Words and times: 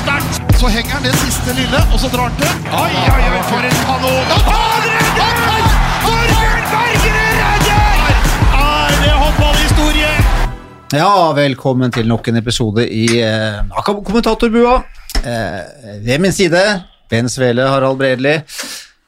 sterkt! 0.00 0.40
Så 0.60 0.68
henger 0.72 0.92
han 0.96 1.04
det 1.06 1.14
siste 1.20 1.54
lille, 1.56 1.80
og 1.92 1.98
så 2.00 2.08
drar 2.12 2.28
han 2.28 2.36
til. 2.40 2.52
Oi, 2.70 2.92
oi, 3.14 3.24
oi, 3.32 3.42
for 3.50 3.68
en 3.68 3.78
kanon! 3.88 4.34
Han 4.48 4.86
redder! 4.86 5.68
Torbjørn 6.06 6.66
Bergerud 6.72 7.38
redder! 7.42 8.10
Er 8.60 8.98
det 9.02 9.14
håndballhistorie? 9.22 10.12
Ja, 10.96 11.10
velkommen 11.36 11.94
til 11.94 12.08
nok 12.08 12.28
en 12.30 12.40
episode 12.42 12.86
i 12.92 13.06
eh, 13.20 13.62
kommentatorbua. 13.86 14.76
Eh, 15.22 15.60
ved 16.06 16.18
min 16.22 16.32
side, 16.32 16.62
Ben 17.10 17.28
Svele, 17.32 17.68
Harald 17.68 17.98
Bredli. 18.00 18.38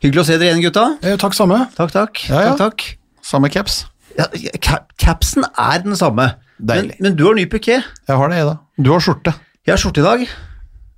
Hyggelig 0.02 0.24
å 0.24 0.26
se 0.28 0.36
dere 0.38 0.52
igjen, 0.52 0.64
gutta. 0.68 0.88
Eh, 1.02 1.16
takk 1.20 1.36
samme. 1.36 1.64
Takk, 1.78 1.94
takk. 1.94 2.24
Ja, 2.30 2.42
ja. 2.48 2.56
takk, 2.58 2.82
takk. 2.82 3.24
Samme 3.28 3.50
caps. 3.52 3.84
Ja, 4.18 4.26
cap 4.64 4.92
capsen 4.98 5.44
er 5.46 5.82
den 5.84 5.94
samme, 5.98 6.32
men, 6.58 6.68
Deilig. 6.68 6.96
men 7.04 7.16
du 7.18 7.24
har 7.28 7.36
ny 7.38 7.44
piké. 7.50 7.78
Jeg 7.78 8.20
har 8.20 8.32
det, 8.32 8.40
Ida. 8.42 8.56
Du 8.82 8.90
har 8.94 9.02
skjorte. 9.04 9.34
Jeg 9.66 9.76
har 9.76 9.82
skjorte 9.82 10.02
i 10.02 10.06
dag. 10.06 10.24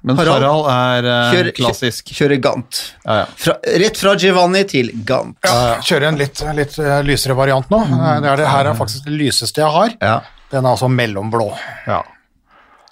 Men 0.02 0.16
Harald, 0.16 0.42
Harald, 0.42 0.68
er 0.72 1.08
eh, 1.10 1.32
Kjør- 1.34 1.50
klassisk. 1.58 2.12
Kjører 2.16 2.40
Gant. 2.40 2.78
Ja, 3.04 3.16
ja. 3.18 3.26
Fra, 3.36 3.56
rett 3.82 3.98
fra 4.00 4.14
Giovanni 4.16 4.62
til 4.70 4.88
Gant. 5.04 5.36
Ja, 5.44 5.76
kjører 5.84 6.08
en 6.08 6.20
litt, 6.20 6.40
litt 6.56 6.78
eh, 6.80 7.00
lysere 7.04 7.36
variant 7.36 7.68
nå. 7.72 7.82
Mm. 7.90 7.98
Det, 8.24 8.30
er 8.32 8.40
det 8.40 8.48
her 8.48 8.70
er 8.72 8.78
faktisk 8.78 9.04
det 9.10 9.18
lyseste 9.20 9.60
jeg 9.60 9.74
har. 9.76 9.92
Ja. 10.00 10.14
Den 10.50 10.64
er 10.64 10.72
altså 10.72 10.88
mellomblå. 10.90 11.50
Ja. 11.86 12.00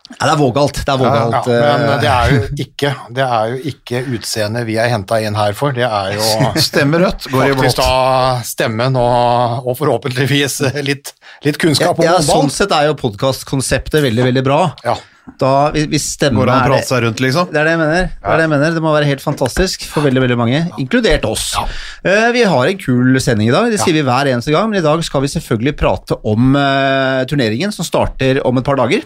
Ja, 0.09 0.23
det 0.25 0.31
er 0.33 0.39
vågalt. 0.41 0.79
Det 0.81 0.89
er 0.95 1.03
Ja, 1.05 1.25
vågalt. 1.25 1.47
men 1.53 1.83
eh, 1.89 1.99
det 2.03 2.09
er 2.13 2.31
jo 2.33 2.41
ikke, 2.65 2.93
det 3.19 3.27
er 3.27 3.51
jo 3.53 3.59
ikke 3.73 4.01
utseendet 4.17 4.65
vi 4.69 4.79
er 4.81 4.89
henta 4.93 5.19
inn 5.21 5.37
her 5.37 5.53
for. 5.59 5.77
Det 5.77 5.85
er 5.85 6.17
jo 6.17 6.25
Stemme 6.69 7.03
rødt, 7.05 7.29
går 7.33 7.45
i 7.45 7.53
faktisk 7.53 7.77
blått. 7.77 7.85
da 7.85 8.41
stemmen 8.49 8.97
og, 8.97 9.69
og 9.69 9.77
forhåpentligvis 9.83 10.61
litt, 10.87 11.13
litt 11.45 11.61
kunnskap 11.61 11.99
om 12.01 12.07
ja, 12.09 12.17
håndball. 12.19 12.47
sånn 12.49 12.51
sett 12.55 12.73
er 12.73 12.89
jo 12.89 12.97
podkastkonseptet 12.99 14.01
veldig, 14.09 14.25
veldig 14.31 14.45
bra. 14.49 14.63
Ja. 14.87 14.97
Da, 15.39 15.49
hvis- 15.77 16.07
stemmen 16.15 16.41
Går 16.41 16.49
an 16.55 16.63
å 16.63 16.69
prate 16.71 16.89
seg 16.89 17.03
rundt, 17.05 17.19
liksom? 17.21 17.51
Det 17.53 17.59
er 17.61 17.67
det 17.69 17.73
jeg 17.75 17.81
mener. 17.83 18.07
Det, 18.09 18.25
er 18.25 18.37
det, 18.41 18.45
jeg 18.47 18.53
mener. 18.55 18.71
det 18.79 18.81
må 18.87 18.95
være 18.95 19.09
helt 19.11 19.21
fantastisk 19.21 19.85
for 19.91 20.07
veldig 20.09 20.23
veldig 20.25 20.39
mange, 20.41 20.63
inkludert 20.81 21.27
oss. 21.29 21.51
Eh, 22.01 22.31
vi 22.33 22.47
har 22.49 22.71
en 22.71 22.79
kul 22.81 23.21
sending 23.21 23.51
i 23.51 23.53
dag, 23.53 23.69
det 23.69 23.77
sier 23.83 23.93
vi 23.93 24.07
hver 24.09 24.31
eneste 24.33 24.55
gang, 24.57 24.71
men 24.73 24.81
i 24.81 24.85
dag 24.87 25.05
skal 25.05 25.21
vi 25.21 25.29
selvfølgelig 25.35 25.77
prate 25.77 26.17
om 26.25 26.57
eh, 26.57 27.27
turneringen 27.29 27.77
som 27.77 27.85
starter 27.85 28.41
om 28.49 28.57
et 28.57 28.65
par 28.65 28.81
dager. 28.81 29.05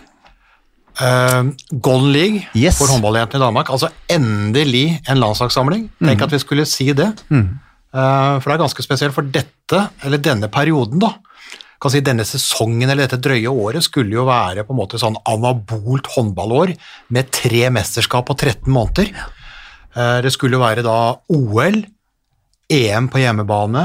Eh, 1.01 1.43
Golden 1.71 2.13
League 2.13 2.47
Yes. 2.55 2.79
for 2.79 2.91
håndballjentene 2.93 3.41
i 3.41 3.47
Danmark. 3.47 3.71
Altså 3.73 3.89
endelig 4.11 5.01
en 5.09 5.21
landslagssamling. 5.23 5.89
Tenk 6.03 6.21
mm. 6.21 6.27
at 6.27 6.33
vi 6.33 6.43
skulle 6.43 6.67
si 6.69 6.93
det. 6.93 7.11
Eh, 7.93 8.35
for 8.41 8.47
det 8.49 8.57
er 8.57 8.65
ganske 8.65 8.85
spesielt, 8.85 9.15
for 9.17 9.23
dette, 9.23 9.87
eller 10.05 10.21
denne 10.21 10.49
perioden, 10.53 11.01
da, 11.03 11.15
kan 11.83 11.91
si 11.91 12.03
denne 12.05 12.25
sesongen 12.27 12.87
eller 12.87 13.09
dette 13.09 13.21
drøye 13.23 13.51
året 13.51 13.83
skulle 13.83 14.15
jo 14.15 14.29
være 14.29 14.63
på 14.63 14.75
en 14.75 14.79
måte 14.79 15.01
sånn 15.03 15.19
anabolt 15.27 16.13
håndballår 16.15 16.77
med 17.11 17.33
tre 17.35 17.67
mesterskap 17.75 18.29
på 18.29 18.37
13 18.39 18.71
måneder. 18.71 19.11
Uh, 19.97 20.23
det 20.23 20.31
skulle 20.33 20.57
jo 20.57 20.63
være 20.63 20.85
da 20.87 21.17
OL, 21.35 21.81
EM 22.73 23.09
på 23.11 23.21
hjemmebane 23.21 23.83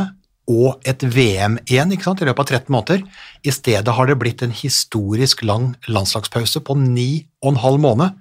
og 0.48 0.80
et 0.88 1.04
VM 1.04 1.58
igjen 1.68 1.92
ikke 1.92 2.08
sant, 2.08 2.22
i 2.24 2.28
løpet 2.28 2.46
av 2.46 2.62
13 2.62 2.72
måneder. 2.72 3.04
I 3.44 3.52
stedet 3.52 3.96
har 3.98 4.08
det 4.08 4.16
blitt 4.22 4.44
en 4.46 4.56
historisk 4.56 5.44
lang 5.44 5.74
landslagspause 5.92 6.62
på 6.64 6.78
ni 6.80 7.28
og 7.44 7.52
en 7.54 7.62
halv 7.66 7.84
måned. 7.84 8.16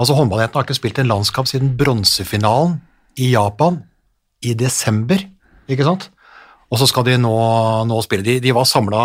Altså 0.00 0.16
Håndballjentene 0.16 0.58
har 0.58 0.66
ikke 0.66 0.78
spilt 0.78 0.98
en 0.98 1.10
landskamp 1.10 1.48
siden 1.50 1.74
bronsefinalen 1.78 2.80
i 3.20 3.30
Japan 3.34 3.82
i 4.42 4.54
desember. 4.58 5.22
ikke 5.68 5.86
sant? 5.86 6.08
Og 6.68 6.80
så 6.80 6.88
skal 6.88 7.06
de 7.06 7.16
nå, 7.20 7.36
nå 7.88 8.02
spille. 8.04 8.26
De, 8.26 8.38
de 8.44 8.52
var 8.56 8.68
samla, 8.68 9.04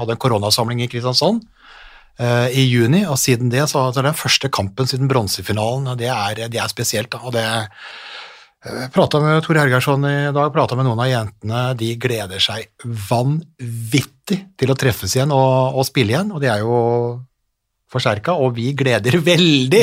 hadde 0.00 0.14
en 0.14 0.22
koronasamling 0.22 0.80
i 0.84 0.88
Kristiansand 0.88 1.42
uh, 2.20 2.48
i 2.48 2.64
juni, 2.64 3.02
og 3.04 3.18
siden 3.20 3.50
det 3.52 3.66
så 3.66 3.88
så 3.90 4.00
er 4.00 4.06
det 4.06 4.12
den 4.12 4.22
første 4.22 4.48
kampen 4.48 4.88
siden 4.88 5.10
bronsefinalen. 5.10 5.90
og 5.92 5.98
Det 5.98 6.08
er, 6.08 6.46
det 6.48 6.60
er 6.62 6.72
spesielt. 6.72 7.10
da, 7.12 7.18
og 7.18 7.34
det 7.36 7.44
Prata 8.92 9.20
med 9.20 9.44
Tor 9.44 9.58
Hergersson 9.60 10.04
i 10.08 10.32
dag, 10.34 10.52
prata 10.52 10.76
med 10.78 10.88
noen 10.88 11.00
av 11.04 11.10
jentene. 11.10 11.62
De 11.78 11.92
gleder 12.00 12.42
seg 12.42 12.66
vanvittig 12.82 14.38
til 14.58 14.72
å 14.72 14.76
treffes 14.78 15.14
igjen 15.14 15.34
og, 15.34 15.76
og 15.76 15.86
spille 15.86 16.14
igjen, 16.14 16.32
og 16.34 16.42
de 16.42 16.50
er 16.50 16.64
jo 16.64 16.78
forsterka. 17.92 18.34
Og 18.42 18.56
vi 18.56 18.72
gleder 18.76 19.18
veldig 19.22 19.82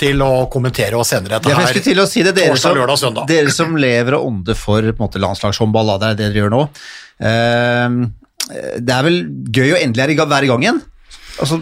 til 0.00 0.24
å 0.24 0.46
kommentere 0.52 0.98
og 0.98 1.06
sende 1.08 1.32
dette 1.32 1.48
Jeg 1.48 1.58
her. 1.58 1.70
skulle 1.70 1.88
til 1.88 2.02
å 2.02 2.08
si 2.10 2.26
det, 2.26 2.34
dere 2.36 2.58
som, 2.60 2.76
lørdag, 2.76 3.00
søndag. 3.00 3.30
dere 3.30 3.54
som 3.54 3.78
lever 3.80 4.18
og 4.18 4.28
ånder 4.28 4.58
for 4.58 4.92
måte, 4.98 5.22
landslagshåndball, 5.22 5.94
det 6.02 6.10
er 6.10 6.18
det 6.18 6.26
dere 6.26 6.44
gjør 6.44 6.56
nå. 6.56 6.62
Uh, 7.22 8.00
det 8.82 8.92
er 8.92 9.06
vel 9.06 9.22
gøy 9.54 9.76
å 9.76 9.80
endelig 9.80 10.18
være 10.26 10.48
i 10.48 10.50
gang 10.50 10.66
igjen? 10.66 10.82
Altså, 11.40 11.56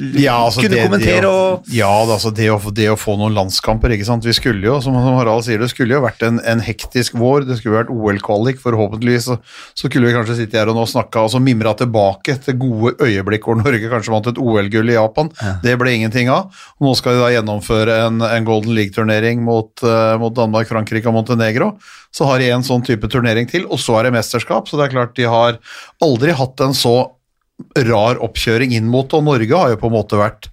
Ja, 0.00 0.36
altså 0.46 0.62
kunne 0.64 0.76
det, 0.76 0.84
kommentere 0.86 1.20
det 1.24 1.28
å, 1.28 1.38
og 1.52 1.72
Ja, 1.74 1.90
det, 2.08 2.14
altså 2.16 2.32
det, 2.34 2.46
å, 2.52 2.58
det 2.74 2.86
å 2.92 2.96
få 2.98 3.16
noen 3.20 3.36
landskamper, 3.36 3.92
ikke 3.94 4.06
sant. 4.08 4.26
Vi 4.26 4.34
skulle 4.36 4.64
jo, 4.64 4.78
som 4.84 4.96
Harald 4.96 5.44
sier, 5.46 5.60
det 5.60 5.70
skulle 5.72 5.96
jo 5.96 6.02
vært 6.04 6.24
en, 6.26 6.40
en 6.48 6.62
hektisk 6.64 7.18
vår. 7.20 7.44
Det 7.48 7.58
skulle 7.60 7.82
vært 7.82 7.92
OL-kvalik, 7.92 8.60
forhåpentligvis. 8.62 9.28
Så, 9.28 9.36
så 9.76 9.90
skulle 9.90 10.08
vi 10.08 10.16
kanskje 10.16 10.38
sitte 10.40 10.60
her 10.60 10.72
og 10.72 10.78
nå 10.78 10.86
snakka 10.88 11.26
og 11.26 11.32
så 11.34 11.42
mimra 11.42 11.74
tilbake 11.78 12.38
til 12.46 12.58
gode 12.60 12.94
øyeblikk 13.04 13.46
hvor 13.46 13.60
Norge 13.60 13.92
kanskje 13.92 14.14
vant 14.14 14.32
et 14.32 14.40
OL-gull 14.40 14.94
i 14.94 14.96
Japan. 14.96 15.30
Det 15.64 15.76
ble 15.80 15.94
ingenting 15.98 16.32
av. 16.32 16.50
Og 16.80 16.88
nå 16.88 16.96
skal 16.98 17.16
de 17.16 17.24
da 17.24 17.30
gjennomføre 17.36 18.00
en, 18.06 18.24
en 18.24 18.48
Golden 18.48 18.76
League-turnering 18.76 19.44
mot, 19.44 19.72
uh, 19.84 20.16
mot 20.20 20.34
Danmark, 20.36 20.70
Frankrike 20.70 21.10
og 21.10 21.18
Montenegro. 21.18 21.74
Så 22.14 22.26
har 22.26 22.40
de 22.42 22.50
en 22.50 22.66
sånn 22.66 22.82
type 22.86 23.08
turnering 23.12 23.48
til, 23.50 23.68
og 23.70 23.78
så 23.82 24.00
er 24.00 24.08
det 24.08 24.16
mesterskap. 24.16 24.68
Så 24.68 24.80
det 24.80 24.88
er 24.88 24.96
klart 24.96 25.16
de 25.18 25.28
har 25.30 25.60
aldri 26.02 26.34
hatt 26.36 26.64
en 26.64 26.76
så 26.76 26.96
rar 27.86 28.20
oppkjøring 28.24 28.74
inn 28.76 28.88
mot, 28.90 29.10
og 29.16 29.24
Norge 29.26 29.62
har 29.62 29.72
jo 29.74 29.80
på 29.80 29.90
en 29.90 29.96
måte 29.96 30.20
vært, 30.20 30.50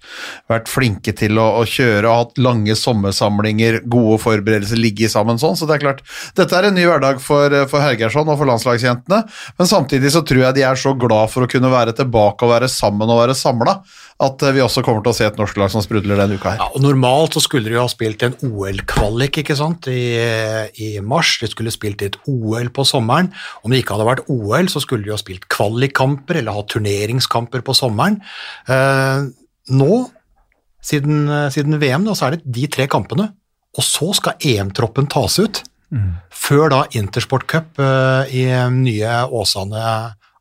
vært 0.50 0.70
flinke 0.70 1.14
til 1.16 1.40
å, 1.40 1.46
å 1.60 1.66
kjøre 1.68 2.08
og 2.08 2.22
hatt 2.22 2.42
lange 2.42 2.76
sommersamlinger, 2.78 3.82
gode 3.90 4.18
forberedelser, 4.22 4.80
ligge 4.80 5.10
sammen 5.12 5.40
sånn, 5.40 5.56
så 5.58 5.68
det 5.68 5.78
er 5.78 5.86
klart, 5.86 6.02
dette 6.38 6.58
er 6.58 6.68
en 6.68 6.76
ny 6.78 6.86
hverdag 6.88 7.22
for, 7.24 7.54
for 7.70 7.84
Hergersson 7.84 8.28
og 8.28 8.40
for 8.40 8.50
landslagsjentene, 8.50 9.22
men 9.58 9.70
samtidig 9.70 10.12
så 10.14 10.24
tror 10.26 10.46
jeg 10.46 10.58
de 10.58 10.66
er 10.68 10.80
så 10.80 10.94
glad 10.98 11.32
for 11.32 11.46
å 11.46 11.50
kunne 11.50 11.72
være 11.72 11.96
tilbake 11.98 12.46
og 12.46 12.54
være 12.56 12.70
sammen 12.72 13.08
og 13.08 13.22
være 13.22 13.38
samla, 13.38 13.78
at 14.18 14.42
eh, 14.42 14.54
vi 14.56 14.62
også 14.64 14.82
kommer 14.86 15.04
til 15.04 15.12
å 15.12 15.16
se 15.16 15.26
et 15.28 15.38
norsk 15.38 15.58
lag 15.60 15.70
som 15.72 15.82
sprudler 15.84 16.18
denne 16.18 16.38
uka 16.38 16.54
her. 16.54 16.62
Ja, 16.62 16.68
og 16.74 16.82
Normalt 16.82 17.36
så 17.36 17.42
skulle 17.44 17.70
de 17.70 17.76
jo 17.76 17.84
ha 17.84 17.90
spilt 17.90 18.24
en 18.26 18.34
OL-kvalik 18.48 19.40
ikke 19.42 19.56
sant, 19.58 19.86
I, 19.90 20.66
i 20.74 20.88
mars. 21.04 21.36
De 21.42 21.50
skulle 21.50 21.74
spilt 21.74 22.02
et 22.06 22.18
OL 22.30 22.72
på 22.74 22.86
sommeren. 22.88 23.30
Om 23.62 23.72
det 23.72 23.82
ikke 23.82 23.94
hadde 23.96 24.08
vært 24.08 24.32
OL, 24.32 24.70
så 24.72 24.82
skulle 24.82 25.06
de 25.06 25.12
jo 25.12 25.16
ha 25.16 25.22
spilt 25.22 25.46
kvalikkamper 25.52 26.40
eller 26.40 26.58
hatt 26.58 26.74
turneringskamper 26.98 27.62
på 27.64 27.74
sommeren. 27.76 28.20
Eh, 28.68 29.28
nå, 29.70 29.98
siden, 30.82 31.26
siden 31.52 31.78
VM, 31.80 32.06
da, 32.06 32.14
så 32.14 32.28
er 32.28 32.36
det 32.36 32.54
de 32.58 32.66
tre 32.66 32.88
kampene. 32.90 33.30
Og 33.78 33.84
så 33.84 34.12
skal 34.16 34.38
EM-troppen 34.40 35.08
tas 35.10 35.38
ut. 35.38 35.62
Før 36.34 36.68
da 36.72 36.80
Intersport 36.98 37.46
Cup 37.48 37.78
eh, 37.80 38.34
i 38.34 38.44
nye 38.74 39.20
Åsane 39.32 39.84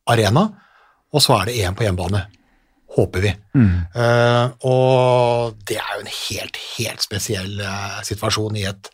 Arena. 0.08 0.48
Og 1.14 1.24
så 1.24 1.38
er 1.38 1.48
det 1.48 1.58
EM 1.62 1.78
på 1.78 1.86
hjemmebane. 1.86 2.26
Håper 2.98 3.24
vi. 3.24 3.32
Eh, 3.96 4.46
og 4.68 5.58
det 5.68 5.78
er 5.80 5.96
jo 5.96 6.04
en 6.04 6.14
helt, 6.18 6.60
helt 6.78 7.04
spesiell 7.04 7.60
eh, 7.62 8.00
situasjon 8.08 8.58
i 8.58 8.66
et 8.68 8.90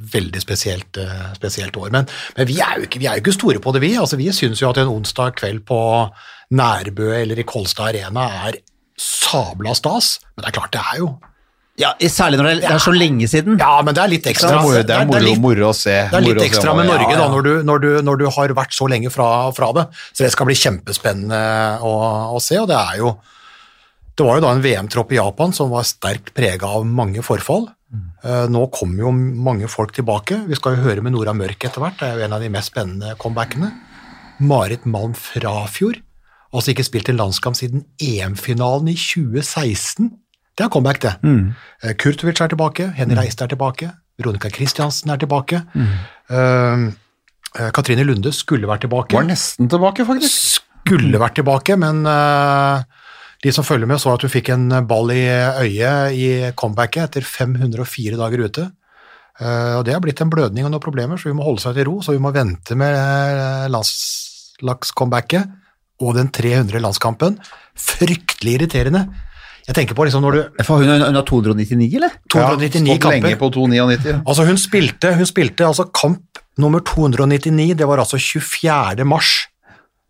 veldig 0.00 0.40
spesielt, 0.42 0.96
eh, 1.00 1.30
spesielt 1.36 1.76
år. 1.76 1.90
Men, 1.94 2.08
men 2.36 2.48
vi, 2.48 2.58
er 2.64 2.84
ikke, 2.86 3.00
vi 3.02 3.08
er 3.10 3.18
jo 3.18 3.24
ikke 3.24 3.36
store 3.36 3.62
på 3.62 3.72
det, 3.76 3.82
vi. 3.84 3.94
Altså, 4.00 4.18
vi 4.20 4.30
syns 4.34 4.62
jo 4.62 4.70
at 4.70 4.80
en 4.80 4.92
onsdag 4.92 5.36
kveld 5.40 5.64
på 5.68 5.80
Nærbø 6.56 7.12
eller 7.14 7.38
i 7.38 7.46
Kolstad 7.46 7.92
Arena 7.92 8.28
er 8.48 8.60
sabla 9.00 9.74
stas. 9.76 10.18
Men 10.34 10.44
det 10.44 10.50
er 10.52 10.56
klart, 10.60 10.72
det 10.76 10.84
er 10.92 11.02
jo 11.02 11.10
Ja, 11.80 11.94
Særlig 12.12 12.36
når 12.36 12.44
det 12.44 12.52
er, 12.52 12.60
det 12.66 12.72
er 12.76 12.82
så 12.84 12.92
lenge 12.92 13.28
siden. 13.30 13.56
Ja, 13.60 13.80
men 13.80 13.94
det 13.96 14.02
er 14.02 14.10
litt 14.12 14.24
Det 14.26 14.34
ekstra. 14.34 14.50
er 14.58 14.64
moro, 14.66 14.82
det 14.84 14.96
er 14.96 15.06
moro, 15.08 15.34
moro 15.40 15.68
å 15.70 15.76
se. 15.76 15.94
det 16.10 16.18
er 16.18 16.26
litt 16.26 16.42
ekstra 16.44 16.74
med 16.76 16.90
Norge 16.90 17.08
ja, 17.14 17.20
da, 17.22 17.28
når 17.32 17.46
du, 17.46 17.52
når, 17.64 17.84
du, 17.84 17.88
når 18.04 18.20
du 18.20 18.26
har 18.36 18.52
vært 18.58 18.76
så 18.76 18.88
lenge 18.90 19.12
fra, 19.14 19.28
fra 19.56 19.70
det. 19.78 19.86
Så 20.12 20.26
det 20.26 20.32
skal 20.34 20.50
bli 20.50 20.58
kjempespennende 20.60 21.40
å, 21.80 21.92
å 22.36 22.42
se. 22.42 22.58
og 22.60 22.68
det 22.68 22.76
er 22.76 23.00
jo 23.00 23.14
Det 24.18 24.26
var 24.26 24.36
jo 24.36 24.44
da 24.44 24.50
en 24.52 24.60
VM-tropp 24.60 25.12
i 25.14 25.20
Japan 25.22 25.54
som 25.56 25.70
var 25.72 25.86
sterkt 25.88 26.34
prega 26.36 26.68
av 26.68 26.84
mange 26.84 27.22
forfall. 27.24 27.70
Eh, 27.90 28.46
Nå 28.52 28.66
kommer 28.74 29.06
jo 29.06 29.12
mange 29.14 29.68
folk 29.70 29.94
tilbake. 29.96 30.42
Vi 30.46 30.58
skal 30.58 30.76
jo 30.76 30.84
høre 30.84 31.02
med 31.04 31.14
Nora 31.14 31.34
Mørk 31.36 31.66
etter 31.66 31.82
hvert. 31.82 31.98
Det 32.00 32.08
er 32.08 32.18
jo 32.18 32.26
en 32.28 32.36
av 32.36 32.44
de 32.44 32.50
mest 32.52 32.72
spennende 32.72 33.16
comebackene. 33.20 33.72
Marit 34.40 34.86
Malm 34.86 35.16
Frafjord. 35.18 36.00
Altså 36.50 36.72
ikke 36.72 36.86
spilt 36.86 37.10
en 37.10 37.20
landskamp 37.20 37.58
siden 37.58 37.84
EM-finalen 38.02 38.90
i 38.90 38.96
2016. 38.98 40.10
Det 40.58 40.66
er 40.66 40.72
comeback, 40.72 40.98
det. 41.02 41.12
Mm. 41.22 41.52
Kurtovic 42.02 42.40
er 42.42 42.50
tilbake, 42.52 42.88
Henny 42.96 43.14
Reiste 43.16 43.46
er 43.46 43.52
tilbake, 43.52 43.92
Veronica 44.18 44.50
Christiansen 44.52 45.12
er 45.14 45.20
tilbake. 45.22 45.62
Mm. 45.72 45.92
Uh, 46.28 47.70
Katrine 47.74 48.04
Lunde 48.04 48.32
skulle 48.34 48.68
vært 48.68 48.84
tilbake. 48.84 49.16
Var 49.16 49.30
nesten 49.30 49.70
tilbake, 49.70 50.04
faktisk. 50.06 50.60
Skulle 50.84 51.20
vært 51.22 51.38
tilbake, 51.38 51.76
men 51.78 52.02
eh, 52.08 52.99
de 53.40 53.52
som 53.54 53.64
følger 53.64 53.88
med 53.88 54.00
så 54.02 54.12
at 54.12 54.24
hun 54.24 54.32
fikk 54.32 54.50
en 54.52 54.66
ball 54.88 55.12
i 55.14 55.24
øyet 55.64 56.16
i 56.16 56.28
comebacket 56.58 57.08
etter 57.08 57.24
504 57.24 58.18
dager 58.20 58.44
ute. 58.44 58.66
Eh, 59.40 59.78
og 59.78 59.84
Det 59.86 59.94
har 59.94 60.02
blitt 60.04 60.20
en 60.20 60.32
blødning 60.32 60.66
og 60.66 60.74
noen 60.74 60.84
problemer, 60.84 61.16
så 61.16 61.30
vi 61.30 61.36
må 61.38 61.46
holde 61.46 61.62
seg 61.64 61.78
til 61.78 61.88
ro. 61.88 62.00
Så 62.04 62.12
vi 62.12 62.20
må 62.20 62.32
vente 62.34 62.76
med 62.76 62.92
eh, 62.92 63.70
landslagscomebacket 63.72 65.56
og 66.04 66.14
den 66.16 66.28
300 66.32 66.80
landskampen. 66.84 67.38
Fryktelig 67.76 68.58
irriterende. 68.58 69.06
Jeg 69.66 69.76
tenker 69.76 69.94
på 69.94 70.04
liksom 70.04 70.24
når 70.24 70.36
du 70.36 70.62
For 70.66 70.80
hun 70.80 70.88
hun 70.90 71.14
har 71.14 71.26
299, 71.28 71.96
eller? 71.96 72.16
299 72.32 72.96
stått 72.96 73.12
lenge 73.14 73.36
på 73.38 73.50
299. 73.54 74.22
Altså 74.26 74.46
hun 74.48 74.58
spilte, 74.58 75.14
hun 75.14 75.28
spilte 75.28 75.68
altså 75.68 75.86
kamp 75.94 76.40
nummer 76.60 76.82
299, 76.84 77.76
det 77.78 77.86
var 77.88 78.02
altså 78.02 78.18
24. 78.18 79.04
mars 79.06 79.46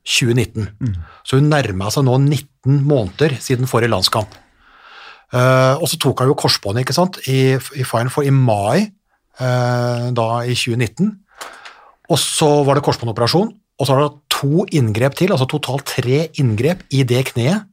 2019. 0.06 0.68
Så 1.26 1.38
hun 1.38 1.50
nærma 1.52 1.90
seg 1.92 2.06
nå 2.06 2.16
19 2.22 2.80
måneder 2.88 3.36
siden 3.42 3.68
forrige 3.70 3.92
landskamp. 3.92 4.32
Uh, 5.30 5.78
og 5.78 5.86
så 5.86 5.98
tok 6.00 6.24
hun 6.24 6.32
jo 6.32 6.38
korsbåndet 6.38 6.82
ikke 6.82 6.96
sant, 6.96 7.20
i, 7.30 7.54
i 7.54 7.86
Final 7.86 8.10
Four 8.10 8.26
i 8.26 8.34
mai 8.34 8.88
uh, 9.38 10.10
da 10.16 10.28
i 10.42 10.56
2019. 10.58 11.12
Og 12.10 12.18
så 12.18 12.48
var 12.66 12.76
det 12.76 12.84
korsbåndoperasjon, 12.86 13.52
og 13.54 13.86
så 13.86 13.94
var 13.94 14.08
det 14.08 14.22
to 14.34 14.66
inngrep 14.74 15.14
til, 15.18 15.30
altså 15.30 15.46
totalt 15.46 15.86
tre 15.86 16.24
inngrep 16.42 16.82
i 16.90 17.04
det 17.06 17.22
kneet. 17.30 17.68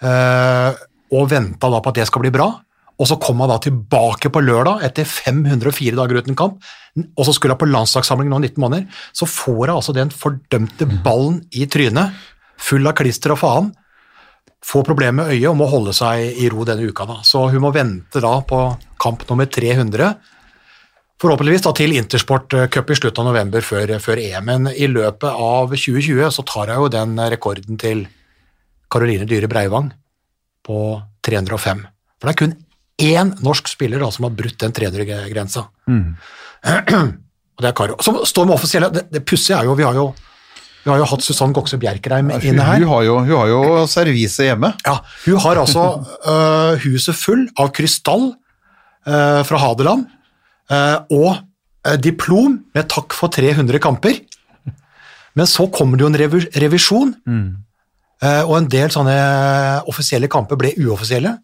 Uh, 0.00 0.72
og 1.14 1.28
venta 1.30 1.68
da 1.70 1.80
på 1.80 1.92
at 1.92 2.00
det 2.00 2.08
skal 2.08 2.24
bli 2.24 2.32
bra. 2.34 2.48
Og 2.94 3.08
så 3.10 3.16
kom 3.18 3.40
han 3.42 3.50
da 3.50 3.58
tilbake 3.62 4.30
på 4.30 4.42
lørdag 4.44 4.84
etter 4.86 5.08
504 5.08 5.96
dager 5.98 6.20
uten 6.22 6.36
kamp, 6.38 6.60
og 6.94 7.26
så 7.26 7.34
skulle 7.34 7.56
han 7.56 7.62
på 7.62 7.70
landslagssamling 7.70 8.28
nå 8.30 8.38
19 8.44 8.60
måneder. 8.62 9.00
Så 9.16 9.26
får 9.26 9.64
han 9.66 9.78
altså 9.80 9.94
den 9.96 10.12
fordømte 10.14 10.86
ballen 11.02 11.40
i 11.50 11.66
trynet, 11.70 12.14
full 12.60 12.86
av 12.86 12.94
klister 12.98 13.34
og 13.34 13.40
faen. 13.40 13.72
Får 14.64 14.86
problemer 14.86 15.24
med 15.24 15.34
øyet 15.34 15.50
og 15.50 15.58
må 15.58 15.66
holde 15.68 15.92
seg 15.96 16.38
i 16.40 16.46
ro 16.52 16.64
denne 16.64 16.86
uka. 16.86 17.04
da. 17.04 17.18
Så 17.26 17.42
hun 17.50 17.64
må 17.66 17.74
vente 17.74 18.22
da 18.22 18.38
på 18.46 18.60
kamp 19.02 19.26
nummer 19.28 19.50
300. 19.50 20.14
Forhåpentligvis 21.20 21.64
da 21.66 21.72
til 21.76 21.92
Intersport 21.98 22.54
eh, 22.56 22.68
Cup 22.72 22.90
i 22.90 22.96
slutten 22.96 23.26
av 23.26 23.34
november 23.34 23.64
før, 23.64 23.92
før 24.00 24.22
EM. 24.22 24.48
Men 24.48 24.70
i 24.72 24.88
løpet 24.88 25.28
av 25.30 25.74
2020 25.74 26.30
så 26.32 26.46
tar 26.46 26.72
hun 26.72 26.86
jo 26.86 26.92
den 26.94 27.18
rekorden 27.34 27.80
til 27.80 28.06
Karoline 28.90 29.26
Dyhre 29.28 29.50
Breivang 29.50 29.90
på 30.64 30.78
305. 31.26 31.84
For 32.16 32.30
det 32.30 32.34
er 32.34 32.40
kun 32.40 32.56
én 33.02 33.32
norsk 33.42 33.68
spiller 33.72 34.02
da, 34.02 34.10
som 34.14 34.28
har 34.28 34.34
brutt 34.36 34.58
den 34.62 34.74
300-grensa. 34.74 35.66
Og 37.54 37.62
det 37.62 37.70
er 37.70 37.76
Karo. 37.76 37.98
Som 38.02 38.20
står 38.26 38.48
med 38.48 38.56
offisielle 38.56 38.90
Det, 38.90 39.06
det 39.12 39.24
pussige 39.26 39.58
er 39.58 39.68
jo 39.68 39.76
vi 39.78 39.86
har 39.86 39.96
jo 39.98 40.12
vi 40.84 40.92
har 40.92 40.98
jo 41.00 41.06
hatt 41.08 41.24
Susann 41.24 41.54
Gokse 41.56 41.78
Bjerkreim 41.80 42.28
inne 42.28 42.64
her. 42.66 42.82
hun, 42.82 42.90
har 42.90 43.04
jo, 43.06 43.14
hun 43.24 43.30
har 43.38 43.48
jo 43.48 43.60
servise 43.88 44.44
hjemme. 44.44 44.68
Ja, 44.84 44.98
hun 45.24 45.38
har 45.40 45.60
altså 45.62 45.84
uh, 46.26 46.74
huset 46.82 47.16
full 47.16 47.46
av 47.56 47.70
krystall 47.72 48.26
uh, 49.08 49.40
fra 49.48 49.60
Hadeland 49.62 50.04
uh, 50.68 50.98
og 51.08 51.40
diplom 52.04 52.58
med 52.76 52.90
takk 52.92 53.16
for 53.16 53.32
300 53.32 53.80
kamper. 53.80 54.20
Men 55.32 55.48
så 55.48 55.70
kommer 55.72 55.96
det 55.96 56.04
jo 56.04 56.10
en 56.12 56.20
revi 56.20 56.42
revisjon, 56.62 57.10
mm. 57.26 57.48
og 58.46 58.52
en 58.56 58.68
del 58.72 58.92
sånne 58.94 59.16
offisielle 59.90 60.30
kamper 60.32 60.56
ble 60.60 60.70
uoffisielle. 60.80 61.34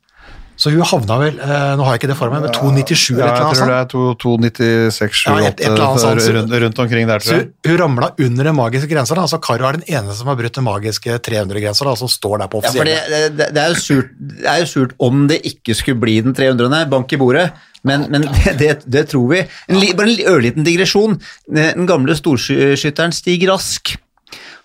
Så 0.60 0.68
hun 0.74 0.82
havna 0.84 1.16
vel, 1.22 1.38
øh, 1.40 1.70
nå 1.80 1.84
har 1.86 1.94
jeg 1.94 2.00
ikke 2.02 2.08
det 2.10 2.16
for 2.18 2.28
meg, 2.34 2.42
med 2.44 2.52
297 2.52 3.14
eller 3.16 3.30
Ja, 3.30 3.36
sånt. 3.48 3.62
eller 3.64 3.78
jeg 3.80 3.88
tror 3.88 4.02
det 4.10 4.10
er 4.12 4.18
to- 4.18 4.18
296, 4.20 5.22
Ja, 5.24 5.36
et- 5.48 5.60
et 5.60 5.66
eller 5.70 5.84
annet 5.86 6.02
78 6.04 6.34
rundt, 6.36 6.52
rundt 6.64 6.78
omkring 6.84 7.06
der, 7.08 7.18
Så 7.18 7.30
tror 7.30 7.38
jeg. 7.38 7.46
hun, 7.64 7.70
hun 7.70 7.78
ramla 7.80 8.10
under 8.26 8.44
den 8.44 8.54
magiske 8.56 8.88
grensa. 8.90 9.14
da, 9.14 9.22
altså 9.22 9.40
Karo 9.40 9.64
er 9.68 9.72
den 9.78 9.84
eneste 9.88 10.16
som 10.18 10.26
har 10.28 10.36
brutt 10.36 10.52
den 10.52 10.64
magiske 10.64 11.16
300-grensa, 11.18 11.84
da, 11.88 11.94
som 11.96 12.08
står 12.08 12.38
der 12.44 12.48
på 12.52 12.60
Ja, 12.62 12.70
for 12.76 12.84
det, 12.84 12.98
det, 13.38 13.54
det, 13.54 13.56
er 13.56 13.68
jo 13.72 13.74
surt, 13.80 14.10
det 14.20 14.46
er 14.46 14.58
jo 14.60 14.66
surt 14.66 14.92
om 15.00 15.26
det 15.28 15.40
ikke 15.48 15.74
skulle 15.74 15.98
bli 16.00 16.20
den 16.20 16.34
300. 16.34 16.84
bank 16.90 17.10
i 17.12 17.16
bordet, 17.16 17.52
men, 17.82 18.04
men 18.10 18.22
det, 18.28 18.58
det, 18.60 18.84
det 18.86 19.08
tror 19.08 19.28
vi. 19.32 19.40
En, 19.68 19.80
bare 19.96 20.08
en 20.10 20.14
li- 20.14 20.26
ørliten 20.28 20.62
digresjon. 20.62 21.18
Den 21.48 21.86
gamle 21.88 22.12
storskytteren 22.14 23.12
Stig 23.16 23.48
Rask, 23.48 23.96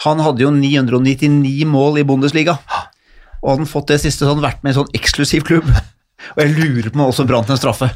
han 0.03 0.19
hadde 0.19 0.43
jo 0.43 0.51
999 0.51 1.63
mål 1.65 1.99
i 1.99 2.03
Bundesliga, 2.03 2.59
og 3.45 3.51
hadde 3.51 3.65
han 3.67 3.69
fått 3.69 3.93
det 3.93 4.01
siste, 4.01 4.23
så 4.23 4.31
hadde 4.31 4.41
han 4.41 4.47
vært 4.47 4.63
med 4.65 4.71
i 4.71 4.73
en 4.73 4.81
sånn 4.81 4.97
eksklusiv 4.97 5.45
klubb. 5.45 5.69
Og 6.33 6.41
jeg 6.41 6.55
lurer 6.57 6.89
på 6.89 6.97
om 6.97 7.03
han 7.03 7.11
også 7.11 7.25
brant 7.29 7.51
en 7.53 7.59
straffe. 7.59 7.91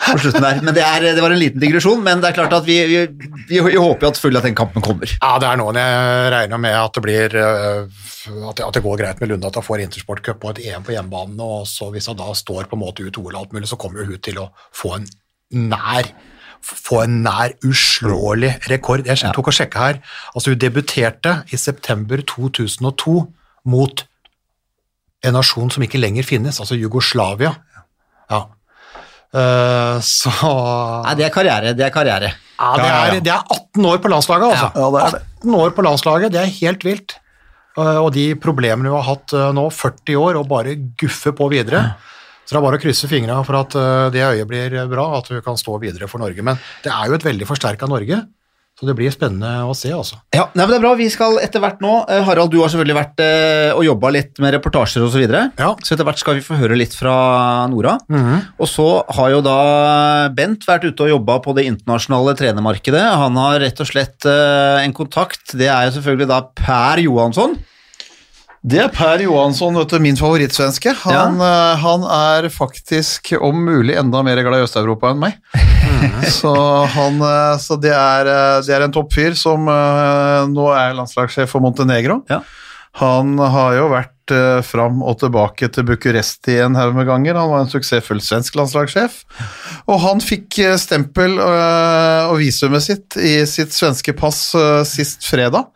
På 0.00 0.16
slutten 0.16 0.40
der. 0.40 0.60
Men 0.64 0.72
det, 0.72 0.80
er, 0.80 1.04
det 1.12 1.20
var 1.20 1.34
en 1.34 1.40
liten 1.42 1.60
digresjon, 1.60 2.00
men 2.00 2.22
det 2.22 2.30
er 2.30 2.36
klart 2.38 2.54
at 2.56 2.64
vi, 2.64 2.78
vi, 2.88 3.02
vi, 3.50 3.58
vi 3.60 3.76
håper 3.76 4.06
jo 4.06 4.08
at 4.08 4.16
selvfølgelig 4.16 4.40
at 4.40 4.48
den 4.48 4.56
kampen 4.56 4.84
kommer. 4.84 5.12
Ja, 5.18 5.34
det 5.42 5.50
er 5.50 5.60
noen 5.60 5.76
jeg 5.76 6.30
regner 6.32 6.62
med 6.62 6.76
at 6.78 6.96
det 6.96 7.02
blir 7.04 7.36
øh, 7.36 8.00
at 8.48 8.56
det, 8.56 8.64
at 8.64 8.78
det 8.78 8.84
går 8.86 8.96
greit 9.02 9.20
med 9.20 9.30
Lunde, 9.30 9.50
at 9.50 9.60
han 9.60 9.66
får 9.66 9.84
Intersport 9.84 10.24
Cup 10.24 10.46
og 10.46 10.54
et 10.54 10.70
EM 10.70 10.86
på 10.86 10.96
hjemmebane, 10.96 11.36
og 11.44 11.68
så 11.68 11.90
hvis 11.92 12.08
han 12.08 12.18
da 12.18 12.32
står 12.36 12.70
på 12.70 12.78
en 12.78 12.84
måte 12.86 13.04
ut 13.04 13.20
OL 13.20 13.34
og 13.34 13.40
alt 13.42 13.56
mulig, 13.56 13.68
så 13.68 13.78
kommer 13.80 14.00
jo 14.00 14.14
hun 14.14 14.24
til 14.24 14.40
å 14.40 14.48
få 14.72 14.96
en 14.96 15.08
nær 15.68 16.08
få 16.60 16.98
en 17.06 17.22
nær 17.24 17.54
uslåelig 17.64 18.50
rekord. 18.68 19.06
Jeg 19.08 19.32
tok 19.32 19.48
og 19.48 19.56
sjekka 19.56 19.80
her. 19.80 20.00
Altså, 20.34 20.52
hun 20.52 20.60
debuterte 20.60 21.38
i 21.48 21.56
september 21.56 22.20
2002 22.28 23.14
mot 23.72 24.02
en 25.26 25.36
nasjon 25.36 25.70
som 25.72 25.84
ikke 25.84 26.00
lenger 26.00 26.26
finnes, 26.26 26.60
altså 26.62 26.78
Jugoslavia. 26.78 27.52
Ja. 28.30 28.44
Uh, 29.30 30.00
så 30.02 30.30
Nei, 31.04 31.16
det 31.20 31.28
er 31.28 31.34
karriere. 31.34 31.74
Det 31.78 31.86
er 31.86 31.94
karriere. 31.94 32.32
ja, 32.58 32.70
det, 32.76 32.86
er, 32.90 33.20
det 33.28 33.32
er 33.34 33.44
18 33.44 33.90
år 33.92 34.00
på 34.02 34.10
landslaget, 34.10 34.46
altså. 34.50 34.70
Ja, 34.74 34.88
det 34.94 35.02
er 35.02 35.18
det. 35.18 35.26
18 35.44 35.58
år 35.60 35.74
på 35.76 35.84
landslaget, 35.86 36.34
det 36.34 36.40
er 36.42 36.54
helt 36.56 36.86
vilt. 36.86 37.16
Uh, 37.78 38.00
Og 38.02 38.10
de 38.16 38.32
problemene 38.40 38.90
vi 38.90 38.96
har 38.96 39.06
hatt 39.06 39.36
uh, 39.36 39.50
nå, 39.56 39.68
40 39.74 40.18
år, 40.18 40.40
og 40.40 40.48
bare 40.50 40.74
guffe 41.00 41.34
på 41.36 41.50
videre. 41.52 41.84
Så 42.42 42.56
det 42.56 42.58
er 42.58 42.66
bare 42.66 42.80
å 42.80 42.82
krysse 42.82 43.06
fingra 43.06 43.36
for 43.46 43.60
at 43.60 43.74
det 44.10 44.24
øyet 44.26 44.48
blir 44.50 44.72
bra, 44.90 45.04
at 45.20 45.28
vi 45.30 45.38
kan 45.44 45.54
stå 45.60 45.76
videre 45.78 46.08
for 46.10 46.18
Norge. 46.18 46.42
Men 46.42 46.58
det 46.82 46.90
er 46.90 47.06
jo 47.06 47.14
et 47.14 47.26
veldig 47.28 47.46
forsterka 47.46 47.86
Norge, 47.86 48.16
så 48.80 48.86
det 48.88 48.94
blir 48.96 49.12
spennende 49.12 49.66
å 49.68 49.74
se, 49.76 49.90
altså. 49.92 50.16
Ja, 50.32 50.46
nei, 50.54 50.64
men 50.64 50.70
det 50.72 50.78
er 50.78 50.84
bra. 50.86 50.94
Vi 50.96 51.10
skal 51.12 51.36
etter 51.44 51.60
hvert 51.60 51.82
nå 51.84 51.98
eh, 52.08 52.22
Harald, 52.24 52.48
du 52.48 52.62
har 52.62 52.70
selvfølgelig 52.72 52.96
vært 52.96 53.20
eh, 53.20 53.72
og 53.74 53.84
jobba 53.84 54.12
litt 54.16 54.40
med 54.40 54.54
reportasjer 54.56 55.04
osv. 55.04 55.12
Så, 55.12 55.20
videre. 55.20 55.42
Ja. 55.60 55.74
så 55.84 55.92
etter 55.92 56.06
hvert 56.08 56.22
skal 56.22 56.38
vi 56.38 56.44
få 56.46 56.56
høre 56.56 56.78
litt 56.80 56.96
fra 56.96 57.12
Nora. 57.68 57.98
Og 58.56 58.70
så 58.70 58.86
har 59.18 59.34
jo 59.34 59.42
da 59.44 59.58
Bent 60.32 60.64
vært 60.64 60.86
ute 60.88 61.04
og 61.04 61.12
jobba 61.12 61.36
på 61.44 61.52
det 61.58 61.66
internasjonale 61.68 62.32
trenermarkedet. 62.40 63.02
Han 63.20 63.36
har 63.36 63.60
rett 63.60 63.84
og 63.84 63.90
slett 63.90 64.24
eh, 64.24 64.80
en 64.80 64.96
kontakt. 64.96 65.52
Det 65.52 65.68
er 65.68 65.90
jo 65.90 65.98
selvfølgelig 65.98 66.30
da 66.32 66.40
Per 66.62 67.04
Johansson. 67.04 67.58
Det 68.60 68.76
er 68.76 68.90
Per 68.92 69.22
Johansson, 69.24 69.76
vet 69.80 69.88
du, 69.88 69.96
min 70.04 70.18
favorittsvenske. 70.20 70.92
Han, 71.06 71.38
eh, 71.40 71.80
han 71.80 72.02
er 72.04 72.48
faktisk 72.52 73.32
om 73.40 73.62
mulig 73.64 73.94
enda 73.96 74.20
mer 74.26 74.42
glad 74.44 74.60
i 74.60 74.66
Øst-Europa 74.66 75.14
enn 75.14 75.22
meg. 75.22 75.38
så 76.40 76.52
han, 76.92 77.16
eh, 77.24 77.54
så 77.62 77.78
det, 77.80 77.94
er, 77.96 78.28
eh, 78.28 78.58
det 78.66 78.74
er 78.76 78.84
en 78.84 78.92
toppfyr 78.92 79.38
som 79.38 79.64
nå 79.64 80.68
er 80.76 80.98
landslagssjef 80.98 81.48
for 81.54 81.64
Montenegro. 81.64 82.20
Ja. 82.28 82.42
Han 83.00 83.38
har 83.38 83.78
jo 83.78 83.90
vært 83.94 84.16
fram 84.62 85.00
og 85.02 85.16
tilbake 85.18 85.66
til 85.74 85.86
Bucuresti 85.88 86.60
en 86.62 86.76
haug 86.78 86.92
med 86.94 87.08
ganger. 87.08 87.38
Han 87.40 87.48
var 87.50 87.64
en 87.64 87.70
suksessfull 87.70 88.20
svensk 88.22 88.54
landslagssjef. 88.60 89.22
Og 89.90 89.98
han 90.04 90.22
fikk 90.22 90.60
stempel 90.78 91.38
og 91.40 92.36
visumet 92.38 92.84
sitt 92.84 93.16
i 93.18 93.40
sitt 93.50 93.74
svenske 93.74 94.14
pass 94.18 94.52
sist 94.90 95.26
fredag. 95.26 95.70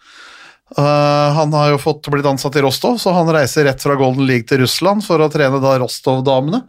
Uh, 0.74 1.30
han 1.36 1.54
har 1.54 1.72
jo 1.74 1.80
fått 1.82 2.08
blitt 2.10 2.26
ansatt 2.26 2.56
i 2.58 2.62
Rostov, 2.64 2.98
så 2.98 3.14
han 3.14 3.30
reiser 3.30 3.68
rett 3.68 3.82
fra 3.82 3.94
Golden 3.98 4.26
League 4.26 4.48
til 4.50 4.64
Russland 4.64 5.04
for 5.06 5.22
å 5.22 5.30
trene 5.30 5.62
da 5.62 5.76
Rostov-damene. 5.82 6.64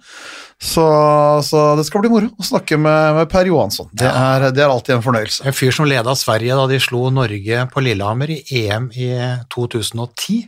Så, 0.61 0.85
så 1.43 1.61
det 1.75 1.83
skal 1.83 2.03
bli 2.05 2.09
moro 2.13 2.29
å 2.39 2.45
snakke 2.45 2.77
med, 2.79 3.17
med 3.17 3.29
Per 3.31 3.49
Johansson. 3.49 3.89
Det 3.91 4.07
er, 4.07 4.47
det 4.55 4.63
er 4.63 4.71
alltid 4.71 4.95
en 4.95 5.03
fornøyelse. 5.03 5.43
En 5.49 5.55
fyr 5.55 5.75
som 5.75 5.87
leda 5.89 6.15
Sverige 6.15 6.55
da 6.55 6.67
de 6.71 6.79
slo 6.81 7.09
Norge 7.13 7.65
på 7.73 7.83
Lillehammer 7.83 8.31
i 8.31 8.39
EM 8.63 8.87
i 8.95 9.09
2010. 9.51 10.45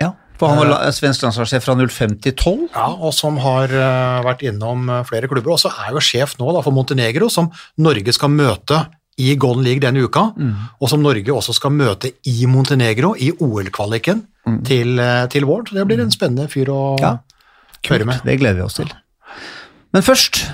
Ja, 0.00 0.14
for 0.40 0.50
han 0.50 0.62
var 0.64 0.88
svensk 0.96 1.26
landslagssjef 1.26 1.66
fra 1.66 1.76
05 1.76 2.16
til 2.24 2.34
12. 2.34 2.64
Ja, 2.72 2.88
og 2.96 3.12
som 3.14 3.36
har 3.44 3.70
eh, 3.70 4.24
vært 4.26 4.46
innom 4.48 4.88
eh, 4.88 5.04
flere 5.06 5.30
klubber. 5.30 5.54
Og 5.54 5.62
så 5.62 5.70
er 5.84 5.92
jo 5.94 6.02
sjef 6.02 6.38
nå 6.40 6.48
da, 6.56 6.64
for 6.64 6.74
Montenegro, 6.74 7.28
som 7.30 7.52
Norge 7.84 8.16
skal 8.16 8.32
møte 8.32 8.80
i 9.18 9.36
Golden 9.36 9.64
League 9.64 9.80
denne 9.80 10.02
uka, 10.04 10.32
og 10.80 10.88
som 10.90 11.02
Norge 11.02 11.30
også 11.32 11.54
skal 11.54 11.70
møte 11.70 12.10
i 12.26 12.46
Montenegro 12.50 13.14
i 13.16 13.30
OL-kvaliken 13.38 14.24
til, 14.66 14.98
eh, 14.98 15.26
til 15.32 15.46
våren. 15.46 15.66
Så 15.68 15.74
det 15.78 15.86
blir 15.86 16.00
en 16.02 16.10
spennende 16.10 16.48
fyr 16.50 16.66
å 16.68 16.98
Ja. 17.00 17.18
høre 17.88 18.04
med. 18.04 18.20
Det 18.24 18.38
gleder 18.40 18.56
vi 18.56 18.62
oss 18.62 18.74
til. 18.74 18.90
Men 19.92 20.02
først 20.02 20.44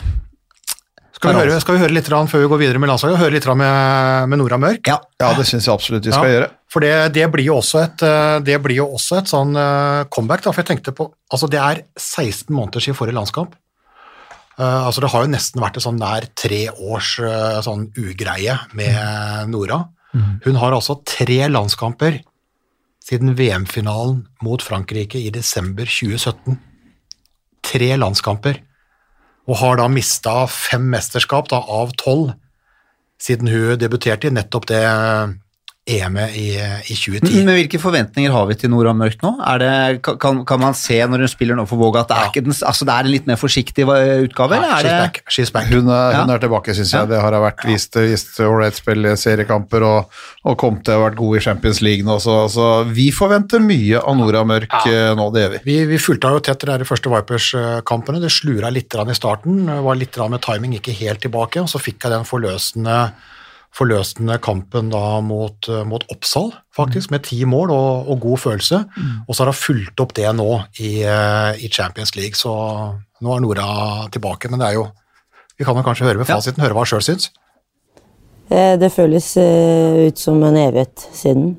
Skal 1.21 1.35
vi, 1.35 1.41
høre, 1.41 1.61
skal 1.61 1.75
vi 1.77 1.81
høre 1.83 1.93
litt 1.93 2.07
før 2.09 2.41
vi 2.41 2.49
går 2.49 2.59
videre 2.59 2.79
med 2.81 2.89
landslaget, 2.89 3.19
høre 3.19 3.33
litt 3.33 3.45
med, 3.47 4.29
med 4.29 4.39
Nora 4.39 4.57
Mørk? 4.57 4.87
Ja, 4.87 4.99
Ja, 5.21 5.35
det 5.35 5.45
syns 5.45 5.67
jeg 5.67 5.75
absolutt 5.75 6.05
vi 6.05 6.13
skal 6.13 6.25
Ja, 6.25 6.41
gjøre. 6.41 6.51
For 6.67 6.81
det, 6.81 7.13
det 7.13 7.27
blir 7.31 7.45
jo 7.45 7.57
også 7.61 7.83
et, 7.85 8.03
eh, 8.03 8.39
det 8.41 8.63
blir 8.63 8.77
jo 8.77 8.87
også 8.87 9.19
et 9.19 9.29
sånn 9.29 9.55
eh, 9.55 10.05
comeback, 10.09 10.43
da, 10.43 10.51
for 10.53 10.63
jeg 10.63 10.71
tenkte 10.79 10.95
på 10.97 11.11
Altså, 11.31 11.49
det 11.51 11.61
er 11.61 11.83
16 11.99 12.49
måneder 12.57 12.81
siden 12.81 12.97
forrige 12.97 13.15
landskamp. 13.15 13.53
Eh, 14.61 14.87
altså, 14.87 15.01
det 15.01 15.11
har 15.13 15.25
jo 15.25 15.33
nesten 15.33 15.63
vært 15.63 15.79
et 15.79 15.87
sånn 15.87 16.01
nær 16.01 16.27
tre 16.37 16.67
års 16.71 17.15
uh, 17.25 17.61
sånn 17.65 17.89
ugreie 17.99 18.59
med 18.77 19.49
Nora. 19.53 19.87
Hun 20.45 20.57
har 20.59 20.75
altså 20.75 20.97
tre 21.07 21.45
landskamper 21.47 22.17
siden 23.05 23.37
VM-finalen 23.39 24.25
mot 24.43 24.63
Frankrike 24.63 25.21
i 25.23 25.31
desember 25.33 25.87
2017. 25.87 26.59
Tre 27.63 27.91
landskamper. 27.95 28.59
Og 29.47 29.61
har 29.63 29.79
da 29.79 29.87
mista 29.91 30.35
fem 30.51 30.89
mesterskap 30.93 31.49
da, 31.53 31.63
av 31.63 31.95
tolv 32.01 32.35
siden 33.23 33.51
hun 33.53 33.79
debuterte 33.79 34.29
i 34.29 34.35
nettopp 34.35 34.67
det 34.71 34.83
EM-et 35.97 36.37
i, 36.39 36.47
i 36.57 36.97
2010. 36.97 37.43
Men 37.47 37.57
hvilke 37.59 37.81
forventninger 37.83 38.33
har 38.35 38.47
vi 38.51 38.57
til 38.61 38.73
Nora 38.73 38.93
Mørk 38.97 39.23
nå? 39.25 39.33
Er 39.51 39.63
det, 39.63 39.73
kan, 40.23 40.43
kan 40.49 40.63
man 40.63 40.77
se 40.79 40.99
når 41.03 41.25
hun 41.25 41.33
spiller 41.33 41.59
nå 41.59 41.67
for 41.71 41.81
Våga 41.81 42.05
at 42.05 42.13
det 42.13 42.19
er, 42.19 42.31
ikke 42.31 42.45
den, 42.47 42.57
altså 42.57 42.87
det 42.89 42.95
er 42.95 43.09
en 43.09 43.15
litt 43.15 43.29
mer 43.31 43.41
forsiktig 43.41 43.87
utgave? 43.87 44.61
Ja, 44.61 44.79
eller 44.79 44.81
she's 44.81 45.01
back. 45.05 45.23
She's 45.37 45.53
back. 45.55 45.71
Hun 45.73 45.91
er, 45.91 46.21
hun 46.21 46.35
er 46.35 46.43
tilbake, 46.43 46.77
syns 46.77 46.95
jeg. 46.97 47.11
Det 47.11 47.21
har 47.23 47.37
hun 47.37 47.45
vært 47.47 47.67
vist, 47.69 48.01
ålreit 48.47 48.79
spill 48.79 49.11
i 49.11 49.17
seriekamper 49.19 49.87
og, 49.87 50.21
og 50.47 50.59
kom 50.61 50.81
til 50.85 50.97
å 50.97 51.01
ha 51.01 51.07
vært 51.09 51.19
god 51.21 51.41
i 51.41 51.45
Champions 51.49 51.83
League 51.85 52.07
nå. 52.07 52.19
Så, 52.23 52.37
så 52.53 52.69
vi 52.89 53.11
forventer 53.15 53.63
mye 53.65 54.01
av 54.01 54.19
Nora 54.19 54.45
Mørk 54.47 54.79
eh, 54.91 55.11
nå, 55.19 55.29
det 55.35 55.45
gjør 55.45 55.57
vi. 55.57 55.63
Vi, 55.67 55.79
vi 55.93 56.01
fulgte 56.03 56.35
jo 56.37 56.45
tett 56.45 56.69
de 56.71 56.89
første 56.89 57.13
Vipers-kampene. 57.13 58.23
Det 58.23 58.33
slura 58.33 58.71
litt 58.73 58.91
i 58.91 59.17
starten, 59.17 59.67
var 59.85 59.99
litt 59.99 60.17
med 60.21 60.43
timing 60.45 60.77
ikke 60.79 60.95
helt 61.01 61.23
tilbake. 61.25 61.63
og 61.63 61.71
Så 61.71 61.81
fikk 61.83 62.05
jeg 62.05 62.15
den 62.15 62.27
forløsende, 62.29 62.97
forløsende 63.77 64.39
kampen 64.43 64.89
da 64.91 65.21
mot, 65.23 65.69
eh, 65.69 65.85
mot 65.87 66.03
Oppsal, 66.11 66.51
faktisk, 66.77 67.11
med 67.15 67.23
ti 67.29 67.45
mål 67.47 67.71
og, 67.71 68.09
og 68.11 68.21
god 68.21 68.39
følelse. 68.43 68.81
Og 69.29 69.35
så 69.35 69.45
har 69.45 69.53
hun 69.53 69.61
fulgt 69.61 70.01
opp 70.03 70.15
det 70.17 70.27
nå 70.35 70.49
i, 70.83 71.03
eh, 71.07 71.53
i 71.65 71.69
Champions 71.71 72.17
League, 72.17 72.35
så 72.39 72.51
nå 73.23 73.37
er 73.37 73.41
Nora 73.45 74.09
tilbake. 74.11 74.51
Men 74.51 74.59
det 74.61 74.69
er 74.73 74.81
jo 74.81 74.89
Vi 75.61 75.65
kan 75.69 75.77
jo 75.77 75.83
kanskje 75.85 76.07
høre 76.09 76.17
med 76.17 76.27
Ja. 76.29 76.37
fasiten, 76.39 76.63
høre 76.65 76.73
hva 76.73 76.81
hun 76.87 76.89
sjøl 76.89 77.03
syns. 77.05 77.29
Eh, 78.51 78.77
Det 78.81 78.91
føles 78.93 79.37
ut 80.09 80.17
som 80.19 80.43
en 80.43 80.57
evighet 80.57 80.97
siden. 81.13 81.57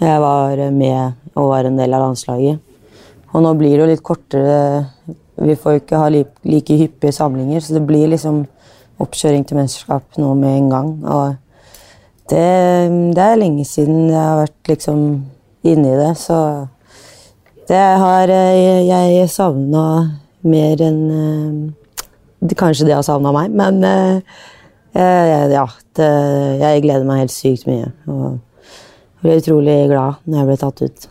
Jeg 0.00 0.20
var 0.20 0.56
med 0.72 1.14
og 1.36 1.48
var 1.52 1.64
en 1.68 1.76
del 1.78 1.94
av 1.94 2.02
landslaget. 2.08 2.58
Og 3.32 3.42
nå 3.42 3.52
blir 3.58 3.76
det 3.76 3.80
jo 3.84 3.86
litt 3.86 4.02
kortere 4.02 4.86
Vi 5.36 5.54
får 5.58 5.72
jo 5.72 5.80
ikke 5.80 5.98
ha 5.98 6.08
like 6.10 6.76
hyppige 6.78 7.12
samlinger, 7.12 7.60
så 7.60 7.74
det 7.74 7.86
blir 7.86 8.06
liksom 8.12 8.44
oppkjøring 9.04 9.44
til 9.46 9.60
mesterskap 9.60 10.18
nå 10.20 10.32
med 10.38 10.58
en 10.58 10.70
gang. 10.72 10.90
Og 11.04 11.36
det, 12.32 12.44
det 13.16 13.24
er 13.24 13.40
lenge 13.40 13.66
siden 13.68 14.08
jeg 14.10 14.20
har 14.20 14.42
vært 14.42 14.72
liksom 14.72 15.04
inni 15.64 15.94
det, 15.96 16.12
så 16.20 16.38
det 17.68 17.80
har 17.80 18.28
eh, 18.28 18.84
jeg 18.84 19.28
savna 19.32 19.84
mer 20.44 20.82
enn 20.84 21.00
eh, 21.14 21.72
Kanskje 22.60 22.84
det 22.84 22.92
har 22.92 23.04
savna 23.06 23.30
meg, 23.32 23.54
men 23.56 23.78
eh, 23.88 24.18
ja. 24.92 25.64
Det, 25.96 26.08
jeg 26.60 26.82
gleder 26.84 27.06
meg 27.08 27.22
helt 27.22 27.32
sykt 27.32 27.64
mye. 27.64 27.86
Og 28.10 28.42
ble 29.22 29.38
utrolig 29.40 29.76
glad 29.88 30.20
når 30.26 30.40
jeg 30.40 30.48
ble 30.50 30.56
tatt 30.60 30.82
ut. 30.84 31.06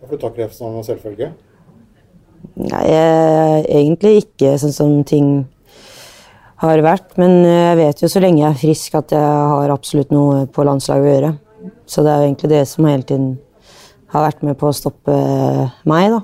Hvorfor 0.00 0.20
tar 0.24 0.32
kreft 0.34 0.56
som 0.58 0.80
selvfølge? 0.82 1.30
Nei, 2.58 2.82
jeg, 2.88 3.62
egentlig 3.68 4.12
ikke 4.24 4.56
sånn 4.58 4.74
som 4.74 4.96
ting 5.06 5.28
har 6.58 6.80
vært, 6.82 7.12
men 7.20 7.44
jeg 7.46 7.76
vet 7.78 8.00
jo 8.02 8.10
så 8.10 8.22
lenge 8.22 8.42
jeg 8.42 8.50
er 8.50 8.62
frisk 8.62 8.96
at 8.98 9.14
jeg 9.14 9.36
har 9.52 9.70
absolutt 9.70 10.10
noe 10.14 10.46
på 10.50 10.64
landslaget 10.66 11.04
å 11.04 11.12
gjøre. 11.12 11.30
Så 11.88 12.02
det 12.04 12.12
er 12.12 12.22
jo 12.22 12.28
egentlig 12.28 12.50
det 12.52 12.64
som 12.70 12.88
hele 12.88 13.06
tiden 13.06 13.30
har 14.12 14.24
vært 14.24 14.44
med 14.46 14.58
på 14.58 14.68
å 14.68 14.76
stoppe 14.76 15.14
meg, 15.88 16.12
da. 16.14 16.20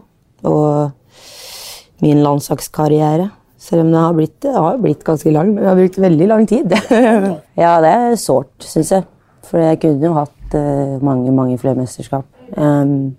Og 0.51 2.05
min 2.05 2.23
landslagskarriere. 2.25 3.31
Selv 3.65 3.85
om 3.87 3.93
det 3.95 4.01
har 4.03 4.17
blitt, 4.17 4.37
det 4.45 4.53
har 4.53 4.81
blitt 4.81 5.05
ganske 5.07 5.33
lang, 5.33 5.55
men 5.55 5.63
det 5.63 5.71
har 5.71 5.79
brukt 5.79 6.01
veldig 6.05 6.29
lang 6.29 6.47
tid. 6.49 6.75
ja, 7.65 7.75
det 7.81 7.93
er 7.93 8.17
sårt, 8.21 8.53
syns 8.67 8.93
jeg. 8.93 9.07
For 9.45 9.61
jeg 9.61 9.81
kunne 9.81 10.09
jo 10.09 10.17
hatt 10.19 10.57
eh, 10.57 10.97
mange, 11.05 11.33
mange 11.33 11.57
flere 11.61 11.79
mesterskap. 11.79 12.27
Um, 12.57 13.15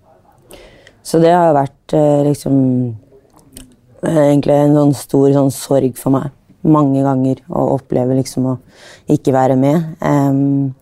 så 1.06 1.18
det 1.22 1.32
har 1.34 1.54
vært 1.54 1.94
eh, 1.94 2.22
liksom 2.26 2.56
eh, 4.06 4.22
egentlig 4.28 4.54
en 4.58 4.78
sånn 4.78 4.94
stor 4.98 5.34
sånn 5.34 5.52
sorg 5.54 5.98
for 5.98 6.14
meg. 6.14 6.30
Mange 6.66 7.04
ganger 7.04 7.44
å 7.46 7.68
oppleve 7.76 8.16
liksom 8.18 8.50
å 8.50 8.56
ikke 9.12 9.34
være 9.36 9.54
med. 9.60 10.74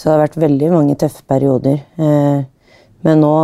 Så 0.00 0.08
det 0.08 0.14
har 0.14 0.22
vært 0.22 0.38
veldig 0.40 0.68
mange 0.72 0.94
tøffe 0.96 1.20
perioder. 1.28 1.82
Eh, 2.00 2.38
men 3.04 3.18
nå 3.20 3.34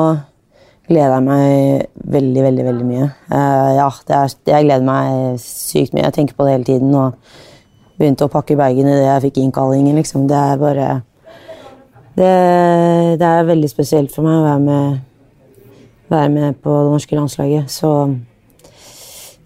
gleder 0.88 1.12
jeg 1.18 1.24
meg 1.26 2.06
veldig, 2.14 2.44
veldig 2.46 2.64
veldig 2.64 2.86
mye. 2.88 3.08
Eh, 3.28 3.72
ja, 3.76 3.88
er, 4.16 4.32
jeg 4.48 4.64
gleder 4.64 4.86
meg 4.86 5.36
sykt 5.42 5.92
mye. 5.92 6.06
Jeg 6.06 6.16
tenker 6.16 6.38
på 6.38 6.46
det 6.46 6.54
hele 6.54 6.68
tiden 6.68 6.94
og 6.96 7.18
begynte 8.00 8.24
å 8.24 8.32
pakke 8.32 8.56
bagen 8.56 8.88
idet 8.88 9.04
jeg 9.04 9.24
fikk 9.26 9.42
innkallingen. 9.42 10.00
Liksom. 10.00 10.24
Det 10.30 10.38
er 10.38 10.62
bare 10.62 10.88
det, 12.16 12.32
det 13.20 13.28
er 13.34 13.50
veldig 13.52 13.68
spesielt 13.74 14.16
for 14.16 14.24
meg 14.24 14.40
å 14.40 14.46
være 14.46 14.64
med, 14.64 14.98
være 16.08 16.32
med 16.38 16.60
på 16.64 16.72
det 16.72 16.94
norske 16.94 17.20
landslaget. 17.20 17.68
Så 17.68 17.92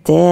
det 0.06 0.22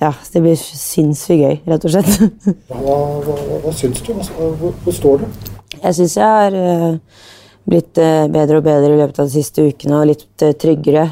Ja, 0.00 0.10
det 0.32 0.42
blir 0.44 0.56
sinnssykt 0.60 1.40
gøy, 1.40 1.54
rett 1.64 1.84
og 1.88 1.92
slett. 1.94 2.10
Hva, 2.68 2.96
hva, 3.24 3.36
hva 3.62 3.72
syns 3.72 4.02
du? 4.04 4.12
Hvor, 4.12 4.74
hvor 4.84 4.92
står 4.92 5.22
du? 5.22 5.54
Jeg 5.76 5.96
syns 5.96 6.16
jeg 6.18 6.26
har 6.26 6.56
eh, 6.56 6.98
blitt 7.68 7.98
eh, 8.02 8.26
bedre 8.32 8.60
og 8.60 8.66
bedre 8.66 8.92
i 8.92 8.98
løpet 9.00 9.22
av 9.22 9.30
de 9.30 9.34
siste 9.38 9.64
ukene 9.64 10.00
og 10.00 10.10
litt 10.10 10.44
eh, 10.44 10.52
tryggere. 10.58 11.06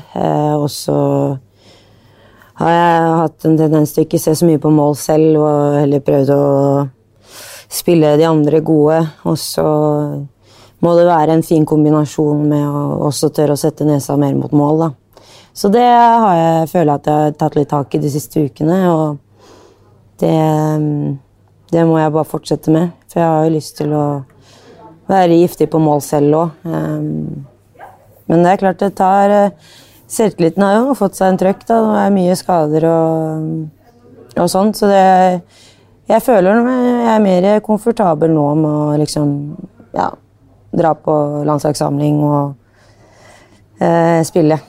Og 0.60 0.68
så 0.72 0.96
har 2.60 2.74
jeg 2.74 3.14
hatt 3.22 3.48
en 3.48 3.56
tendens 3.58 3.94
til 3.94 4.04
å 4.04 4.06
ikke 4.06 4.20
se 4.22 4.34
så 4.36 4.48
mye 4.48 4.60
på 4.62 4.72
mål 4.72 4.98
selv 5.00 5.40
og 5.40 5.78
heller 5.80 6.04
prøvd 6.04 6.34
å 6.34 6.44
spille 7.72 8.14
de 8.20 8.28
andre 8.28 8.60
gode. 8.64 9.00
Og 9.24 9.38
så 9.40 9.64
må 10.84 10.92
det 10.98 11.08
være 11.08 11.38
en 11.38 11.46
fin 11.46 11.64
kombinasjon 11.66 12.44
med 12.52 12.68
å 12.68 12.84
også 13.08 13.32
tørre 13.34 13.56
å 13.56 13.60
sette 13.64 13.88
nesa 13.88 14.18
mer 14.20 14.36
mot 14.38 14.52
mål. 14.52 14.84
da. 14.84 14.90
Så 15.54 15.70
det 15.70 15.86
har 15.86 16.34
jeg, 16.34 16.68
føler 16.72 16.90
jeg 16.90 17.00
at 17.00 17.06
jeg 17.06 17.24
har 17.24 17.36
tatt 17.38 17.56
litt 17.58 17.70
tak 17.70 17.94
i 17.94 18.02
de 18.02 18.10
siste 18.10 18.42
ukene. 18.42 18.78
og 18.90 19.18
det, 20.18 20.34
det 21.70 21.84
må 21.86 21.98
jeg 22.00 22.14
bare 22.14 22.28
fortsette 22.28 22.74
med. 22.74 22.90
For 23.10 23.22
jeg 23.22 23.30
har 23.30 23.46
jo 23.46 23.54
lyst 23.54 23.76
til 23.78 23.94
å 23.94 24.06
være 25.10 25.38
giftig 25.38 25.68
på 25.70 25.80
mål 25.82 26.02
selv 26.02 26.40
òg. 26.40 26.66
Men 28.24 28.42
det 28.42 28.50
er 28.50 28.60
klart 28.62 28.82
det 28.82 28.94
tar 28.98 29.30
eh, 29.30 29.72
Selvtilliten 30.14 30.62
har 30.62 30.74
jo 30.76 30.94
fått 30.96 31.16
seg 31.16 31.32
en 31.32 31.38
trøkk. 31.40 31.62
da, 31.66 31.78
Det 31.80 32.02
er 32.02 32.12
mye 32.14 32.34
skader 32.38 32.84
og, 32.86 33.46
og 34.36 34.50
sånt. 34.52 34.76
Så 34.78 34.90
det, 34.90 35.00
jeg 36.10 36.22
føler 36.22 36.60
jeg 36.60 37.08
er 37.14 37.24
mer 37.24 37.48
komfortabel 37.64 38.34
nå 38.34 38.44
med 38.60 38.70
å 38.70 38.98
liksom 39.00 39.32
ja, 39.96 40.10
dra 40.76 40.92
på 40.98 41.16
landslagssamling 41.48 42.20
og 42.26 43.80
eh, 43.80 44.20
spille. 44.28 44.60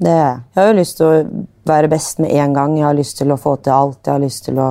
Det 0.00 0.10
er 0.10 0.20
jeg. 0.20 0.36
Jeg 0.54 0.62
har 0.62 0.70
jo 0.70 0.78
lyst 0.78 0.96
til 0.96 1.06
å 1.06 1.46
være 1.68 1.90
best 1.92 2.22
med 2.24 2.32
en 2.32 2.54
gang. 2.56 2.78
Jeg 2.78 2.88
har 2.88 2.96
lyst 2.96 3.18
til 3.20 3.32
å 3.32 3.40
få 3.40 3.56
til 3.60 3.76
alt. 3.76 4.00
Jeg 4.06 4.14
har 4.14 4.22
lyst 4.22 4.46
til 4.46 4.60
å 4.62 4.70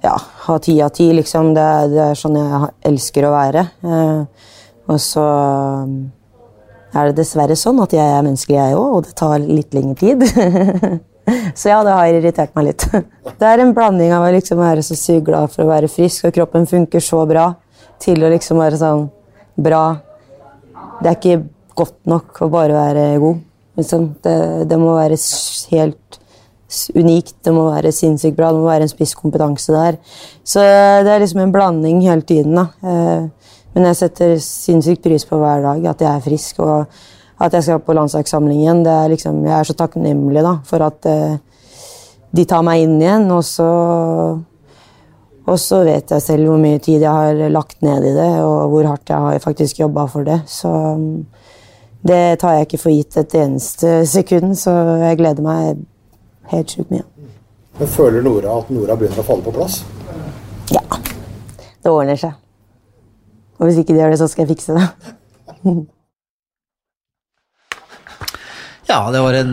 ja, 0.00 0.14
ha 0.46 0.56
ti 0.64 0.78
av 0.80 0.94
ti, 0.96 1.10
liksom. 1.12 1.52
Det, 1.56 1.66
det 1.92 2.00
er 2.06 2.16
sånn 2.18 2.38
jeg 2.40 2.70
elsker 2.88 3.28
å 3.28 3.34
være. 3.34 3.66
Eh, 3.84 4.48
og 4.90 4.98
så 5.02 5.26
um, 5.84 5.92
er 6.96 7.10
det 7.10 7.20
dessverre 7.20 7.56
sånn 7.58 7.78
at 7.84 7.92
jeg 7.94 8.14
er 8.16 8.24
menneskelig, 8.24 8.56
jeg 8.58 8.78
òg, 8.78 8.96
og 8.96 9.04
det 9.06 9.14
tar 9.18 9.44
litt 9.44 9.76
lengre 9.76 9.98
tid. 10.00 10.24
så 11.60 11.74
ja, 11.74 11.82
det 11.86 11.98
har 11.98 12.14
irritert 12.16 12.56
meg 12.56 12.70
litt. 12.70 12.86
det 13.40 13.50
er 13.50 13.62
en 13.62 13.74
blanding 13.76 14.14
av 14.16 14.24
å 14.26 14.32
liksom 14.34 14.62
være 14.62 14.84
så 14.86 14.96
sykt 14.98 15.28
glad 15.28 15.52
for 15.52 15.66
å 15.66 15.70
være 15.70 15.90
frisk, 15.92 16.26
og 16.26 16.34
kroppen 16.40 16.66
funker 16.70 17.04
så 17.04 17.22
bra, 17.28 17.50
til 18.00 18.24
å 18.24 18.32
liksom 18.32 18.56
være 18.56 18.80
sånn 18.80 19.02
bra 19.60 19.82
Det 21.02 21.10
er 21.10 21.16
ikke 21.18 21.42
godt 21.76 21.98
nok 22.08 22.38
å 22.46 22.48
bare 22.48 22.72
være 22.72 23.04
god. 23.20 23.46
Liksom. 23.78 24.14
Det, 24.22 24.36
det 24.70 24.78
må 24.80 24.96
være 24.96 25.18
helt 25.70 26.20
unikt, 26.94 27.34
det 27.42 27.52
må 27.54 27.66
være 27.70 27.90
sinnssykt 27.94 28.36
bra, 28.38 28.52
det 28.52 28.62
må 28.62 28.68
være 28.70 28.86
en 28.86 28.92
spisskompetanse 28.92 29.74
der. 29.74 29.98
Så 30.46 30.62
det 31.04 31.10
er 31.10 31.22
liksom 31.22 31.42
en 31.42 31.54
blanding 31.54 32.02
hele 32.06 32.22
tiden. 32.22 32.54
da. 32.54 32.68
Eh, 32.82 33.28
Men 33.74 33.84
jeg 33.86 33.96
setter 33.96 34.36
sinnssykt 34.42 35.02
pris 35.02 35.24
på 35.24 35.38
hver 35.38 35.62
dag 35.62 35.84
at 35.86 36.00
jeg 36.02 36.10
er 36.10 36.24
frisk 36.24 36.58
og 36.58 36.86
at 37.40 37.52
jeg 37.54 37.62
skal 37.62 37.78
på 37.80 37.94
landslagssamling 37.94 38.60
igjen. 38.64 38.82
Det 38.84 38.92
er 38.92 39.12
liksom, 39.14 39.44
jeg 39.46 39.54
er 39.56 39.68
så 39.68 39.76
takknemlig 39.78 40.42
da, 40.42 40.56
for 40.66 40.82
at 40.82 41.06
eh, 41.06 41.36
de 42.34 42.44
tar 42.44 42.64
meg 42.66 42.82
inn 42.82 42.98
igjen. 43.00 43.30
Og 43.30 43.44
så, 43.46 43.68
og 45.46 45.58
så 45.58 45.84
vet 45.86 46.10
jeg 46.10 46.22
selv 46.26 46.50
hvor 46.50 46.60
mye 46.60 46.82
tid 46.82 47.00
jeg 47.06 47.10
har 47.10 47.40
lagt 47.54 47.80
ned 47.86 48.04
i 48.10 48.14
det, 48.18 48.30
og 48.44 48.74
hvor 48.74 48.90
hardt 48.90 49.08
jeg 49.08 49.24
har 49.26 49.38
faktisk 49.46 49.80
jobba 49.80 50.06
for 50.10 50.26
det. 50.26 50.42
Så 50.50 50.70
det 52.06 52.40
tar 52.40 52.56
jeg 52.56 52.68
ikke 52.68 52.80
for 52.80 52.94
gitt 52.94 53.16
et 53.20 53.34
eneste 53.36 54.00
sekund, 54.08 54.54
så 54.58 54.72
jeg 55.02 55.18
gleder 55.20 55.44
meg 55.44 55.82
helt 56.52 56.72
sjukt 56.72 56.92
mye. 56.92 57.04
Men 57.80 57.88
føler 57.88 58.24
Nora 58.24 58.58
at 58.60 58.70
Nora 58.72 58.96
begynner 58.98 59.22
å 59.22 59.26
falle 59.26 59.44
på 59.44 59.54
plass? 59.54 59.80
Ja. 60.72 60.82
Det 61.80 61.92
ordner 61.92 62.18
seg. 62.20 62.36
Og 63.60 63.68
hvis 63.68 63.80
ikke 63.80 63.94
de 63.94 64.00
gjør 64.00 64.14
det, 64.14 64.20
så 64.20 64.28
skal 64.32 64.46
jeg 64.46 64.56
fikse 64.56 64.76
det. 64.76 64.90
Ja, 68.90 69.04
det 69.14 69.20
var 69.22 69.36
en 69.38 69.52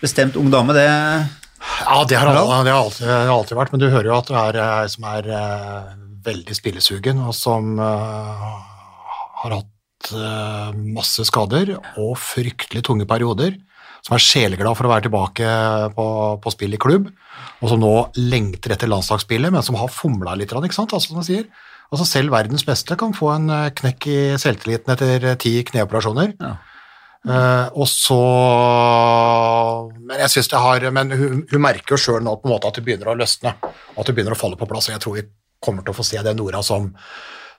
bestemt 0.00 0.34
ung 0.34 0.48
dame, 0.50 0.74
det. 0.74 0.88
Ja, 1.84 1.98
det 2.08 2.16
har, 2.18 2.26
alltid, 2.26 2.66
det 2.66 2.72
har, 2.72 2.80
alltid, 2.80 3.06
det 3.06 3.12
har 3.12 3.30
alltid 3.36 3.58
vært, 3.60 3.70
men 3.70 3.82
du 3.84 3.86
hører 3.86 4.08
jo 4.08 4.16
at 4.16 4.30
det 4.32 4.40
er 4.40 4.58
ei 4.64 4.88
som 4.90 5.06
er 5.12 5.28
eh, 5.30 5.92
veldig 6.26 6.56
spillesugen, 6.58 7.20
og 7.22 7.36
som 7.38 7.76
uh, 7.78 8.50
har 9.44 9.54
hatt 9.54 9.70
eh, 10.12 10.80
masse 10.96 11.24
skader 11.28 11.76
og 11.78 12.16
fryktelig 12.20 12.84
tunge 12.86 13.06
perioder. 13.08 13.56
som 14.04 14.18
er 14.18 14.20
sjeleglad 14.20 14.76
for 14.76 14.84
å 14.84 14.90
være 14.90 15.06
tilbake 15.06 15.52
på, 15.96 16.06
på 16.36 16.50
spill 16.52 16.76
i 16.76 16.80
klubb, 16.80 17.06
og 17.64 17.70
som 17.70 17.80
nå 17.80 17.92
lengter 18.18 18.74
etter 18.74 18.90
landslagsspillet, 18.92 19.48
men 19.48 19.64
som 19.64 19.78
har 19.80 19.88
fomla 19.88 20.34
litt, 20.36 20.52
ikke 20.52 20.76
sant? 20.76 20.92
Altså, 20.92 21.14
som 21.14 21.22
jeg 21.22 21.30
sier. 21.30 21.46
Altså, 21.88 22.04
selv 22.10 22.34
verdens 22.34 22.66
beste 22.68 22.98
kan 23.00 23.14
få 23.16 23.30
en 23.32 23.48
eh, 23.48 23.72
knekk 23.80 24.06
i 24.10 24.20
selvtilliten 24.40 24.92
etter 24.92 25.28
eh, 25.30 25.36
ti 25.40 25.56
kneoperasjoner. 25.70 26.36
Ja. 26.40 26.54
Uh, 27.24 27.70
og 27.80 27.86
så 27.88 28.18
Men 29.96 30.18
jeg 30.20 30.28
synes 30.28 30.50
det 30.52 30.58
har 30.60 30.84
Men 30.92 31.14
hun, 31.16 31.38
hun 31.48 31.62
merker 31.64 31.94
jo 31.94 32.00
sjøl 32.02 32.18
nå 32.20 32.34
på 32.36 32.44
en 32.44 32.52
måte 32.52 32.68
at 32.68 32.76
det 32.76 32.82
begynner 32.84 33.08
å 33.08 33.14
løsne, 33.16 33.54
at 33.64 34.04
det 34.04 34.12
begynner 34.12 34.36
å 34.36 34.40
falle 34.42 34.58
på 34.60 34.68
plass. 34.68 34.90
og 34.90 34.92
Jeg 34.92 35.00
tror 35.00 35.16
vi 35.16 35.24
kommer 35.64 35.86
til 35.86 35.94
å 35.94 35.96
få 35.96 36.04
se 36.04 36.20
det 36.20 36.34
Nora 36.36 36.60
som, 36.60 36.90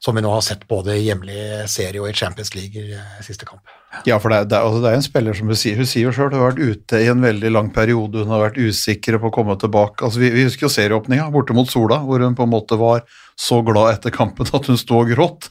som 0.03 0.15
vi 0.15 0.23
nå 0.23 0.31
har 0.33 0.43
sett 0.45 0.67
både 0.69 0.97
i 0.97 1.07
hjemlig 1.07 1.39
serie 1.71 2.01
og 2.01 2.09
i 2.09 2.15
Champions 2.17 2.53
League 2.55 2.81
i 2.81 2.95
eh, 2.97 3.23
siste 3.25 3.47
kamp. 3.47 3.63
Ja, 4.07 4.17
for 4.19 4.33
det 4.33 4.41
er, 4.41 4.49
det, 4.51 4.57
er, 4.57 4.67
altså 4.67 4.83
det 4.83 4.91
er 4.91 4.99
en 4.99 5.05
spiller 5.05 5.37
som 5.37 5.49
hun 5.49 5.59
sier, 5.59 5.79
hun 5.79 5.89
sier 5.89 6.09
jo 6.09 6.13
sjøl, 6.15 6.33
hun 6.33 6.41
har 6.43 6.51
vært 6.51 6.75
ute 6.75 7.01
i 7.01 7.09
en 7.11 7.23
veldig 7.23 7.51
lang 7.55 7.71
periode, 7.75 8.25
hun 8.25 8.33
har 8.35 8.43
vært 8.49 8.59
usikker 8.59 9.19
på 9.21 9.31
å 9.31 9.35
komme 9.35 9.55
tilbake. 9.61 10.03
Altså, 10.05 10.21
vi, 10.21 10.33
vi 10.35 10.45
husker 10.47 10.67
jo 10.67 10.73
serieåpninga 10.75 11.29
borte 11.33 11.55
mot 11.55 11.71
Sola, 11.71 12.01
hvor 12.03 12.23
hun 12.23 12.37
på 12.37 12.47
en 12.47 12.53
måte 12.53 12.79
var 12.79 13.05
så 13.39 13.61
glad 13.65 13.95
etter 13.95 14.15
kampen 14.15 14.49
at 14.51 14.71
hun 14.71 14.79
sto 14.79 15.01
og 15.01 15.11
gråt. 15.15 15.49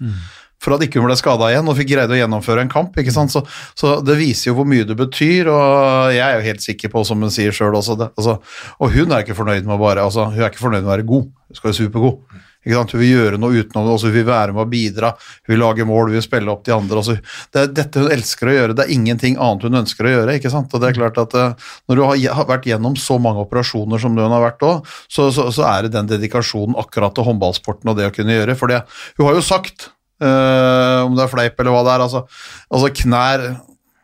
For 0.65 0.77
at 0.77 0.85
ikke 0.85 1.01
hun 1.01 1.09
ble 1.11 1.17
skada 1.19 1.51
igjen 1.53 1.67
og 1.69 1.77
fikk 1.77 1.91
greid 1.91 2.13
å 2.13 2.17
gjennomføre 2.17 2.63
en 2.65 2.73
kamp. 2.73 2.95
ikke 3.01 3.13
sant? 3.13 3.33
Så, 3.35 3.43
så 3.77 3.99
det 4.05 4.17
viser 4.21 4.51
jo 4.51 4.59
hvor 4.61 4.69
mye 4.69 4.87
det 4.89 4.97
betyr, 4.97 5.51
og 5.53 6.15
jeg 6.15 6.25
er 6.25 6.39
jo 6.39 6.47
helt 6.47 6.65
sikker 6.65 6.93
på, 6.95 7.03
som 7.05 7.21
hun 7.21 7.33
sier 7.35 7.53
sjøl 7.55 7.77
også 7.77 7.99
det, 8.01 8.09
altså, 8.17 8.39
Og 8.81 8.95
hun 8.95 9.13
er 9.13 9.25
ikke 9.25 9.37
fornøyd 9.37 9.67
med 9.67 9.77
å 9.77 9.83
bare, 9.83 10.07
altså, 10.07 10.31
hun 10.33 10.41
er 10.41 10.53
ikke 10.53 10.65
fornøyd 10.65 10.83
med 10.85 10.89
å 10.89 10.95
være 10.95 11.09
god, 11.11 11.29
hun 11.29 11.59
skal 11.59 11.71
være 11.71 11.81
supergod. 11.83 12.44
Ikke 12.65 12.79
sant? 12.79 12.95
Hun 12.95 13.03
vil 13.03 13.13
gjøre 13.13 13.41
noe 13.41 13.61
utenom 13.61 13.87
det, 13.87 13.95
også, 13.95 14.11
hun 14.11 14.17
vil 14.17 14.27
være 14.29 14.55
med 14.57 14.65
å 14.65 14.71
bidra, 14.71 15.13
hun 15.45 15.53
vil 15.53 15.61
lage 15.61 15.87
mål, 15.89 16.09
hun 16.09 16.19
vil 16.19 16.25
spille 16.25 16.53
opp 16.53 16.65
de 16.67 16.75
andre. 16.75 17.03
Altså, 17.03 17.17
det 17.53 17.63
er 17.63 17.73
dette 17.81 18.05
hun 18.05 18.15
elsker 18.15 18.51
å 18.51 18.57
gjøre, 18.57 18.77
det 18.79 18.87
er 18.87 18.95
ingenting 18.97 19.37
annet 19.37 19.67
hun 19.69 19.81
ønsker 19.83 20.09
å 20.09 20.15
gjøre. 20.15 20.39
ikke 20.39 20.53
sant? 20.53 20.73
Og 20.73 20.83
det 20.83 20.91
er 20.91 20.99
klart 20.99 21.21
at 21.21 21.37
eh, 21.39 21.75
Når 21.89 22.01
du 22.01 22.05
har 22.07 22.49
vært 22.49 22.69
gjennom 22.69 22.97
så 23.01 23.19
mange 23.23 23.45
operasjoner 23.45 24.01
som 24.01 24.17
hun 24.17 24.37
har 24.37 24.47
vært 24.47 24.65
òg, 24.67 24.95
så, 25.09 25.29
så, 25.35 25.51
så 25.55 25.67
er 25.69 25.87
det 25.87 25.95
den 25.99 26.09
dedikasjonen 26.11 26.79
akkurat 26.81 27.15
til 27.17 27.29
håndballsporten 27.29 27.93
og 27.93 28.01
det 28.01 28.09
å 28.09 28.15
kunne 28.15 28.39
gjøre. 28.39 28.57
For 28.59 28.73
det, 28.73 28.83
hun 29.19 29.29
har 29.29 29.37
jo 29.37 29.45
sagt, 29.45 29.91
eh, 30.25 30.99
om 31.05 31.17
det 31.17 31.27
er 31.27 31.33
fleip 31.33 31.61
eller 31.61 31.77
hva 31.77 31.85
det 31.87 31.95
er, 31.95 32.09
altså, 32.09 32.25
altså 32.73 32.93
knær 33.05 33.49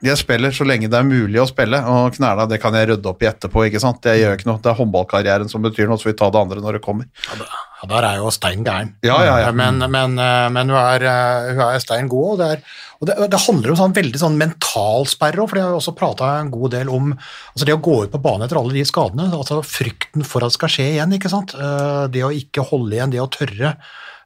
jeg 0.01 0.17
spiller 0.17 0.55
så 0.55 0.65
lenge 0.65 0.89
det 0.89 0.97
er 0.97 1.05
mulig 1.05 1.41
å 1.43 1.49
spille, 1.49 1.77
og 1.85 2.15
knærne 2.17 2.47
det 2.49 2.61
kan 2.63 2.77
jeg 2.77 2.89
rydde 2.89 3.11
opp 3.11 3.21
i 3.25 3.29
etterpå. 3.29 3.67
ikke 3.69 3.83
sant? 3.83 4.01
Det 4.05 4.15
gjør 4.17 4.39
ikke 4.39 4.49
noe. 4.49 4.61
Det 4.65 4.71
er 4.73 4.79
håndballkarrieren 4.79 5.51
som 5.53 5.61
betyr 5.65 5.91
noe, 5.91 6.01
så 6.01 6.09
vi 6.09 6.15
tar 6.17 6.33
det 6.33 6.41
andre 6.41 6.63
når 6.65 6.79
det 6.79 6.85
kommer. 6.87 7.09
Ja, 7.29 7.89
der 7.91 8.07
er 8.09 8.21
jo 8.21 8.31
Stein 8.33 8.65
gæren. 8.65 8.95
Ja, 9.05 9.19
ja, 9.25 9.35
ja. 9.45 9.51
Men, 9.57 9.79
men, 9.93 10.17
eh, 10.21 10.47
men 10.53 10.73
hun, 10.73 10.79
er, 10.81 11.05
eh, 11.05 11.51
hun 11.53 11.63
er 11.67 11.83
Stein 11.85 12.09
god, 12.13 12.33
og 12.33 12.41
det, 12.41 12.49
er, 12.55 12.81
og 13.01 13.11
det, 13.11 13.17
det 13.33 13.41
handler 13.45 13.73
om 13.75 13.79
sånn 13.81 13.97
veldig 13.97 14.21
sånn 14.21 14.39
mental 14.41 15.05
sperre 15.09 15.45
òg, 15.45 15.51
for 15.53 15.61
jeg 15.61 15.67
har 15.69 15.75
jo 15.77 15.81
også 15.83 15.95
prata 15.97 16.33
en 16.41 16.51
god 16.53 16.75
del 16.77 16.93
om 16.93 17.13
altså 17.15 17.69
det 17.69 17.77
å 17.77 17.83
gå 17.85 17.99
ut 18.05 18.13
på 18.13 18.23
banen 18.25 18.45
etter 18.49 18.61
alle 18.61 18.77
de 18.77 18.85
skadene, 18.89 19.29
altså 19.37 19.61
frykten 19.65 20.25
for 20.29 20.45
at 20.45 20.53
det 20.53 20.59
skal 20.61 20.73
skje 20.77 20.89
igjen, 20.95 21.17
ikke 21.17 21.33
sant. 21.33 21.53
Eh, 21.57 22.07
Det 22.13 22.25
å 22.25 22.33
ikke 22.33 22.65
holde 22.73 22.97
igjen, 22.97 23.13
det 23.13 23.21
å 23.21 23.29
tørre. 23.33 23.77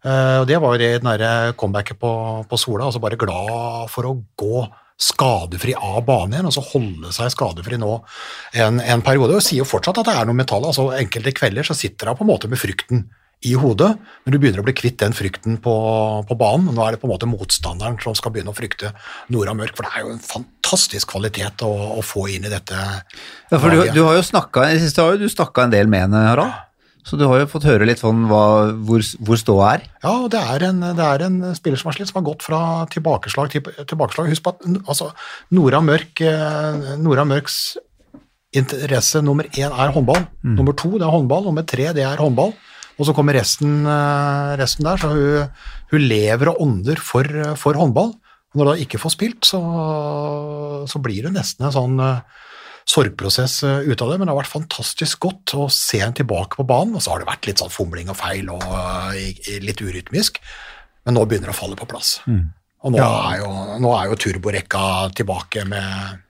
Og 0.04 0.44
Det 0.44 0.58
var 0.60 0.74
jo 0.74 0.78
det 0.82 0.88
den 1.00 1.06
derre 1.08 1.54
comebacket 1.56 1.96
på, 1.96 2.10
på 2.44 2.56
Sola, 2.60 2.90
altså 2.90 3.00
bare 3.00 3.16
glad 3.16 3.86
for 3.88 4.04
å 4.04 4.18
gå 4.36 4.66
skadefri 5.00 5.74
av 5.74 6.04
banen 6.06 6.36
igjen, 6.36 6.48
altså 6.50 6.62
holde 6.68 7.10
seg 7.14 7.32
skadefri 7.34 7.78
nå 7.80 7.96
en, 8.60 8.78
en 8.80 9.02
periode. 9.04 9.36
Og 9.36 9.44
sier 9.44 9.64
jo 9.64 9.68
fortsatt 9.68 10.00
at 10.00 10.08
det 10.10 10.16
er 10.20 10.28
noe 10.28 10.38
metall. 10.38 10.66
altså 10.68 10.92
Enkelte 10.94 11.34
kvelder 11.34 11.66
så 11.66 11.76
sitter 11.76 12.12
hun 12.12 12.20
på 12.20 12.26
en 12.26 12.32
måte 12.34 12.50
med 12.50 12.60
frykten 12.60 13.06
i 13.44 13.52
hodet, 13.60 13.90
men 14.24 14.32
du 14.32 14.38
begynner 14.40 14.62
å 14.62 14.64
bli 14.64 14.72
kvitt 14.76 15.02
den 15.02 15.12
frykten 15.12 15.58
på, 15.60 15.72
på 16.24 16.36
banen. 16.40 16.70
Nå 16.72 16.84
er 16.84 16.94
det 16.94 17.00
på 17.02 17.08
en 17.08 17.12
måte 17.12 17.28
motstanderen 17.28 17.98
som 18.00 18.16
skal 18.16 18.32
begynne 18.32 18.54
å 18.54 18.56
frykte 18.56 18.94
Nora 19.34 19.52
Mørk, 19.56 19.74
for 19.76 19.84
det 19.84 19.98
er 19.98 20.06
jo 20.06 20.14
en 20.14 20.22
fantastisk 20.24 21.12
kvalitet 21.12 21.64
å, 21.66 21.72
å 21.98 22.04
få 22.04 22.24
inn 22.32 22.46
i 22.48 22.52
dette. 22.52 22.78
Ja, 23.50 23.58
for 23.58 23.68
du, 23.68 23.82
du 23.92 24.00
har 24.06 24.16
jo 24.16 24.24
snakka 24.24 25.66
en 25.66 25.74
del 25.74 25.90
med 25.92 26.06
henne, 26.06 26.24
Harald. 26.30 26.56
Så 27.04 27.18
du 27.20 27.26
har 27.28 27.42
jo 27.42 27.48
fått 27.52 27.66
høre 27.68 27.84
litt 27.84 28.00
sånn 28.00 28.22
hva, 28.30 28.72
hvor, 28.88 29.02
hvor 29.20 29.36
ståa 29.36 29.70
er. 29.74 29.82
Ja, 30.00 30.14
det 30.32 30.40
er, 30.40 30.64
en, 30.70 30.80
det 30.96 31.04
er 31.04 31.24
en 31.26 31.40
spiller 31.56 31.80
som 31.80 31.90
har 31.90 31.98
slitt, 31.98 32.08
som 32.08 32.22
har 32.22 32.28
gått 32.30 32.44
fra 32.46 32.60
tilbakeslag 32.92 33.50
til 33.52 33.66
tilbakeslag. 33.84 34.30
Husk 34.32 34.44
på 34.46 34.54
at 34.54 34.64
altså, 34.80 35.10
Nora, 35.52 35.82
Mørk, 35.84 36.22
eh, 36.24 36.94
Nora 37.04 37.26
Mørks 37.28 37.58
interesse 38.56 39.20
nummer 39.24 39.50
én 39.52 39.68
er 39.68 39.92
håndball. 39.92 40.24
Nummer 40.46 40.76
to 40.78 40.94
det 40.96 41.04
er 41.04 41.12
håndball, 41.12 41.44
nummer 41.50 41.66
tre 41.68 41.90
det 41.92 42.06
er 42.08 42.22
håndball. 42.22 42.54
Og 42.94 43.08
så 43.08 43.12
kommer 43.12 43.36
resten, 43.36 43.82
eh, 43.90 44.54
resten 44.60 44.86
der, 44.86 45.00
så 45.02 45.10
hun, 45.12 45.50
hun 45.90 46.06
lever 46.08 46.52
og 46.52 46.62
ånder 46.62 47.02
for, 47.02 47.28
for 47.60 47.76
håndball. 47.76 48.14
Og 48.54 48.60
når 48.60 48.64
hun 48.64 48.72
da 48.72 48.86
ikke 48.86 49.02
får 49.02 49.16
spilt, 49.16 49.44
så, 49.50 49.60
så 50.88 51.02
blir 51.02 51.26
hun 51.28 51.36
nesten 51.36 51.66
en 51.66 51.74
sånn 51.74 52.00
eh, 52.00 52.43
sorgprosess 52.88 53.62
eh, 53.64 53.86
ut 53.88 54.02
av 54.04 54.10
det, 54.12 54.18
men 54.18 54.28
det 54.28 54.34
har 54.34 54.42
vært 54.42 54.52
fantastisk 54.52 55.24
godt 55.24 55.54
å 55.56 55.68
se 55.72 56.02
henne 56.02 56.16
tilbake 56.16 56.58
på 56.58 56.66
banen. 56.68 56.96
Og 56.98 57.04
så 57.04 57.14
har 57.14 57.22
det 57.22 57.30
vært 57.30 57.48
litt 57.48 57.62
sånn 57.62 57.72
fomling 57.72 58.12
og 58.12 58.18
feil 58.20 58.50
og 58.52 58.66
eh, 59.14 59.56
litt 59.64 59.80
urytmisk, 59.84 60.42
men 61.04 61.18
nå 61.18 61.24
begynner 61.28 61.52
det 61.52 61.56
å 61.56 61.62
falle 61.62 61.80
på 61.80 61.88
plass. 61.90 62.18
Og 62.84 62.92
nå, 62.92 63.00
er 63.00 63.40
jo, 63.40 63.50
nå 63.80 63.90
er 63.96 64.10
jo 64.10 64.20
turborekka 64.20 64.84
tilbake 65.16 65.64
med, 65.68 66.20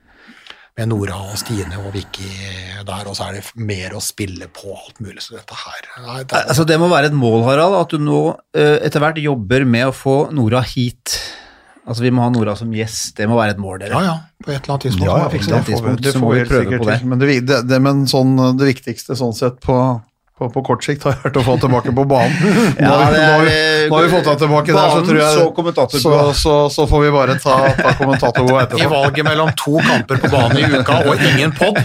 med 0.79 0.87
Nora 0.87 1.17
og 1.27 1.35
Stine 1.39 1.81
og 1.81 1.89
Vicky 1.95 2.29
der, 2.87 3.09
og 3.09 3.17
så 3.17 3.27
er 3.27 3.39
det 3.39 3.43
mer 3.59 3.95
å 3.97 4.03
spille 4.03 4.47
på 4.55 4.71
alt 4.71 5.01
mulig. 5.03 5.19
Så 5.25 5.35
dette 5.35 5.57
her 5.59 5.89
nei, 6.05 6.21
det 6.23 6.37
er, 6.37 6.47
Altså 6.53 6.63
Det 6.67 6.77
må 6.79 6.87
være 6.91 7.11
et 7.11 7.17
mål, 7.17 7.43
Harald, 7.49 7.75
at 7.81 7.91
du 7.91 7.99
nå 7.99 8.21
eh, 8.55 8.77
etter 8.87 9.03
hvert 9.03 9.19
jobber 9.19 9.67
med 9.67 9.89
å 9.89 9.95
få 9.95 10.17
Nora 10.35 10.63
hit. 10.63 11.17
Altså 11.87 12.01
Vi 12.01 12.09
må 12.11 12.23
ha 12.23 12.29
Nora 12.33 12.55
som 12.57 12.71
gjest. 12.73 13.15
Det 13.17 13.27
må 13.29 13.35
være 13.37 13.51
et 13.55 13.59
mål, 13.61 13.79
dere. 13.83 13.91
Ja, 13.91 14.01
ja, 14.01 14.15
på 14.43 14.49
et 14.51 14.55
eller 14.63 14.73
annet 14.73 14.85
tidspunkt. 14.87 15.05
Ja, 15.05 15.13
på 15.29 15.35
ja, 15.37 15.41
eller 15.45 15.55
annet 15.55 15.67
det 15.67 15.75
det. 15.75 15.81
får 15.81 15.95
vi- 15.95 16.01
det 16.07 16.21
må 16.21 16.31
vi 16.33 16.43
prøve 16.49 16.79
på 16.79 16.85
det. 16.89 16.99
til. 16.99 17.07
Men, 17.07 17.19
det, 17.19 17.67
det, 17.69 17.81
men 17.81 18.05
sånn, 18.09 18.57
det 18.57 18.65
viktigste 18.73 19.15
sånn 19.19 19.35
sett 19.37 19.59
på, 19.61 19.77
på, 20.35 20.49
på 20.51 20.61
kort 20.67 20.83
sikt 20.83 21.05
har 21.07 21.15
vært 21.23 21.37
å 21.39 21.41
få 21.45 21.53
tilbake 21.63 21.93
på 21.95 22.03
banen. 22.11 22.33
Nå 22.83 22.89
har 22.91 23.13
vi, 23.13 23.19
nå 23.19 23.27
har 23.31 23.45
vi, 23.45 23.59
nå 23.87 23.95
har 23.95 24.03
vi 24.03 24.09
fått 24.11 24.25
deg 24.27 24.41
tilbake 24.41 24.73
der, 24.75 24.89
så 24.91 25.03
tror 25.07 25.19
jeg 25.21 25.35
så 25.37 25.99
så, 26.01 26.15
så, 26.35 26.55
så 26.75 26.85
får 26.91 27.05
vi 27.05 27.11
bare 27.15 27.37
ta, 27.39 27.53
ta 27.77 27.93
kommentatorgod 28.01 28.75
I 28.81 28.89
valget 28.91 29.27
mellom 29.29 29.53
to 29.55 29.77
kamper 29.79 30.19
på 30.19 30.31
banen 30.33 30.59
i 30.59 30.81
uka 30.81 30.97
og 31.07 31.23
ingen 31.29 31.55
pod, 31.55 31.79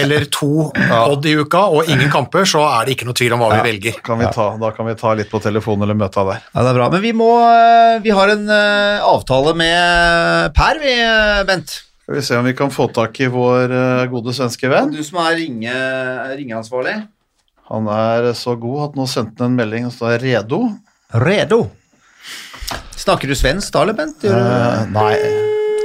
eller 0.00 0.26
to 0.34 0.50
pod 0.74 1.30
i 1.30 1.36
uka 1.38 1.62
og 1.76 1.92
ingen 1.94 2.10
kamper, 2.10 2.48
så 2.48 2.64
er 2.72 2.90
det 2.90 2.96
ikke 2.96 3.06
noe 3.06 3.20
tvil 3.22 3.36
om 3.38 3.44
hva 3.44 3.52
vi 3.54 3.62
velger. 3.68 4.02
Kan 4.02 4.18
vi 4.18 4.26
ta, 4.34 4.48
da 4.58 4.72
kan 4.74 4.90
vi 4.90 4.98
ta 4.98 5.14
litt 5.22 5.30
på 5.30 5.38
telefonen 5.46 5.86
eller 5.86 6.02
møte 6.02 6.26
der. 6.26 6.42
Ja, 6.50 6.66
det 6.66 6.74
er 6.74 6.80
bra. 6.82 6.90
Men 6.90 7.06
vi 7.06 7.14
må 7.14 7.30
eh, 7.46 8.02
Vi 8.02 8.10
har 8.18 8.34
en 8.34 8.50
eh, 8.50 9.06
avtale 9.06 9.54
med 9.58 10.50
Per, 10.58 10.82
vi, 10.82 10.98
eh, 11.06 11.46
Bent. 11.46 11.78
Skal 12.02 12.18
vi 12.18 12.26
se 12.26 12.42
om 12.42 12.50
vi 12.50 12.58
kan 12.58 12.74
få 12.74 12.90
tak 12.90 13.22
i 13.22 13.30
vår 13.30 13.70
eh, 13.70 14.04
gode 14.10 14.34
svenske 14.34 14.66
venn. 14.74 14.90
Du 14.90 15.02
som 15.06 15.22
er 15.22 15.38
ringe, 15.38 15.82
ringeansvarlig. 16.34 16.98
Han 17.72 17.86
er 17.88 18.32
så 18.36 18.52
god 18.60 18.90
at 18.90 18.98
nå 18.98 19.06
sendte 19.08 19.44
han 19.44 19.54
en 19.54 19.60
melding 19.62 19.86
og 19.88 19.94
står 19.94 20.18
'redo'. 20.20 20.64
Redo. 21.22 21.62
Snakker 22.96 23.28
du 23.28 23.34
svensk 23.36 23.72
da, 23.74 23.82
eller, 23.82 23.96
Bent? 23.96 24.24
Eh, 24.24 24.84
nei, 24.92 25.16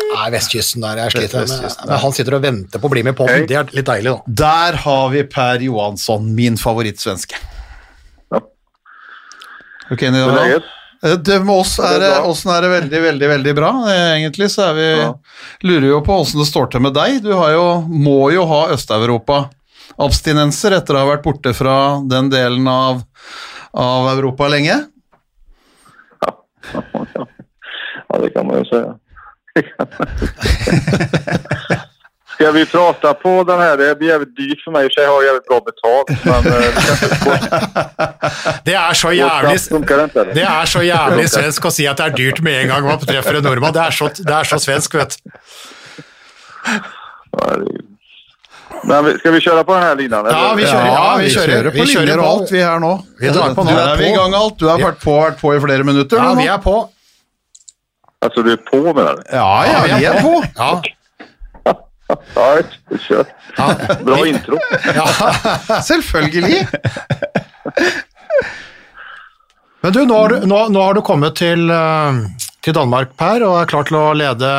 Nei, 0.07 0.27
vestkysten 0.31 0.81
der 0.81 1.01
jeg 1.01 1.11
sliter 1.15 1.43
med. 1.49 1.75
Men 1.89 1.99
han 1.99 2.13
sitter 2.15 2.37
og 2.37 2.43
venter 2.45 2.81
på 2.81 2.87
å 2.87 2.91
bli 2.93 3.03
med 3.03 3.13
i 3.15 3.17
podden. 3.17 3.43
Det 3.49 3.57
er 3.59 3.73
litt 3.75 3.87
deilig, 3.89 4.13
da. 4.13 4.35
der 4.43 4.77
har 4.85 5.09
vi 5.13 5.23
Per 5.27 5.63
Johansson, 5.65 6.29
min 6.35 6.55
favorittsvenske. 6.57 7.35
Ja. 8.31 8.39
Ok, 9.91 10.01
Nidal? 10.07 10.63
Eh, 11.03 11.15
Det 11.21 11.39
med 11.43 11.53
oss 11.53 11.77
er, 11.79 11.99
Det 11.99 12.07
er 12.15 12.25
åssen 12.25 12.51
er 12.55 12.61
det 12.65 12.71
veldig, 12.71 13.01
veldig 13.03 13.27
veldig 13.33 13.55
bra. 13.59 13.71
Eh, 13.91 14.15
Egentlig 14.17 14.49
så 14.49 14.69
er 14.71 14.73
vi 14.79 14.87
Ja. 15.01 15.13
Lurer 15.63 15.89
jo 15.91 16.01
på 16.01 16.21
åssen 16.23 16.39
det 16.39 16.47
står 16.47 16.71
til 16.71 16.81
med 16.81 16.93
deg. 16.93 17.21
Du 17.23 17.33
har 17.33 17.51
jo, 17.51 17.81
må 17.87 18.31
jo 18.33 18.45
ha 18.47 18.67
Øst-Europa-abstinenser 19.97 20.75
etter 20.77 20.93
å 20.95 20.99
ha 21.01 21.07
vært 21.09 21.23
borte 21.25 21.53
fra 21.57 21.99
den 22.05 22.29
delen 22.29 22.67
av, 22.67 23.01
av 23.73 24.09
Europa 24.13 24.47
lenge. 24.47 24.85
Ja, 28.07 28.19
det 28.21 28.29
kan 28.33 28.47
man 28.47 28.61
jo 28.61 28.65
si. 28.69 28.81
Ska 32.37 32.51
vi 32.51 32.65
prata 32.65 33.13
på 33.13 33.43
den 33.43 33.59
här? 33.59 33.77
Det 33.77 33.95
blir 33.95 34.07
jävligt 34.07 34.35
dyrt 34.35 34.61
för 34.63 34.71
mig. 34.71 34.85
I 34.85 34.87
och 34.87 34.91
har 34.95 35.23
jag 35.23 35.25
jävligt 35.25 35.47
bra 35.47 35.59
betalt. 35.65 36.09
Men 36.25 36.45
eh, 36.53 36.61
det 38.63 38.73
er 38.73 38.93
så 38.93 39.11
jævlig 39.11 39.59
det 40.35 40.43
er 40.45 40.65
så 40.65 40.81
jævlig 40.85 41.29
svensk 41.29 41.65
å 41.65 41.71
si 41.73 41.87
at 41.89 41.97
det 41.97 42.05
er 42.05 42.15
dyrt 42.17 42.39
med 42.45 42.61
en 42.61 42.67
gang 42.69 42.85
man 42.85 42.99
treffer 43.01 43.33
en 43.39 43.43
nordmann. 43.43 43.73
Det 43.73 43.81
er 43.81 43.91
så, 43.91 44.09
det 44.13 44.33
er 44.33 44.43
så 44.45 44.59
svensk, 44.61 44.93
vet 45.01 45.17
du. 45.17 45.29
Ja, 48.83 48.87
Men 49.01 49.05
vi- 49.05 49.17
ska 49.19 49.31
vi 49.31 49.39
kjøre 49.39 49.63
på 49.65 49.73
den 49.73 49.83
här 49.83 49.95
linan? 49.95 50.25
Ja, 50.29 50.53
vi 50.55 50.63
kjører. 50.65 50.85
Ja, 50.85 51.15
vi 51.17 51.29
kjører. 51.29 51.63
på 51.63 51.71
Vi 51.71 51.85
kjører 51.85 52.05
linjer 52.05 52.17
og 52.19 52.25
på. 52.25 52.29
alt, 52.41 52.51
vi 52.51 52.59
her 52.61 52.79
nå. 52.79 52.91
Vi 53.19 53.27
er 53.27 53.33
på 53.33 53.63
nå. 53.63 53.69
Du 53.71 53.77
er 53.77 54.01
i 54.01 54.11
gang 54.15 54.33
alt. 54.35 54.57
Du 54.59 54.67
har 54.69 54.77
vært 54.79 54.99
på, 55.03 55.15
vært 55.21 55.39
på 55.41 55.55
i 55.55 55.59
flere 55.59 55.83
minutter. 55.83 56.17
Ja, 56.17 56.33
vi 56.35 56.47
er 56.47 56.57
på. 56.57 56.89
Altså, 58.21 58.43
du 58.43 58.51
er 58.51 58.57
på 58.57 58.79
med 58.93 59.05
den? 59.05 59.23
ja, 59.31 59.63
ja, 59.65 59.97
vi 59.97 60.05
er 60.05 60.21
på. 60.21 60.43
Ja, 60.57 60.81
Ja, 63.57 63.73
vi. 63.73 64.03
Bra 64.05 64.17
intro. 64.27 64.57
Ja, 64.95 65.05
Selvfølgelig. 65.81 66.67
Men 69.81 69.93
du, 69.93 70.05
nå 70.05 70.17
har 70.21 70.29
du, 70.29 70.45
nå, 70.47 70.67
nå 70.73 70.81
har 70.83 70.93
du 70.97 71.01
kommet 71.05 71.35
til, 71.37 71.69
eh, 71.71 72.13
til 72.65 72.73
Danmark, 72.73 73.11
Per, 73.19 73.43
og 73.45 73.59
er 73.61 73.65
klar 73.69 73.83
til 73.87 73.97
å 73.99 74.05
lede 74.17 74.49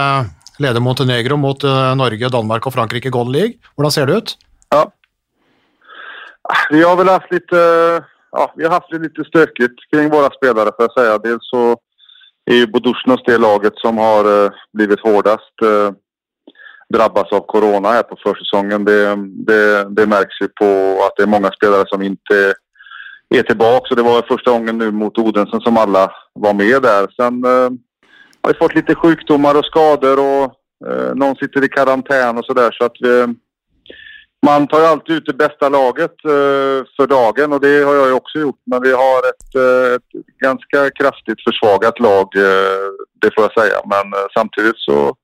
Leder 0.59 0.81
Montenegro 0.81 1.37
mot 1.37 1.65
eh, 1.65 1.95
Norge, 1.97 2.29
Danmark 2.29 2.67
og 2.67 2.75
Frankrike 2.75 3.09
i 3.09 3.15
Golden 3.15 3.35
League. 3.35 3.59
Hvordan 3.77 3.95
ser 3.95 4.07
det 4.07 4.17
ut? 4.17 4.37
Ja. 4.75 4.85
Vi 6.71 6.83
har 6.83 6.97
väl 6.97 7.09
haft 7.09 7.33
lite, 7.33 7.59
ja, 8.31 8.53
vi 8.57 8.65
har 8.65 8.71
haft 8.71 8.91
det 8.91 8.99
lite 8.99 9.25
stökigt 9.25 9.91
kring 9.91 10.11
våra 10.11 10.31
spelare 10.31 10.71
får 10.77 10.85
jag 10.85 10.93
säga. 10.93 11.19
Dels 11.19 11.51
så 11.51 11.77
är 12.51 12.55
ju 12.55 12.67
det 13.27 13.39
laget 13.39 13.73
som 13.77 13.99
har 13.99 14.45
eh, 14.45 14.51
blivit 14.73 15.01
hårdast 15.01 15.55
drabbas 16.95 17.33
av 17.33 17.41
corona 17.41 17.89
här 17.89 18.03
på 18.03 18.17
försäsongen. 18.23 18.85
Det, 18.85 19.17
det, 19.47 19.89
det 19.91 20.07
märks 20.07 20.39
på 20.61 21.01
att 21.07 21.17
det 21.17 21.23
är 21.23 21.27
många 21.27 21.51
spelare 21.51 21.85
som 21.87 22.03
inte 22.03 22.55
är 23.35 23.43
tillbaka. 23.43 23.87
Så 23.89 23.95
det 23.95 24.03
var 24.03 24.23
första 24.23 24.51
gången 24.51 24.79
nu 24.79 24.91
mot 24.91 25.19
Odensen 25.19 25.61
som 25.61 25.77
alla 25.77 26.13
var 26.33 26.55
med 26.55 26.83
där. 26.83 27.07
Sen 27.17 27.45
eh, 27.45 27.71
har 28.49 28.55
fått 28.55 28.75
lite 28.75 28.95
sjukdomar 28.95 29.55
och 29.59 29.65
skador 29.65 30.19
och 30.19 30.45
eh, 30.89 31.15
någon 31.15 31.37
sitter 31.37 31.65
i 31.65 31.69
karantän 31.69 32.39
och 32.39 32.45
sådär. 32.45 32.71
Så 32.73 32.89
vi, 33.01 33.35
man 34.47 34.67
tar 34.67 34.81
alltid 34.81 35.17
ut 35.17 35.27
det 35.27 35.35
bästa 35.35 35.69
laget 35.69 36.25
eh, 36.25 36.81
för 36.97 37.07
dagen 37.07 37.53
och 37.53 37.61
det 37.61 37.85
har 37.85 37.95
jag 37.95 38.17
också 38.17 38.39
gjort. 38.39 38.61
Men 38.67 38.83
vi 38.83 38.93
har 38.93 39.19
ett, 39.19 39.55
eh, 39.55 39.95
ett 39.95 40.27
ganska 40.39 40.91
kraftigt 40.91 41.45
försvagat 41.49 42.01
lag, 42.01 42.37
eh, 42.37 42.89
det 43.21 43.35
får 43.35 43.45
jag 43.45 43.53
säga. 43.53 43.81
Men 43.85 44.13
eh, 44.13 44.27
samtidigt 44.35 44.79
så, 44.79 45.15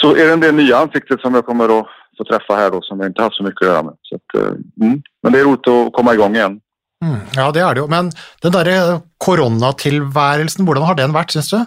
så 0.00 0.10
är 0.16 0.26
det 0.26 0.32
en 0.32 0.40
del 0.40 0.54
nya 0.54 0.76
ansikten 0.76 1.18
som 1.18 1.34
jag 1.34 1.46
kommer 1.46 1.78
att 1.78 1.86
få 2.18 2.24
träffa 2.24 2.54
här 2.54 2.70
då 2.70 2.82
som 2.82 3.00
jag 3.00 3.08
inte 3.08 3.22
haft 3.22 3.36
så 3.36 3.42
mycket 3.42 3.62
att 3.62 3.68
göra 3.68 3.82
med. 3.82 3.94
Så 4.02 4.14
att, 4.14 4.42
eh, 4.42 4.52
mm. 4.80 5.02
Men 5.22 5.32
det 5.32 5.40
är 5.40 5.44
roligt 5.44 5.68
att 5.68 5.92
komma 5.92 6.14
igång 6.14 6.34
igen. 6.34 6.60
Mm, 7.02 7.20
ja, 7.34 7.50
det 7.50 7.62
er 7.62 7.74
det 7.74 7.82
jo. 7.82 7.88
Men 7.90 8.10
den 8.44 8.54
derre 8.54 9.00
koronatilværelsen, 9.20 10.64
hvordan 10.64 10.86
har 10.86 10.98
den 10.98 11.14
vært, 11.14 11.34
syns 11.34 11.50
du? 11.50 11.58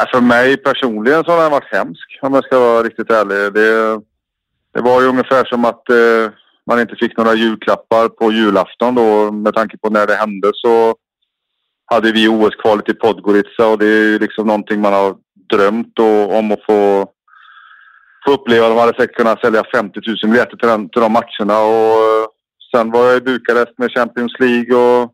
For 0.00 0.24
meg 0.24 0.62
personlig 0.64 1.12
så 1.26 1.34
har 1.34 1.42
den 1.42 1.56
vært 1.58 1.74
hemsk 1.74 2.14
om 2.24 2.36
jeg 2.38 2.46
skal 2.46 2.62
være 2.64 2.84
riktig 2.86 3.04
ærlig. 3.12 3.40
Det, 3.56 3.66
det 4.76 4.84
var 4.86 5.02
jo 5.02 5.12
omtrent 5.12 5.50
som 5.50 5.66
at 5.68 5.92
eh, 5.92 6.32
man 6.70 6.80
ikke 6.80 6.98
fikk 7.02 7.18
noen 7.18 7.36
julklapper 7.36 8.08
på 8.16 8.30
julafton 8.32 8.96
då 8.96 9.06
med 9.34 9.54
tanke 9.54 9.76
på 9.76 9.90
når 9.90 10.08
det 10.08 10.20
hendte, 10.22 10.54
så 10.62 10.94
hadde 11.92 12.14
vi 12.16 12.28
OS-kvalet 12.30 12.92
i 12.92 12.98
Podgorica 13.02 13.66
og 13.66 13.80
det 13.82 13.90
er 13.90 14.20
liksom 14.24 14.48
noe 14.48 14.80
man 14.80 14.96
har 14.96 15.16
drømt 15.50 16.00
om 16.00 16.54
å 16.54 16.60
få, 16.64 16.80
få 18.24 18.36
oppleve. 18.38 18.70
De 18.70 18.78
hadde 18.78 18.96
sikkert 18.96 19.18
kunnet 19.18 19.42
selge 19.44 19.64
50 19.74 20.06
000 20.06 20.32
billetter 20.32 20.60
til, 20.60 20.86
til, 20.94 21.02
de 21.02 21.10
matchene. 21.10 21.56
og 21.56 22.30
sen 22.76 22.90
var 22.90 23.04
jag 23.06 23.16
i 23.16 23.20
Bukarest 23.20 23.78
med 23.78 23.90
Champions 23.92 24.34
League 24.38 24.76
och 24.76 25.12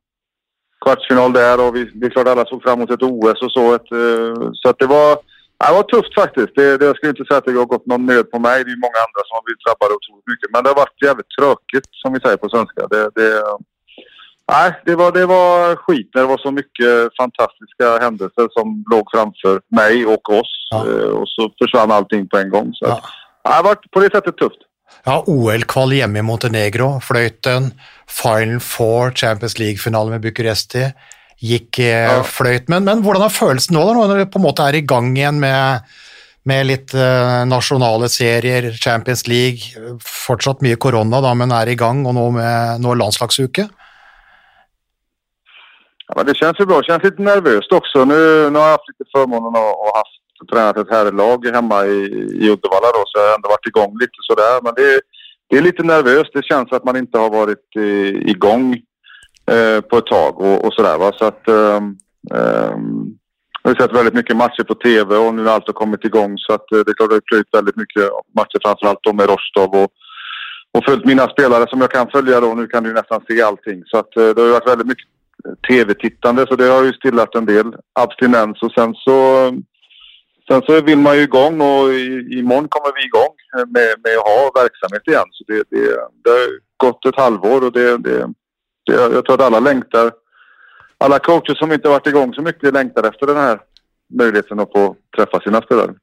kvartsfinal 0.84 1.32
där 1.32 1.60
och 1.66 1.76
vi, 1.76 1.84
det 1.94 2.06
är 2.06 2.10
klart 2.10 2.28
alla 2.28 2.44
såg 2.44 2.62
fram 2.62 2.78
emot 2.78 2.90
ett 2.90 3.02
OS 3.02 3.42
och 3.42 3.52
så. 3.52 3.74
Ett, 3.74 3.92
eh, 3.92 4.50
så 4.52 4.72
det 4.78 4.86
var, 4.86 5.10
det 5.66 5.72
var 5.78 5.82
tufft 5.82 6.14
faktiskt. 6.14 6.52
Det, 6.56 6.76
det, 6.78 6.84
jag 6.86 6.96
skulle 6.96 7.10
inte 7.10 7.24
säga 7.24 7.38
att 7.38 7.44
det 7.44 7.52
har 7.52 7.64
gått 7.74 7.86
någon 7.86 8.06
nöd 8.06 8.30
på 8.30 8.38
mig. 8.38 8.64
Det 8.64 8.70
är 8.70 8.86
många 8.86 9.00
andra 9.06 9.22
som 9.26 9.34
har 9.38 9.44
blivit 9.46 9.64
drabbade 9.66 9.94
otroligt 9.98 10.28
mycket. 10.32 10.48
Men 10.52 10.62
det 10.62 10.70
har 10.70 10.82
varit 10.84 11.02
jävligt 11.06 11.32
tråkigt 11.38 11.88
som 12.02 12.12
vi 12.12 12.20
säger 12.20 12.36
på 12.36 12.48
svenska. 12.48 12.80
Det, 12.92 13.02
det, 13.18 13.30
nej, 14.52 14.68
det 14.86 14.94
var, 15.00 15.12
det 15.12 15.26
var 15.26 15.76
skit 15.76 16.10
när 16.14 16.22
det 16.22 16.28
var 16.34 16.38
så 16.46 16.50
mycket 16.50 16.92
fantastiska 17.20 17.86
händelser 18.04 18.46
som 18.56 18.84
låg 18.92 19.04
framför 19.14 19.54
mig 19.80 20.06
och 20.06 20.24
oss. 20.40 20.52
Ja. 20.70 20.78
Eh, 20.88 21.08
Och 21.20 21.28
så 21.28 21.42
försvann 21.60 21.90
allting 21.98 22.28
på 22.28 22.36
en 22.38 22.50
gång. 22.50 22.68
Så 22.74 22.84
ja, 22.88 23.00
det 23.44 23.50
har 23.58 23.64
varit 23.70 23.90
på 23.90 24.00
det 24.00 24.10
sättet 24.14 24.36
tufft. 24.36 24.62
Ja, 25.06 25.20
OL-kvall 25.30 25.92
hjemme 25.94 26.18
i 26.18 26.24
Montenegro, 26.26 26.96
fløyten. 27.04 27.70
Final 28.10 28.58
Four, 28.62 29.12
Champions 29.14 29.54
League-finale 29.58 30.10
med 30.16 30.22
Bucuresti, 30.24 30.88
gikk 31.42 31.78
eh, 31.82 32.08
Ja. 32.10 32.22
fløyt. 32.26 32.68
Men, 32.72 32.84
men 32.86 33.02
hvordan 33.04 33.22
er 33.26 33.34
følelsen 33.34 33.74
nå, 33.76 33.84
da, 33.86 33.94
når 34.06 34.20
vi 34.24 34.26
på 34.32 34.40
en 34.40 34.46
måte 34.46 34.66
er 34.66 34.78
i 34.78 34.84
gang 34.86 35.12
igjen 35.16 35.38
med, 35.42 35.86
med 36.46 36.66
litt 36.66 36.94
uh, 36.94 37.44
nasjonale 37.46 38.08
serier, 38.10 38.70
Champions 38.74 39.26
League, 39.30 39.74
fortsatt 40.02 40.62
mye 40.66 40.78
korona, 40.78 41.20
da, 41.22 41.34
men 41.38 41.54
er 41.54 41.70
i 41.70 41.78
gang, 41.78 42.02
og 42.06 42.14
nå 42.18 42.28
med 42.38 42.82
nå 42.82 42.94
landslagsuke? 42.98 43.66
Ja, 46.06 46.14
men 46.16 46.26
det 46.26 46.36
känns 46.38 46.60
ju 46.60 46.66
bra. 46.66 46.78
Det 46.80 46.86
känns 46.86 47.02
lite 47.02 47.22
nervöst 47.22 47.72
också. 47.72 48.04
Nu, 48.04 48.50
nu 48.50 48.58
har 48.58 48.66
jag 48.66 48.72
haft 48.78 48.88
lite 48.88 49.10
förmånen 49.14 49.48
att 49.48 49.74
ha 49.86 49.92
haft 49.98 50.18
tränat 50.52 50.76
ett 50.76 50.90
herrlag 50.90 51.46
hemma 51.46 51.86
i, 51.86 51.98
i 52.40 52.50
Uddevalla 52.50 52.90
då, 52.94 53.02
så 53.06 53.18
jag 53.18 53.28
har 53.28 53.34
ändå 53.34 53.48
varit 53.48 53.66
igång 53.66 53.98
lite 54.00 54.18
sådär. 54.20 54.60
Men 54.62 54.74
det, 54.74 55.00
det 55.48 55.56
är 55.56 55.62
lite 55.62 55.82
nervöst. 55.82 56.30
Det 56.32 56.44
känns 56.44 56.72
att 56.72 56.84
man 56.84 56.96
inte 56.96 57.18
har 57.18 57.30
varit 57.30 57.76
i, 57.76 58.30
igång 58.30 58.72
eh, 59.50 59.80
på 59.80 59.98
ett 59.98 60.06
tag 60.06 60.40
och, 60.40 60.64
och 60.64 60.72
sådär. 60.72 60.98
Va? 60.98 61.12
Så 61.18 61.24
att, 61.24 61.48
eh, 61.48 61.80
eh, 62.34 62.76
jag 63.62 63.70
har 63.70 63.80
sett 63.80 63.96
väldigt 63.96 64.14
mycket 64.14 64.36
matcher 64.36 64.62
på 64.62 64.74
tv 64.74 65.16
och 65.16 65.34
nu 65.34 65.44
har 65.44 65.52
allt 65.52 65.66
har 65.66 65.72
kommit 65.72 66.04
igång 66.04 66.38
så 66.38 66.52
att 66.52 66.72
eh, 66.72 66.78
det 66.78 66.90
är 66.90 66.94
klart 66.94 67.10
det 67.10 67.16
har 67.16 67.30
plöjt 67.30 67.54
väldigt 67.54 67.76
mycket 67.76 68.02
matcher 68.36 68.58
framförallt 68.64 69.02
då 69.02 69.12
med 69.12 69.28
Rostov 69.28 69.82
och, 69.82 69.90
och 70.72 70.84
följt 70.84 71.04
mina 71.04 71.28
spelare 71.28 71.64
som 71.68 71.80
jag 71.80 71.90
kan 71.90 72.10
följa 72.10 72.40
då. 72.40 72.54
Nu 72.54 72.66
kan 72.66 72.84
du 72.84 72.92
nästan 72.92 73.20
se 73.28 73.42
allting 73.42 73.82
så 73.86 73.98
att 73.98 74.16
eh, 74.16 74.28
det 74.28 74.42
har 74.42 74.48
varit 74.48 74.68
väldigt 74.68 74.86
mycket 74.86 75.08
tv-tittande 75.68 76.46
så 76.48 76.56
det 76.56 76.64
har 76.64 76.84
ju 76.84 76.92
stillat 76.92 77.34
en 77.34 77.46
del 77.46 77.76
abstinens 77.92 78.62
och 78.62 78.72
sen 78.72 78.94
så 78.94 79.18
Sen 80.48 80.62
så 80.66 80.80
vill 80.80 80.98
man 80.98 81.16
ju 81.16 81.22
igång 81.22 81.60
och 81.60 81.92
i, 81.92 82.38
imorgon 82.38 82.68
kommer 82.68 82.92
vi 82.96 83.04
igång 83.04 83.34
med, 83.74 83.88
med 84.04 84.18
att 84.18 84.26
ha 84.26 84.62
verksamhet 84.62 85.02
igen. 85.06 85.28
Så 85.30 85.44
det, 85.48 85.62
det, 85.70 85.86
det 86.24 86.30
har 86.30 86.48
gått 86.76 87.06
ett 87.06 87.16
halvår 87.16 87.64
och 87.64 87.72
det, 87.72 87.96
det, 87.98 88.18
det, 88.86 88.92
jag 88.92 89.24
tror 89.24 89.34
att 89.34 89.46
alla 89.46 89.60
längtar. 89.60 90.12
Alla 90.98 91.18
coacher 91.18 91.54
som 91.54 91.72
inte 91.72 91.88
varit 91.88 92.06
igång 92.06 92.34
så 92.34 92.42
mycket 92.42 92.74
längtar 92.74 93.08
efter 93.08 93.26
den 93.26 93.36
här 93.36 93.60
möjligheten 94.18 94.60
att 94.60 94.72
få 94.72 94.96
träffa 95.16 95.40
sina 95.40 95.60
spelare. 95.62 95.94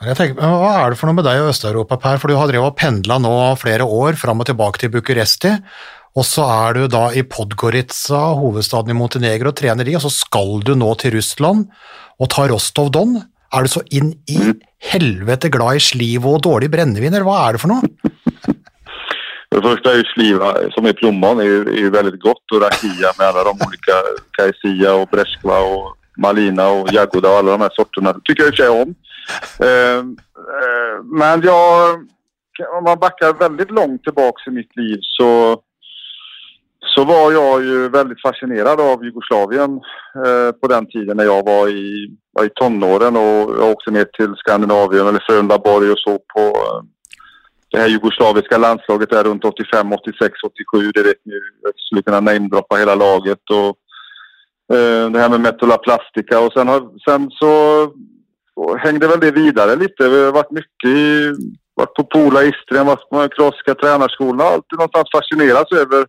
Tenker, 0.00 0.40
Hva 0.40 0.68
er 0.80 0.94
det 0.94 0.96
for 0.96 1.10
noe 1.10 1.18
med 1.18 1.26
deg 1.28 1.36
i 1.36 1.48
Øst-Europa, 1.50 1.98
Per? 2.00 2.16
For 2.16 2.32
du 2.32 2.38
har 2.40 2.48
drevet 2.48 2.72
og 2.72 2.78
pendla 2.80 3.18
nå 3.20 3.34
flere 3.60 3.84
år 3.84 4.16
fram 4.16 4.40
og 4.40 4.48
tilbake 4.48 4.80
til 4.80 4.92
Bucuresti. 4.94 5.50
Og 6.16 6.24
så 6.24 6.46
er 6.48 6.78
du 6.78 6.86
da 6.88 7.02
i 7.12 7.20
Podgorica, 7.22 8.22
hovedstaden 8.40 8.94
i 8.94 8.96
Montenegro, 8.96 9.52
og 9.52 9.58
trener 9.60 9.84
de, 9.84 9.98
og 9.98 10.06
så 10.06 10.10
skal 10.14 10.64
du 10.64 10.72
nå 10.72 10.88
til 10.98 11.18
Russland 11.18 11.68
og 12.16 12.30
ta 12.32 12.46
Rostov 12.48 12.88
Don. 12.96 13.18
Er 13.50 13.66
du 13.66 13.70
så 13.72 13.82
inn 13.90 14.12
i 14.30 14.38
helvete 14.90 15.50
glad 15.50 15.80
i 15.80 15.82
sliv 15.82 16.26
og 16.28 16.42
dårlig 16.46 16.70
brennevin, 16.72 17.14
eller 17.14 17.26
hva 17.26 17.40
er 17.48 17.56
det 17.56 17.62
for 17.64 17.74
noe? 17.74 17.82
Det 19.50 19.62
första 19.62 19.92
är 19.92 19.96
ju 19.96 20.04
sliva 20.04 20.54
som 20.70 20.86
är 20.86 20.92
plommon 20.92 21.40
är 21.40 21.44
ju, 21.44 21.90
väldigt 21.90 22.20
gott 22.20 22.52
och 22.52 22.60
rakia 22.60 23.12
med 23.18 23.26
alla 23.26 23.44
de 23.44 23.50
olika 23.66 23.92
Kaisia 24.30 24.94
och 24.94 25.08
Breskva 25.08 25.58
och 25.58 25.96
Malina 26.18 26.68
och 26.68 26.92
Jagoda 26.92 27.28
och 27.28 27.38
alla 27.38 27.50
de 27.50 27.60
här 27.60 27.70
sorterna. 27.72 28.12
Det 28.12 28.38
jag 28.38 28.48
i 28.48 28.50
för 28.50 28.56
sig 28.56 28.68
om. 28.68 28.94
Eh, 29.60 29.98
eh, 29.98 31.02
men 31.04 31.42
jag, 31.42 31.94
om 32.78 32.84
man 32.84 32.98
backar 32.98 33.32
väldigt 33.32 33.70
långt 33.70 34.02
tillbaks 34.02 34.46
i 34.46 34.50
mitt 34.50 34.76
liv 34.76 34.98
så, 35.02 35.60
så 36.94 37.04
var 37.04 37.32
jag 37.32 37.64
ju 37.64 37.88
väldigt 37.88 38.22
fascinerad 38.22 38.80
av 38.80 39.04
Jugoslavien 39.04 39.70
eh, 40.26 40.52
på 40.60 40.66
den 40.68 40.86
tiden 40.86 41.16
när 41.16 41.24
jag 41.24 41.44
var 41.44 41.68
i, 41.68 42.16
i 42.46 42.48
tonåren 42.54 43.16
och 43.16 43.56
jag 43.58 43.70
åkte 43.70 43.90
ner 43.90 44.04
till 44.04 44.34
Skandinavien 44.36 45.06
eller 45.06 45.24
Frölundaborg 45.28 45.90
och 45.90 45.98
så 45.98 46.18
på 46.34 46.40
eh, 46.40 46.82
det 47.70 47.78
här 47.78 47.88
jugoslaviska 47.88 48.58
landslaget 48.58 49.10
där 49.10 49.24
runt 49.24 49.44
85, 49.44 49.92
86, 49.92 50.32
87. 50.44 50.90
Det 50.94 51.02
vet 51.02 51.24
ni. 51.24 51.34
Jag 51.62 51.72
skulle 51.76 52.02
kunna 52.02 52.20
namedroppa 52.20 52.76
hela 52.76 52.94
laget 52.94 53.50
och 53.50 53.76
eh, 54.76 55.10
det 55.10 55.18
här 55.18 55.28
med 55.28 55.40
Metola 55.40 55.78
Plastica 55.78 56.40
och 56.40 56.52
sen, 56.52 56.68
har, 56.68 56.80
sen 57.08 57.30
så 57.30 57.52
hängde 58.78 59.08
väl 59.08 59.20
det 59.20 59.30
vidare 59.30 59.76
lite. 59.76 60.08
Vi 60.08 60.24
har 60.24 60.32
varit 60.32 60.50
mycket 60.50 60.88
i, 60.88 61.32
varit 61.74 61.94
på 61.94 62.04
Pola 62.04 62.42
Istrien, 62.42 62.86
varit 62.86 63.10
på 63.10 63.28
krossiska 63.28 63.74
tränarskolorna. 63.74 64.44
Alltid 64.44 64.78
någonstans 64.78 65.08
fascinerats 65.12 65.72
över, 65.72 66.06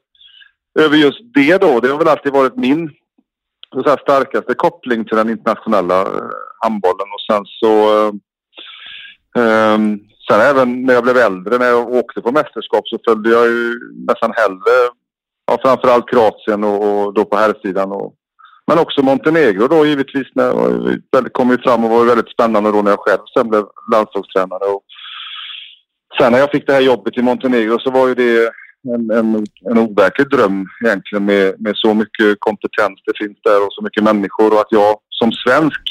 över 0.79 0.97
just 0.97 1.19
det 1.33 1.57
då. 1.57 1.79
Det 1.79 1.87
har 1.87 1.97
väl 1.97 2.07
alltid 2.07 2.33
varit 2.33 2.55
min 2.55 2.89
så 3.73 3.89
här, 3.89 3.97
starkaste 3.97 4.53
koppling 4.53 5.05
till 5.05 5.17
den 5.17 5.29
internationella 5.29 6.01
eh, 6.01 6.29
handbollen 6.63 7.07
och 7.13 7.21
sen 7.27 7.45
så 7.45 8.07
eh, 8.07 8.13
ehm, 9.43 9.99
Sen 10.31 10.41
även 10.41 10.85
när 10.85 10.93
jag 10.93 11.03
blev 11.03 11.17
äldre, 11.17 11.57
när 11.57 11.65
jag 11.65 11.93
åkte 11.93 12.21
på 12.21 12.31
mästerskap 12.31 12.87
så 12.87 12.97
följde 13.07 13.29
jag 13.29 13.47
ju 13.47 13.73
nästan 14.07 14.33
hellre 14.35 14.75
ja, 15.47 15.57
framförallt 15.61 16.09
Kroatien 16.09 16.63
och, 16.63 17.05
och 17.05 17.13
då 17.13 17.25
på 17.25 17.37
herrsidan. 17.37 18.11
Men 18.67 18.79
också 18.79 19.01
Montenegro 19.01 19.67
då 19.67 19.85
givetvis. 19.85 20.27
När, 20.35 21.21
det 21.21 21.29
kom 21.29 21.49
ju 21.49 21.57
fram 21.57 21.83
och 21.83 21.89
var 21.89 22.05
väldigt 22.05 22.29
spännande 22.29 22.71
då 22.71 22.81
när 22.81 22.91
jag 22.91 22.99
själv 22.99 23.19
sen 23.33 23.49
blev 23.49 23.65
landslagstränare. 23.91 24.65
Och 24.65 24.83
sen 26.19 26.31
när 26.31 26.39
jag 26.39 26.51
fick 26.51 26.67
det 26.67 26.73
här 26.73 26.81
jobbet 26.81 27.17
i 27.17 27.21
Montenegro 27.21 27.79
så 27.79 27.91
var 27.91 28.07
ju 28.07 28.15
det 28.15 28.51
en, 28.83 29.11
en, 29.11 29.45
en 29.71 29.77
overklig 29.77 30.29
dröm 30.29 30.65
egentligen 30.85 31.25
med, 31.25 31.55
med 31.59 31.73
så 31.75 31.93
mycket 31.93 32.39
kompetens 32.39 32.99
det 33.05 33.17
finns 33.17 33.37
där 33.43 33.65
och 33.65 33.73
så 33.73 33.83
mycket 33.83 34.03
människor 34.03 34.53
och 34.53 34.59
att 34.59 34.71
jag 34.71 34.99
som 35.09 35.31
svensk 35.31 35.81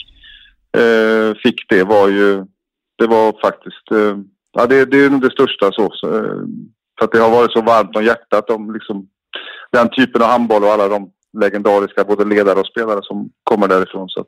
eh, 0.77 1.37
fick 1.43 1.69
det 1.69 1.85
var 1.85 2.09
ju 2.09 2.45
det 2.99 3.07
var 3.07 3.41
faktiskt, 3.41 3.91
eh, 3.91 4.17
ja 4.53 4.67
det, 4.67 4.85
det 4.85 5.05
är 5.05 5.11
det 5.11 5.31
största 5.31 5.73
så. 5.73 5.91
så 5.93 6.17
eh, 6.17 6.41
för 6.99 7.05
att 7.05 7.13
det 7.13 7.19
har 7.19 7.31
varit 7.31 7.53
så 7.53 7.63
varmt 7.63 7.97
om 7.97 8.05
hjärtat 8.05 8.51
om 8.51 8.75
liksom 8.75 9.09
den 9.73 9.89
typen 9.89 10.23
av 10.23 10.29
handboll 10.29 10.65
och 10.65 10.71
alla 10.71 10.89
de 10.89 11.11
legendariska 11.41 12.05
både 12.05 12.25
ledare 12.25 12.61
och 12.61 12.67
spelare 12.67 13.01
som 13.03 13.31
kommer 13.45 13.69
därifrån. 13.69 14.09
Så 14.09 14.21
att, 14.21 14.27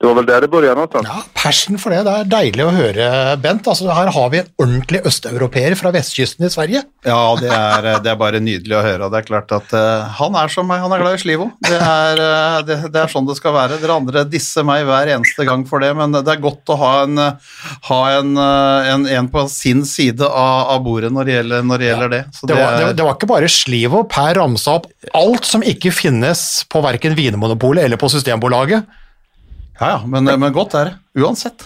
det 0.00 0.08
var 0.08 0.14
vel 0.16 0.26
der 0.30 0.40
det 0.40 0.48
begynte 0.48 0.74
någonstans. 0.78 1.08
Ja, 1.12 1.22
Passion 1.36 1.76
for 1.80 1.92
det. 1.92 1.98
Det 2.06 2.12
er 2.22 2.28
deilig 2.32 2.64
å 2.64 2.70
høre, 2.72 3.08
Bent. 3.42 3.66
Altså, 3.68 3.84
her 3.92 4.08
har 4.14 4.30
vi 4.32 4.38
en 4.40 4.46
ordentlig 4.62 5.02
østeuropeer 5.10 5.74
fra 5.76 5.90
vestkysten 5.92 6.46
i 6.46 6.48
Sverige. 6.52 6.80
Ja, 7.04 7.18
det 7.36 7.50
er, 7.52 7.88
det 8.00 8.08
er 8.14 8.16
bare 8.20 8.40
nydelig 8.40 8.78
å 8.78 8.80
høre. 8.84 9.04
og 9.04 9.12
Det 9.12 9.18
er 9.20 9.26
klart 9.28 9.52
at 9.52 9.74
uh, 9.76 10.08
Han 10.16 10.38
er 10.40 10.48
som 10.52 10.64
meg, 10.72 10.80
han 10.80 10.94
er 10.96 11.02
glad 11.04 11.18
i 11.18 11.20
Slivo. 11.20 11.50
Det 11.68 11.76
er, 11.76 12.22
uh, 12.24 12.56
det, 12.64 12.78
det 12.94 13.02
er 13.02 13.12
sånn 13.12 13.28
det 13.28 13.36
skal 13.36 13.52
være. 13.58 13.76
Dere 13.82 13.98
andre 14.00 14.22
disser 14.32 14.64
meg 14.64 14.86
hver 14.88 15.12
eneste 15.18 15.44
gang 15.48 15.66
for 15.68 15.84
det, 15.84 15.92
men 16.00 16.16
det 16.16 16.24
er 16.32 16.40
godt 16.46 16.72
å 16.72 16.78
ha 16.80 16.92
en, 17.04 17.20
ha 17.90 18.00
en, 18.16 18.32
eh, 18.40 18.88
en, 18.94 19.04
en 19.20 19.28
på 19.32 19.44
sin 19.52 19.84
side 19.88 20.24
av, 20.24 20.72
av 20.78 20.80
bordet 20.86 21.12
når 21.12 21.28
det 21.28 21.36
gjelder, 21.36 21.66
når 21.68 21.82
det, 21.84 21.90
gjelder 21.90 22.14
det. 22.16 22.22
Så 22.40 22.48
Det 22.48 22.56
var, 22.56 22.72
det, 22.78 22.88
er- 22.88 22.96
det 22.96 23.04
var 23.10 23.18
ikke 23.20 23.30
bare 23.34 23.52
Slivo. 23.52 24.02
Per 24.16 24.32
ramsa 24.40 24.78
opp 24.80 24.88
alt 25.12 25.44
som 25.48 25.60
ikke 25.60 25.92
finnes 25.92 26.46
på 26.72 26.80
verken 26.88 27.16
Vinmonopolet 27.20 27.84
eller 27.84 28.00
på 28.00 28.08
Systembolaget. 28.16 28.88
Ja, 29.80 29.88
ja, 29.90 30.00
men, 30.06 30.24
men 30.40 30.52
godt 30.52 30.74
er 30.76 30.90
det. 30.90 31.22
Uansett. 31.22 31.64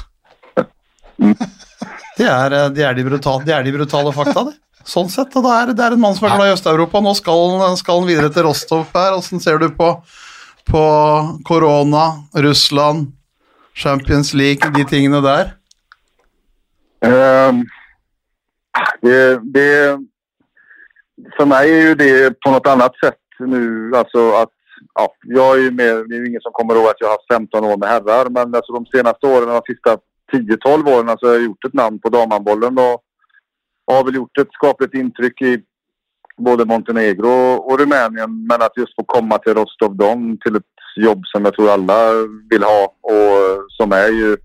Det 2.17 2.27
er, 2.29 2.53
eh, 2.55 2.69
det 2.71 2.85
er, 2.87 2.95
de, 2.95 3.05
brutale, 3.07 3.43
det 3.47 3.55
er 3.57 3.65
de 3.67 3.73
brutale 3.75 4.13
fakta, 4.15 4.45
det. 4.51 4.55
Sånn 4.87 5.09
sett. 5.11 5.33
Og 5.35 5.43
det 5.47 5.53
er, 5.57 5.73
det 5.75 5.85
er 5.87 5.97
en 5.97 6.03
mann 6.03 6.15
som 6.15 6.29
er 6.29 6.37
glad 6.37 6.51
i 6.51 6.55
Øst-Europa. 6.55 7.01
Nå 7.03 7.15
skal, 7.17 7.57
han- 7.97 8.07
videre 8.07 8.31
til 8.31 8.45
Rostov 8.47 8.87
her. 8.95 9.17
Åssen 9.17 9.41
ser 9.41 9.59
du 9.59 9.71
på, 9.75 9.89
på 10.69 10.83
korona, 11.49 12.05
Russland, 12.37 13.13
Champions 13.75 14.35
League, 14.35 14.71
de 14.77 14.85
tingene 14.85 15.23
der? 15.25 15.55
Um, 17.05 17.65
det, 19.03 19.41
det, 19.43 19.99
för 21.37 21.47
mig 21.47 21.71
är 21.71 21.83
ju 21.83 21.95
det 21.95 22.41
på 22.41 22.51
något 22.51 22.67
annat 22.67 22.97
sätt 23.05 23.19
nu. 23.39 23.93
Alltså 23.97 24.33
att, 24.35 24.53
ja, 24.95 25.15
jag 25.23 25.57
är 25.59 25.63
ju 25.63 25.71
med, 25.71 26.09
det 26.09 26.17
är 26.17 26.21
ju 26.21 26.29
ingen 26.29 26.41
som 26.41 26.53
kommer 26.53 26.75
ihåg 26.75 26.87
att 26.87 27.01
jag 27.01 27.07
har 27.07 27.15
haft 27.15 27.33
15 27.33 27.65
år 27.65 27.77
med 27.77 27.89
herrar. 27.89 28.31
Men 28.31 28.55
alltså 28.55 28.73
de 28.73 28.87
senaste 28.87 29.27
åren, 29.27 29.49
de 29.49 29.75
sista 29.75 29.99
10-12 30.33 30.97
åren, 30.97 31.17
så 31.21 31.27
har 31.27 31.35
jag 31.35 31.45
gjort 31.45 31.65
ett 31.65 31.75
namn 31.75 31.99
på 31.99 32.09
damhandbollen. 32.09 32.79
Och 32.79 33.05
har 33.87 34.05
väl 34.05 34.15
gjort 34.15 34.39
ett 34.39 34.53
skapligt 34.53 34.95
intryck 34.95 35.43
i 35.43 35.63
både 36.37 36.65
Montenegro 36.65 37.55
och 37.55 37.79
Rumänien. 37.79 38.47
Men 38.47 38.63
att 38.63 38.77
just 38.77 38.95
få 38.95 39.05
komma 39.05 39.39
till 39.39 39.55
Rostov-Don 39.55 40.39
till 40.39 40.57
ett 40.57 40.75
jobb 40.97 41.23
som 41.25 41.45
jag 41.45 41.55
tror 41.55 41.71
alla 41.71 42.11
vill 42.51 42.63
ha 42.63 42.85
och 42.85 43.71
som 43.71 43.93
är 43.93 44.09
ju 44.09 44.37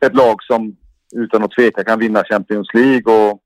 ett 0.00 0.14
lag 0.14 0.42
som 0.42 0.76
utan 1.16 1.44
att 1.44 1.50
tveka 1.50 1.84
kan 1.84 1.98
vinna 1.98 2.24
Champions 2.24 2.68
League. 2.74 3.14
Och, 3.14 3.42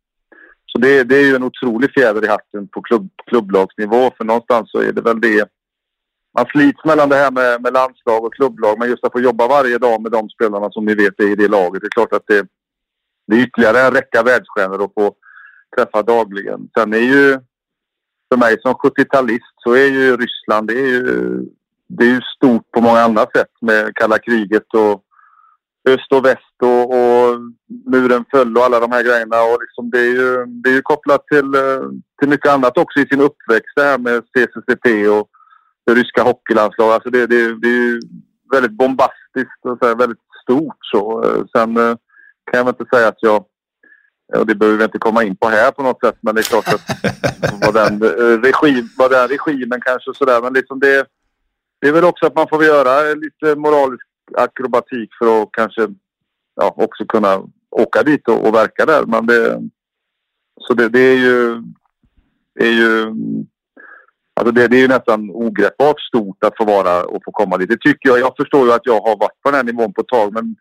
så 0.66 0.78
det, 0.78 1.04
det 1.04 1.16
är 1.16 1.26
ju 1.26 1.36
en 1.36 1.42
otrolig 1.42 1.90
fjäder 1.94 2.24
i 2.24 2.28
hatten 2.28 2.68
på 2.68 2.82
klubb, 2.82 3.08
klubblagsnivå 3.26 4.10
för 4.16 4.24
någonstans 4.24 4.70
så 4.70 4.78
är 4.78 4.92
det 4.92 5.00
väl 5.00 5.20
det. 5.20 5.48
Man 6.34 6.46
slits 6.46 6.84
mellan 6.84 7.08
det 7.08 7.16
här 7.16 7.30
med, 7.30 7.62
med 7.62 7.72
landslag 7.72 8.24
och 8.24 8.34
klubblag 8.34 8.78
men 8.78 8.88
just 8.88 9.04
att 9.04 9.12
få 9.12 9.20
jobba 9.20 9.48
varje 9.48 9.78
dag 9.78 10.02
med 10.02 10.12
de 10.12 10.28
spelarna 10.28 10.70
som 10.70 10.84
ni 10.84 10.94
vet 10.94 11.20
är 11.20 11.28
i 11.28 11.34
det 11.34 11.48
laget. 11.48 11.80
Det 11.80 11.86
är 11.86 11.90
klart 11.90 12.12
att 12.12 12.26
det, 12.26 12.46
det 13.26 13.36
är 13.36 13.40
ytterligare 13.40 13.80
en 13.80 13.94
räcka 13.94 14.22
världsstjärnor 14.22 14.84
att 14.84 14.94
få 14.94 15.14
träffa 15.76 16.02
dagligen. 16.02 16.68
För 16.74 18.36
mig 18.36 18.60
som 18.60 18.74
70-talist 18.74 19.54
så 19.56 19.72
är 19.72 19.86
ju 19.86 20.16
Ryssland 20.16 20.68
det 20.68 20.74
är 20.74 20.86
ju, 20.86 21.46
det 21.88 22.04
är 22.04 22.08
ju 22.08 22.20
stort 22.36 22.70
på 22.70 22.80
många 22.80 23.00
andra 23.00 23.26
sätt 23.36 23.50
med 23.60 23.94
kalla 23.94 24.18
kriget 24.18 24.74
och 24.74 25.04
öst 25.88 26.12
och 26.12 26.24
väst 26.24 26.56
och, 26.62 26.90
och 26.90 27.38
muren 27.86 28.24
föll 28.30 28.56
och 28.56 28.64
alla 28.64 28.80
de 28.80 28.92
här 28.92 29.02
grejerna. 29.02 29.42
Och 29.42 29.58
liksom 29.60 29.90
det, 29.90 29.98
är 29.98 30.12
ju, 30.20 30.46
det 30.46 30.70
är 30.70 30.74
ju 30.74 30.82
kopplat 30.82 31.26
till, 31.26 31.54
eh, 31.54 31.88
till 32.18 32.28
mycket 32.28 32.52
annat 32.52 32.78
i 32.96 33.06
sin 33.06 33.20
uppväxt 33.20 33.72
det 33.76 33.82
här 33.82 33.98
med 33.98 34.22
CCCP 34.32 35.08
och 35.08 35.30
det 35.86 35.94
ryska 35.94 36.22
hockeylandslaget. 36.22 36.94
Alltså 36.94 37.10
det, 37.10 37.26
det, 37.26 37.60
det 37.60 37.68
är 37.68 37.72
ju 37.72 38.00
väldigt 38.52 38.72
bombastiskt 38.72 39.60
och 39.62 39.78
så 39.78 39.86
här, 39.86 39.94
väldigt 39.94 40.18
stort. 40.42 40.78
Så. 40.80 41.24
Eh, 41.24 41.44
Sen 41.56 41.76
eh, 41.76 41.96
kan 42.50 42.58
jag 42.58 42.64
väl 42.64 42.74
inte 42.80 42.96
säga 42.96 43.08
att 43.08 43.22
jag 43.22 43.44
och 44.36 44.46
det 44.46 44.54
behöver 44.54 44.78
vi 44.78 44.84
inte 44.84 44.98
komma 44.98 45.24
in 45.24 45.36
på 45.36 45.48
här 45.48 45.70
på 45.70 45.82
något 45.82 46.00
sätt 46.04 46.16
men 46.20 46.34
det 46.34 46.40
är 46.40 46.42
klart 46.42 46.68
att 46.68 46.80
vad 47.60 47.74
den, 47.74 48.02
eh, 48.02 48.40
regim, 48.40 48.88
vad 48.96 49.10
den 49.10 49.28
regimen 49.28 49.80
kanske 49.80 50.14
sådär 50.14 50.42
men 50.42 50.52
liksom 50.52 50.80
det, 50.80 51.06
det 51.80 51.88
är 51.88 51.92
väl 51.92 52.04
också 52.04 52.26
att 52.26 52.34
man 52.34 52.48
får 52.48 52.64
göra 52.64 53.14
lite 53.14 53.60
moralisk 53.60 54.06
akrobatik 54.36 55.10
för 55.18 55.42
att 55.42 55.48
kanske 55.52 55.88
ja, 56.54 56.74
också 56.76 57.04
kunna 57.06 57.42
åka 57.70 58.02
dit 58.02 58.28
och, 58.28 58.46
och 58.46 58.54
verka 58.54 58.86
där. 58.86 59.06
Men 59.06 59.26
det, 59.26 59.60
så 60.60 60.74
det, 60.74 60.88
det 60.88 61.00
är 61.00 61.16
ju, 61.16 61.62
det 62.54 62.66
är 62.66 62.72
ju 62.72 63.14
Alltså 64.34 64.52
det, 64.52 64.68
det 64.68 64.76
är 64.76 64.80
ju 64.80 64.88
nästan 64.88 65.30
ogreppbart 65.30 66.00
stort 66.00 66.44
att 66.44 66.56
få 66.56 66.64
vara 66.64 67.04
och 67.04 67.22
få 67.24 67.32
komma 67.32 67.58
dit. 67.58 67.68
Det 67.68 67.80
tycker 67.80 68.08
jag. 68.08 68.20
Jag 68.20 68.34
förstår 68.36 68.66
ju 68.66 68.72
att 68.72 68.86
jag 68.86 69.00
har 69.00 69.16
varit 69.18 69.42
på 69.42 69.50
den 69.50 69.54
här 69.54 69.64
nivån 69.64 69.92
på 69.92 70.00
ett 70.00 70.08
tag 70.08 70.32
men 70.32 70.56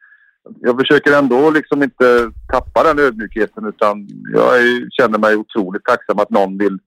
jag 0.59 0.79
försöker 0.79 1.17
ändå 1.17 1.49
liksom 1.49 1.83
inte 1.83 2.31
tappa 2.51 2.83
den 2.83 2.99
ödmjukheten 2.99 3.65
utan 3.65 4.07
jag 4.33 4.57
är, 4.57 4.89
känner 4.89 5.17
mig 5.19 5.35
otroligt 5.35 5.85
tacksam 5.85 6.19
att 6.19 6.29
någon 6.29 6.57
vill 6.57 6.77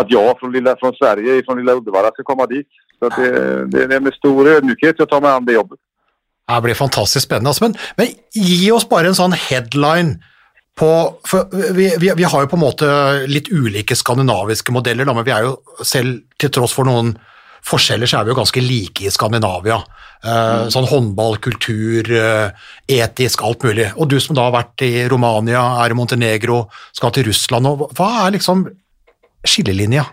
att 0.00 0.10
jag 0.10 0.38
från, 0.38 0.52
lilla, 0.52 0.76
från 0.76 0.94
Sverige, 0.94 1.42
från 1.44 1.58
lilla 1.58 1.72
Uddevalla 1.72 2.10
ska 2.10 2.22
komma 2.22 2.46
dit. 2.46 2.68
Så 2.98 3.08
det, 3.08 3.64
det, 3.64 3.86
det 3.86 3.96
är 3.96 4.00
med 4.00 4.14
stor 4.14 4.48
ödmjukhet 4.48 4.94
jag 4.98 5.08
tar 5.08 5.20
mig 5.20 5.30
an 5.30 5.44
det 5.44 5.52
jobbet. 5.52 5.78
Det 6.54 6.62
blir 6.62 6.74
fantastisk 6.74 7.26
spennende. 7.26 7.48
Altså. 7.48 7.64
Men, 7.64 7.74
men 7.96 8.06
gi 8.32 8.70
oss 8.70 8.88
bare 8.88 9.06
en 9.06 9.14
sånn 9.14 9.32
headline 9.32 10.22
på 10.78 10.90
vi, 11.74 11.88
vi, 11.98 12.12
vi 12.16 12.26
har 12.26 12.44
jo 12.44 12.50
på 12.50 12.58
en 12.58 12.62
måte 12.62 12.88
litt 13.30 13.50
ulike 13.50 13.96
skandinaviske 13.98 14.74
modeller, 14.74 15.08
da, 15.08 15.14
men 15.16 15.26
vi 15.26 15.34
er 15.34 15.48
jo 15.48 15.56
selv, 15.82 16.22
til 16.38 16.52
tross 16.54 16.76
for 16.76 16.88
noen 16.88 17.16
forskjeller, 17.68 18.08
så 18.08 18.20
er 18.20 18.26
vi 18.26 18.32
jo 18.32 18.38
ganske 18.38 18.62
like 18.62 19.06
i 19.06 19.12
Skandinavia. 19.12 19.78
Mm. 20.24 20.70
Sånn 20.74 20.88
håndball, 20.90 21.36
kultur, 21.42 22.08
eh, 22.10 22.68
etisk, 22.90 23.42
alt 23.46 23.66
mulig. 23.66 23.90
Og 23.96 24.10
du 24.10 24.18
som 24.22 24.38
da 24.38 24.48
har 24.48 24.54
vært 24.56 24.86
i 24.86 24.92
Romania, 25.10 25.64
er 25.84 25.94
i 25.94 25.98
Montenegro, 25.98 26.64
skal 26.96 27.14
til 27.14 27.28
Russland, 27.28 27.66
og 27.66 27.90
hva 27.98 28.08
er 28.24 28.38
liksom 28.38 28.64
skillelinja? 29.46 30.06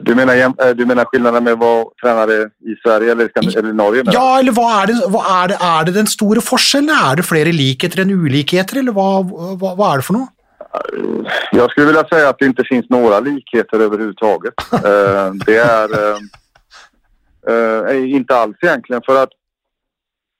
Du 0.00 0.14
menar, 0.14 0.34
jäm- 0.34 0.60
eh, 0.62 0.74
du 0.74 0.86
menar 0.86 1.04
skillnaden 1.04 1.44
med 1.44 1.62
å 1.62 1.92
tränare 2.02 2.50
i 2.60 2.76
Sverige 2.82 3.12
eller, 3.12 3.30
eller 3.36 3.72
Norge? 3.72 4.04
menar? 4.04 4.14
Ja, 4.14 4.38
eller 4.38 4.52
hva 4.52 4.82
er 4.82 4.86
det, 4.86 4.98
hva 5.10 5.22
er 5.42 5.48
det, 5.48 5.58
er 5.60 5.84
det 5.84 5.94
den 5.94 6.06
store 6.06 6.40
forskjellen? 6.40 6.90
Er 6.90 7.16
det 7.16 7.26
flere 7.26 7.52
likheter 7.52 8.04
enn 8.04 8.14
ulikheter, 8.14 8.78
eller 8.82 8.92
hva, 8.92 9.08
hva, 9.26 9.74
hva 9.74 9.92
er 9.92 10.02
det 10.02 10.06
for 10.06 10.18
noe? 10.18 10.28
Jag 11.52 11.70
skulle 11.70 11.86
vilja 11.86 12.04
säga 12.08 12.28
att 12.28 12.38
det 12.38 12.46
inte 12.46 12.64
finns 12.64 12.86
några 12.88 13.20
likheter 13.20 13.80
överhuvudtaget. 13.80 14.54
Eh, 14.72 15.32
det 15.46 15.56
är 15.56 15.88
uh, 15.90 16.18
uh, 17.50 18.10
inte 18.14 18.36
alls 18.36 18.56
egentligen 18.62 19.02
för 19.06 19.22
att 19.22 19.30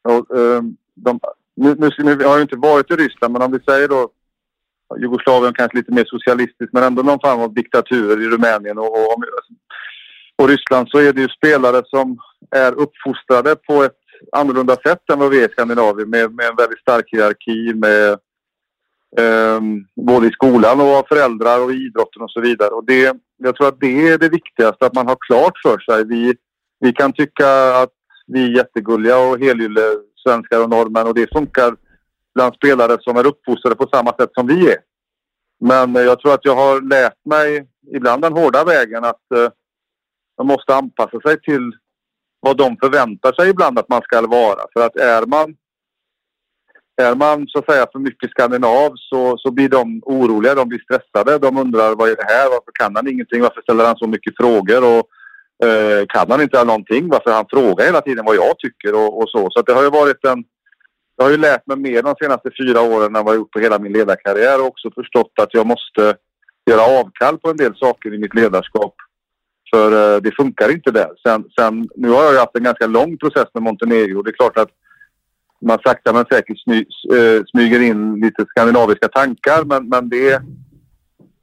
och, 0.09 0.38
eh, 0.38 0.62
de, 0.94 1.21
nu, 1.57 1.75
nu, 1.79 1.90
nu 1.99 2.16
har 2.16 2.23
jag 2.23 2.42
ikke 2.42 2.42
inte 2.42 2.57
varit 2.57 2.90
i 2.90 2.97
Ryssland 2.97 3.33
men 3.33 3.42
om 3.42 3.53
vi 3.53 3.59
säger 3.61 3.88
då 3.88 4.09
Jugoslavien 4.96 5.55
kanske 5.55 5.77
lite 5.77 5.92
mer 5.92 6.05
socialistiskt 6.05 6.72
men 6.72 6.83
ändå 6.83 7.03
någon 7.03 7.20
form 7.20 7.40
av 7.40 7.55
diktatur 7.55 8.22
i 8.22 8.29
Rumänien 8.29 8.79
och, 8.79 8.92
och, 8.92 9.24
och 10.37 10.48
Ryssland 10.48 10.88
så 10.88 10.98
är 10.98 11.12
det 11.12 11.20
ju 11.20 11.29
spelare 11.29 11.83
som 11.87 12.18
är 12.51 12.72
uppfostrade 12.72 13.57
på 13.57 13.83
ett 13.85 13.98
annorlunda 14.33 14.77
sätt 14.77 15.11
än 15.12 15.18
vad 15.18 15.31
vi 15.31 15.42
är 15.44 15.48
i 15.48 15.53
Skandinavien 15.53 16.11
med, 16.11 16.35
med 16.35 16.46
en 16.46 16.57
väldigt 16.57 16.81
stark 16.81 17.05
hierarki 17.12 17.74
med 17.74 18.18
Ehm, 19.16 19.85
både 19.96 20.27
i 20.27 20.31
skolan 20.31 20.81
och 20.81 20.87
av 20.87 21.05
föräldrar 21.09 21.64
och 21.64 21.72
i 21.72 21.74
idrotten 21.74 22.22
och 22.22 22.31
så 22.31 22.40
vidare. 22.40 22.70
Och 22.70 22.85
det, 22.85 23.16
jag 23.37 23.57
tror 23.57 23.68
att 23.68 23.81
det 23.81 24.09
är 24.09 24.18
det 24.18 24.29
viktigaste, 24.29 24.87
att 24.87 24.94
man 24.94 25.07
har 25.07 25.16
klart 25.20 25.59
för 25.62 25.79
sig. 25.79 26.05
Vi, 26.05 26.35
vi 26.81 26.92
kan 26.92 27.12
tycka 27.12 27.48
att 27.83 27.92
vi 28.27 28.44
är 28.44 28.57
jättegulliga 28.57 29.18
och 29.18 29.38
helylle 29.38 29.81
svenskar 30.24 30.62
och 30.62 30.70
norrmän 30.70 31.07
och 31.07 31.14
det 31.14 31.33
funkar 31.33 31.77
bland 32.38 32.55
spelare 32.55 32.96
som 33.01 33.16
är 33.16 33.27
uppfostrade 33.27 33.77
på 33.77 33.88
samma 33.92 34.12
sätt 34.12 34.31
som 34.33 34.46
vi 34.46 34.70
är. 34.72 34.79
Men 35.61 35.96
eh, 35.96 36.03
jag 36.03 36.20
tror 36.20 36.35
att 36.35 36.44
jag 36.44 36.57
har 36.57 36.81
lärt 36.81 37.20
mig, 37.24 37.66
ibland 37.96 38.22
den 38.22 38.33
hårda 38.33 38.64
vägen, 38.64 39.05
att 39.05 39.27
eh, 39.35 39.48
man 40.38 40.46
måste 40.46 40.74
anpassa 40.74 41.20
sig 41.20 41.40
till 41.40 41.72
vad 42.40 42.57
de 42.57 42.77
förväntar 42.77 43.33
sig 43.33 43.51
ibland 43.51 43.79
att 43.79 43.88
man 43.88 44.03
ska 44.03 44.27
vara. 44.27 44.62
För 44.72 44.87
att 44.87 44.96
är 44.96 45.27
man 45.27 45.57
är 47.03 47.14
man 47.14 47.46
så 47.48 47.59
att 47.59 47.70
säga 47.70 47.87
för 47.92 47.98
mycket 47.98 48.31
skandinav 48.31 48.92
så, 48.96 49.38
så 49.38 49.51
blir 49.51 49.68
de 49.68 50.03
oroliga, 50.05 50.55
de 50.55 50.68
blir 50.68 50.79
stressade. 50.79 51.38
De 51.38 51.59
undrar 51.59 51.94
vad 51.94 52.09
är 52.09 52.16
det 52.16 52.33
här? 52.35 52.44
Varför 52.44 52.72
kan 52.81 52.96
han 52.96 53.09
ingenting? 53.09 53.42
Varför 53.42 53.62
ställer 53.62 53.87
han 53.87 53.96
så 53.96 54.07
mycket 54.07 54.37
frågor? 54.37 54.83
Och, 54.92 55.05
eh, 55.68 56.07
kan 56.09 56.31
han 56.31 56.42
inte 56.42 56.64
någonting? 56.64 57.09
Varför 57.09 57.31
han 57.31 57.46
frågar 57.51 57.85
hela 57.87 58.01
tiden 58.01 58.24
vad 58.24 58.37
jag 58.37 58.59
tycker 58.59 58.94
och, 58.94 59.18
och 59.18 59.29
så. 59.29 59.48
Så 59.51 59.62
det 59.62 59.72
har 59.72 59.83
ju 59.83 59.90
varit 59.90 60.24
en... 60.24 60.44
Jag 61.18 61.24
har 61.24 61.31
ju 61.31 61.37
lärt 61.37 61.66
mig 61.66 61.76
mer 61.76 62.02
de 62.02 62.14
senaste 62.20 62.50
fyra 62.61 62.81
åren 62.81 63.16
än 63.16 63.24
vad 63.24 63.35
jag 63.35 63.38
gjort 63.38 63.50
på 63.50 63.59
hela 63.59 63.78
min 63.78 63.92
ledarkarriär 63.92 64.61
och 64.61 64.66
också 64.66 64.90
förstått 64.90 65.33
att 65.40 65.54
jag 65.54 65.66
måste 65.66 66.16
göra 66.70 67.00
avkall 67.00 67.38
på 67.38 67.50
en 67.50 67.57
del 67.57 67.76
saker 67.76 68.14
i 68.14 68.18
mitt 68.18 68.35
ledarskap. 68.35 68.94
För 69.74 69.92
eh, 69.92 70.20
det 70.20 70.37
funkar 70.37 70.72
inte 70.72 70.90
där. 70.90 71.11
Sen, 71.26 71.44
sen, 71.59 71.88
nu 71.96 72.09
har 72.09 72.24
jag 72.24 72.33
ju 72.33 72.38
haft 72.38 72.57
en 72.57 72.62
ganska 72.62 72.87
lång 72.87 73.18
process 73.18 73.48
med 73.54 73.62
Montenegro. 73.62 74.22
Det 74.22 74.31
är 74.31 74.33
klart 74.33 74.59
att 74.59 74.70
man 75.61 75.78
sakta 75.85 76.12
men 76.12 76.24
säkert 76.33 76.59
smy, 76.59 76.78
eh, 77.16 77.42
smyger 77.50 77.81
in 77.81 78.20
lite 78.20 78.44
skandinaviska 78.48 79.09
tankar 79.09 79.64
men, 79.64 79.88
men 79.88 80.09
det 80.09 80.42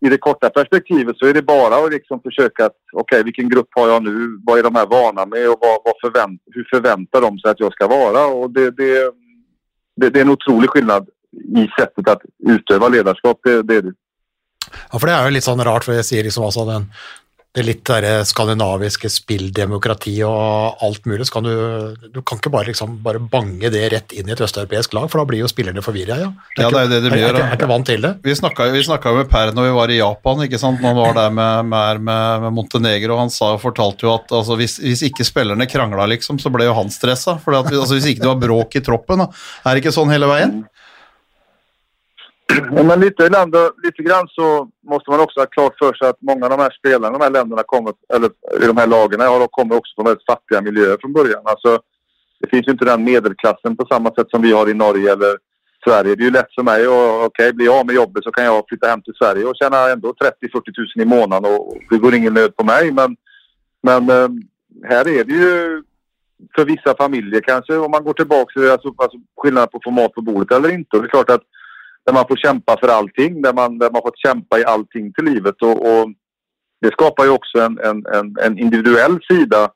i 0.06 0.10
det 0.10 0.18
korta 0.18 0.50
perspektivet 0.50 1.18
så 1.18 1.26
är 1.26 1.34
det 1.34 1.42
bara 1.42 1.86
att 1.86 1.92
liksom 1.92 2.22
försöka 2.22 2.66
att 2.66 2.78
okej 2.94 3.24
vilken 3.24 3.50
grupp 3.50 3.70
har 3.72 3.88
jag 3.88 4.04
nu? 4.04 4.40
Vad 4.46 4.60
är 4.60 4.64
de 4.64 4.76
här 4.76 4.86
vana 4.86 5.26
med 5.26 5.50
och 5.50 5.58
vad, 5.62 5.80
vad 5.86 5.94
förvänt, 6.02 6.42
hur 6.52 6.68
förväntar 6.74 7.22
de 7.22 7.40
sig 7.40 7.52
att 7.52 7.60
jag 7.60 7.74
ska 7.74 7.88
vara? 7.88 8.26
Och 8.26 8.52
det, 8.52 8.72
det, 8.72 9.12
det, 9.96 10.10
det 10.10 10.22
er 10.22 10.28
en 10.28 10.36
otrolig 10.36 10.70
skillnad 10.70 11.08
i 11.58 11.68
sättet 11.80 12.08
att 12.08 12.22
utöva 12.48 12.88
ledarskap. 12.88 13.40
Det, 13.44 13.62
det 13.68 13.76
er 13.76 13.82
det. 13.90 13.94
Ja, 14.92 15.00
for 15.00 15.08
det 15.08 15.16
er 15.16 15.28
jo 15.28 15.36
litt 15.36 15.46
sånn 15.46 15.64
rart, 15.66 15.86
for 15.86 15.98
jeg 15.98 16.08
sier 16.08 16.26
liksom 16.26 16.48
altså 16.48 16.66
den, 16.68 16.88
det 17.56 17.64
litt 17.64 17.84
der 17.88 18.26
skandinaviske 18.28 19.10
spilldemokrati 19.12 20.18
og 20.28 20.84
alt 20.84 21.06
mulig, 21.08 21.28
kan 21.32 21.46
du, 21.46 21.54
du 22.12 22.20
kan 22.22 22.40
ikke 22.42 22.52
bare 22.54 22.70
liksom 22.72 22.98
bare 23.06 23.22
bange 23.22 23.72
det 23.72 23.86
rett 23.94 24.16
inn 24.16 24.28
i 24.28 24.36
et 24.36 24.44
østeuropeisk 24.44 24.96
lag, 24.98 25.08
for 25.12 25.22
da 25.22 25.28
blir 25.30 25.44
jo 25.44 25.50
spillerne 25.52 25.84
forvirra, 25.86 26.20
ja. 26.20 26.32
Ja, 26.60 26.68
det 26.68 26.82
er 26.82 26.88
jo 26.88 26.92
det 26.92 27.02
de 27.06 27.14
blir, 27.14 27.24
er, 27.30 27.40
er, 27.40 27.48
er 27.48 27.58
ikke 27.58 27.70
vant 27.72 27.88
til 27.88 28.04
det. 28.04 28.14
Vi 28.26 28.36
snakka, 28.36 28.68
jo 28.76 29.16
med 29.16 29.32
Per 29.32 29.54
når 29.56 29.70
vi 29.70 29.74
var 29.78 29.94
i 29.94 30.00
Japan, 30.02 30.44
ikke 30.46 30.60
sant? 30.62 30.84
når 30.84 30.92
han 30.92 31.00
var 31.00 31.18
der 31.18 31.36
med, 31.40 31.72
med, 31.72 32.04
med, 32.10 32.50
Montenegro. 32.56 33.20
Han 33.22 33.32
sa, 33.34 33.54
fortalte 33.62 34.08
jo 34.08 34.14
at 34.18 34.36
altså, 34.36 34.60
hvis, 34.60 34.78
hvis 34.84 35.06
ikke 35.10 35.28
spillerne 35.28 35.68
krangla, 35.70 36.08
liksom, 36.12 36.40
så 36.42 36.52
ble 36.54 36.68
jo 36.68 36.76
han 36.78 36.92
stressa. 36.94 37.38
For 37.44 37.58
at, 37.58 37.72
altså, 37.72 37.96
hvis 37.98 38.12
ikke 38.12 38.26
det 38.26 38.32
var 38.34 38.42
bråk 38.44 38.80
i 38.80 38.84
troppen, 38.86 39.24
da. 39.24 39.32
er 39.64 39.76
det 39.76 39.86
ikke 39.86 39.96
sånn 39.96 40.12
hele 40.14 40.30
veien? 40.32 40.64
Men 42.72 43.00
lite, 43.00 43.30
länder, 43.30 43.72
lite 43.84 44.04
grann 44.04 44.28
så 44.28 44.70
måste 44.90 45.12
man 45.12 45.20
också 45.20 45.40
ha 45.40 45.46
klart 45.46 45.78
för 45.80 45.94
sig 45.94 46.08
att 46.10 46.22
många 46.22 46.46
av 46.46 46.50
de 46.52 46.60
här 46.60 46.76
spelarna, 46.80 47.18
de 47.18 47.24
här 47.24 47.32
länderna 47.32 47.64
kommer, 47.64 47.94
eller 48.14 48.30
i 48.64 48.68
de 48.68 48.78
här 48.78 48.88
lagen, 48.88 49.20
har- 49.20 49.48
kommer 49.48 49.76
också 49.76 49.94
från 49.96 50.06
väldigt 50.06 50.26
fattiga 50.26 50.62
miljöer 50.62 50.98
från 51.02 51.14
början. 51.14 51.42
Alltså, 51.46 51.80
det 52.40 52.50
finns 52.50 52.68
ju 52.68 52.72
inte 52.72 52.86
den 52.86 53.04
medelklassen 53.04 53.76
på 53.78 53.86
samma 53.92 54.10
sätt 54.16 54.30
som 54.30 54.42
vi 54.42 54.52
har 54.52 54.70
i 54.70 54.74
Norge 54.74 55.12
eller 55.14 55.38
Sverige. 55.88 56.16
Det 56.16 56.22
är 56.24 56.26
ju 56.26 56.32
lätt 56.32 56.54
för 56.56 56.64
mig 56.64 56.86
att, 56.86 57.56
blir 57.56 57.66
jag 57.66 57.76
av 57.80 57.86
med 57.86 57.96
jobbet 57.96 58.24
så 58.24 58.32
kan 58.32 58.46
jag 58.46 58.64
flytta 58.68 58.88
hem 58.88 59.02
till 59.02 59.14
Sverige 59.14 59.46
och 59.46 59.56
tjäna 59.56 59.90
ändå 59.90 60.10
30-40 60.10 60.32
000 60.52 60.64
i 60.96 61.06
månaden 61.06 61.52
och 61.56 61.78
det 61.90 61.98
går 61.98 62.16
ingen 62.16 62.34
nöd 62.34 62.56
på 62.56 62.64
mig. 62.64 62.92
Men, 62.92 63.16
men 63.84 64.10
eh, 64.10 64.30
här 64.90 65.08
är 65.08 65.24
det 65.24 65.34
ju 65.34 65.84
för 66.56 66.66
vissa 66.66 66.96
familjer 66.98 67.42
kanske, 67.42 67.78
om 67.78 67.92
man 67.92 68.04
går 68.04 68.14
tillbaka 68.14 68.54
till 68.54 68.72
alltså, 68.72 68.94
alltså 68.98 69.18
skillnaden 69.38 69.70
på 69.72 69.78
att 69.78 69.84
få 69.84 69.92
mat 69.92 70.14
på 70.14 70.22
bordet 70.22 70.52
eller 70.58 70.70
inte. 70.74 70.98
Och 70.98 71.04
det 71.04 71.08
är 71.08 71.10
klart 71.10 71.30
att 71.30 71.42
där 72.06 72.14
man 72.14 72.28
får 72.28 72.36
kämpa 72.36 72.78
för 72.80 72.88
allting, 72.88 73.42
där 73.42 73.54
man, 73.54 73.78
där 73.78 73.92
man 73.92 74.02
fått 74.02 74.20
kämpa 74.20 74.60
i 74.60 74.66
allting 74.66 75.14
till 75.14 75.26
livet. 75.26 75.62
Och, 75.62 75.78
och 75.86 76.10
det 76.82 76.92
skapar 76.92 77.24
ju 77.24 77.30
också 77.30 77.60
en, 77.60 77.80
en, 77.80 78.06
en, 78.06 78.36
en 78.42 78.60
individuell 78.60 79.20
sida 79.28 79.72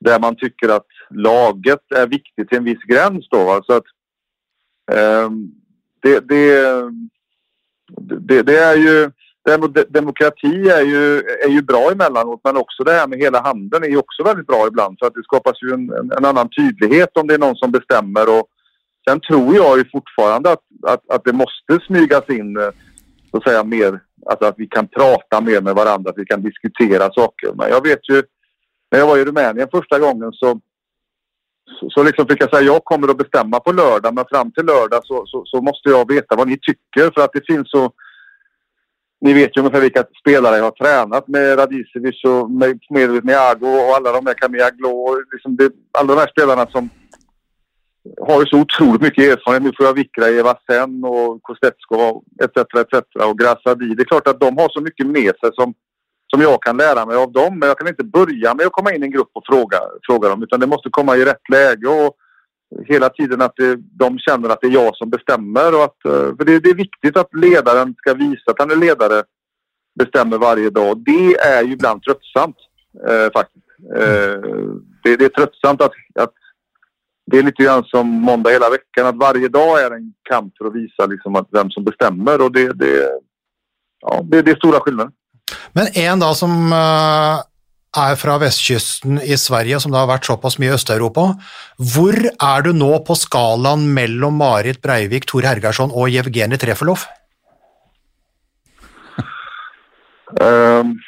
där 0.00 0.20
man 0.20 0.36
tycker 0.36 0.68
att 0.68 0.86
laget 1.10 1.92
är 1.94 2.06
viktigt 2.06 2.48
till 2.48 2.58
en 2.58 2.64
viss 2.64 2.82
gräns 2.82 3.28
då. 3.28 3.62
ehm, 4.92 5.50
det, 6.02 6.20
det, 6.20 6.62
det, 8.20 8.42
det 8.42 8.58
är 8.58 8.76
ju 8.76 9.10
Demokrati 9.88 10.68
är 10.68 10.82
ju, 10.82 11.18
är 11.18 11.48
ju 11.48 11.62
bra 11.62 11.90
emellanåt 11.92 12.40
men 12.44 12.56
också 12.56 12.84
det 12.84 12.92
här 12.92 13.06
med 13.06 13.18
hela 13.18 13.42
handelen 13.42 13.84
är 13.84 13.88
ju 13.88 13.96
också 13.96 14.22
väldigt 14.22 14.46
bra 14.46 14.66
ibland 14.66 14.98
Så 14.98 15.06
att 15.06 15.14
det 15.14 15.22
skapas 15.22 15.62
ju 15.62 15.74
en, 15.74 16.12
en, 16.16 16.24
annan 16.24 16.48
tydlighet 16.48 17.16
om 17.16 17.26
det 17.26 17.34
är 17.34 17.38
någon 17.38 17.56
som 17.56 17.70
bestämmer 17.72 18.38
och 18.38 18.48
Sen 19.08 19.20
tror 19.20 19.54
jag 19.54 19.78
ju 19.78 19.84
fortfarande 19.92 20.52
att, 20.52 20.62
att, 20.86 21.10
att 21.10 21.24
det 21.24 21.32
måste 21.32 21.86
smygas 21.86 22.30
in 22.30 22.56
eh, 22.56 22.70
så 23.30 23.36
att 23.36 23.44
säga 23.44 23.64
mer, 23.64 24.00
alltså 24.26 24.46
att 24.46 24.54
vi 24.58 24.66
kan 24.66 24.88
prata 24.88 25.40
mer 25.40 25.60
med 25.60 25.74
varandra, 25.74 26.10
att 26.10 26.18
vi 26.18 26.24
kan 26.24 26.42
diskutera 26.42 27.12
saker. 27.12 27.52
Men 27.54 27.68
jag 27.68 27.82
vet 27.82 28.08
ju, 28.08 28.22
när 28.90 28.98
jag 28.98 29.06
var 29.06 29.18
i 29.18 29.24
Rumänien 29.24 29.68
första 29.72 29.98
gången 29.98 30.32
så, 30.32 30.60
så, 31.80 31.90
så 31.90 32.02
liksom 32.02 32.26
fick 32.26 32.42
jag 32.42 32.50
säga 32.50 32.72
jag 32.72 32.84
kommer 32.84 33.08
att 33.08 33.18
bestämma 33.18 33.60
på 33.60 33.72
lördag 33.72 34.14
men 34.14 34.24
fram 34.30 34.52
till 34.52 34.64
lördag 34.64 35.00
så, 35.04 35.26
så, 35.26 35.44
så 35.44 35.62
måste 35.62 35.88
jag 35.88 36.12
veta 36.12 36.36
vad 36.36 36.48
ni 36.48 36.58
tycker 36.58 37.10
för 37.14 37.20
att 37.24 37.32
det 37.32 37.46
finns 37.46 37.70
så 37.70 37.92
ni 39.20 39.32
vet 39.32 39.56
ju 39.56 39.60
ungefär 39.60 39.80
vilka 39.80 40.04
spelare 40.20 40.56
jag 40.56 40.64
har 40.64 40.70
tränat 40.70 41.28
med 41.28 41.58
Radicevic 41.58 42.24
och 42.24 42.50
med 42.50 43.24
Niago 43.24 43.66
och 43.66 43.96
alla 43.96 44.12
de 44.12 44.24
där, 44.24 44.34
Camilla 44.34 44.70
och 44.88 45.22
liksom 45.32 45.58
alla 45.98 46.14
de 46.14 46.20
här 46.20 46.30
spelarna 46.30 46.66
som 46.66 46.90
har 48.20 48.40
ju 48.40 48.46
så 48.46 48.60
otroligt 48.60 49.02
mycket 49.02 49.24
erfarenhet. 49.24 49.62
Nu 49.62 49.72
får 49.76 49.86
jag 49.86 49.94
Vikra, 49.94 50.28
Eva 50.28 50.54
Sen 50.70 51.04
och 51.04 51.42
Kostetskov 51.42 52.22
etc. 52.44 52.56
etc. 52.56 53.02
och 53.30 53.38
Grasadi. 53.38 53.94
Det 53.94 54.02
är 54.02 54.04
klart 54.04 54.28
att 54.28 54.40
de 54.40 54.58
har 54.58 54.68
så 54.68 54.80
mycket 54.80 55.06
med 55.06 55.32
sig 55.40 55.50
som, 55.54 55.74
som 56.30 56.40
jag 56.40 56.62
kan 56.62 56.76
lära 56.76 57.06
mig 57.06 57.16
av 57.16 57.32
dem. 57.32 57.58
Men 57.58 57.68
jag 57.68 57.78
kan 57.78 57.88
inte 57.88 58.04
börja 58.04 58.54
med 58.54 58.66
att 58.66 58.72
komma 58.72 58.92
in 58.92 59.02
i 59.02 59.06
en 59.06 59.12
grupp 59.12 59.30
och 59.32 59.46
fråga, 59.46 59.78
fråga 60.06 60.28
dem 60.28 60.42
utan 60.42 60.60
det 60.60 60.66
måste 60.66 60.90
komma 60.90 61.16
i 61.16 61.24
rätt 61.24 61.48
läge 61.52 61.88
och 61.88 62.16
hela 62.86 63.08
tiden 63.08 63.42
att 63.42 63.56
det, 63.56 63.76
de 63.76 64.18
känner 64.18 64.48
att 64.48 64.60
det 64.60 64.66
är 64.66 64.72
jag 64.72 64.96
som 64.96 65.10
bestämmer. 65.10 65.74
Och 65.74 65.84
att, 65.84 66.04
eh, 66.04 66.36
för 66.36 66.44
det, 66.44 66.58
det 66.58 66.70
är 66.70 66.74
viktigt 66.74 67.16
att 67.16 67.34
ledaren 67.34 67.94
ska 67.98 68.14
visa 68.14 68.50
att 68.50 68.58
han 68.58 68.70
är 68.70 68.76
ledare 68.76 69.22
bestämmer 69.98 70.38
varje 70.38 70.70
dag. 70.70 71.04
Det 71.04 71.34
är 71.34 71.62
ju 71.62 71.72
ibland 71.72 72.02
tröttsamt 72.02 72.56
eh, 73.08 73.32
faktiskt. 73.32 73.66
Eh, 73.96 74.40
det, 75.02 75.16
det 75.16 75.24
är 75.24 75.28
tröttsamt 75.28 75.82
att, 75.82 75.92
att 76.14 76.34
det 77.26 77.38
är 77.38 77.42
lite 77.42 77.62
grann 77.62 77.84
som 77.84 78.08
måndag 78.08 78.50
hela 78.50 78.70
veckan. 78.70 79.06
Att 79.06 79.16
varje 79.16 79.48
dag 79.48 79.80
är 79.80 79.90
en 79.90 80.12
kamp 80.28 80.52
för 80.58 80.64
att 80.64 80.74
visa 80.74 81.06
liksom 81.06 81.36
att 81.36 81.48
vem 81.50 81.70
som 81.70 81.84
bestämmer. 81.84 82.40
Och 82.40 82.52
det, 82.52 82.72
det, 82.72 83.10
ja, 84.00 84.20
det, 84.24 84.42
det 84.42 84.50
är 84.50 84.56
stora 84.56 84.80
skillnader. 84.80 85.12
Men 85.72 85.86
en 85.94 86.20
da 86.20 86.34
som 86.34 86.72
eh, 86.72 87.42
er 87.96 88.16
fra 88.20 88.38
vestkysten 88.42 89.20
i 89.22 89.36
Sverige, 89.38 89.80
som 89.80 89.92
det 89.92 90.00
har 90.00 90.10
vært 90.10 90.28
såpass 90.28 90.58
mye 90.60 90.72
i 90.72 90.76
Øst-Europa, 90.76 91.28
hvor 91.78 92.16
er 92.16 92.66
du 92.66 92.72
nå 92.76 92.92
på 93.06 93.16
skalaen 93.18 93.86
mellom 93.94 94.38
Marit 94.40 94.82
Breivik, 94.82 95.26
Tor 95.30 95.46
Hergarsson 95.46 95.94
og 95.94 96.10
Jevgenij 96.10 96.60
Trefelov? 96.62 97.06
Um, 100.40 100.98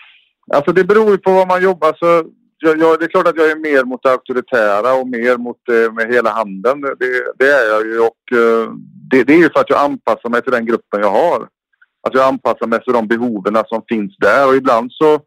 alltså 0.55 0.73
det 0.73 0.85
beror 0.85 1.11
ju 1.11 1.19
på 1.19 1.33
vad 1.33 1.49
man 1.49 1.63
jobbar. 1.63 1.97
Så 1.99 2.25
jag, 2.59 2.81
jag, 2.81 2.99
det 2.99 3.05
är 3.05 3.09
klart 3.09 3.29
att 3.29 3.37
jag 3.37 3.51
är 3.51 3.57
mer 3.57 3.85
mot 3.85 4.03
det 4.03 4.11
auktoritära 4.11 4.95
och 4.95 5.09
mer 5.09 5.37
mot 5.37 5.61
det 5.67 5.95
med 5.95 6.15
hela 6.15 6.31
handen. 6.31 6.81
Det, 6.81 7.33
det 7.39 7.51
är 7.51 7.69
jag 7.71 7.87
ju 7.87 8.01
och 8.01 8.33
eh, 8.33 8.73
det, 9.11 9.25
det 9.25 9.33
är 9.33 9.39
ju 9.39 9.51
för 9.51 9.61
att 9.61 9.71
jag 9.71 9.81
anpassar 9.81 10.29
mig 10.29 10.43
till 10.43 10.53
den 10.53 10.67
gruppen 10.67 11.01
jag 11.01 11.11
har. 11.11 11.49
Att 12.03 12.15
jag 12.15 12.25
anpassar 12.25 12.67
mig 12.67 12.81
till 12.81 12.93
de 12.93 13.09
behoven 13.09 13.65
som 13.67 13.83
finns 13.89 14.17
där 14.17 14.49
och 14.49 14.57
ibland 14.57 14.93
så 14.93 15.21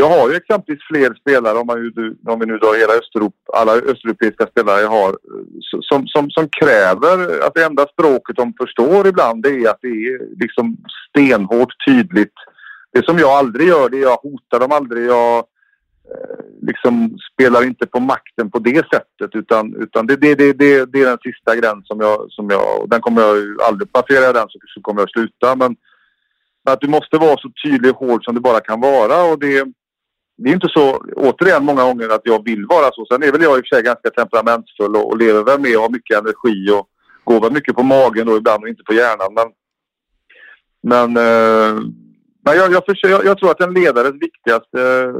jag 0.00 0.08
har 0.08 0.30
ju 0.30 0.36
exempelvis 0.36 0.84
fler 0.90 1.14
spelare, 1.14 1.58
om, 1.58 1.66
man 1.66 1.78
om 2.28 2.40
vi 2.40 2.46
nu 2.46 2.58
drar 2.58 2.80
hela 2.80 2.92
Östeuropa, 2.92 3.36
alla 3.52 3.72
östeuropeiska 3.72 4.46
spelare 4.46 4.80
jag 4.80 4.88
har, 4.88 5.08
eh, 5.08 5.44
som, 5.80 6.06
som, 6.06 6.30
som 6.30 6.48
kräver 6.60 7.46
att 7.46 7.54
det 7.54 7.64
enda 7.64 7.86
språket 7.86 8.36
de 8.36 8.54
förstår 8.60 9.06
ibland 9.06 9.42
det 9.42 9.48
är 9.48 9.70
att 9.70 9.78
det 9.82 9.88
är 9.88 10.40
liksom 10.40 10.76
stenhårt 11.08 11.72
tydligt. 11.86 12.38
Det 12.92 13.04
som 13.04 13.18
jag 13.18 13.30
aldrig 13.30 13.68
gör, 13.68 13.88
det 13.88 13.96
är 13.96 14.02
jag 14.02 14.16
hotar 14.16 14.60
dem 14.60 14.72
aldrig, 14.72 15.06
jag 15.06 15.36
eh, 15.38 15.44
liksom 16.62 17.18
spelar 17.32 17.66
inte 17.66 17.86
på 17.86 18.00
makten 18.00 18.50
på 18.50 18.58
det 18.58 18.86
sättet 18.92 19.30
utan, 19.34 19.74
utan 19.74 20.06
det, 20.06 20.16
det, 20.16 20.34
det, 20.34 20.52
det, 20.92 21.00
är 21.00 21.04
den 21.04 21.18
sista 21.22 21.56
gränsen 21.56 21.84
som 21.84 22.00
jag, 22.00 22.26
som 22.32 22.50
jag 22.50 22.82
och 22.82 22.88
den 22.88 23.00
kommer 23.00 23.22
jag 23.22 23.36
ju 23.36 23.56
aldrig, 23.68 23.92
passerar 23.92 24.24
jag 24.24 24.34
den 24.34 24.48
så, 24.48 24.58
så 24.74 24.80
kommer 24.80 25.00
jag 25.00 25.10
sluta 25.10 25.56
men 25.56 25.76
att 26.64 26.80
du 26.80 26.88
måste 26.88 27.18
vara 27.18 27.36
så 27.36 27.50
tydlig 27.64 27.90
och 27.90 27.98
hård 27.98 28.24
som 28.24 28.34
du 28.34 28.40
bara 28.40 28.60
kan 28.60 28.80
vara 28.80 29.22
och 29.22 29.38
det 29.38 29.66
det 30.38 30.50
är 30.50 30.54
inte 30.54 30.68
så, 30.68 31.04
återigen 31.16 31.64
många 31.64 31.84
gånger 31.84 32.08
att 32.08 32.20
jag 32.24 32.44
vill 32.44 32.66
vara 32.66 32.90
så. 32.92 33.06
Sen 33.06 33.22
är 33.22 33.32
väl 33.32 33.42
jag 33.42 33.58
i 33.58 33.60
och 33.60 33.66
för 33.68 33.76
sig 33.76 33.84
ganska 33.84 34.10
temperamentsfull 34.10 34.96
och, 34.96 35.10
och 35.10 35.18
lever 35.18 35.42
väl 35.44 35.60
med 35.60 35.76
och 35.76 35.82
har 35.82 35.90
mycket 35.90 36.18
energi 36.18 36.70
och 36.70 36.88
går 37.24 37.40
väl 37.40 37.52
mycket 37.52 37.74
på 37.74 37.82
magen 37.82 38.26
då 38.26 38.36
ibland 38.36 38.62
och 38.62 38.68
inte 38.68 38.82
på 38.82 38.94
hjärnan. 38.94 39.34
Men, 39.34 39.48
men, 40.82 41.08
eh, 41.16 41.82
men 42.44 42.56
jag, 42.56 42.72
jag, 42.72 42.84
försöker, 42.84 43.08
jag, 43.08 43.24
jag 43.24 43.38
tror 43.38 43.50
att 43.50 43.60
en 43.60 43.74
ledares 43.74 44.14
viktigaste 44.14 44.80
eh, 44.82 45.14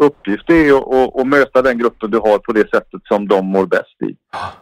uppgift 0.00 0.50
är 0.50 1.20
att, 1.20 1.26
möta 1.26 1.62
den 1.62 1.78
gruppen 1.78 2.10
du 2.10 2.18
har 2.18 2.38
på 2.38 2.52
det 2.52 2.70
sättet 2.70 3.00
som 3.04 3.28
de 3.28 3.46
mår 3.46 3.66
bäst 3.66 4.02
i. 4.08 4.16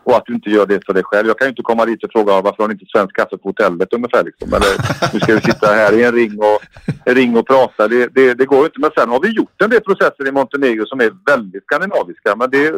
Och 0.05 0.17
att 0.17 0.27
du 0.27 0.35
inte 0.35 0.51
gör 0.51 0.67
det 0.67 0.87
för 0.87 0.95
dig 0.95 1.03
själv. 1.05 1.27
Jag 1.29 1.39
kan 1.39 1.47
ju 1.47 1.51
inte 1.51 1.63
komma 1.63 1.87
dit 1.87 2.05
och 2.05 2.11
fråga 2.13 2.41
varför 2.41 2.63
har 2.63 2.69
ni 2.69 2.73
inte 2.73 2.87
svensk 2.95 3.17
kaffe 3.17 3.37
på 3.39 3.49
hotellet 3.49 3.93
ungefär 3.93 4.25
liksom. 4.25 4.49
Eller 4.49 4.73
nu 5.13 5.21
ska 5.21 5.35
vi 5.35 5.41
sitta 5.41 5.67
här 5.67 5.93
i 5.93 6.05
en 6.05 6.13
ring 6.13 6.39
och, 6.39 6.59
en 7.05 7.15
ring 7.15 7.37
och 7.37 7.47
prata. 7.47 7.89
Det, 7.89 8.15
det, 8.15 8.35
det 8.35 8.45
går 8.45 8.59
ju 8.59 8.65
inte. 8.65 8.81
Men 8.81 8.91
sen 8.99 9.09
har 9.09 9.21
vi 9.21 9.29
gjort 9.29 9.63
en 9.63 9.71
del 9.71 9.81
processer 9.81 10.29
i 10.29 10.33
Montenegro 10.33 10.87
som 10.87 11.01
är 11.01 11.11
väldigt 11.27 11.65
skandinaviska. 11.65 12.37
Men 12.37 12.51
det, 12.51 12.71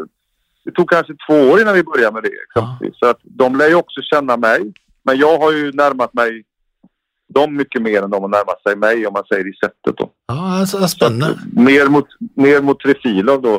det 0.64 0.70
tog 0.70 0.90
kanske 0.90 1.12
två 1.28 1.34
år 1.50 1.60
innan 1.60 1.74
vi 1.74 1.82
började 1.82 2.14
med 2.14 2.22
det. 2.22 2.38
exempelvis. 2.46 2.98
Så 2.98 3.06
att 3.06 3.20
de 3.22 3.56
lär 3.56 3.68
ju 3.68 3.74
också 3.74 4.00
känna 4.02 4.36
mig. 4.36 4.72
Men 5.02 5.18
jag 5.18 5.38
har 5.38 5.52
ju 5.52 5.72
närmat 5.72 6.14
mig 6.14 6.44
dem 7.34 7.56
mycket 7.56 7.82
mer 7.82 8.02
än 8.02 8.10
de 8.10 8.22
har 8.22 8.28
närmat 8.28 8.62
sig 8.62 8.76
mig 8.76 9.06
om 9.06 9.12
man 9.12 9.24
säger 9.32 9.48
i 9.48 9.52
sättet 9.64 9.94
då. 9.98 10.10
Ja, 10.28 10.58
det 10.60 10.66
så- 10.66 10.82
er 10.82 10.86
spennende. 10.86 11.38
Mer 11.52 11.86
mot, 11.88 12.06
mer 12.36 12.60
mot 12.60 12.80
Trefilov 12.80 13.42
då, 13.42 13.54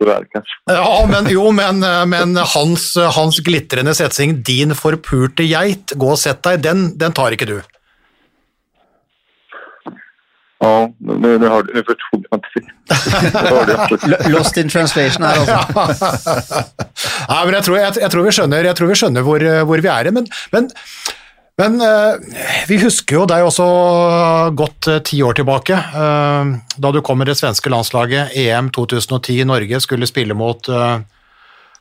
tyvärr 0.00 0.24
kanske. 0.32 0.54
Ja, 0.66 1.08
men 1.10 1.26
jo, 1.30 1.50
men, 1.50 1.78
men 2.08 2.36
hans, 2.36 2.96
hans 3.16 3.38
glitrende 3.40 3.94
setning 3.94 4.42
'Din 4.42 4.74
forpurte 4.74 5.42
geit, 5.42 5.92
gå 5.94 6.10
og 6.10 6.18
sett 6.18 6.42
deg', 6.42 6.62
den, 6.62 6.98
den 6.98 7.12
tar 7.12 7.30
ikke 7.30 7.46
du. 7.46 7.60
Ja, 10.60 10.90
nu, 10.98 11.38
nu, 11.38 11.48
hörde, 11.48 11.72
nu 11.74 11.82
förstod 11.86 12.24
jag 12.30 12.38
inte. 12.38 14.28
Lost 14.30 14.56
in 14.56 14.68
translation 14.68 15.22
her, 15.26 15.36
altså. 15.36 15.58
ja, 17.28 17.44
men 17.44 17.54
jeg 17.54 17.64
tror, 17.64 17.76
jeg, 17.78 17.92
jeg 18.00 18.10
tror 18.10 18.24
vi 18.26 18.32
skjønner, 18.34 18.64
jeg 18.66 18.76
tror 18.78 18.90
vi 18.90 18.96
skjønner 18.98 19.22
hvor, 19.26 19.44
hvor 19.70 19.84
vi 19.84 19.90
er 19.92 20.10
i, 20.10 20.14
men, 20.16 20.26
men 20.52 20.66
Men 21.58 21.80
eh, 21.82 22.14
vi 22.70 22.78
husker 22.78 23.18
jo 23.18 23.26
deg 23.26 23.42
også 23.42 23.66
godt 24.58 24.88
eh, 24.92 25.00
ti 25.06 25.18
år 25.26 25.34
tilbake, 25.40 25.74
eh, 25.74 26.52
da 26.78 26.92
du 26.94 27.00
kom 27.02 27.18
med 27.18 27.26
det 27.32 27.38
svenske 27.40 27.72
landslaget, 27.72 28.36
EM 28.38 28.70
2010, 28.74 29.40
i 29.42 29.46
Norge 29.48 29.80
skulle 29.82 30.06
spille 30.06 30.36
mot, 30.38 30.70
eh, 30.70 31.00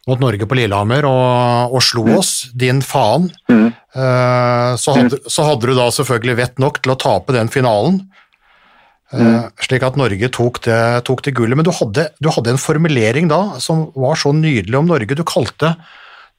mot 0.09 0.23
Norge 0.23 0.49
på 0.49 0.57
Lillehammer 0.57 1.05
og, 1.05 1.77
og 1.77 1.85
slo 1.85 2.07
oss, 2.17 2.47
din 2.57 2.81
faen. 2.81 3.29
Eh, 3.97 4.71
så, 4.81 4.97
hadde, 4.97 5.21
så 5.29 5.45
hadde 5.45 5.69
du 5.69 5.77
da 5.77 5.87
selvfølgelig 5.93 6.39
vett 6.41 6.59
nok 6.63 6.81
til 6.81 6.95
å 6.95 6.99
tape 7.05 7.37
den 7.37 7.53
finalen, 7.53 8.01
eh, 9.13 9.45
slik 9.61 9.85
at 9.85 10.01
Norge 10.01 10.33
tok 10.33 10.61
det, 10.65 10.81
tok 11.05 11.21
det 11.29 11.37
gullet. 11.37 11.57
Men 11.59 11.69
du 11.69 11.73
hadde, 11.77 12.09
du 12.17 12.33
hadde 12.33 12.55
en 12.55 12.65
formulering 12.65 13.29
da 13.29 13.59
som 13.61 13.91
var 13.93 14.17
så 14.17 14.33
nydelig 14.33 14.81
om 14.81 14.89
Norge. 14.89 15.13
Du 15.13 15.25
kalte, 15.27 15.75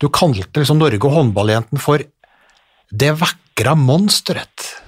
du 0.03 0.11
kalte 0.11 0.59
liksom 0.59 0.82
Norge 0.82 1.07
og 1.07 1.20
håndballjenten 1.22 1.86
for 1.86 2.03
det 2.91 3.12
vackra 3.12 3.74
monstret. 3.74 4.82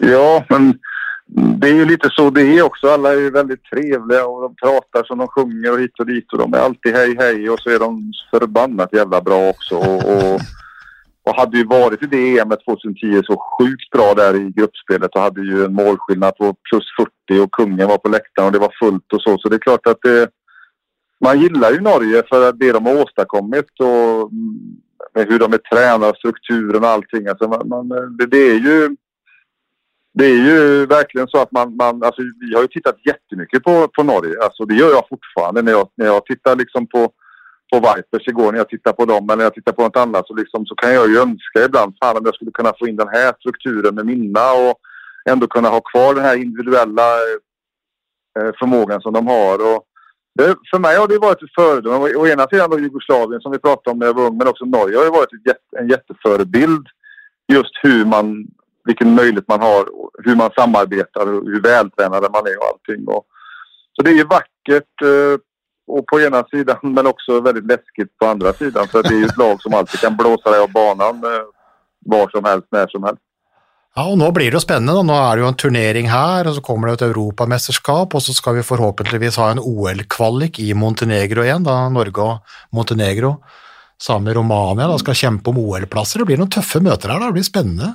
Ja, 0.00 0.44
men 0.48 0.78
det 1.26 1.68
är 1.68 1.74
ju 1.74 1.84
lite 1.84 2.10
så 2.12 2.30
det 2.30 2.42
är 2.42 2.62
också. 2.62 2.88
Alla 2.88 3.12
är 3.12 3.16
ju 3.16 3.30
väldigt 3.30 3.64
trevliga 3.64 4.26
och 4.26 4.42
de 4.42 4.54
pratar 4.54 5.04
som 5.04 5.18
de 5.18 5.28
sjunger 5.28 5.72
och 5.72 5.80
hit 5.80 5.98
och 5.98 6.06
dit 6.06 6.32
och 6.32 6.38
de 6.38 6.54
är 6.54 6.58
alltid 6.58 6.94
hej 6.94 7.16
hej 7.18 7.50
och 7.50 7.60
så 7.60 7.70
är 7.70 7.78
de 7.78 8.12
förbannat 8.30 8.92
jävla 8.92 9.20
bra 9.20 9.48
också. 9.48 9.76
Och, 9.76 10.16
och, 10.16 10.40
och 11.22 11.36
hade 11.36 11.58
ju 11.58 11.64
varit 11.64 12.02
i 12.02 12.06
det 12.06 12.38
EM 12.38 12.48
2010 12.48 13.22
så 13.24 13.42
sjukt 13.58 13.90
bra 13.90 14.14
där 14.14 14.36
i 14.36 14.52
gruppspelet 14.56 15.14
och 15.14 15.20
hade 15.20 15.40
ju 15.40 15.64
en 15.64 15.74
målskillnad 15.74 16.36
på 16.36 16.54
plus 16.70 16.84
40 17.28 17.44
och 17.44 17.52
kungen 17.52 17.88
var 17.88 17.98
på 17.98 18.08
läktaren 18.08 18.46
och 18.46 18.52
det 18.52 18.58
var 18.58 18.72
fullt 18.78 19.12
och 19.12 19.22
så. 19.22 19.38
Så 19.38 19.48
det 19.48 19.56
är 19.56 19.60
klart 19.60 19.86
att 19.86 20.02
det, 20.02 20.28
man 21.20 21.40
gillar 21.40 21.70
ju 21.70 21.80
Norge 21.80 22.22
för 22.28 22.52
det 22.52 22.72
de 22.72 22.86
har 22.86 23.02
åstadkommit 23.02 23.80
och 23.80 24.32
mm, 24.32 24.76
med 25.16 25.28
hur 25.28 25.38
de 25.38 25.52
är 25.52 25.58
tränade, 25.58 26.18
strukturen 26.18 26.84
och 26.84 26.88
allting. 26.88 27.26
Alltså 27.26 27.48
man, 27.48 27.68
man, 27.68 27.88
det, 28.18 28.26
det 28.26 28.50
är 28.50 28.54
ju 28.54 28.96
det 30.18 30.24
är 30.24 30.38
ju 30.50 30.86
verkligen 30.86 31.28
så 31.28 31.38
att 31.38 31.52
man, 31.52 31.76
man 31.76 32.02
alltså 32.02 32.22
vi 32.40 32.54
har 32.54 32.62
ju 32.62 32.68
tittat 32.68 32.96
jättemycket 33.06 33.62
på, 33.62 33.88
på 33.88 34.02
Norge. 34.02 34.34
Alltså 34.42 34.64
det 34.64 34.74
gör 34.74 34.90
jag 34.90 35.08
fortfarande 35.08 35.62
när 35.62 35.72
jag, 35.72 35.88
när 35.94 36.06
jag 36.06 36.26
tittar 36.26 36.56
liksom 36.56 36.86
på, 36.86 37.12
på 37.72 37.76
Vipers 37.76 38.28
igår, 38.28 38.52
när 38.52 38.58
jag 38.58 38.68
tittar 38.68 38.92
på 38.92 39.04
dem 39.04 39.24
eller 39.24 39.36
när 39.36 39.44
jag 39.44 39.54
tittar 39.54 39.72
på 39.72 39.82
något 39.82 39.96
annat 39.96 40.26
så, 40.26 40.34
liksom, 40.34 40.66
så 40.66 40.74
kan 40.74 40.94
jag 40.94 41.08
ju 41.08 41.18
önska 41.18 41.64
ibland 41.64 41.94
fan 42.00 42.16
om 42.16 42.22
jag 42.24 42.34
skulle 42.34 42.50
kunna 42.50 42.72
få 42.78 42.88
in 42.88 42.96
den 42.96 43.08
här 43.08 43.32
strukturen 43.40 43.94
med 43.94 44.06
mina 44.06 44.52
och 44.52 44.74
ändå 45.30 45.46
kunna 45.46 45.68
ha 45.68 45.80
kvar 45.80 46.14
den 46.14 46.24
här 46.24 46.36
individuella 46.36 47.08
eh, 48.38 48.50
förmågan 48.58 49.00
som 49.00 49.12
de 49.12 49.26
har. 49.26 49.74
Och 49.74 49.84
för 50.70 50.78
mig 50.78 50.96
har 50.96 51.08
det 51.08 51.18
varit 51.18 51.42
ett 51.42 51.54
föredöme. 51.54 52.14
Å- 52.14 52.26
ena 52.26 52.48
sidan 52.48 52.70
då 52.70 52.78
Jugoslavien 52.78 53.40
som 53.40 53.52
vi 53.52 53.58
pratade 53.58 53.90
om 53.90 53.98
när 53.98 54.06
jag 54.06 54.14
var 54.14 54.26
ung 54.26 54.36
men 54.36 54.48
också 54.48 54.64
Norge 54.64 54.96
har 54.96 55.04
ju 55.04 55.10
varit 55.10 55.46
jätte, 55.46 55.78
en 55.78 55.88
jätteförebild 55.88 56.86
just 57.48 57.72
hur 57.82 58.04
man 58.04 58.46
vilken 58.84 59.14
möjlighet 59.14 59.48
man 59.48 59.60
har, 59.60 59.88
hur 60.24 60.36
man 60.36 60.50
samarbetar 60.56 61.26
och 61.26 61.44
hur 61.44 61.62
vältränade 61.62 62.28
man 62.30 62.46
är 62.46 62.58
och 62.58 62.66
allting. 62.72 63.08
Och, 63.08 63.26
så 63.92 64.02
det 64.02 64.10
är 64.10 64.24
vackert 64.24 65.02
eh, 65.02 65.40
och 65.86 66.06
på 66.06 66.20
ena 66.20 66.44
sidan 66.44 66.78
men 66.94 67.06
också 67.06 67.40
väldigt 67.40 67.66
läskigt 67.66 68.18
på 68.18 68.26
andra 68.26 68.52
sidan. 68.52 68.88
För 68.88 69.02
det 69.02 69.08
är 69.08 69.18
ju 69.18 69.24
ett 69.24 69.36
lag 69.36 69.62
som 69.62 69.74
alltid 69.74 70.00
kan 70.00 70.16
blåsa 70.16 70.50
dig 70.50 70.60
av 70.60 70.72
banan 70.72 71.24
eh, 71.24 71.46
var 72.04 72.28
som 72.28 72.44
helst, 72.44 72.66
när 72.70 72.86
som 72.86 73.02
helst. 73.02 73.22
Ja, 73.96 74.04
og 74.04 74.18
nå 74.20 74.26
blir 74.36 74.50
det 74.52 74.58
jo 74.58 74.60
spennende. 74.60 75.00
Nå 75.08 75.14
er 75.16 75.36
det 75.38 75.44
jo 75.44 75.48
en 75.48 75.60
turnering 75.60 76.10
her, 76.12 76.44
og 76.44 76.58
så 76.58 76.64
kommer 76.64 76.90
det 76.90 76.98
et 76.98 77.06
europamesterskap, 77.08 78.12
og 78.12 78.22
så 78.22 78.34
skal 78.36 78.58
vi 78.58 78.66
forhåpentligvis 78.66 79.38
ha 79.40 79.54
en 79.54 79.62
OL-kvalik 79.62 80.60
i 80.60 80.74
Montenegro 80.76 81.46
igjen, 81.46 81.64
da 81.64 81.86
Norge 81.92 82.26
og 82.26 82.58
Montenegro 82.76 83.38
sammen 83.96 84.28
med 84.28 84.36
Romania 84.36 84.90
da 84.90 84.98
skal 85.00 85.16
kjempe 85.16 85.48
om 85.48 85.60
OL-plasser. 85.62 86.20
Det 86.20 86.28
blir 86.28 86.40
noen 86.40 86.52
tøffe 86.52 86.82
møter 86.84 87.12
her, 87.12 87.22
da. 87.22 87.30
det 87.30 87.38
blir 87.38 87.48
spennende. 87.48 87.94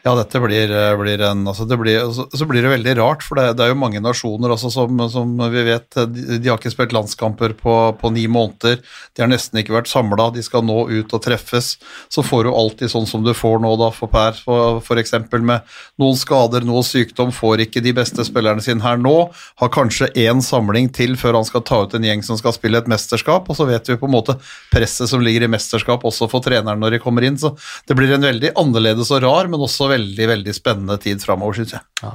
Ja, 0.00 0.14
dette 0.16 0.40
blir, 0.40 0.70
eh, 0.72 0.94
blir 0.96 1.20
en 1.20 1.42
altså 1.50 1.66
det 1.68 1.76
blir, 1.76 1.98
så, 2.16 2.24
så 2.32 2.46
blir 2.48 2.64
det 2.64 2.70
veldig 2.72 2.94
rart, 2.96 3.24
for 3.26 3.36
det, 3.36 3.58
det 3.58 3.66
er 3.66 3.74
jo 3.74 3.80
mange 3.82 4.00
nasjoner 4.00 4.54
også 4.54 4.70
som, 4.72 5.02
som 5.12 5.34
vi 5.52 5.64
vet 5.66 5.98
De, 6.08 6.38
de 6.40 6.48
har 6.48 6.56
ikke 6.56 6.72
spilt 6.72 6.94
landskamper 6.96 7.52
på, 7.58 7.74
på 8.00 8.10
ni 8.14 8.24
måneder. 8.24 8.78
De 9.12 9.20
har 9.20 9.28
nesten 9.28 9.60
ikke 9.60 9.74
vært 9.74 9.90
samla. 9.90 10.30
De 10.32 10.40
skal 10.44 10.64
nå 10.64 10.86
ut 10.88 11.12
og 11.12 11.20
treffes. 11.20 11.74
Så 12.08 12.24
får 12.24 12.46
du 12.46 12.52
alltid 12.54 12.92
sånn 12.92 13.08
som 13.10 13.26
du 13.26 13.34
får 13.36 13.60
nå, 13.60 13.74
da, 13.80 13.90
for 13.92 14.08
Per, 14.10 14.96
eksempel 15.02 15.44
med 15.44 15.68
noen 16.00 16.16
skader, 16.18 16.64
noe 16.64 16.80
sykdom, 16.86 17.28
får 17.36 17.66
ikke 17.66 17.84
de 17.84 17.92
beste 18.00 18.24
spillerne 18.24 18.64
sine 18.64 18.80
her 18.84 18.96
nå. 19.00 19.14
Har 19.60 19.72
kanskje 19.74 20.08
én 20.24 20.40
samling 20.44 20.88
til 20.96 21.12
før 21.20 21.42
han 21.42 21.48
skal 21.48 21.64
ta 21.68 21.82
ut 21.84 21.98
en 21.98 22.08
gjeng 22.08 22.24
som 22.24 22.40
skal 22.40 22.56
spille 22.56 22.80
et 22.80 22.88
mesterskap, 22.90 23.52
og 23.52 23.58
så 23.58 23.68
vet 23.68 23.92
vi 23.92 23.98
på 24.00 24.08
en 24.08 24.16
måte 24.16 24.38
presset 24.72 25.12
som 25.12 25.20
ligger 25.24 25.44
i 25.44 25.52
mesterskap 25.52 26.08
også 26.08 26.30
for 26.32 26.44
treneren 26.44 26.80
når 26.80 26.96
de 26.96 27.04
kommer 27.04 27.28
inn. 27.28 27.36
Så 27.40 27.52
det 27.84 27.98
blir 28.00 28.16
en 28.16 28.24
veldig 28.24 28.54
annerledes 28.60 29.12
og 29.12 29.24
rar, 29.28 29.50
men 29.50 29.60
også 29.60 29.89
veldig 29.90 30.26
veldig 30.30 30.54
spennende 30.56 30.96
tid 31.02 31.22
framover, 31.24 31.58
syns 31.60 31.74
jeg. 31.76 31.84
Ja, 32.04 32.14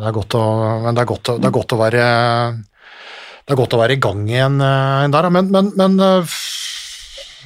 det 0.00 0.08
er 0.10 0.16
godt 0.16 0.36
å, 0.38 0.42
men 0.86 0.96
det 0.96 1.02
er 1.04 1.10
godt, 1.10 1.32
å, 1.32 1.36
det 1.42 1.50
er 1.50 1.54
godt 1.58 1.74
å 1.76 1.80
være 1.80 2.04
det 3.40 3.54
er 3.56 3.58
godt 3.58 3.74
å 3.74 3.80
være 3.80 3.96
i 3.96 4.00
gang 4.02 4.20
igjen 4.30 4.60
eh, 4.62 5.06
der, 5.10 5.28
men, 5.34 5.48
men, 5.50 5.70
men 5.80 5.96
eh, 6.06 6.34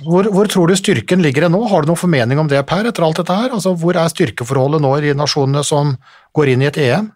hvor, 0.05 0.27
hvor 0.35 0.49
tror 0.51 0.69
du 0.69 0.75
styrken 0.77 1.23
ligger 1.25 1.47
nå? 1.49 1.61
Har 1.71 1.85
du 1.87 1.93
noen 1.93 2.01
formening 2.01 2.41
om 2.43 2.49
det, 2.51 2.61
Per, 2.69 2.89
etter 2.91 3.07
alt 3.07 3.21
dette 3.23 3.37
her? 3.39 3.53
Altså, 3.55 3.73
hvor 3.79 3.97
er 3.97 4.11
styrkeforholdet 4.13 4.83
nå 4.83 4.91
i 5.01 5.15
nasjonene 5.17 5.63
som 5.65 5.95
går 6.37 6.51
inn 6.55 6.65
i 6.65 6.69
et 6.69 6.81
EM? 6.83 7.13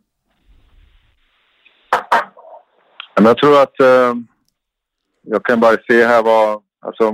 Men 3.18 3.32
jeg 3.32 3.40
tror 3.42 3.56
at 3.64 3.80
Jeg 3.82 5.34
jag 5.34 5.42
kan 5.44 5.60
bare 5.60 5.80
se 5.84 5.96
her 6.06 6.22
hva 6.24 6.36
altså, 6.86 7.10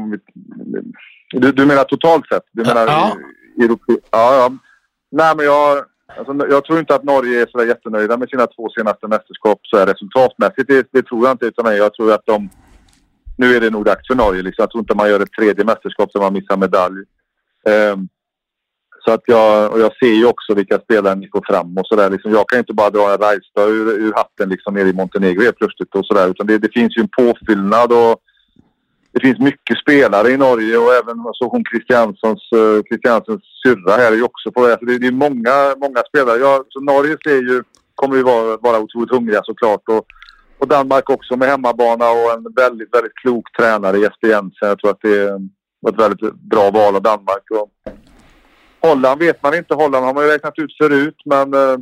du, 1.34 1.48
du 1.50 1.62
mener 1.66 1.82
totalt 1.90 2.28
sett? 2.30 2.44
Du 2.54 2.62
mener 2.62 2.86
Ja. 2.86 3.08
i- 3.10 3.62
Europe, 3.64 3.96
ja, 4.12 4.22
ja. 4.38 4.46
Nej, 5.16 5.36
men 5.36 5.44
jag, 5.44 5.84
alltså, 6.16 6.46
jag 6.50 6.64
tror 6.64 6.78
inte 6.78 6.94
att 6.94 7.04
Norge 7.04 7.42
är 7.42 7.46
så 7.46 7.58
där 7.58 7.66
jättenöjda 7.66 8.16
med 8.16 8.28
sina 8.28 8.46
två 8.46 8.68
senaste 8.76 9.08
mästerskap 9.08 9.58
så 9.62 9.78
här 9.78 9.86
resultatmässigt. 9.86 10.68
Det, 10.68 10.88
det 10.90 11.02
tror 11.02 11.24
jag 11.24 11.34
inte. 11.34 11.46
Utan 11.46 11.76
jag 11.76 11.94
tror 11.94 12.12
att 12.12 12.26
de... 12.26 12.50
Nu 13.36 13.56
är 13.56 13.60
det 13.60 13.70
nog 13.70 13.84
dags 13.84 14.06
för 14.06 14.14
Norge. 14.14 14.42
Liksom. 14.42 14.62
Jag 14.62 14.70
tror 14.70 14.80
inte 14.80 14.94
man 14.94 15.08
gör 15.08 15.20
ett 15.20 15.32
tredje 15.38 15.64
mästerskap 15.64 16.10
som 16.12 16.22
man 16.22 16.32
missar 16.32 16.56
medalj. 16.56 17.00
Um, 17.92 18.08
så 19.04 19.12
att 19.12 19.22
jag, 19.26 19.72
och 19.72 19.80
jag 19.80 19.96
ser 19.96 20.14
ju 20.14 20.26
också 20.26 20.54
vilka 20.54 20.78
spelare 20.78 21.14
ni 21.14 21.28
får 21.32 21.42
fram 21.46 21.78
och 21.78 21.86
sådär. 21.86 22.10
Liksom, 22.10 22.32
jag 22.32 22.48
kan 22.48 22.56
ju 22.56 22.60
inte 22.60 22.74
bara 22.74 22.90
dra 22.90 23.12
en 23.12 23.18
Rajstad 23.18 23.64
ur, 23.64 23.86
ur 24.04 24.12
hatten 24.12 24.48
liksom 24.48 24.74
nere 24.74 24.88
i 24.88 24.92
Montenegro 24.92 25.42
helt 25.42 25.58
plötsligt 25.58 25.94
och 25.94 26.06
sådär. 26.06 26.28
Utan 26.28 26.46
det, 26.46 26.58
det 26.58 26.72
finns 26.72 26.96
ju 26.96 27.00
en 27.00 27.08
påfyllnad 27.18 27.92
och 27.92 28.20
det 29.14 29.20
finns 29.20 29.38
mycket 29.38 29.78
spelare 29.78 30.28
i 30.28 30.36
Norge 30.36 30.76
och 30.78 30.94
även 30.94 31.20
alltså, 31.26 31.44
hon 31.44 31.64
Christianssons, 31.70 32.52
uh, 32.54 32.82
syrra 33.62 33.96
här 33.96 34.12
är 34.12 34.16
ju 34.16 34.22
också 34.22 34.52
på 34.52 34.62
väg. 34.62 34.78
Det, 34.80 34.98
det 34.98 35.06
är 35.06 35.12
många, 35.12 35.74
många 35.76 36.00
spelare. 36.08 36.38
Ja, 36.38 36.64
så 36.68 36.80
Norge 36.80 37.16
ser 37.24 37.42
ju, 37.42 37.62
kommer 37.94 38.16
ju 38.16 38.22
vara, 38.22 38.56
vara 38.56 38.78
otroligt 38.78 39.10
hungriga 39.10 39.42
såklart. 39.44 39.88
Och, 39.88 40.06
och 40.58 40.68
Danmark 40.68 41.10
också 41.10 41.36
med 41.36 41.48
hemmabana 41.48 42.10
och 42.10 42.32
en 42.32 42.52
väldigt, 42.56 42.94
väldigt 42.94 43.14
klok 43.14 43.56
tränare, 43.58 43.98
Jesper 43.98 44.28
Jensen. 44.28 44.68
Jag 44.68 44.78
tror 44.78 44.90
att 44.90 45.02
det 45.02 45.30
var 45.80 45.92
ett 45.92 46.00
väldigt 46.00 46.34
bra 46.34 46.70
val 46.70 46.96
av 46.96 47.02
Danmark. 47.02 47.50
Och 47.50 47.70
Holland 48.88 49.20
vet 49.20 49.42
man 49.42 49.54
inte. 49.54 49.74
Holland 49.74 50.04
har 50.04 50.14
man 50.14 50.24
ju 50.24 50.30
räknat 50.30 50.58
ut 50.58 50.76
förut 50.76 51.16
men 51.24 51.54
eh, 51.54 51.76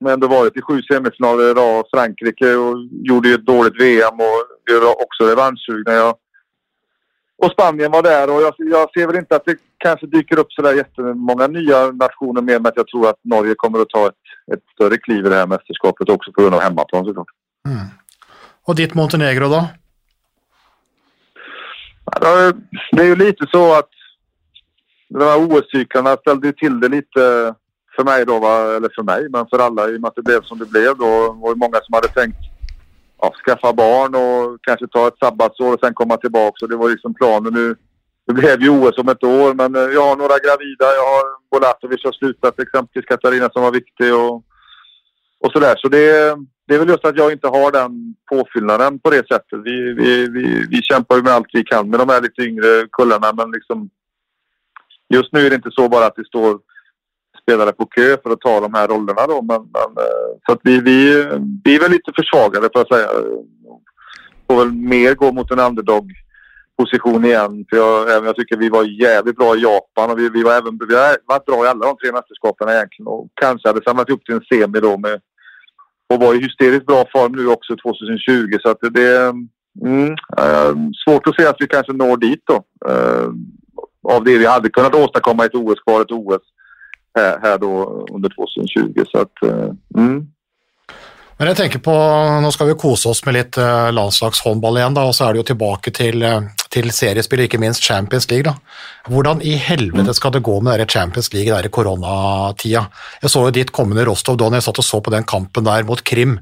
men 0.00 0.12
ändå 0.12 0.26
varit 0.28 0.56
i 0.56 0.62
sju 0.62 0.82
semifinaler 0.82 1.50
i 1.50 1.54
rad. 1.54 1.84
Frankrike 1.94 2.54
och 2.54 2.76
gjorde 2.90 3.28
ju 3.28 3.34
ett 3.34 3.46
dåligt 3.46 3.80
VM 3.80 4.14
och 4.14 4.40
det 4.66 4.78
var 4.80 5.02
också 5.02 5.24
revanschsugna. 5.24 5.92
Jag, 5.92 6.14
och 7.38 7.50
Spanien 7.50 7.92
var 7.92 8.02
där 8.02 8.30
och 8.30 8.42
jag, 8.42 8.54
jag 8.58 8.90
ser 8.92 9.06
väl 9.06 9.16
inte 9.16 9.36
att 9.36 9.44
det 9.44 9.56
kanske 9.78 10.06
dyker 10.06 10.38
upp 10.38 10.52
sådär 10.52 10.72
jättemånga 10.72 11.46
nya 11.46 11.86
nationer 11.86 12.42
mer 12.42 12.58
men 12.58 12.66
att 12.66 12.76
jag 12.76 12.88
tror 12.88 13.08
att 13.08 13.20
Norge 13.22 13.54
kommer 13.56 13.80
att 13.80 13.88
ta 13.88 14.06
ett, 14.06 14.22
ett 14.52 14.62
större 14.74 14.96
kliv 14.96 15.26
i 15.26 15.28
det 15.28 15.34
här 15.34 15.46
mästerskapet 15.46 16.08
också 16.08 16.32
på 16.32 16.42
grund 16.42 16.54
av 16.54 16.60
hemmaplan 16.60 17.04
såklart. 17.04 17.28
Og 18.66 18.76
ditt 18.76 18.94
Montenegro? 18.94 19.48
Ja, 22.20 22.52
Det 22.92 23.02
är 23.02 23.06
ju 23.06 23.16
lite 23.16 23.46
så 23.50 23.74
att 23.78 23.90
de 25.08 25.24
här 25.24 25.38
OS-cyklarna 25.38 26.16
ställde 26.16 26.52
till 26.52 26.80
det 26.80 26.88
lite 26.88 27.54
för 27.96 28.04
mig 28.04 28.26
då, 28.26 28.38
va? 28.38 28.76
eller 28.76 28.90
för 28.94 29.02
mig, 29.02 29.28
men 29.28 29.46
för 29.46 29.58
alla 29.58 29.88
i 29.88 29.96
och 29.96 30.00
med 30.00 30.08
att 30.08 30.14
det 30.16 30.22
blev 30.22 30.42
som 30.42 30.58
det 30.58 30.66
blev 30.66 30.96
då. 30.96 31.32
Det 31.32 31.40
var 31.40 31.50
ju 31.50 31.56
många 31.56 31.78
som 31.82 31.92
hade 31.92 32.08
tänkt 32.08 32.38
ja, 33.22 33.32
skaffa 33.46 33.72
barn 33.72 34.14
och 34.14 34.58
kanske 34.62 34.86
ta 34.86 35.08
ett 35.08 35.18
sabbatsår 35.18 35.74
och 35.74 35.80
sen 35.80 35.94
komma 35.94 36.16
tillbaka. 36.16 36.54
Så 36.56 36.66
det 36.66 36.76
var 36.76 36.88
liksom 36.88 37.14
planen 37.14 37.52
nu. 37.54 37.76
Det 38.26 38.32
blev 38.32 38.62
ju 38.62 38.70
OS 38.70 38.98
om 38.98 39.08
ett 39.08 39.24
år, 39.24 39.54
men 39.54 39.76
eh, 39.76 39.82
jag 39.82 40.02
har 40.08 40.16
några 40.16 40.38
gravida. 40.38 40.86
Jag 40.98 41.06
har 41.12 41.24
Bolatovic 41.50 42.04
har 42.04 42.12
slutat 42.12 42.60
exempelvis, 42.60 43.08
Katarina 43.08 43.48
som 43.52 43.62
var 43.62 43.72
viktig 43.72 44.14
och, 44.14 44.34
och 45.40 45.52
sådär. 45.52 45.74
Så 45.76 45.88
det, 45.88 46.36
det 46.66 46.74
är 46.74 46.78
väl 46.78 46.88
just 46.88 47.04
att 47.04 47.16
jag 47.16 47.32
inte 47.32 47.48
har 47.48 47.72
den 47.72 48.14
påfyllnaden 48.30 48.98
på 48.98 49.10
det 49.10 49.28
sättet. 49.28 49.60
Vi, 49.64 49.94
vi, 49.94 50.28
vi, 50.28 50.66
vi 50.70 50.82
kämpar 50.82 51.16
ju 51.16 51.22
med 51.22 51.32
allt 51.32 51.52
vi 51.52 51.64
kan 51.64 51.90
med 51.90 52.00
de 52.00 52.08
här 52.08 52.20
lite 52.20 52.42
yngre 52.42 52.88
kullarna, 52.92 53.32
men 53.32 53.50
liksom 53.50 53.90
just 55.08 55.32
nu 55.32 55.46
är 55.46 55.50
det 55.50 55.56
inte 55.56 55.70
så 55.70 55.88
bara 55.88 56.06
att 56.06 56.16
det 56.16 56.26
står 56.26 56.58
spelare 57.46 57.72
på 57.72 57.86
kö 57.86 58.16
för 58.22 58.30
att 58.30 58.40
ta 58.40 58.60
de 58.60 58.74
här 58.74 58.88
rollerna 58.88 59.26
då. 59.26 59.42
Men, 59.42 59.60
men, 59.60 60.04
eh, 60.04 60.30
så 60.46 60.52
att 60.52 60.60
vi, 60.62 60.80
vi, 60.80 61.24
vi 61.64 61.76
är 61.76 61.80
väl 61.80 61.90
lite 61.90 62.12
försvagade 62.16 62.68
får 62.72 62.80
att 62.80 62.92
säga. 62.94 63.08
Får 64.46 64.56
väl 64.56 64.72
mer 64.72 65.14
gå 65.14 65.32
mot 65.32 65.50
en 65.50 65.60
underdog 65.60 66.12
position 66.78 67.24
igen. 67.24 67.64
För 67.70 67.76
jag, 67.76 68.10
även 68.10 68.26
jag 68.26 68.36
tycker 68.36 68.56
vi 68.56 68.68
var 68.68 68.84
jävligt 68.84 69.36
bra 69.36 69.56
i 69.56 69.62
Japan 69.62 70.10
och 70.10 70.18
vi, 70.18 70.28
vi, 70.28 70.42
var 70.42 70.52
även, 70.52 70.78
vi 70.88 70.94
har 70.94 71.16
varit 71.26 71.44
bra 71.44 71.64
i 71.64 71.68
alla 71.68 71.86
de 71.86 71.96
tre 71.96 72.12
mästerskapen 72.12 72.68
egentligen 72.68 73.06
och 73.06 73.28
kanske 73.40 73.68
hade 73.68 73.82
samlat 73.82 74.08
ihop 74.08 74.24
till 74.24 74.34
en 74.34 74.44
semi 74.50 74.80
då 74.80 74.96
med 74.98 75.20
och 76.08 76.20
var 76.20 76.34
i 76.34 76.38
hysteriskt 76.38 76.86
bra 76.86 77.04
form 77.12 77.32
nu 77.32 77.46
också 77.48 77.76
2020 77.76 78.58
så 78.62 78.68
att 78.70 78.80
det, 78.80 78.90
det 78.90 79.16
mm, 79.84 80.10
eh, 80.38 80.74
svårt 81.04 81.26
att 81.26 81.36
se 81.36 81.46
att 81.46 81.60
vi 81.60 81.66
kanske 81.66 81.92
når 81.92 82.16
dit 82.16 82.42
då. 82.46 82.64
Eh, 82.90 83.28
av 84.14 84.24
det 84.24 84.38
vi 84.38 84.46
hade 84.46 84.68
kunnat 84.68 84.94
åstadkomma 84.94 85.44
ett 85.44 85.54
OS 85.54 85.80
kvar, 85.80 86.00
ett 86.00 86.10
OS 86.10 86.42
här, 87.16 87.38
här 87.42 87.58
då 87.58 88.06
under 88.12 88.28
2020 88.28 89.04
så 89.12 89.18
att 89.18 89.42
eh, 89.42 89.70
mm. 89.96 90.26
Men 91.36 91.50
jeg 91.50 91.56
tenker 91.58 91.82
på, 91.84 91.94
Nå 92.40 92.50
skal 92.54 92.70
vi 92.70 92.78
kose 92.80 93.10
oss 93.10 93.20
med 93.26 93.36
litt 93.36 93.58
uh, 93.60 93.92
landslagshåndball 93.92 94.78
igjen, 94.80 94.94
da, 94.96 95.04
og 95.04 95.12
så 95.16 95.26
er 95.26 95.34
det 95.34 95.42
jo 95.42 95.48
tilbake 95.50 95.92
til, 95.92 96.24
uh, 96.24 96.46
til 96.72 96.88
seriespill, 96.96 97.42
ikke 97.44 97.60
minst 97.60 97.84
Champions 97.84 98.30
League. 98.30 98.46
da. 98.48 98.56
Hvordan 99.12 99.42
i 99.44 99.52
helvete 99.60 100.14
skal 100.16 100.32
det 100.32 100.44
gå 100.46 100.54
med 100.62 100.72
dere 100.72 100.88
Champions 100.88 101.28
League 101.34 101.52
der 101.52 101.68
i 101.68 101.72
koronatida? 101.72 102.86
Jeg 103.20 103.32
så 103.34 103.44
jo 103.44 103.52
ditt 103.52 103.72
kommende 103.76 104.06
Rostov 104.08 104.38
Don, 104.40 104.56
jeg 104.56 104.64
satt 104.64 104.80
og 104.80 104.88
så 104.88 105.02
på 105.04 105.12
den 105.12 105.28
kampen 105.28 105.68
der 105.68 105.84
mot 105.84 106.00
Krim. 106.08 106.38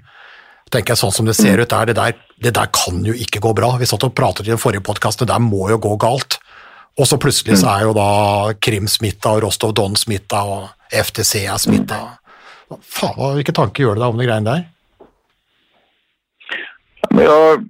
tenker 0.71 0.95
jeg 0.95 1.03
Sånn 1.03 1.13
som 1.13 1.27
det 1.27 1.35
ser 1.37 1.59
ut 1.59 1.71
der, 1.71 1.91
det 1.91 1.99
der, 1.99 2.15
det 2.43 2.55
der 2.55 2.71
kan 2.71 3.03
jo 3.05 3.19
ikke 3.19 3.43
gå 3.43 3.51
bra. 3.55 3.75
Vi 3.79 3.91
satt 3.91 4.07
og 4.07 4.15
pratet 4.15 4.47
i 4.47 4.55
den 4.55 4.63
forrige 4.63 4.87
podkasten, 4.87 5.27
det 5.27 5.35
der 5.35 5.43
må 5.43 5.69
jo 5.75 5.79
gå 5.83 5.97
galt. 5.99 6.39
Og 6.95 7.09
så 7.11 7.19
plutselig 7.19 7.59
så 7.59 7.73
er 7.73 7.89
jo 7.89 7.95
da 7.97 8.11
Krim 8.63 8.87
smitta, 8.91 9.35
og 9.35 9.43
Rostov 9.43 9.75
Don 9.75 9.97
smitta, 9.99 10.45
og 10.47 10.69
FTC 10.95 11.43
er 11.43 11.59
smitta. 11.59 12.01
Faen, 12.71 13.19
Hvilke 13.39 13.55
tanker 13.55 13.85
gjør 13.85 13.99
det 13.99 14.05
deg 14.05 14.15
om 14.15 14.21
de 14.21 14.29
greiene 14.29 14.53
der? 14.53 14.71
Jag, 17.15 17.65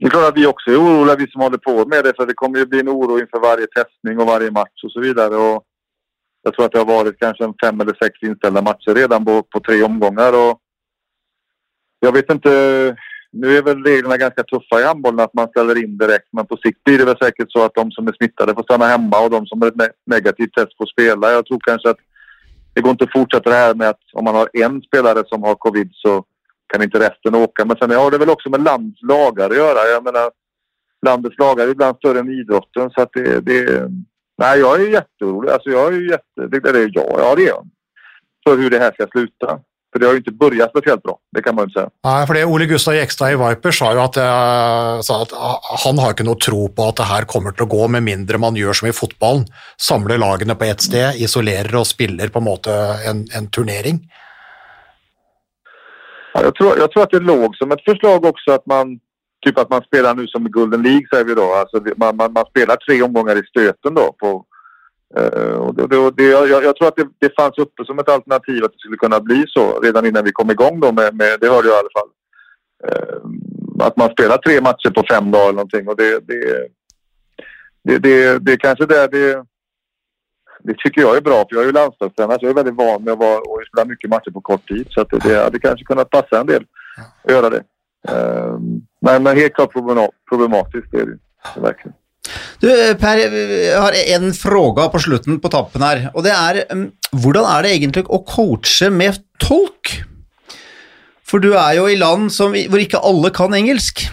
det 0.00 0.06
er 0.06 0.12
klart 0.12 0.32
at 0.32 0.36
vi 0.36 0.46
også 0.48 0.72
er 0.72 0.80
urolige, 0.80 1.18
vi 1.22 1.28
som 1.32 1.44
håller 1.44 1.60
på 1.64 1.74
med 1.88 2.04
det. 2.04 2.14
for 2.16 2.28
det 2.28 2.36
kommer 2.36 2.60
jo 2.60 2.68
bli 2.68 2.80
en 2.80 2.92
oro 2.92 3.16
innenfor 3.16 3.40
varje 3.40 3.68
testning 3.76 4.20
og 4.20 4.28
varje 4.28 4.50
match 4.50 4.84
osv. 4.84 4.92
så 4.92 5.00
vidare. 5.00 5.36
Och 5.36 5.64
jag 6.42 6.54
tror 6.54 6.64
at 6.64 6.72
det 6.72 6.78
har 6.78 7.04
vært 7.04 7.20
kanskje 7.20 7.44
en 7.44 7.58
fem 7.64 7.80
eller 7.80 7.96
seks 8.00 8.22
innstilte 8.22 8.62
matcher 8.62 8.94
redan 8.94 9.24
på, 9.24 9.42
på 9.42 9.60
tre 9.60 9.82
omganger. 9.82 10.32
Jeg 10.32 10.56
jag 12.00 12.12
vet 12.12 12.30
inte, 12.30 12.50
nu 13.32 13.56
är 13.56 13.62
väl 13.62 13.84
reglerna 13.84 14.16
ganska 14.16 14.42
tuffa 14.42 14.80
i 14.80 14.84
handbollen 14.84 15.20
att 15.20 15.34
man 15.34 15.48
ställer 15.48 15.84
in 15.84 15.98
direkt. 15.98 16.28
Men 16.32 16.46
på 16.46 16.56
sikt 16.56 16.84
blir 16.84 16.98
det 16.98 17.04
väl 17.04 17.18
säkert 17.22 17.52
så 17.52 17.64
att 17.64 17.74
de 17.74 17.90
som 17.90 18.08
är 18.08 18.12
smittade 18.12 18.54
får 18.54 18.62
stanna 18.62 18.86
hemma 18.86 19.20
och 19.24 19.30
de 19.30 19.46
som 19.46 19.60
har 19.60 19.68
ett 19.68 19.74
ne- 19.74 19.92
negativt 20.06 20.54
test 20.54 20.76
får 20.78 20.86
spela. 20.86 21.32
Jag 21.32 21.46
tror 21.46 21.60
kanske 21.60 21.90
att 21.90 21.98
det 22.74 22.80
går 22.80 22.90
inte 22.90 23.04
att 23.04 23.12
fortsätta 23.12 23.50
det 23.50 23.56
här 23.56 23.74
med 23.74 23.88
att 23.88 24.00
om 24.12 24.24
man 24.24 24.34
har 24.34 24.48
en 24.52 24.82
spelare 24.82 25.22
som 25.26 25.42
har 25.42 25.54
covid 25.54 25.90
så 25.92 26.24
kan 26.72 26.82
inte 26.82 26.98
resten 26.98 27.34
åka. 27.34 27.64
Men 27.64 27.76
sen 27.76 27.90
har 27.90 28.10
det 28.10 28.18
väl 28.18 28.30
också 28.30 28.50
med 28.50 28.64
landets 28.64 29.02
lagar 29.02 29.50
att 29.50 29.56
göra. 29.56 29.88
Jag 29.88 30.04
menar, 30.04 30.30
landets 31.06 31.38
lagar 31.38 31.66
är 31.66 31.70
ibland 31.70 31.96
större 31.96 32.18
än 32.18 32.40
idrotten. 32.40 32.90
Så 32.90 33.02
att 33.02 33.12
det, 33.12 33.40
det, 33.40 33.90
nej, 34.38 34.60
jag 34.60 34.80
är 34.80 34.86
jätteorolig. 34.86 35.50
Alltså 35.50 35.70
jag 35.70 35.94
är 35.94 36.10
jätte... 36.10 36.46
Det, 36.46 36.60
det 36.60 36.70
är 36.70 36.90
jag, 36.94 37.14
ja 37.18 37.34
det 37.36 37.42
är 37.42 37.48
jag. 37.48 37.68
För 38.48 38.56
hur 38.56 38.70
det 38.70 38.78
här 38.78 38.92
ska 38.92 39.06
sluta. 39.06 39.60
För 39.92 39.98
det 39.98 40.06
har 40.06 40.12
ju 40.12 40.18
inte 40.18 40.30
börjat 40.30 40.70
speciellt 40.70 41.02
bra. 41.02 41.18
Det 41.32 41.42
kan 41.42 41.54
man 41.54 41.66
ju 41.66 41.70
säga. 41.70 41.88
Nei, 42.04 42.26
det 42.34 42.44
Ole 42.44 42.66
Gustav 42.66 42.94
Jekstad 42.94 43.32
i 43.32 43.36
Viper 43.36 43.70
sa 43.70 43.92
jo 43.94 44.00
at, 44.00 44.16
eh, 44.16 45.00
sa 45.00 45.22
att 45.22 45.32
han 45.84 45.98
har 45.98 46.14
ikke 46.14 46.26
noe 46.28 46.38
tro 46.38 46.68
på 46.68 46.88
at 46.88 46.96
det 46.96 47.08
her 47.10 47.26
kommer 47.26 47.52
til 47.52 47.66
å 47.66 47.72
gå, 47.74 47.88
med 47.88 48.06
mindre 48.06 48.38
man 48.38 48.54
gjør 48.54 48.72
som 48.72 48.88
i 48.88 48.94
fotballen. 48.94 49.48
Samler 49.76 50.18
lagene 50.18 50.54
på 50.54 50.64
ett 50.64 50.80
sted, 50.86 51.18
isolerer 51.18 51.74
og 51.74 51.86
spiller 51.86 52.30
på 52.30 52.38
en 52.38 52.46
måte 52.46 52.70
en, 53.10 53.26
en 53.34 53.50
turnering. 53.50 53.98
Ja, 56.34 56.42
jag, 56.42 56.54
tror, 56.54 56.78
jag 56.78 56.92
tror 56.92 57.02
att 57.02 57.10
det 57.10 57.20
låg 57.20 57.56
som 57.56 57.72
ett 57.72 57.84
förslag 57.84 58.24
också 58.24 58.52
att 58.52 58.66
man 58.66 59.00
typ 59.44 59.58
att 59.58 59.70
man 59.70 59.82
spelar 59.82 60.14
nu 60.14 60.26
som 60.26 60.46
i 60.46 60.50
Golden 60.50 60.82
League 60.82 61.06
säger 61.12 61.24
vi 61.24 61.34
då. 61.34 61.54
Alltså 61.54 61.82
man, 61.96 62.16
man, 62.16 62.32
man 62.32 62.44
spelar 62.46 62.76
tre 62.76 63.02
omgångar 63.02 63.36
i 63.36 63.46
stöten 63.46 63.94
då. 63.94 64.14
På, 64.18 64.44
och 65.58 65.74
det, 65.74 65.86
det, 65.86 66.10
det, 66.10 66.24
jag, 66.24 66.64
jag 66.64 66.76
tror 66.76 66.88
att 66.88 66.96
det, 66.96 67.08
det 67.18 67.34
fanns 67.36 67.58
uppe 67.58 67.84
som 67.84 67.98
ett 67.98 68.08
alternativ 68.08 68.64
att 68.64 68.72
det 68.72 68.78
skulle 68.78 68.96
kunna 68.96 69.20
bli 69.20 69.44
så 69.48 69.80
redan 69.80 70.06
innan 70.06 70.24
vi 70.24 70.32
kom 70.32 70.50
igång 70.50 70.80
då 70.80 70.92
med, 70.92 71.14
med 71.14 71.40
det 71.40 71.48
hörde 71.48 71.68
jag 71.68 71.76
i 71.76 71.80
alla 71.80 72.00
fall. 72.00 72.10
Eh, 72.88 73.86
att 73.86 73.96
man 73.96 74.10
spelar 74.10 74.36
tre 74.36 74.60
matcher 74.60 74.90
på 74.90 75.04
fem 75.10 75.30
dagar 75.30 75.44
eller 75.44 75.52
någonting 75.52 75.88
och 75.88 75.96
det, 75.96 76.20
det, 76.28 76.68
det, 77.82 77.98
det, 77.98 78.38
det 78.38 78.56
kanske 78.56 78.86
där 78.86 79.08
det 79.08 79.44
det 80.62 80.74
tycker 80.78 81.00
jag 81.00 81.16
är 81.16 81.20
bra 81.20 81.34
för 81.34 81.56
jag 81.56 81.62
är 81.62 81.66
ju 81.66 81.72
landslagstränare 81.72 82.38
så 82.38 82.44
jag 82.44 82.50
är 82.50 82.54
väldigt 82.54 82.74
van 82.74 83.04
med 83.04 83.12
att 83.12 83.18
vara 83.18 83.38
och 83.38 83.62
spela 83.72 83.84
mycket 83.84 84.10
matcher 84.10 84.30
på 84.30 84.40
kort 84.40 84.68
tid. 84.68 84.86
Så 84.90 85.00
att 85.00 85.10
det, 85.10 85.18
det 85.18 85.44
hade 85.44 85.58
kanske 85.58 85.84
kunnat 85.84 86.10
passa 86.10 86.40
en 86.40 86.46
del 86.46 86.64
att 87.24 87.30
göra 87.30 87.50
det. 87.50 87.62
Ehm, 88.08 88.80
men, 89.00 89.22
men 89.22 89.36
helt 89.36 89.54
klart 89.54 89.72
problema- 89.72 90.10
problematiskt 90.28 90.94
är 90.94 91.06
det. 91.06 91.18
Det 91.54 91.60
verkligen. 91.60 91.94
Du, 92.60 92.68
Per, 93.00 93.20
jeg 93.20 93.80
har 93.80 93.96
en 94.16 94.32
fråga 94.36 94.88
på 94.92 95.00
slutten 95.02 95.40
på 95.40 95.50
tappen 95.52 95.84
her, 95.84 96.06
og 96.14 96.24
det 96.26 96.34
er 96.36 96.62
um, 96.72 96.88
hvordan 97.10 97.48
er 97.48 97.64
det 97.64 97.74
egentlig 97.74 98.06
å 98.06 98.22
coache 98.28 98.90
med 98.92 99.22
tolk? 99.42 99.96
For 101.26 101.42
du 101.42 101.52
er 101.54 101.76
jo 101.78 101.86
i 101.86 101.98
land 101.98 102.30
som, 102.34 102.54
hvor 102.54 102.82
ikke 102.82 103.02
alle 103.06 103.30
kan 103.34 103.54
engelsk. 103.54 104.08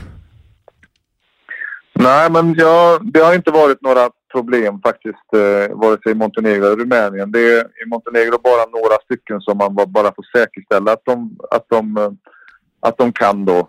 Nei, 1.98 2.30
men 2.30 2.54
ja, 2.58 3.00
det 3.02 3.24
har 3.24 3.34
ikke 3.34 3.56
vært 3.56 3.82
noen 3.86 4.12
problem 4.30 4.78
faktisk, 4.84 5.24
eh, 5.34 5.74
vare 5.74 5.98
sig 6.04 6.12
i 6.12 6.20
Montenegro 6.20 6.66
eller 6.66 6.84
Rumänien. 6.84 7.32
Det 7.32 7.40
är 7.40 7.62
i 7.84 7.90
Montenegro 7.90 8.38
bara 8.44 8.66
några 8.66 8.98
stycken 9.06 9.42
som 9.42 9.58
man 9.58 9.76
bara 9.76 10.14
får 10.16 10.26
säkerställa 10.38 10.92
att 10.92 11.06
de, 11.06 11.38
att 11.52 11.72
eh, 11.72 12.94
de 12.98 13.14
kan 13.14 13.46
då. 13.46 13.60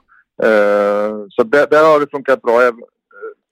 Eh, 0.42 1.10
så 1.30 1.42
der 1.42 1.84
har 1.84 2.00
det 2.00 2.10
funkat 2.10 2.42
bra. 2.42 2.60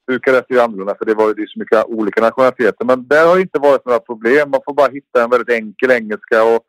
Är 0.08 0.52
ju 0.52 0.60
annorlunda 0.60 0.94
för 0.98 1.04
det 1.04 1.14
var 1.14 1.28
ju 1.28 1.34
det 1.34 1.48
så 1.48 1.58
mycket 1.58 1.84
olika 1.86 2.20
nationaliteter. 2.20 2.84
Men 2.84 3.08
där 3.08 3.26
har 3.26 3.36
det 3.36 3.42
inte 3.42 3.58
varit 3.58 3.84
några 3.86 3.98
problem. 3.98 4.50
Man 4.50 4.60
får 4.64 4.74
bara 4.74 4.90
hitta 4.90 5.24
en 5.24 5.30
väldigt 5.30 5.50
enkel 5.50 5.90
engelska 5.90 6.44
och 6.44 6.60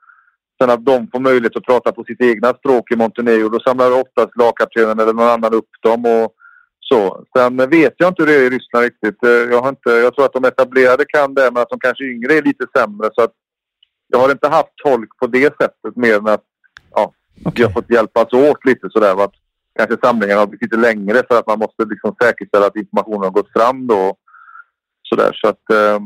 sen 0.62 0.70
att 0.70 0.86
de 0.86 1.08
får 1.12 1.20
möjlighet 1.20 1.56
att 1.58 1.64
prata 1.64 1.92
på 1.92 2.04
sitt 2.04 2.22
egna 2.22 2.54
språk 2.54 2.92
i 2.92 2.96
Montenegro. 2.96 3.50
Då 3.50 3.60
samlar 3.60 3.92
oftast 3.92 4.38
lagkaptenen 4.38 5.00
eller 5.00 5.14
någon 5.14 5.28
annan 5.28 5.54
upp 5.54 5.70
dem 5.82 6.06
och 6.06 6.34
så. 6.80 7.26
Sen 7.38 7.58
vet 7.58 7.94
jag 7.98 8.10
inte 8.10 8.24
hur 8.24 8.28
det 8.28 8.36
är 8.36 8.42
i 8.42 8.50
Ryssland 8.50 8.84
riktigt. 8.84 9.24
Eh, 9.24 9.30
Jag, 9.30 9.62
har 9.62 9.70
inte, 9.70 9.90
jag 9.90 10.16
tror 10.16 10.26
att 10.26 10.34
de 10.34 10.46
etablerade 10.46 11.06
kan 11.06 11.34
det, 11.34 11.52
men 11.54 11.62
att 11.62 11.70
de 11.70 11.80
kanske 11.80 12.04
yngre 12.04 12.34
är 12.34 12.42
lite 12.42 12.66
sämre. 12.78 13.10
Så 13.14 13.22
att 13.22 13.32
jag 14.08 14.20
har 14.20 14.32
inte 14.32 14.48
haft 14.48 14.76
tolk 14.84 15.10
på 15.20 15.28
det 15.28 15.54
sättet 15.62 15.96
mer 15.96 16.16
än 16.18 16.28
att 16.28 16.44
ja, 16.96 17.14
vi 17.56 17.64
har 17.64 17.70
fått 17.70 17.92
hjälpas 17.92 18.34
åt 18.34 18.66
lite 18.66 18.90
sådär. 18.90 19.16
va, 19.16 19.32
kanske 19.78 19.97
samlingen 20.03 20.38
har 20.38 20.47
blivit 20.47 20.61
lite 20.61 20.78
längre 20.78 21.23
för 21.30 21.39
att 21.39 21.47
man 21.47 21.59
måste 21.59 21.86
liksom 21.86 22.15
säkerställa 22.21 22.65
att 22.67 22.75
informationen 22.75 23.23
har 23.23 23.32
gått 23.32 23.51
fram 23.53 23.88
då. 23.88 24.15
Sådär, 25.09 25.32
så 25.41 25.47
att, 25.47 25.69
eh, 25.71 25.99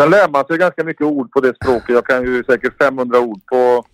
sen 0.00 0.10
lär 0.10 0.28
man 0.28 0.44
sig 0.46 0.58
ganska 0.58 0.84
mycket 0.84 1.06
ord 1.06 1.32
på 1.32 1.40
det 1.40 1.54
språket. 1.56 1.88
Jag 1.94 2.06
kan 2.06 2.22
ju 2.22 2.44
säkert 2.44 2.78
500 2.82 3.20
ord 3.20 3.40
på, 3.46 3.84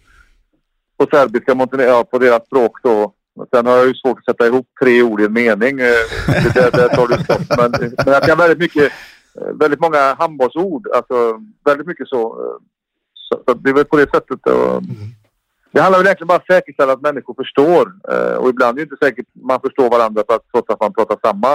på 0.99 1.07
serbiska, 1.17 1.55
Montenegro, 1.55 1.91
ja, 1.91 2.05
på 2.05 2.19
deras 2.19 2.47
språk 2.47 2.79
då. 2.83 3.15
Sen 3.55 3.67
har 3.67 3.77
jag 3.77 3.87
ju 3.87 3.95
svårt 3.95 4.19
att 4.19 4.25
sätta 4.25 4.47
ihop 4.47 4.67
tre 4.83 5.03
ord 5.03 5.21
i 5.21 5.25
en 5.25 5.33
mening. 5.33 5.81
Eh, 5.81 5.87
Det 6.27 6.55
där, 6.55 6.71
där 6.71 6.89
tar 6.89 7.09
du 7.09 7.15
stopp. 7.25 7.59
Men, 7.59 7.71
men 8.05 8.15
jag 8.15 8.23
kan 8.23 8.39
väldigt 8.39 8.59
mycket, 8.59 8.93
eh, 9.41 9.49
väldigt 9.61 9.81
många 9.81 10.15
handbollsord. 10.19 10.89
Alltså 10.95 11.41
väldigt 11.65 11.87
mycket 11.87 12.09
så. 12.09 12.23
eh, 12.45 12.59
Så, 13.15 13.43
så 13.47 13.55
det 13.55 13.71
är 13.71 13.75
väl 13.75 13.85
på 13.85 13.97
det 13.97 14.11
sättet. 14.11 14.47
Och, 14.47 14.83
det 15.73 15.81
handlar 15.81 15.99
väl 15.99 16.07
egentligen 16.07 16.29
bara 16.29 16.35
om 16.35 16.43
att 16.49 16.55
säkerställa 16.57 16.93
att 16.93 17.01
människor 17.01 17.35
förstår. 17.35 17.93
Eh, 18.13 18.37
och 18.37 18.49
ibland 18.49 18.79
är 18.79 18.85
det 18.85 18.91
inte 18.93 19.07
säkert 19.07 19.27
man 19.35 19.61
förstår 19.61 19.91
varandra 19.91 20.23
för 20.29 20.37
att, 20.37 20.47
trots 20.53 20.71
att 20.71 20.81
man 20.81 20.93
pratar 20.93 21.19
samma, 21.25 21.53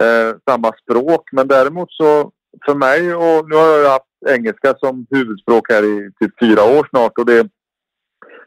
eh, 0.00 0.36
samma 0.48 0.72
språk. 0.82 1.28
Men 1.32 1.48
däremot 1.48 1.92
så 1.92 2.32
för 2.64 2.74
mig 2.74 3.14
och 3.14 3.48
nu 3.48 3.56
har 3.56 3.66
jag 3.66 3.90
haft 3.90 4.04
engelska 4.28 4.74
som 4.78 5.06
huvudspråk 5.10 5.72
här 5.72 5.82
i 5.82 6.10
typ 6.20 6.32
fyra 6.40 6.64
år 6.64 6.86
snart. 6.90 7.18
Och 7.18 7.26
det, 7.26 7.42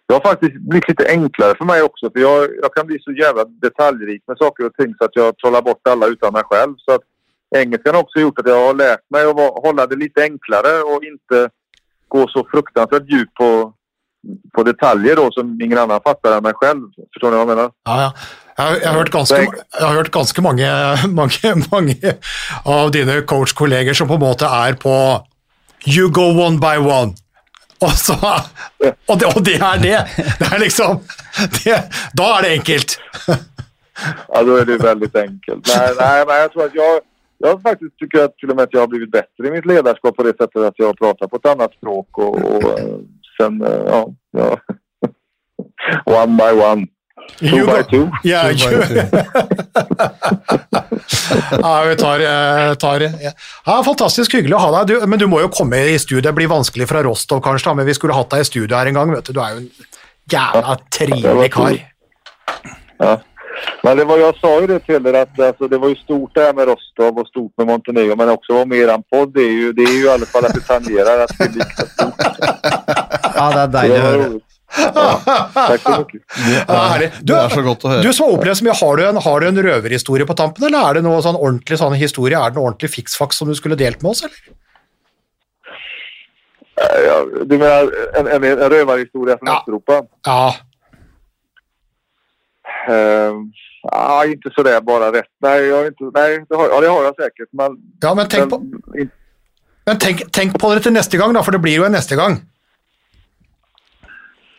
det 0.05 0.13
har 0.13 0.21
faktiskt 0.21 0.53
blivit 0.53 0.87
lite 0.87 1.07
enklare 1.07 1.55
för 1.57 1.65
mig 1.65 1.81
också. 1.81 2.11
För 2.11 2.19
jag, 2.19 2.49
jag 2.61 2.73
kan 2.73 2.87
bli 2.87 2.99
så 2.99 3.11
jävla 3.11 3.45
detaljrik 3.45 4.23
med 4.27 4.37
saker 4.37 4.65
och 4.65 4.73
ting 4.73 4.95
så 4.97 5.05
att 5.05 5.15
jag 5.15 5.37
trollar 5.37 5.61
bort 5.61 5.87
alla 5.87 6.07
utan 6.07 6.33
mig 6.33 6.43
själv. 6.43 6.75
Så 6.77 6.91
att 6.91 7.01
engelskan 7.55 7.95
har 7.95 8.01
också 8.01 8.19
gjort 8.19 8.39
att 8.39 8.47
jag 8.47 8.67
har 8.67 8.73
lärt 8.73 9.09
mig 9.09 9.25
att 9.25 9.35
hålla 9.37 9.87
det 9.87 9.95
lite 9.95 10.23
enklare 10.23 10.81
och 10.81 11.03
inte 11.03 11.49
gå 12.07 12.27
så 12.27 12.47
fruktansvärt 12.51 13.09
djupt 13.09 13.33
på, 13.33 13.73
på 14.55 14.63
detaljer 14.63 15.15
då 15.15 15.31
som 15.31 15.57
ingen 15.61 15.77
annen 15.81 15.99
fatter 16.05 16.35
enn 16.37 16.43
meg 16.45 16.59
selv. 16.63 16.83
Forstår 17.13 17.31
du 17.31 17.37
hva 17.37 17.41
jeg 17.45 17.49
mener? 17.55 17.71
Ja, 17.87 17.97
ja. 18.05 18.11
Jeg, 18.61 18.87
har- 18.87 18.93
hørt 18.99 19.11
ganske, 19.11 19.37
jeg 19.41 19.81
har 19.87 19.95
hørt 19.95 20.11
ganske 20.11 20.41
mange, 20.41 20.67
mange, 21.21 21.53
mange 21.71 22.13
av 22.65 22.91
dine 22.93 23.21
coachkolleger 23.25 23.93
som 23.97 24.07
på 24.11 24.19
en 24.19 24.25
måte 24.27 24.45
er 24.45 24.75
på 24.81 24.93
You 25.87 26.11
go 26.13 26.27
one 26.45 26.59
by 26.61 26.77
one. 26.77 27.15
Og, 27.81 27.89
så, 27.97 28.13
og, 29.09 29.15
det, 29.19 29.25
og 29.35 29.41
det 29.45 29.55
er 29.57 29.79
det. 29.81 29.95
Det 30.39 30.47
er 30.53 30.59
liksom 30.61 30.99
det, 31.63 31.79
Da 32.17 32.27
er 32.37 32.41
det 32.45 32.51
enkelt. 32.59 32.99
Ja, 33.27 34.43
da 34.45 34.59
er 34.61 34.65
det 34.69 34.77
veldig 34.83 35.09
enkelt. 35.23 35.65
Nei, 35.71 35.87
nei, 35.97 36.19
nei, 36.29 36.37
jeg 36.43 36.51
tror 36.53 36.67
at 36.67 36.75
jeg, 36.77 36.99
jag 37.45 37.61
faktiskt 37.61 37.97
tycker 37.97 38.23
att 38.25 38.37
till 38.37 38.49
och 38.49 38.55
med 38.55 38.63
att 38.63 38.73
jag 38.73 38.79
har 38.79 38.87
blivit 38.87 39.11
bättre 39.11 39.47
i 39.47 39.51
mitt 39.51 39.65
ledarskap 39.65 40.15
på 40.15 40.23
det 40.23 40.37
sättet 40.37 40.61
att 40.61 40.73
jag 40.77 40.97
pratar 40.97 41.27
på 41.27 41.35
ett 41.35 41.45
annat 41.45 41.73
språk 41.73 42.17
och, 42.17 42.35
och 42.55 42.63
eh, 43.45 43.51
uh, 43.67 43.97
oh 43.97 44.07
ja, 44.37 44.49
ja. 46.05 46.05
one 46.05 46.37
by 46.37 46.51
one. 46.63 46.87
Two 47.39 47.47
You 47.47 47.65
by 47.65 47.83
two. 47.89 48.09
Yeah, 48.23 48.49
you, 48.49 48.81
Ja, 51.61 51.83
vi 51.83 51.95
tar, 51.95 52.19
eh, 52.19 52.75
tar 52.75 53.01
ja. 53.01 53.31
ja, 53.65 53.83
Fantastisk 53.85 54.33
hyggelig 54.33 54.55
å 54.57 54.59
ha 54.59 54.71
deg. 54.75 54.87
Du, 54.91 55.07
men 55.07 55.19
du 55.19 55.27
må 55.29 55.39
jo 55.43 55.49
komme 55.53 55.77
i 55.91 55.99
studio. 56.01 56.23
Det 56.25 56.33
blir 56.35 56.49
vanskelig 56.51 56.87
fra 56.89 57.03
Rostov, 57.05 57.41
kanskje, 57.45 57.69
da, 57.69 57.73
men 57.79 57.87
vi 57.87 57.95
skulle 57.97 58.17
hatt 58.17 58.31
deg 58.33 58.43
i 58.43 58.49
studio 58.49 58.77
her 58.77 58.87
en 58.89 58.97
gang. 58.99 59.13
vet 59.15 59.29
Du 59.29 59.33
Du 59.33 59.41
er 59.43 59.51
jo 59.55 59.59
en 59.63 59.69
jævla 60.31 60.77
trivelig 60.97 61.51
kar. 61.53 61.77
Ja. 62.99 63.13
Men 63.83 63.97
det 63.97 64.05
var, 64.05 64.17
jag 64.17 64.37
sa 64.37 64.61
ju 64.61 64.67
det 64.67 64.79
till 64.79 65.07
er 65.07 65.13
att 65.13 65.39
alltså, 65.39 65.67
det 65.67 65.77
var 65.77 65.89
ju 65.89 65.95
stort 65.95 66.31
det 66.33 66.41
här 66.41 66.53
med 66.53 66.67
Rostov 66.67 67.19
och 67.19 67.27
stort 67.27 67.51
med 67.57 67.67
Montenegro 67.67 68.15
men 68.15 68.29
också 68.29 68.53
vara 68.53 68.65
med 68.65 68.89
en 68.89 69.03
podd 69.03 69.33
det 69.33 69.41
är 69.41 69.51
ju, 69.51 69.73
det 69.73 69.83
är 69.83 69.93
ju 69.93 70.05
i 70.05 70.09
alla 70.09 70.25
fall 70.25 70.45
att 70.45 70.53
det 70.53 70.61
tangerar 70.61 71.19
att 71.19 71.37
det 71.37 71.43
är 71.43 71.49
lika 71.49 71.85
stort. 71.85 72.13
Ja, 73.23 73.49
det 73.55 73.61
er 73.61 73.75
deilig 73.75 73.99
å 73.99 74.05
høre. 74.05 74.31
Ja, 74.71 75.07
tack 75.53 75.81
så 75.83 75.97
mycket. 75.99 76.21
Ja. 76.47 77.09
Du, 77.19 77.33
det 77.33 77.39
så. 77.51 77.97
Du 78.01 78.13
som 78.13 78.25
har 78.25 78.37
opplevd 78.37 78.57
så 78.61 78.67
mye, 78.67 78.77
har 78.79 78.97
du, 78.97 79.03
en, 79.09 79.19
har 79.25 79.43
du 79.43 79.47
en 79.49 79.61
røverhistorie 79.67 80.27
på 80.29 80.37
tampen, 80.39 80.67
eller 80.69 80.79
er 80.89 80.99
det 80.99 81.05
noe 81.05 81.19
sånn 81.25 81.39
ordentlig 81.39 81.79
sånn 81.81 81.97
historie? 81.99 82.39
Er 82.39 82.53
det 82.53 82.59
noe 82.59 82.69
ordentlig 82.71 82.93
fiksfaks 82.93 83.41
som 83.41 83.51
du 83.51 83.55
skulle 83.59 83.79
delt 83.79 84.03
med 84.03 84.13
oss, 84.13 84.23
eller? 84.27 84.57
Eh, 86.81 86.99
Ja, 87.05 87.17
du 87.45 87.57
mener 87.57 87.91
en, 88.17 88.27
en, 88.27 88.43
en 88.43 88.69
rövarhistoria 88.71 89.37
från 89.37 89.51
Ja. 89.51 89.63
Nei, 89.67 90.03
Ja, 90.25 90.43
Uh, 92.89 93.33
ja, 93.83 94.25
inte 94.25 94.49
sådär 94.55 94.81
bara 94.81 95.11
rätt. 95.11 95.29
Nej, 95.41 95.65
jag 95.65 95.77
har 95.77 95.85
inte, 95.85 96.03
nej 96.13 96.45
det, 96.49 96.55
har, 96.55 96.69
ja, 96.69 96.81
det 96.81 96.87
har 96.87 97.03
jeg 97.03 97.13
sikkert, 97.15 97.49
Men, 97.51 97.77
ja 98.01 98.13
men, 98.13 98.27
tenk 98.27 98.49
på, 98.49 98.57
men 99.85 99.99
tenk, 99.99 100.31
tenk 100.31 100.59
på 100.59 100.73
det 100.73 100.81
til 100.85 100.93
neste 100.93 101.17
gang, 101.17 101.33
da, 101.33 101.43
for 101.45 101.51
det 101.51 101.61
blir 101.61 101.77
jo 101.77 101.85
en 101.85 101.93
neste 101.93 102.17
gang. 102.17 102.39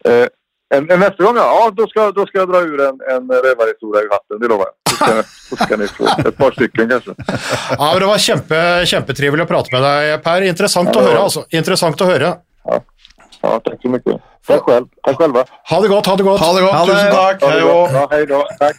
Eh, 0.05 0.27
en, 0.75 0.91
en 0.91 1.01
nästa 1.01 1.25
gång, 1.25 1.37
ja, 1.37 1.43
ja 1.65 1.71
då, 1.77 1.87
ska, 1.87 2.11
då 2.13 2.27
ska 2.27 2.39
jag 2.39 2.49
dra 2.49 2.61
ur 2.61 2.81
en, 2.81 2.99
en 3.15 3.29
rövarhistoria 3.29 4.03
ur 4.03 4.11
hatten, 4.11 4.39
det 4.41 4.49
lovar 4.49 4.67
jag. 4.67 4.75
Så 4.93 4.97
ska, 5.05 5.15
ni- 5.15 5.23
så 5.51 5.57
ska 5.57 5.77
ni 5.77 5.87
få 5.89 6.29
ett 6.29 6.37
par 6.37 6.51
stycken 6.53 6.89
kanskje. 6.89 7.15
Ja, 7.79 7.91
men 7.93 8.01
Det 8.01 8.07
var 8.07 8.19
kjempe, 8.19 8.61
kjempetrivelig 8.87 9.45
å 9.45 9.49
prate 9.51 9.73
med 9.75 9.83
deg, 9.85 10.23
Per. 10.25 10.43
Interessant 10.49 10.97
å 10.97 11.01
høre, 11.05 11.19
altså. 11.27 11.45
Interessant 11.51 12.01
å 12.01 12.09
høre. 12.09 12.33
Ja, 12.65 13.59
takk 13.67 13.83
så 13.83 13.91
mye. 13.91 14.17
Takk 14.47 14.65
selv. 14.71 14.89
Takk 15.07 15.21
selv. 15.23 15.39
Ha 15.73 15.81
det 15.83 15.89
godt, 15.93 16.07
ha 16.07 16.17
det 16.17 16.25
godt. 16.27 16.41
Ha 16.41 16.53
det 16.57 16.63
godt, 16.65 16.75
Ha 16.75 16.85
det. 16.87 16.93
tusen 16.95 17.13
takk. 17.13 17.43
Ha 17.43 17.51
det 17.51 17.61
Hei 17.61 17.67
bra. 17.69 17.77
Ja, 17.93 18.07
hei 18.13 18.25
då. 18.31 18.41
Takk. 18.61 18.77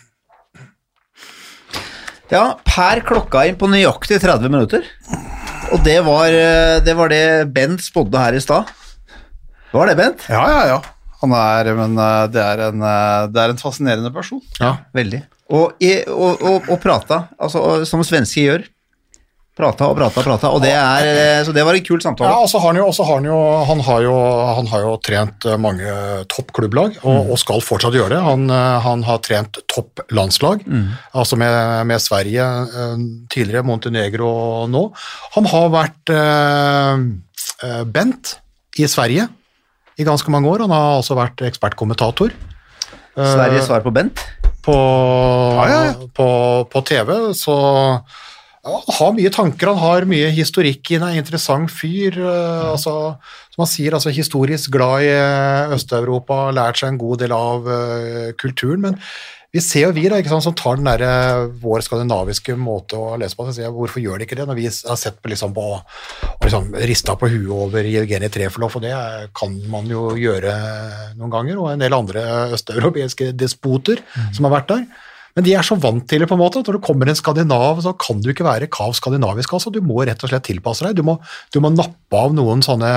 Ja, 2.33 2.43
Per 2.65 3.03
klokka 3.05 3.43
inn 3.45 3.57
på 3.59 3.67
nøyaktig 3.69 4.17
30 4.23 4.49
minutter. 4.49 4.85
Og 5.75 5.83
det 5.85 5.99
var 6.07 6.33
eh, 6.33 6.79
det, 6.85 6.95
var 6.97 7.11
det 7.11 7.23
Bent 7.53 7.83
spådde 7.83 8.17
her 8.23 8.33
i 8.37 8.41
stad. 8.41 8.71
Var 9.73 9.91
det, 9.91 9.95
Bent? 9.99 10.25
Ja, 10.29 10.41
ja, 10.49 10.63
ja. 10.71 10.79
Han 11.23 11.31
er, 11.39 11.71
men 11.77 11.95
eh, 12.03 12.25
det 12.33 12.43
er 12.43 12.65
en, 12.67 12.83
eh, 12.83 13.23
det 13.31 13.39
er 13.45 13.53
en 13.55 13.61
fascinerende 13.61 14.11
person. 14.11 14.41
Ja, 14.59 14.75
veldig. 14.95 15.23
Og, 15.53 15.71
og, 16.11 16.41
og, 16.43 16.69
og 16.73 16.79
prata, 16.83 17.25
altså, 17.39 17.83
som 17.87 18.03
svensker 18.03 18.47
gjør. 18.49 18.69
Prata 19.53 19.85
og 19.85 19.93
prata 19.99 20.17
og 20.17 20.25
prata, 20.25 20.49
og 20.49 20.63
det 20.63 20.71
er, 20.73 21.07
eh, 21.13 21.39
så 21.45 21.53
det 21.53 21.61
var 21.61 21.77
en 21.77 21.83
kul 21.85 21.99
Ja, 21.99 22.07
samtale. 22.07 22.31
og 22.41 22.47
så 22.49 22.57
har 22.57 22.71
han 22.71 22.79
jo, 22.79 22.87
også 22.89 23.05
har 23.05 23.19
han 23.19 23.27
jo, 23.29 23.35
han 23.69 23.83
har 23.85 23.99
jo, 24.01 24.13
han 24.57 24.69
har 24.71 24.81
jo 24.87 24.93
trent 25.05 25.45
mange 25.61 25.93
toppklubblag, 26.33 26.95
og, 27.05 27.29
og 27.35 27.37
skal 27.37 27.61
fortsatt 27.61 27.93
gjøre 27.93 28.15
det. 28.15 28.21
Han, 28.25 28.47
han 28.49 29.05
har 29.05 29.21
trent 29.21 29.61
topplandslag, 29.69 30.65
altså 31.13 31.37
med, 31.37 31.53
med 31.91 32.01
Sverige 32.01 32.47
tidligere, 33.29 33.61
Montenegro 33.69 34.33
nå. 34.73 34.87
Han 35.37 35.51
har 35.53 35.69
vært 35.77 36.15
eh, 36.17 37.85
Bent 37.93 38.33
i 38.81 38.89
Sverige 38.89 39.29
i 40.03 40.07
ganske 40.07 40.31
mange 40.33 40.51
år. 40.51 40.67
Han 40.67 40.75
har 40.75 40.99
også 40.99 41.17
vært 41.17 41.47
ekspertkommentator 41.47 42.35
Sveriges 43.13 43.67
svar 43.69 43.83
på 43.85 43.93
Bent. 43.93 44.21
på, 44.63 44.73
ja, 44.73 45.79
ja. 45.89 45.95
på, 46.15 46.27
på 46.71 46.81
TV, 46.87 47.11
så 47.35 47.55
ja, 48.63 48.77
han 48.87 48.95
har 48.95 49.15
mye 49.17 49.31
tanker, 49.33 49.73
han 49.73 49.81
har 49.81 50.05
mye 50.07 50.29
historikk 50.31 50.93
i 50.93 50.97
en 50.97 51.17
interessant 51.19 51.71
fyr. 51.71 52.15
eh, 52.15 52.69
altså, 52.71 52.93
som 53.51 53.65
han 53.65 53.69
sier, 53.69 53.93
altså 53.93 54.13
historisk 54.15 54.71
glad 54.71 55.03
i 55.03 55.11
eh, 55.11 55.75
Øst-Europa, 55.75 56.47
lært 56.55 56.79
seg 56.79 56.93
en 56.93 57.01
god 57.01 57.25
del 57.25 57.35
av 57.35 57.67
uh, 57.67 58.31
kulturen, 58.39 58.87
men 58.87 58.97
vi 59.53 59.61
ser 59.61 59.83
jo 59.85 59.93
vi 59.93 60.07
da, 60.09 60.17
ikke 60.17 60.31
sant, 60.31 60.45
som 60.47 60.55
tar 60.57 60.79
den 60.79 60.87
der, 60.89 61.03
eh, 61.05 61.43
vår 61.61 61.83
skandinaviske 61.85 62.55
måte 62.57 62.97
å 62.97 63.13
lese 63.21 63.37
på, 63.37 63.45
så 63.45 63.53
sier 63.53 63.67
jeg, 63.67 63.75
hvorfor 63.75 64.01
gjør 64.01 64.17
de 64.17 64.25
ikke 64.25 64.37
det, 64.39 64.47
når 64.49 64.57
vi 64.57 64.65
har 64.65 64.97
sett 64.97 65.21
på, 65.21 65.29
liksom, 65.29 65.53
på 65.53 65.65
og 65.77 66.47
liksom, 66.47 66.71
rista 66.89 67.13
på 67.19 67.29
huet 67.29 67.53
over 67.53 67.85
Jevgenij 67.85 68.33
Trefelov, 68.33 68.79
og 68.79 68.81
det 68.81 68.95
kan 69.37 69.53
man 69.69 69.85
jo 69.91 70.09
gjøre 70.17 70.55
noen 71.19 71.33
ganger, 71.35 71.61
og 71.61 71.69
en 71.69 71.85
del 71.85 71.93
andre 71.93 72.25
østeuropeiske 72.57 73.29
despoter 73.37 74.01
som 74.33 74.49
har 74.49 74.57
vært 74.57 74.73
der. 74.73 74.85
Men 75.33 75.45
de 75.45 75.53
er 75.57 75.65
så 75.65 75.77
vant 75.81 76.05
til 76.09 76.21
det, 76.21 76.29
på 76.29 76.35
en 76.37 76.41
måte, 76.41 76.61
at 76.61 76.67
når 76.69 76.77
det 76.77 76.85
kommer 76.85 77.09
en 77.09 77.17
skandinav, 77.17 77.81
så 77.85 77.93
kan 77.97 78.21
du 78.21 78.29
ikke 78.33 78.45
være 78.45 78.69
kav 78.73 78.93
skandinavisk. 78.97 79.53
altså. 79.53 79.73
Du 79.73 79.81
må 79.85 80.01
rett 80.05 80.21
og 80.21 80.29
slett 80.29 80.45
tilpasse 80.45 80.85
deg. 80.85 80.97
Du 80.97 81.05
må, 81.05 81.17
du 81.53 81.57
må 81.63 81.73
nappe 81.73 82.19
av 82.19 82.35
noen 82.37 82.61
sånne 82.65 82.91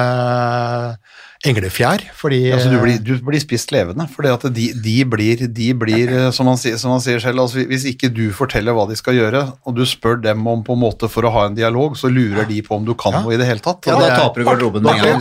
englefjær, 1.45 2.01
fordi 2.17 2.39
Altså, 2.53 2.71
du, 2.73 2.79
blir, 2.81 2.97
du 3.05 3.19
blir 3.27 3.41
spist 3.43 3.71
levende, 3.75 4.07
for 4.09 4.23
de, 4.49 4.73
de 4.83 4.95
blir, 5.05 5.43
de 5.53 5.67
blir 5.77 6.09
eh, 6.09 6.31
som, 6.33 6.47
han, 6.49 6.57
sier- 6.57 6.79
som 6.81 6.95
han 6.95 7.03
sier 7.05 7.21
selv, 7.21 7.41
altså, 7.45 7.61
hvis 7.69 7.85
ikke 7.93 8.09
du 8.15 8.31
forteller 8.33 8.73
hva 8.73 8.87
de 8.89 8.97
skal 8.97 9.15
gjøre, 9.19 9.43
og 9.67 9.77
du 9.77 9.85
spør 9.87 10.17
dem 10.25 10.47
om 10.49 10.65
på 10.65 10.73
en 10.73 10.81
måte 10.81 11.11
for 11.13 11.29
å 11.29 11.33
ha 11.35 11.45
en 11.51 11.55
dialog, 11.59 11.97
så 12.01 12.09
lurer 12.09 12.49
de 12.49 12.63
på 12.67 12.77
om 12.79 12.85
du 12.89 12.95
kan 12.99 13.13
noe 13.21 13.35
i 13.37 13.41
det 13.41 13.47
hele 13.47 13.61
tatt. 13.61 13.85
Ja, 13.87 13.99
da 14.01 14.09
er- 14.09 14.19
taper 14.25 14.41
du 14.43 14.49
garderoben 14.49 14.83
med 14.83 14.93
en 14.97 15.21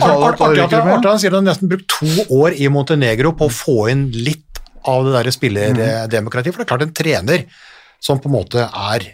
ja. 0.56 0.98
han- 1.10 1.18
sier 1.20 1.36
han 1.36 1.44
nesten 1.44 1.68
brukt 1.68 1.88
to 1.88 2.26
år 2.40 2.56
i 2.56 2.68
Montenegro 2.72 3.32
på 3.36 3.46
å 3.50 3.52
få 3.52 3.78
inn 3.92 4.08
litt 4.12 4.42
av 4.86 5.04
det 5.04 5.12
der 5.18 5.30
spillerdemokratiet, 5.34 6.54
for 6.54 6.62
det 6.62 6.66
er 6.66 6.72
klart 6.76 6.82
en 6.86 6.92
trener 6.94 7.44
som 8.00 8.18
på 8.22 8.28
en 8.30 8.36
måte 8.38 8.62
er 8.62 9.10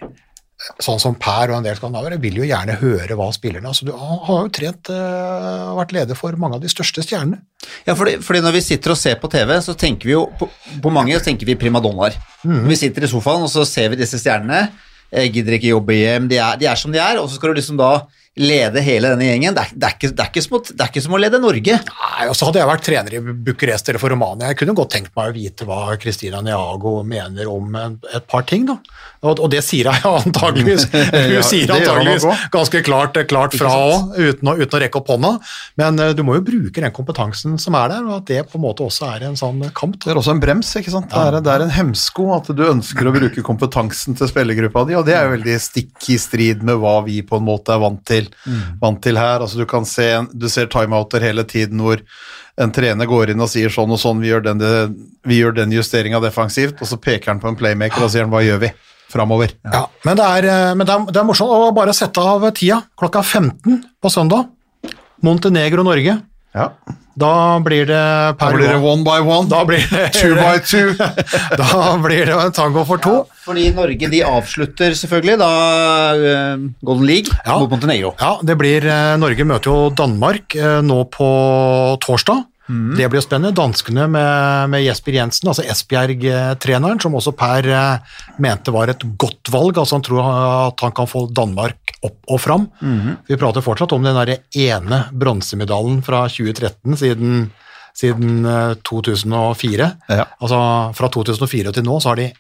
sånn 0.83 1.01
som 1.03 1.17
Per 1.19 1.51
og 1.51 1.59
en 1.59 1.67
del 1.67 1.77
skandinaver, 1.79 2.15
vil 2.23 2.39
jo 2.41 2.47
gjerne 2.47 2.77
høre 2.81 3.17
hva 3.19 3.29
spillerne 3.35 3.71
altså, 3.71 3.87
du, 3.89 3.93
har 3.97 4.45
jo 4.47 4.53
trent 4.55 4.93
uh, 4.95 5.73
vært 5.79 5.95
leder 5.97 6.19
for 6.19 6.39
mange 6.41 6.59
av 6.59 6.63
de 6.63 6.71
største 6.71 7.05
stjernene. 7.05 7.43
Ja, 7.87 7.97
fordi, 7.99 8.19
fordi 8.25 8.43
når 8.45 8.57
vi 8.59 8.65
sitter 8.67 8.95
og 8.95 9.01
ser 9.01 9.19
på 9.23 9.31
TV, 9.33 9.55
så 9.65 9.75
tenker 9.79 10.11
vi 10.11 10.17
jo 10.17 10.25
på, 10.39 10.49
på 10.83 10.95
mange 10.95 11.19
så 11.19 11.27
tenker 11.27 11.49
vi 11.49 11.59
primadonnaer. 11.59 12.17
Når 12.47 12.71
vi 12.71 12.81
sitter 12.85 13.07
i 13.07 13.11
sofaen 13.11 13.45
og 13.47 13.53
så 13.53 13.67
ser 13.69 13.93
vi 13.93 14.01
disse 14.03 14.21
stjernene, 14.23 14.69
Jeg 15.13 15.29
gidder 15.29 15.59
ikke 15.59 15.75
jobbe 15.75 15.93
hjem, 15.93 16.27
de 16.31 16.39
er, 16.41 16.57
de 16.57 16.67
er 16.71 16.79
som 16.81 16.93
de 16.93 16.97
er, 16.97 17.19
og 17.21 17.27
så 17.29 17.37
skal 17.37 17.53
du 17.53 17.59
liksom 17.59 17.77
da 17.77 17.91
lede 18.41 18.81
hele 18.81 19.11
denne 19.13 19.27
gjengen. 19.27 19.55
Det 19.57 19.63
er, 19.63 19.73
det 19.77 19.89
er, 19.89 19.97
ikke, 19.99 20.11
det 20.17 20.25
er, 20.25 20.31
ikke, 20.33 20.61
det 20.73 20.85
er 20.85 20.91
ikke 20.93 21.05
som 21.05 21.17
å 21.17 21.21
lede 21.21 21.41
Norge. 21.43 21.79
Nei, 21.89 22.27
og 22.31 22.37
så 22.39 22.49
Hadde 22.49 22.63
jeg 22.63 22.69
vært 22.71 22.85
trener 22.87 23.17
i 23.17 23.21
Bucuresti 23.21 23.93
eller 23.93 24.03
for 24.03 24.13
Romania, 24.13 24.51
jeg 24.51 24.61
kunne 24.63 24.77
godt 24.77 24.93
tenkt 24.97 25.13
meg 25.17 25.31
å 25.31 25.37
vite 25.37 25.67
hva 25.69 25.81
Christina 26.01 26.41
Niago 26.45 26.99
mener 27.07 27.49
om 27.53 27.77
et 27.77 28.27
par 28.29 28.47
ting. 28.49 28.65
da. 28.69 28.79
Og, 29.23 29.39
og 29.39 29.51
det 29.53 29.61
sier 29.65 29.87
jeg 29.91 30.03
antageligvis. 30.27 30.89
Hun 30.93 31.35
Ja, 31.37 31.43
sier 31.47 31.71
antageligvis 31.77 32.27
ganske 32.53 32.83
klart, 32.87 33.19
klart 33.31 33.57
fra 33.59 33.71
òg, 33.77 34.17
uten, 34.17 34.51
uten 34.59 34.79
å 34.79 34.83
rekke 34.83 35.01
opp 35.03 35.13
hånda. 35.13 35.33
Men 35.81 36.01
uh, 36.01 36.11
du 36.17 36.25
må 36.27 36.39
jo 36.39 36.45
bruke 36.47 36.83
den 36.83 36.95
kompetansen 36.95 37.59
som 37.63 37.77
er 37.79 37.93
der, 37.95 38.09
og 38.09 38.17
at 38.23 38.29
det 38.33 38.41
på 38.51 38.59
en 38.59 38.65
måte 38.65 38.87
også 38.87 39.11
er 39.13 39.29
en 39.29 39.39
sånn 39.39 39.63
kamp. 39.77 39.99
Det 40.03 40.11
er 40.13 40.19
også 40.21 40.35
en 40.35 40.43
brems, 40.43 40.73
ikke 40.81 40.95
sant? 40.95 41.11
Det 41.13 41.21
er, 41.21 41.39
det 41.45 41.53
er 41.53 41.67
en 41.67 41.75
hemsko 41.77 42.31
at 42.37 42.51
du 42.57 42.65
ønsker 42.67 43.09
å 43.09 43.15
bruke 43.15 43.45
kompetansen 43.47 44.19
til 44.19 44.31
spillergruppa 44.31 44.87
di, 44.89 44.97
og 44.99 45.07
det 45.07 45.15
er 45.19 45.29
jo 45.29 45.37
veldig 45.37 45.59
stikk 45.63 46.11
i 46.13 46.19
strid 46.21 46.65
med 46.67 46.81
hva 46.83 46.99
vi 47.07 47.21
på 47.27 47.39
en 47.39 47.47
måte 47.47 47.77
er 47.77 47.83
vant 47.83 48.03
til, 48.09 48.22
vant 48.81 49.03
til 49.03 49.19
her. 49.21 49.41
Altså 49.41 49.59
du 49.59 49.67
kan 49.69 49.87
se, 49.89 50.09
du 50.33 50.49
ser 50.53 50.71
timeouter 50.73 51.25
hele 51.25 51.45
tiden 51.49 51.83
hvor 51.83 52.03
en 52.61 52.73
trener 52.73 53.09
går 53.09 53.33
inn 53.33 53.41
og 53.41 53.49
sier 53.49 53.73
sånn 53.73 53.93
og 53.95 54.01
sånn, 54.01 54.21
vi 54.21 54.29
gjør 54.29 54.45
den, 54.51 54.65
vi 55.25 55.41
den 55.57 55.73
justeringa 55.73 56.21
defensivt, 56.21 56.83
og 56.83 56.91
så 56.91 56.99
peker 57.01 57.33
han 57.33 57.41
på 57.41 57.49
en 57.49 57.57
playmaker 57.57 58.05
og 58.05 58.13
sier 58.13 58.29
hva 58.29 58.43
gjør 58.45 58.67
vi? 58.67 58.73
Framover. 59.13 59.51
Ja, 59.69 59.87
men 60.07 60.17
det 60.17 60.25
er, 60.25 60.47
eh, 60.49 60.75
men 60.75 60.89
det 60.89 60.95
er, 60.95 61.09
det 61.13 61.21
er 61.21 61.27
morsomt 61.29 61.53
å 61.53 61.73
bare 61.77 61.93
sette 61.93 62.23
av 62.25 62.47
tida. 62.57 62.79
Klokka 62.97 63.21
15 63.21 63.83
på 64.01 64.13
søndag. 64.13 64.49
Montenegro-Norge. 65.23 66.15
Ja. 66.55 66.71
Da 67.13 67.59
blir 67.61 67.85
det 67.89 68.03
Da 68.41 68.49
blir 68.55 68.69
det 68.73 68.79
one 68.81 69.05
by 69.05 69.19
one, 69.21 69.49
Da 69.49 69.63
blir 69.69 69.83
det 69.91 70.13
two 70.21 70.33
by 70.37 70.57
two. 70.65 70.93
Da 71.61 71.97
blir 72.01 72.25
det 72.29 72.37
en 72.37 72.53
tango 72.57 72.85
for 72.89 73.01
to. 73.05 73.15
Fordi 73.45 73.67
Norge 73.77 74.09
de 74.13 74.23
avslutter 74.25 74.95
selvfølgelig 74.97 75.39
da 75.41 75.51
uh, 76.17 76.65
Golden 76.85 77.07
League 77.09 77.33
Ja. 77.45 77.59
mot 77.59 77.71
Montenegro. 77.73 78.15
Ja, 78.21 78.37
det 78.43 78.57
blir 78.61 78.87
uh, 78.89 79.17
Norge 79.21 79.45
møter 79.49 79.73
jo 79.73 79.91
Danmark 79.97 80.57
uh, 80.57 80.81
nå 80.85 81.03
på 81.13 81.29
torsdag. 82.05 82.45
Det 82.71 83.09
blir 83.11 83.19
jo 83.19 83.25
spennende. 83.25 83.57
Danskene 83.57 84.07
med, 84.11 84.71
med 84.71 84.85
Jesper 84.85 85.17
Jensen, 85.19 85.49
altså 85.51 85.65
Esbjerg-treneren, 85.67 87.01
som 87.03 87.17
også 87.19 87.35
Per 87.37 87.69
eh, 87.69 88.21
mente 88.43 88.75
var 88.75 88.93
et 88.93 89.03
godt 89.19 89.51
valg. 89.53 89.79
altså 89.79 89.99
Han 89.99 90.07
tror 90.07 90.29
at 90.29 90.85
han 90.87 90.95
kan 90.97 91.11
få 91.11 91.27
Danmark 91.35 91.97
opp 92.07 92.21
og 92.31 92.41
fram. 92.43 92.69
Vi 93.29 93.39
prater 93.41 93.65
fortsatt 93.65 93.93
om 93.97 94.07
den 94.07 94.19
der 94.19 94.37
ene 94.55 95.05
bronsemedaljen 95.13 96.01
fra 96.07 96.25
2013 96.31 96.97
siden, 97.03 97.51
siden 97.99 98.47
eh, 98.47 98.77
2004. 98.87 99.91
Ja. 100.09 100.29
Altså 100.39 100.63
Fra 100.99 101.11
2004 101.19 101.75
til 101.75 101.87
nå 101.87 101.99
så 102.01 102.13
har 102.13 102.23
de 102.23 102.31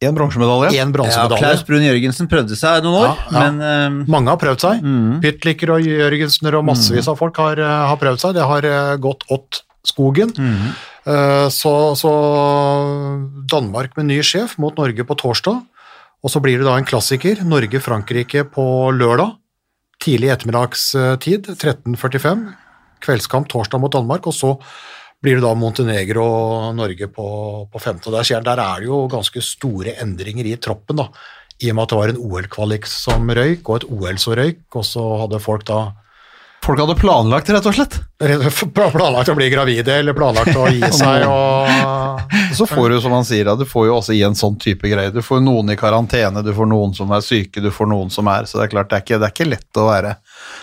En 0.00 0.14
bronsemedalje. 0.16 0.70
én 0.80 0.92
Ja. 0.96 1.26
Klaus 1.36 1.62
Brun 1.68 1.82
Jørgensen 1.84 2.28
prøvde 2.28 2.56
seg 2.56 2.82
noen 2.82 3.02
år, 3.02 3.10
Ja, 3.10 3.16
ja. 3.30 3.50
men 3.50 3.60
uh, 3.60 4.06
Mange 4.08 4.30
har 4.32 4.38
prøvd 4.40 4.60
seg. 4.64 4.86
Pytliker 5.20 5.74
og 5.74 5.84
Jørgensener 5.84 6.56
og 6.56 6.64
massevis 6.64 7.08
av 7.08 7.18
folk 7.20 7.36
har, 7.36 7.60
eh, 7.60 7.82
har 7.90 7.96
prøvd 8.00 8.18
seg. 8.22 8.34
Det 8.38 8.46
har 8.48 8.64
eh, 8.64 8.96
gått 8.96 9.26
åt 9.28 9.60
skogen. 9.84 10.32
Eh, 11.04 11.48
Så, 11.52 11.74
så 12.00 12.12
Danmark 13.50 13.96
med 13.96 14.06
ny 14.10 14.20
sjef 14.24 14.56
mot 14.58 14.76
Norge 14.80 15.04
på 15.04 15.16
torsdag. 15.20 15.60
Og 16.24 16.28
så 16.32 16.40
blir 16.44 16.58
det 16.60 16.66
da 16.68 16.76
en 16.76 16.84
klassiker, 16.84 17.40
Norge-Frankrike 17.48 18.44
på 18.52 18.64
lørdag. 18.92 19.36
Tidlig 20.00 20.30
ettermiddagstid, 20.32 21.48
13.45. 21.56 22.46
Kveldskamp 23.04 23.48
torsdag 23.48 23.80
mot 23.80 23.92
Danmark, 23.92 24.26
og 24.28 24.34
så 24.36 24.54
blir 25.20 25.36
det 25.36 25.44
da 25.44 25.52
Montenegro 25.58 26.24
og 26.24 26.76
Norge 26.78 27.08
på, 27.12 27.26
på 27.72 27.82
femte. 27.82 28.12
Der, 28.14 28.24
skjer- 28.24 28.44
der 28.46 28.60
er 28.62 28.80
det 28.80 28.88
jo 28.88 29.02
ganske 29.12 29.42
store 29.44 29.96
endringer 30.00 30.48
i 30.48 30.56
troppen, 30.56 30.96
da. 31.02 31.08
I 31.60 31.68
og 31.72 31.76
med 31.76 31.84
at 31.84 31.90
det 31.92 31.98
var 32.00 32.12
en 32.14 32.20
OL-kvalik 32.24 32.86
som 32.88 33.28
røyk, 33.36 33.66
og 33.68 33.74
et 33.82 33.88
OL 33.92 34.20
som 34.22 34.36
røyk, 34.38 34.62
og 34.80 34.86
så 34.88 35.08
hadde 35.24 35.42
folk 35.44 35.66
da 35.68 35.80
Folk 36.60 36.76
hadde 36.76 36.92
planlagt, 37.00 37.48
rett 37.48 37.64
og 37.64 37.72
slett. 37.72 37.94
planlagt 38.76 39.30
å 39.32 39.34
bli 39.38 39.46
gravide, 39.48 39.94
eller 40.02 40.12
planlagt 40.16 40.56
å 40.60 40.66
gi 40.68 40.80
seg, 40.92 41.24
og 41.24 42.34
Så 42.56 42.66
får 42.68 42.92
du, 42.92 42.96
som 43.00 43.14
han 43.16 43.24
sier, 43.24 43.48
du 43.56 43.64
får 43.68 43.86
jo 43.88 43.94
også 43.96 44.12
i 44.12 44.20
en 44.26 44.36
sånn 44.36 44.58
type 44.60 44.88
greie. 44.92 45.08
Du 45.14 45.22
får 45.24 45.40
noen 45.40 45.72
i 45.72 45.78
karantene, 45.80 46.42
du 46.44 46.52
får 46.56 46.68
noen 46.68 46.92
som 46.96 47.12
er 47.16 47.24
syke, 47.24 47.62
du 47.64 47.70
får 47.72 47.88
noen 47.88 48.12
som 48.12 48.28
er 48.28 48.44
Så 48.44 48.60
det 48.60 48.66
er 48.66 48.74
klart, 48.74 48.90
det 48.92 48.98
er 48.98 49.06
ikke, 49.06 49.18
det 49.22 49.28
er 49.30 49.34
ikke 49.36 49.48
lett 49.54 49.80
å 49.80 49.86
være 49.88 50.12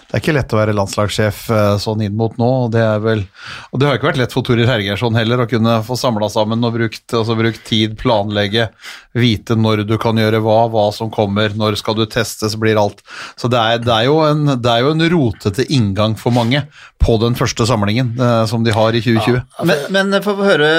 det 0.08 0.16
er 0.16 0.22
ikke 0.24 0.36
lett 0.38 0.54
å 0.56 0.60
være 0.62 0.74
landslagssjef 0.78 1.40
eh, 1.52 1.74
sånn 1.84 2.02
inn 2.06 2.16
mot 2.16 2.38
nå. 2.40 2.48
og 2.66 2.72
Det 2.72 2.80
er 2.84 3.02
vel, 3.04 3.24
og 3.72 3.80
det 3.82 3.88
har 3.90 3.98
ikke 4.00 4.08
vært 4.12 4.20
lett 4.22 4.32
for 4.36 4.46
Torir 4.48 4.70
Hergersson 4.70 5.18
heller 5.20 5.44
å 5.44 5.48
kunne 5.52 5.78
få 5.84 5.98
samla 6.00 6.30
sammen 6.32 6.64
og 6.64 6.78
brukt, 6.78 7.04
altså 7.12 7.36
brukt 7.36 7.64
tid, 7.68 7.98
planlegge, 8.00 8.70
vite 9.18 9.58
når 9.60 9.84
du 9.90 9.96
kan 10.00 10.16
gjøre 10.20 10.40
hva, 10.46 10.60
hva 10.72 10.86
som 10.96 11.10
kommer, 11.12 11.52
når 11.58 11.76
skal 11.82 11.98
du 12.00 12.06
testes, 12.08 12.56
blir 12.60 12.80
alt. 12.80 13.02
Så 13.36 13.50
det 13.52 13.60
er, 13.60 13.82
det 13.84 13.92
er, 13.94 14.06
jo, 14.08 14.20
en, 14.24 14.46
det 14.62 14.72
er 14.72 14.86
jo 14.86 14.94
en 14.96 15.04
rotete 15.12 15.66
inngang 15.74 16.16
for 16.20 16.32
mange 16.36 16.64
på 17.04 17.18
den 17.22 17.36
første 17.38 17.68
samlingen 17.70 18.16
eh, 18.18 18.46
som 18.50 18.64
de 18.66 18.72
har 18.74 18.96
i 18.96 19.02
2020. 19.04 19.42
Men, 19.68 19.84
men 19.94 20.22
få 20.24 20.38
høre, 20.40 20.70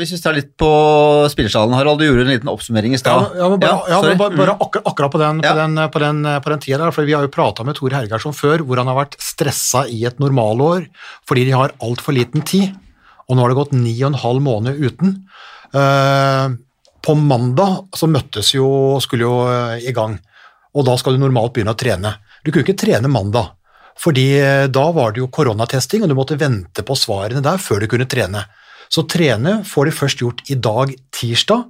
hvis 0.00 0.12
vi 0.14 0.20
tar 0.22 0.36
litt 0.36 0.52
på 0.60 0.68
spillersalen, 1.32 1.74
Harald, 1.78 1.98
du 2.02 2.06
gjorde 2.06 2.26
en 2.28 2.32
liten 2.34 2.52
oppsummering 2.52 2.92
i 2.94 2.98
Ja, 2.98 3.02
stad. 3.02 3.34
ja, 3.40 3.48
men 3.48 3.60
bare, 3.62 3.80
ja, 3.90 3.98
men 4.04 4.20
bare, 4.20 4.36
bare 4.38 4.54
akkur 4.60 4.84
akkurat 4.84 5.12
på 5.16 5.18
den, 5.24 5.40
på, 5.40 5.48
Ja. 5.48 5.54
den, 5.64 5.80
på, 5.90 5.98
den, 6.04 6.22
på 6.44 6.52
den 6.52 6.60
tida 6.60 6.78
der, 6.84 6.92
for 6.94 7.08
vi 7.08 7.16
har 7.16 7.24
jo 7.26 7.32
prata 7.32 7.64
med 7.64 7.74
Tor 7.78 7.90
Hergersson 7.96 8.32
før, 8.36 8.43
hvor 8.44 8.80
han 8.80 8.90
har 8.90 8.98
vært 8.98 9.16
stressa 9.22 9.84
i 9.90 10.04
et 10.08 10.20
normalår 10.22 10.88
fordi 11.28 11.46
de 11.48 11.56
har 11.56 11.74
altfor 11.84 12.16
liten 12.16 12.44
tid. 12.46 12.74
Og 13.28 13.36
nå 13.36 13.44
har 13.44 13.52
det 13.52 13.58
gått 13.58 13.74
ni 13.76 13.94
og 14.02 14.10
en 14.12 14.20
halv 14.20 14.44
måned 14.44 14.80
uten. 14.84 15.16
Eh, 15.74 16.54
på 17.04 17.16
mandag 17.20 17.96
så 17.96 18.08
møttes 18.08 18.54
jo, 18.54 18.68
skulle 19.02 19.26
jo 19.26 19.36
eh, 19.48 19.88
i 19.88 19.94
gang, 19.96 20.16
og 20.74 20.86
da 20.88 20.96
skal 21.00 21.16
du 21.16 21.24
normalt 21.24 21.54
begynne 21.56 21.74
å 21.74 21.78
trene. 21.78 22.14
Du 22.44 22.50
kunne 22.50 22.64
ikke 22.66 22.78
trene 22.84 23.10
mandag, 23.12 23.54
fordi 24.00 24.26
eh, 24.40 24.66
da 24.72 24.86
var 24.94 25.12
det 25.12 25.22
jo 25.24 25.30
koronatesting, 25.32 26.04
og 26.04 26.12
du 26.12 26.16
måtte 26.18 26.38
vente 26.40 26.84
på 26.86 26.96
svarene 26.98 27.44
der 27.44 27.60
før 27.62 27.82
du 27.82 27.88
kunne 27.90 28.08
trene. 28.10 28.44
Så 28.92 29.06
trene 29.10 29.62
får 29.66 29.88
de 29.88 29.96
først 29.96 30.22
gjort 30.22 30.44
i 30.52 30.56
dag, 30.60 30.92
tirsdag, 31.14 31.64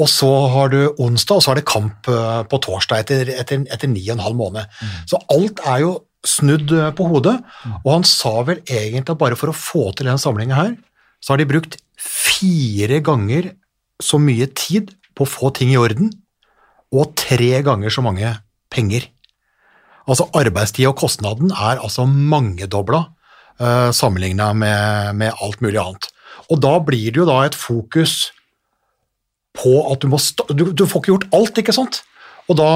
og 0.00 0.10
så 0.10 0.30
har 0.50 0.72
du 0.72 0.80
onsdag, 0.98 1.38
og 1.38 1.44
så 1.44 1.52
er 1.52 1.60
det 1.60 1.68
kamp 1.70 2.08
eh, 2.10 2.40
på 2.50 2.58
torsdag 2.66 3.04
etter, 3.04 3.30
etter, 3.36 3.62
etter 3.70 3.90
ni 3.90 4.02
og 4.08 4.16
en 4.16 4.24
halv 4.24 4.38
måned. 4.40 4.74
Så 5.10 5.20
alt 5.30 5.62
er 5.70 5.84
jo 5.84 5.92
snudd 6.26 6.72
eh, 6.74 6.90
på 6.96 7.06
hodet, 7.12 7.36
og 7.84 7.90
han 7.92 8.06
sa 8.08 8.34
vel 8.48 8.62
egentlig 8.64 9.04
at 9.06 9.20
bare 9.20 9.38
for 9.38 9.52
å 9.52 9.56
få 9.56 9.86
til 9.94 10.10
den 10.10 10.20
samlinga 10.20 10.58
her, 10.58 10.74
så 11.22 11.34
har 11.34 11.40
de 11.40 11.48
brukt 11.48 11.78
fire 12.00 12.98
ganger 13.06 13.52
så 14.02 14.18
mye 14.18 14.50
tid 14.58 14.90
på 15.14 15.24
å 15.24 15.30
få 15.30 15.52
ting 15.54 15.70
i 15.72 15.78
orden, 15.78 16.10
og 16.94 17.14
tre 17.18 17.62
ganger 17.66 17.94
så 17.94 18.02
mange 18.04 18.34
penger. 18.74 19.06
Altså 20.10 20.26
arbeidstid 20.36 20.88
og 20.90 20.98
kostnaden 21.00 21.54
er 21.54 21.80
altså 21.80 22.04
mangedobla 22.06 23.00
uh, 23.62 23.90
sammenligna 23.94 24.50
med, 24.54 25.16
med 25.16 25.40
alt 25.42 25.62
mulig 25.64 25.80
annet. 25.80 26.10
Og 26.52 26.60
da 26.60 26.76
blir 26.84 27.08
det 27.08 27.22
jo 27.22 27.26
da 27.28 27.38
et 27.46 27.56
fokus 27.56 28.34
på 29.54 29.76
at 29.92 30.02
du 30.02 30.10
må 30.10 30.18
du, 30.50 30.66
du 30.74 30.84
får 30.86 31.00
ikke 31.00 31.12
gjort 31.12 31.30
alt, 31.36 31.62
ikke 31.62 31.76
sant? 31.76 32.02
Og 32.50 32.58
da 32.58 32.66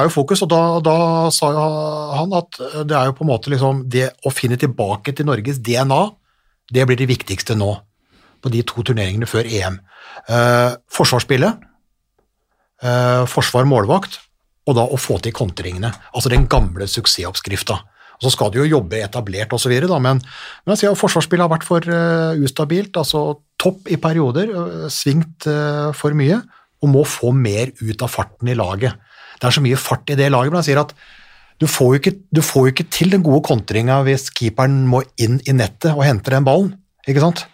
er 0.00 0.08
jo 0.08 0.14
fokus, 0.16 0.42
og 0.42 0.50
da, 0.50 0.62
da 0.82 0.96
sa 1.34 1.50
han 2.18 2.32
at 2.34 2.58
det 2.88 2.96
er 2.98 3.10
jo 3.10 3.16
på 3.18 3.26
en 3.26 3.30
måte 3.30 3.52
liksom 3.52 3.84
det 3.92 4.08
å 4.26 4.32
finne 4.34 4.58
tilbake 4.58 5.14
til 5.14 5.28
Norges 5.28 5.60
DNA, 5.62 6.00
det 6.72 6.86
blir 6.88 6.98
det 6.98 7.10
viktigste 7.10 7.54
nå, 7.58 7.70
på 8.42 8.50
de 8.50 8.64
to 8.66 8.82
turneringene 8.82 9.28
før 9.30 9.46
EM. 9.46 9.78
Eh, 10.26 10.74
forsvarsspillet, 10.90 11.62
eh, 12.82 13.22
forsvar 13.30 13.68
målvakt, 13.70 14.18
og 14.66 14.78
da 14.78 14.88
å 14.90 14.98
få 14.98 15.20
til 15.22 15.34
kontringene. 15.36 15.92
Altså 16.14 16.32
den 16.32 16.48
gamle 16.50 16.88
suksessoppskrifta. 16.90 17.78
Så 18.22 18.30
skal 18.30 18.52
du 18.54 18.60
jo 18.60 18.78
jobbe 18.78 19.00
etablert 19.02 19.54
osv., 19.54 19.72
men, 19.98 20.20
men 20.22 20.74
jeg 20.74 20.84
sier, 20.84 20.98
forsvarsspillet 20.98 21.42
har 21.42 21.50
vært 21.50 21.66
for 21.66 21.82
uh, 21.90 22.38
ustabilt. 22.38 22.94
altså 22.96 23.40
Topp 23.62 23.86
i 23.94 23.98
perioder, 24.02 24.50
svingt 24.90 25.46
for 25.94 26.18
mye, 26.18 26.40
og 26.82 26.90
må 26.90 27.04
få 27.06 27.30
mer 27.36 27.70
ut 27.78 28.02
av 28.02 28.10
farten 28.10 28.50
i 28.50 28.56
laget. 28.58 28.96
Det 29.38 29.46
er 29.46 29.54
så 29.54 29.62
mye 29.62 29.78
fart 29.78 30.10
i 30.10 30.16
det 30.18 30.32
laget, 30.34 30.50
men 30.50 30.58
han 30.58 30.66
sier 30.66 30.80
at 30.82 30.90
du 31.62 31.68
får 31.70 31.92
jo 31.94 32.00
ikke, 32.00 32.12
du 32.34 32.40
får 32.42 32.64
jo 32.66 32.72
ikke 32.72 32.88
til 32.90 33.12
den 33.14 33.22
gode 33.22 33.44
kontringa 33.46 34.00
hvis 34.06 34.24
keeperen 34.34 34.80
må 34.90 35.04
inn 35.22 35.36
i 35.46 35.54
nettet 35.54 35.92
og 35.92 36.02
hente 36.02 36.32
den 36.34 36.46
ballen, 36.46 36.72
ikke 37.06 37.22
sant? 37.22 37.44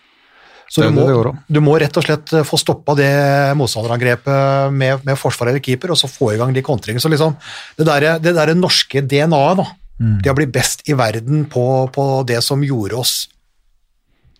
Så 0.68 0.84
du 0.84 0.92
må, 0.96 1.04
du 1.48 1.60
må 1.64 1.74
rett 1.80 1.96
og 1.96 2.04
slett 2.04 2.32
få 2.44 2.58
stoppa 2.60 2.92
det 2.96 3.08
motstanderangrepet 3.56 4.72
med, 4.76 5.04
med 5.08 5.16
forsvar 5.16 5.48
eller 5.52 5.64
keeper, 5.64 5.92
og 5.94 6.00
så 6.00 6.08
få 6.12 6.34
i 6.34 6.40
gang 6.40 6.52
de 6.56 6.64
kontringene. 6.64 7.00
Så 7.00 7.08
liksom, 7.12 7.36
det 7.78 7.86
der, 7.88 8.08
det 8.20 8.34
der 8.36 8.52
norske 8.56 9.04
DNA-et, 9.04 9.60
da, 9.60 9.68
Mm. 9.98 10.20
det 10.22 10.30
å 10.30 10.34
bli 10.38 10.44
best 10.46 10.84
i 10.86 10.94
verden 10.94 11.40
på, 11.50 11.62
på 11.90 12.02
det 12.22 12.36
som 12.46 12.60
gjorde 12.62 12.94
oss 13.00 13.14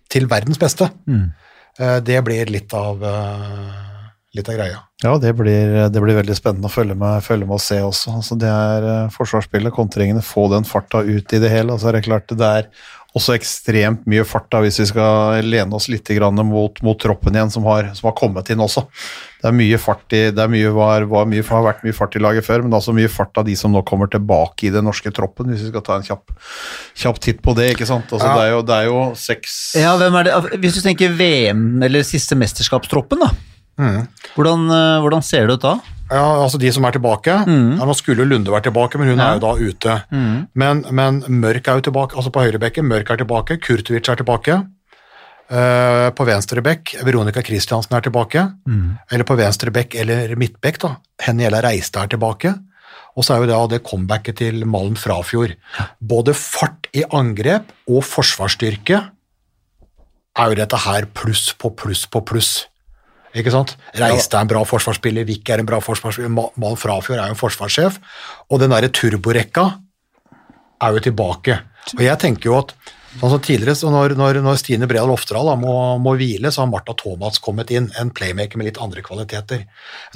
til 0.09 0.29
verdens 0.31 0.61
beste, 0.61 0.87
Mm. 1.09 1.33
Eh, 1.79 1.97
det 2.05 2.21
blir 2.27 2.51
litt 2.53 2.75
av, 2.75 3.03
eh, 3.05 4.11
litt 4.37 4.49
av 4.49 4.59
greia. 4.59 4.85
Ja, 5.03 5.13
det 5.23 5.33
blir, 5.39 5.77
det 5.95 6.01
blir 6.03 6.19
veldig 6.19 6.35
spennende 6.35 6.67
å 6.67 6.75
følge 6.75 6.97
med, 6.99 7.23
følge 7.23 7.47
med 7.47 7.59
og 7.61 7.63
se 7.63 7.79
også. 7.87 8.17
Altså, 8.19 8.39
det 8.41 8.51
er 8.51 8.87
eh, 8.93 9.13
forsvarsspillet, 9.15 9.75
kontringene, 9.75 10.25
få 10.27 10.49
den 10.51 10.67
farta 10.67 11.05
ut 11.07 11.35
i 11.35 11.43
det 11.43 11.53
hele. 11.53 11.75
Altså, 11.75 11.93
det 11.93 12.03
er 12.03 12.09
klart 12.09 12.35
det 12.35 12.49
er 12.49 12.71
også 13.17 13.33
ekstremt 13.35 14.03
mye 14.11 14.25
fart 14.29 14.51
da, 14.53 14.61
hvis 14.63 14.77
vi 14.83 14.87
skal 14.91 15.41
lene 15.47 15.75
oss 15.75 15.87
litt 15.89 16.07
grann 16.13 16.37
mot, 16.47 16.77
mot 16.85 16.99
troppen 17.01 17.35
igjen, 17.35 17.51
som 17.51 17.65
har, 17.67 17.89
som 17.97 18.11
har 18.11 18.15
kommet 18.19 18.51
inn 18.53 18.61
også. 18.61 18.85
Det 19.41 19.49
er 19.49 19.55
mye 19.57 19.79
fart 19.81 20.13
i, 20.15 20.21
det 20.35 20.43
er 20.45 20.51
mye, 20.53 20.69
var, 20.77 21.07
var 21.09 21.27
mye, 21.31 21.43
har 21.47 21.65
vært 21.65 21.83
mye 21.87 21.97
fart 21.97 22.19
i 22.19 22.23
laget 22.23 22.45
før, 22.47 22.63
men 22.63 22.71
det 22.71 22.77
er 22.77 22.83
også 22.83 22.95
mye 22.99 23.11
fart 23.11 23.41
av 23.41 23.47
de 23.49 23.57
som 23.59 23.73
nå 23.73 23.83
kommer 23.89 24.11
tilbake 24.13 24.69
i 24.69 24.73
den 24.75 24.85
norske 24.87 25.11
troppen, 25.15 25.49
hvis 25.55 25.65
vi 25.65 25.73
skal 25.73 25.87
ta 25.87 25.97
en 25.99 26.07
kjapp, 26.07 26.35
kjapp 27.01 27.21
titt 27.25 27.43
på 27.43 27.57
det, 27.59 27.71
ikke 27.75 27.89
sant? 27.89 28.13
Altså, 28.13 28.29
Ja. 28.29 28.37
det, 28.37 28.45
er 28.45 28.53
jo, 28.55 28.63
det 28.69 28.77
er 28.77 28.89
jo 28.91 29.03
seks 29.19 29.59
Ja, 29.81 29.97
hvem 29.97 30.21
er 30.21 30.29
det? 30.29 30.39
Hvis 30.61 30.77
du 30.79 30.83
tenker 30.85 31.15
VM, 31.17 31.67
eller 31.89 32.05
siste 32.07 32.37
mesterskapstroppen, 32.39 33.25
da. 33.25 33.33
Mm. 33.79 34.09
Hvordan, 34.35 34.67
eh, 34.75 35.01
hvordan 35.05 35.23
ser 35.25 35.47
det 35.47 35.59
ut 35.59 35.63
da? 35.63 35.77
Ja, 36.11 36.25
altså 36.43 36.59
de 36.59 36.71
som 36.73 36.85
er 36.89 36.95
tilbake. 36.97 37.35
Ja, 37.45 37.85
nå 37.85 37.95
skulle 37.95 38.25
jo 38.25 38.29
Lunde 38.31 38.51
vært 38.51 38.65
tilbake, 38.65 38.99
men 38.99 39.09
hun 39.13 39.19
Ja. 39.19 39.35
er 39.35 39.39
jo 39.39 39.45
da 39.45 39.53
ute. 39.61 39.97
Men, 40.55 40.85
men 40.91 41.21
Mørk 41.29 41.69
er 41.69 41.75
jo 41.81 41.91
tilbake, 41.91 42.17
altså 42.17 42.33
på 42.33 42.41
høyrebekken. 42.41 42.89
Mørk 42.89 43.11
er 43.11 43.17
tilbake, 43.21 43.59
Kurtovic 43.61 44.09
er 44.09 44.17
tilbake. 44.17 44.67
Uh, 45.49 46.11
på 46.13 46.27
venstre 46.29 46.61
bekk, 46.61 46.95
Veronica 47.07 47.41
Christiansen 47.41 47.95
er 47.97 48.03
tilbake. 48.05 48.41
Eller 49.11 49.25
på 49.25 49.37
venstre 49.37 49.71
bekk 49.73 49.95
eller 50.01 50.35
midtbekk, 50.37 50.79
da. 50.79 50.97
Henriella 51.25 51.63
Reistad 51.65 52.05
er 52.05 52.17
tilbake. 52.17 52.55
Og 53.17 53.25
så 53.25 53.35
er 53.35 53.45
jo 53.45 53.49
det, 53.69 53.71
det 53.73 53.85
comebacket 53.89 54.37
til 54.37 54.65
Malm 54.69 54.95
Frafjord. 54.95 55.57
Både 56.01 56.35
fart 56.37 56.87
i 56.95 57.03
angrep 57.11 57.73
og 57.89 58.05
forsvarsstyrke 58.05 59.01
er 60.39 60.53
jo 60.53 60.59
dette 60.61 60.79
her 60.85 61.09
pluss 61.19 61.49
på 61.59 61.73
pluss 61.75 62.05
på 62.07 62.23
pluss. 62.25 62.67
Ikke 63.39 63.53
sant? 63.55 63.75
Reistad 63.99 64.41
er 64.41 64.47
en 64.47 64.51
bra 64.51 64.63
forsvarsspiller, 64.67 65.27
Wick 65.29 65.51
er 65.53 65.63
en 65.63 65.69
bra 65.69 65.81
forsvarsspiller, 65.85 66.33
Mal 66.33 66.79
Frafjord 66.81 67.19
er 67.19 67.31
jo 67.31 67.37
en 67.37 67.41
forsvarssjef, 67.41 67.99
og 68.51 68.63
den 68.63 68.73
derre 68.75 68.91
turborekka 68.95 69.67
er 70.83 70.95
jo 70.97 71.03
tilbake. 71.09 71.59
Og 71.97 72.03
jeg 72.05 72.21
tenker 72.23 72.51
jo 72.51 72.57
at 72.61 72.75
sånn 73.19 73.33
som 73.33 73.43
tidligere, 73.43 73.77
så 73.79 73.93
når, 73.93 74.15
når, 74.19 74.41
når 74.45 74.59
Stine 74.61 74.89
Bredal 74.91 75.13
Oftedal 75.13 75.49
da 75.51 75.55
må, 75.59 75.75
må 76.03 76.15
hvile, 76.19 76.53
så 76.55 76.65
har 76.65 76.71
Martha 76.71 76.95
Thomas 76.99 77.41
kommet 77.43 77.73
inn, 77.75 77.89
en 77.99 78.13
playmaker 78.15 78.61
med 78.61 78.71
litt 78.71 78.83
andre 78.83 79.03
kvaliteter. 79.07 79.65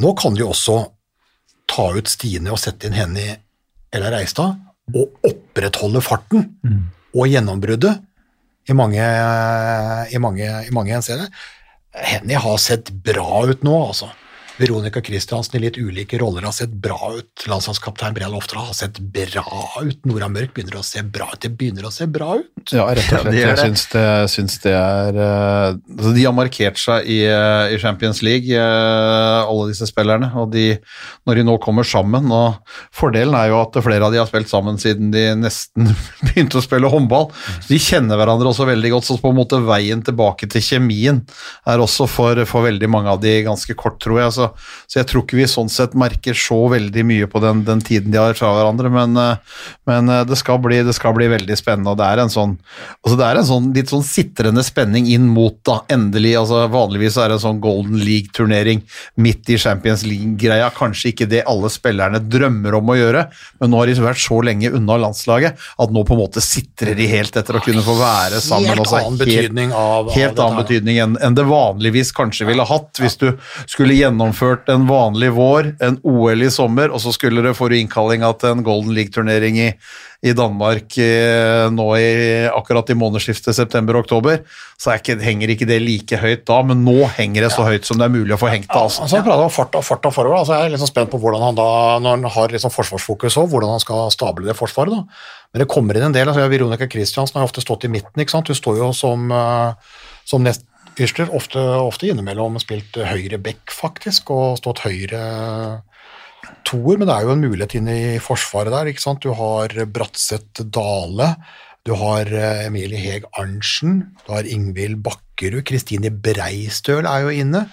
Nå 0.02 0.12
kan 0.18 0.36
de 0.38 0.44
også 0.46 0.78
ta 1.70 1.88
ut 1.96 2.10
Stine 2.10 2.52
og 2.52 2.60
sette 2.60 2.88
inn 2.88 2.98
henne 2.98 3.22
i 3.22 3.34
Ella 3.92 4.12
Reistad, 4.12 4.60
og 4.92 5.24
opprettholde 5.24 6.02
farten 6.04 6.48
og 7.14 7.28
gjennombruddet 7.30 8.00
i 8.68 8.74
mange, 8.76 9.02
i 10.12 10.20
mange, 10.22 10.46
i 10.46 10.72
mange 10.74 10.94
henseender. 10.94 11.30
Henny 11.92 12.34
har 12.34 12.56
sett 12.56 12.90
bra 12.90 13.46
ut 13.46 13.62
nå, 13.62 13.86
altså. 13.86 14.10
Veronica 14.60 15.00
Christiansen 15.00 15.56
i 15.56 15.62
litt 15.64 15.78
ulike 15.80 16.18
roller 16.20 16.44
har 16.44 16.52
sett 16.52 16.72
bra 16.72 16.98
ut. 17.16 17.44
Landslagskaptein 17.48 18.14
Brian 18.14 18.32
Loftra 18.34 18.60
har 18.66 18.74
sett 18.76 18.98
bra 19.00 19.44
ut. 19.80 20.04
Nora 20.08 20.28
Mørk 20.28 20.52
begynner 20.54 20.78
å 20.80 20.84
se 20.86 21.02
bra 21.02 21.30
ut. 21.32 21.40
Det 21.42 21.52
begynner 21.56 21.88
å 21.88 21.92
se 21.94 22.06
bra 22.10 22.36
ut. 22.40 22.74
Ja, 22.74 22.84
rett 22.92 23.08
og 23.08 23.24
slett. 23.24 23.38
jeg 23.38 23.58
syns 23.58 23.86
det, 23.94 24.04
syns 24.32 24.58
det 24.62 24.74
er 24.76 25.18
eh, 25.18 25.78
altså 25.96 26.12
De 26.14 26.26
har 26.26 26.36
markert 26.36 26.80
seg 26.80 27.08
i, 27.08 27.22
eh, 27.28 27.74
i 27.74 27.80
Champions 27.82 28.22
League, 28.24 28.52
eh, 28.52 29.38
alle 29.42 29.70
disse 29.70 29.88
spillerne. 29.88 30.28
Og 30.42 30.52
de, 30.52 30.66
når 31.28 31.40
de 31.40 31.46
nå 31.48 31.56
kommer 31.62 31.88
sammen 31.88 32.28
og 32.32 32.60
Fordelen 32.94 33.34
er 33.38 33.50
jo 33.50 33.60
at 33.62 33.80
flere 33.84 34.06
av 34.06 34.12
de 34.12 34.20
har 34.20 34.28
spilt 34.28 34.50
sammen 34.52 34.78
siden 34.80 35.10
de 35.14 35.24
nesten 35.38 35.88
begynte 36.28 36.60
å 36.60 36.64
spille 36.64 36.92
håndball. 36.92 37.30
Så 37.58 37.72
de 37.72 37.80
kjenner 37.82 38.20
hverandre 38.20 38.52
også 38.52 38.68
veldig 38.68 38.92
godt. 38.96 39.08
Så 39.08 39.18
på 39.22 39.32
en 39.32 39.40
måte 39.40 39.62
veien 39.64 40.04
tilbake 40.04 40.50
til 40.52 40.64
kjemien 40.64 41.24
er 41.68 41.82
også 41.82 42.06
for, 42.10 42.44
for 42.48 42.68
veldig 42.68 42.92
mange 42.92 43.16
av 43.16 43.22
de 43.22 43.38
ganske 43.46 43.76
kort, 43.78 43.98
tror 44.02 44.20
jeg. 44.20 44.36
Så 44.36 44.41
så, 44.42 44.50
så 44.90 45.00
jeg 45.00 45.08
tror 45.10 45.24
ikke 45.24 45.38
vi 45.38 45.48
sånn 45.50 45.70
sett 45.72 45.94
merker 45.98 46.36
så 46.36 46.58
veldig 46.72 47.04
mye 47.08 47.28
på 47.30 47.40
den, 47.44 47.62
den 47.66 47.82
tiden 47.84 48.12
de 48.12 48.20
har 48.20 48.36
fra 48.38 48.52
hverandre, 48.56 48.90
men, 48.92 49.16
eh, 49.16 49.60
men 49.88 50.10
eh, 50.12 50.24
det, 50.28 50.38
skal 50.40 50.60
bli, 50.64 50.82
det 50.84 50.94
skal 50.98 51.16
bli 51.16 51.30
veldig 51.32 51.56
spennende, 51.58 51.94
og 51.94 52.00
det 52.00 52.08
er 52.08 52.24
en 52.24 52.32
sånn, 52.32 52.56
altså 53.00 53.18
det 53.20 53.28
er 53.28 53.40
en 53.40 53.48
sånn 53.48 53.70
litt 53.76 53.92
sånn 53.92 54.04
sitrende 54.06 54.64
spenning 54.66 55.08
inn 55.14 55.30
mot 55.32 55.56
da, 55.66 55.80
endelig, 55.92 56.34
altså 56.42 56.66
vanligvis 56.72 57.16
er 57.16 57.32
det 57.32 57.38
en 57.38 57.44
sånn 57.46 57.62
Golden 57.62 58.02
League-turnering 58.02 58.84
midt 59.22 59.52
i 59.52 59.58
Champions 59.62 60.04
League-greia, 60.08 60.68
kanskje 60.76 61.12
ikke 61.12 61.30
det 61.30 61.44
alle 61.48 61.70
spillerne 61.72 62.20
drømmer 62.22 62.78
om 62.78 62.92
å 62.92 62.98
gjøre, 62.98 63.26
men 63.62 63.72
nå 63.72 63.80
har 63.80 63.88
de 63.88 63.98
vært 64.02 64.22
så 64.22 64.40
lenge 64.44 64.72
unna 64.74 64.98
landslaget 65.06 65.58
at 65.82 65.92
nå 65.94 66.04
på 66.04 66.16
en 66.16 66.22
måte 66.24 66.42
sitrer 66.44 66.96
de 66.98 67.08
helt 67.10 67.36
etter 67.38 67.56
å 67.58 67.62
kunne 67.64 67.84
få 67.84 67.94
være 67.98 68.40
sammen. 68.42 68.72
Helt 68.72 68.84
også, 68.84 68.98
annen 68.98 69.18
betydning 69.20 69.74
av, 69.76 70.08
av 70.10 70.14
helt 70.16 70.40
annen 70.42 70.60
betydning 70.62 71.00
enn 71.02 71.18
enn 71.22 71.36
det 71.36 71.44
vanligvis 71.48 72.12
kanskje 72.16 72.46
ville 72.48 72.64
hatt 72.66 73.00
hvis 73.00 73.18
du 73.20 73.28
skulle 73.70 73.96
gjennomført 74.32 74.68
en 74.68 74.86
vanlig 74.86 75.32
vår, 75.32 75.76
en 75.80 75.98
OL 76.02 76.42
i 76.42 76.50
sommer, 76.50 76.90
og 76.90 77.00
så 77.00 77.12
skulle 77.12 77.42
det 77.42 77.54
få 77.54 77.68
innkallinga 77.72 78.32
til 78.38 78.56
en 78.56 78.64
Golden 78.64 78.94
League-turnering 78.94 79.58
i, 79.58 79.72
i 80.22 80.32
Danmark 80.32 80.96
eh, 80.98 81.68
nå 81.70 81.86
i, 81.96 82.48
akkurat 82.48 82.90
i 82.90 82.94
månedsskiftet 82.96 83.54
september-oktober, 83.54 84.42
så 84.78 84.96
ikke, 84.96 85.18
henger 85.22 85.52
ikke 85.52 85.68
det 85.68 85.80
like 85.82 86.16
høyt 86.18 86.46
da, 86.46 86.62
men 86.62 86.84
nå 86.84 87.06
henger 87.16 87.46
det 87.46 87.52
så 87.52 87.66
høyt 87.66 87.84
som 87.84 87.98
det 87.98 88.08
er 88.08 88.14
mulig 88.14 88.34
å 88.34 88.40
få 88.40 88.50
hengt 88.50 88.70
det. 88.70 88.78
Altså. 88.78 89.04
Altså, 89.04 89.18
han 89.20 89.26
prater 89.26 89.46
om 89.46 89.52
fart 89.52 89.78
og 89.78 89.86
fart 89.86 90.08
og 90.08 90.16
forover. 90.16 90.40
Altså, 90.40 90.56
jeg 90.56 90.66
er 90.66 90.74
liksom 90.74 90.90
spent 90.90 91.12
på 91.12 91.20
hvordan 91.22 91.46
han 91.48 91.58
da, 91.58 91.68
når 92.02 92.16
han 92.16 92.34
har 92.36 92.56
liksom 92.56 92.74
forsvarsfokus 92.74 93.38
òg, 93.42 93.50
hvordan 93.52 93.76
han 93.76 93.84
skal 93.84 94.10
stable 94.14 94.48
det 94.48 94.58
forsvaret. 94.58 94.96
da. 94.96 95.22
Men 95.52 95.64
det 95.64 95.70
kommer 95.70 95.98
inn 95.98 96.08
en 96.08 96.16
del. 96.16 96.28
altså 96.28 96.48
Veronica 96.48 96.88
Christiansen 96.90 97.38
har 97.38 97.48
ofte 97.48 97.64
stått 97.64 97.86
i 97.86 97.92
midten. 97.92 98.22
ikke 98.22 98.34
sant? 98.34 98.48
Hun 98.48 98.58
står 98.58 98.80
jo 98.80 98.92
som, 98.96 99.30
eh, 99.30 99.98
som 100.28 100.42
nest 100.42 100.64
ytterster, 100.92 101.30
ofte, 101.34 101.60
ofte 101.60 102.10
innimellom 102.10 102.58
spilt 102.60 102.96
høyre 102.96 103.40
back, 103.42 103.72
faktisk, 103.72 104.32
og 104.34 104.60
stått 104.60 104.84
høyre 104.84 105.22
toer, 106.66 106.98
men 106.98 107.08
det 107.08 107.14
er 107.14 107.26
jo 107.26 107.34
en 107.34 107.44
mulighet 107.44 107.76
inne 107.78 107.94
i 107.96 108.16
forsvaret 108.22 108.74
der. 108.74 108.90
ikke 108.90 109.04
sant? 109.04 109.22
Du 109.24 109.34
har 109.36 109.72
Bratseth 109.94 110.64
Dale, 110.74 111.34
du 111.86 111.94
har 111.98 112.28
eh, 112.30 112.66
Emilie 112.68 113.00
Heg 113.00 113.28
Arntzen, 113.38 114.02
du 114.22 114.34
har 114.34 114.48
Ingvild 114.48 115.00
Bakkerud, 115.04 115.64
Kristine 115.66 116.12
Breistøl 116.14 117.08
er 117.08 117.26
jo 117.26 117.32
inne. 117.42 117.66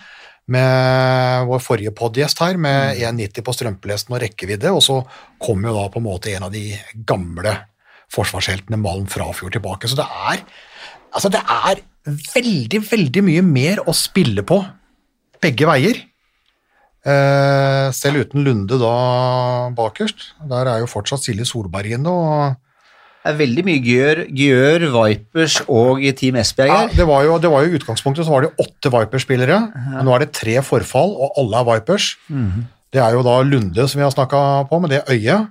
Med 0.50 1.46
vår 1.46 1.60
forrige 1.62 1.94
podgjest 1.94 2.40
her, 2.42 2.58
med 2.58 2.98
1,90 2.98 3.46
på 3.46 3.54
strømpelesten 3.54 4.16
og 4.16 4.24
rekkevidde. 4.24 4.72
Og 4.74 4.82
så 4.82 4.96
kommer 5.38 5.70
jo 5.70 5.76
da 5.78 5.84
på 5.94 6.02
en 6.02 6.08
måte 6.08 6.34
en 6.34 6.48
av 6.48 6.56
de 6.56 6.72
gamle 7.06 7.54
forsvarsheltene, 8.10 8.80
Malm 8.82 9.06
Frafjord, 9.14 9.54
tilbake. 9.54 9.86
Så 9.86 10.00
det 10.00 10.08
er, 10.10 10.42
altså 11.14 11.30
det 11.30 11.44
er 11.44 11.84
veldig, 12.08 12.80
veldig 12.90 13.24
mye 13.26 13.42
mer 13.46 13.82
å 13.88 13.94
spille 13.96 14.44
på 14.48 14.62
begge 15.44 15.68
veier. 15.70 16.00
Eh, 17.10 17.90
selv 17.96 18.26
uten 18.26 18.44
Lunde 18.44 18.80
da 18.82 19.70
bakerst. 19.76 20.34
Der 20.50 20.68
er 20.68 20.82
jo 20.84 20.90
fortsatt 20.92 21.24
Silje 21.24 21.46
Solberg 21.48 21.96
inne. 21.96 22.58
Det 23.20 23.34
er 23.34 23.38
veldig 23.40 23.64
mye 23.68 23.80
Gjør, 23.84 24.20
Gjør 24.32 24.86
Vipers 24.96 25.58
og 25.68 26.00
Team 26.18 26.38
Esbjerg 26.40 26.72
ja, 26.72 26.78
her. 26.86 26.94
det, 26.96 27.06
var 27.08 27.26
jo, 27.28 27.34
det 27.44 27.50
var 27.52 27.66
jo 27.66 27.72
I 27.74 27.80
utgangspunktet 27.80 28.26
så 28.26 28.32
var 28.32 28.46
det 28.46 28.54
åtte 28.64 28.92
Vipers-spillere, 28.94 29.58
Ja. 29.76 30.04
nå 30.08 30.14
er 30.16 30.24
det 30.24 30.32
tre 30.40 30.56
forfall, 30.64 31.12
og 31.20 31.36
alle 31.38 31.60
er 31.60 31.68
Vipers. 31.68 32.14
Det 32.90 33.02
er 33.04 33.14
jo 33.14 33.24
da 33.28 33.36
Lunde 33.44 33.88
som 33.92 34.00
vi 34.00 34.06
har 34.08 34.16
snakka 34.16 34.70
på, 34.72 34.80
med 34.82 34.96
det 34.96 35.04
øyet. 35.12 35.50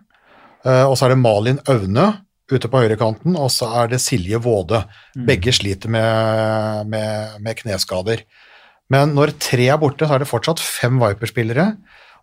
Eh, 0.65 0.85
og 0.89 0.97
så 0.97 1.07
er 1.07 1.15
det 1.15 1.21
Malin 1.21 1.61
Aune 1.69 2.09
ute 2.53 2.71
på 2.71 2.81
høyrekanten, 2.83 3.37
og 3.37 3.51
så 3.53 3.69
er 3.83 3.91
det 3.93 4.01
Silje 4.03 4.41
Våde. 4.41 4.83
Begge 5.29 5.53
sliter 5.53 5.93
med, 5.93 6.89
med, 6.93 7.39
med 7.45 7.59
kneskader. 7.61 8.25
Men 8.93 9.13
når 9.17 9.35
tre 9.43 9.69
er 9.69 9.81
borte, 9.81 10.07
så 10.09 10.17
er 10.17 10.25
det 10.25 10.31
fortsatt 10.31 10.63
fem 10.65 10.97
Viper-spillere. 11.03 11.71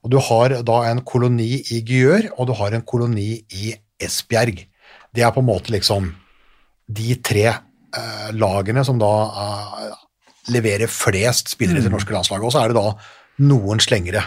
Og 0.05 0.13
du 0.13 0.19
har 0.21 0.57
da 0.65 0.79
en 0.89 1.01
koloni 1.05 1.59
i 1.73 1.81
Gjør, 1.85 2.31
og 2.37 2.49
du 2.49 2.55
har 2.57 2.73
en 2.73 2.85
koloni 2.85 3.39
i 3.57 3.73
Esbjerg. 4.01 4.65
Det 5.15 5.23
er 5.23 5.33
på 5.33 5.41
en 5.41 5.49
måte 5.49 5.73
liksom 5.73 6.11
de 6.85 7.15
tre 7.25 7.45
eh, 7.49 8.31
lagene 8.37 8.83
som 8.85 8.99
da 9.01 9.11
eh, 9.41 9.93
leverer 10.53 10.91
flest 10.91 11.53
spillere 11.55 11.79
til 11.79 11.89
det 11.89 11.93
norske 11.95 12.13
landslaget. 12.13 12.45
Og 12.45 12.53
så 12.53 12.61
er 12.61 12.73
det 12.73 12.81
da 12.81 13.45
noen 13.45 13.81
slengere 13.83 14.21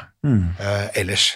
eh, 0.58 0.88
ellers. 0.98 1.32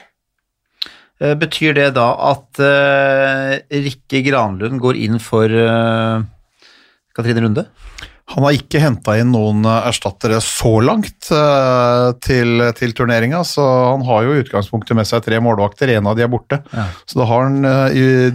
Eh, 1.23 1.37
Betyr 1.39 1.77
det 1.79 1.93
da 1.99 2.09
at 2.33 2.61
eh, 2.63 3.61
Rikke 3.85 4.25
Granlund 4.27 4.83
går 4.83 4.99
inn 5.05 5.21
for 5.23 5.47
eh, 5.47 6.25
Katrine 7.15 7.45
Runde? 7.45 7.67
Han 8.33 8.47
har 8.47 8.57
ikke 8.57 8.81
henta 8.81 9.15
inn 9.21 9.33
noen 9.35 9.67
erstattere 9.67 10.39
så 10.41 10.79
langt 10.81 11.27
til, 12.25 12.63
til 12.79 12.95
turneringa, 12.97 13.43
så 13.45 13.65
han 13.91 14.07
har 14.07 14.23
jo 14.25 14.33
i 14.33 14.45
utgangspunktet 14.45 14.97
med 14.97 15.09
seg 15.11 15.21
tre 15.27 15.41
målvakter, 15.43 15.91
en 15.93 16.09
av 16.09 16.17
de 16.17 16.25
er 16.25 16.31
borte. 16.33 16.63
Ja. 16.73 16.87
Så 17.05 17.19
da 17.19 17.27
har 17.29 17.45
han 17.51 17.67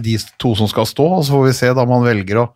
de 0.04 0.14
to 0.38 0.52
som 0.60 0.70
skal 0.70 0.86
stå, 0.86 1.08
og 1.16 1.24
så 1.26 1.34
får 1.34 1.44
vi 1.48 1.56
se 1.56 1.72
da 1.72 1.82
om 1.82 1.96
han 1.96 2.06
velger 2.06 2.44
å, 2.44 2.46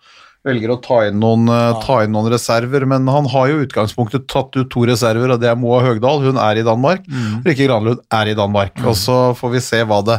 velger 0.46 0.72
å 0.74 0.78
ta, 0.82 0.98
inn 1.06 1.20
noen, 1.22 1.46
ja. 1.46 1.76
ta 1.84 2.00
inn 2.02 2.12
noen 2.14 2.30
reserver. 2.32 2.86
Men 2.90 3.06
han 3.10 3.28
har 3.30 3.50
jo 3.50 3.62
utgangspunktet 3.62 4.26
tatt 4.30 4.56
ut 4.58 4.70
to 4.72 4.84
reserver, 4.88 5.34
og 5.34 5.42
det 5.42 5.50
er 5.52 5.58
Moa 5.58 5.82
Høgdahl, 5.84 6.22
hun 6.26 6.40
er 6.42 6.58
i 6.58 6.66
Danmark. 6.66 7.04
Rikke 7.46 7.68
Granlund 7.68 8.02
er 8.12 8.32
i 8.32 8.36
Danmark. 8.38 8.78
Og 8.82 8.96
så 8.98 9.18
får 9.38 9.54
vi 9.56 9.64
se 9.64 9.82
hva 9.86 10.02
det, 10.06 10.18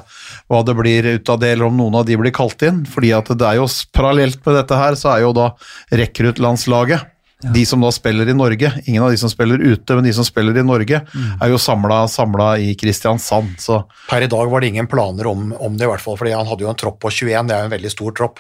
hva 0.52 0.64
det 0.68 0.78
blir 0.80 1.10
ut 1.16 1.34
av 1.34 1.42
det, 1.44 1.56
eller 1.56 1.70
om 1.70 1.80
noen 1.80 2.00
av 2.02 2.08
de 2.08 2.20
blir 2.20 2.36
kalt 2.36 2.64
inn. 2.64 2.84
fordi 2.88 3.14
at 3.16 3.32
det 3.34 3.48
er 3.48 3.60
jo 3.60 3.68
parallelt 3.96 4.40
med 4.46 4.62
dette 4.62 4.80
her, 4.80 5.00
så 5.00 5.16
er 5.16 5.26
jo 5.26 5.34
da 5.36 5.52
rekruttlandslaget 5.92 7.10
de 7.52 7.66
som 7.68 7.82
da 7.84 7.90
spiller 7.92 8.30
i 8.30 8.36
Norge, 8.36 8.70
ingen 8.86 9.04
av 9.04 9.12
de 9.12 9.18
som 9.20 9.32
spiller 9.32 9.60
ute, 9.60 9.96
men 9.96 10.06
de 10.06 10.14
som 10.16 10.24
spiller 10.24 10.58
i 10.58 10.64
Norge, 10.64 11.02
er 11.04 11.52
jo 11.52 11.60
samla 11.60 12.54
i 12.64 12.74
Kristiansand. 12.80 13.58
Så 13.60 13.82
Per 14.10 14.24
i 14.24 14.30
dag 14.32 14.52
var 14.52 14.64
det 14.64 14.72
ingen 14.72 14.88
planer 14.88 15.28
om, 15.28 15.52
om 15.60 15.78
det, 15.78 15.84
i 15.84 15.92
hvert 15.92 16.04
fall, 16.04 16.18
fordi 16.20 16.36
han 16.36 16.48
hadde 16.48 16.64
jo 16.64 16.72
en 16.72 16.80
tropp 16.80 17.02
på 17.04 17.12
21, 17.12 17.50
det 17.50 17.56
er 17.56 17.66
jo 17.66 17.72
en 17.72 17.76
veldig 17.76 17.92
stor 17.92 18.16
tropp. 18.16 18.40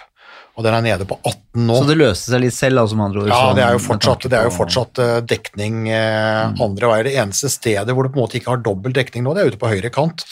Og 0.53 0.65
den 0.65 0.75
er 0.77 0.83
nede 0.85 1.05
på 1.09 1.17
18 1.17 1.63
nå. 1.65 1.75
Så 1.79 1.89
det 1.89 1.97
løser 1.97 2.35
seg 2.35 2.43
litt 2.43 2.55
selv, 2.55 2.83
altså, 2.83 2.97
med 2.97 3.07
andre 3.07 3.23
ord? 3.23 3.29
Ja, 3.31 3.39
sånn, 3.41 3.57
det 3.57 3.63
er 3.65 3.77
jo 3.77 3.83
fortsatt, 3.87 4.27
det 4.29 4.37
er 4.37 4.49
jo 4.49 4.53
fortsatt 4.53 5.01
eh, 5.01 5.13
dekning 5.25 5.79
mm. 5.89 6.59
andre 6.61 6.91
veier. 6.91 7.09
Det 7.09 7.15
eneste 7.23 7.49
stedet 7.49 7.95
hvor 7.95 8.05
det 8.05 8.13
på 8.13 8.21
en 8.21 8.25
måte 8.27 8.37
ikke 8.37 8.53
har 8.53 8.65
dobbel 8.65 8.93
dekning 8.93 9.25
nå, 9.25 9.33
det 9.33 9.43
er 9.43 9.53
ute 9.53 9.61
på 9.61 9.71
høyre 9.71 9.89
kant, 9.93 10.25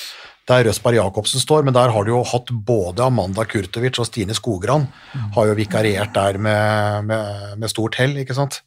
der 0.50 0.66
Røsberg 0.68 0.98
Jacobsen 0.98 1.42
står, 1.42 1.66
men 1.66 1.76
der 1.76 1.94
har 1.94 2.06
du 2.06 2.14
jo 2.14 2.22
hatt 2.28 2.50
både 2.52 3.06
Amanda 3.06 3.46
Kurtovic 3.50 4.00
og 4.02 4.10
Stine 4.10 4.36
Skogran 4.38 4.88
har 5.36 5.52
jo 5.52 5.58
vikariert 5.58 6.14
der 6.18 6.40
med, 6.42 7.10
med, 7.10 7.58
med 7.62 7.72
stort 7.72 7.98
hell, 8.02 8.18
ikke 8.22 8.38
sant. 8.38 8.62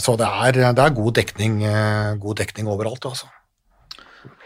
Så 0.00 0.16
det 0.20 0.28
er, 0.28 0.60
det 0.74 0.84
er 0.84 0.94
god, 0.96 1.14
dekning, 1.16 1.62
eh, 1.68 2.12
god 2.20 2.40
dekning 2.42 2.68
overalt, 2.70 3.08
altså. 3.12 3.30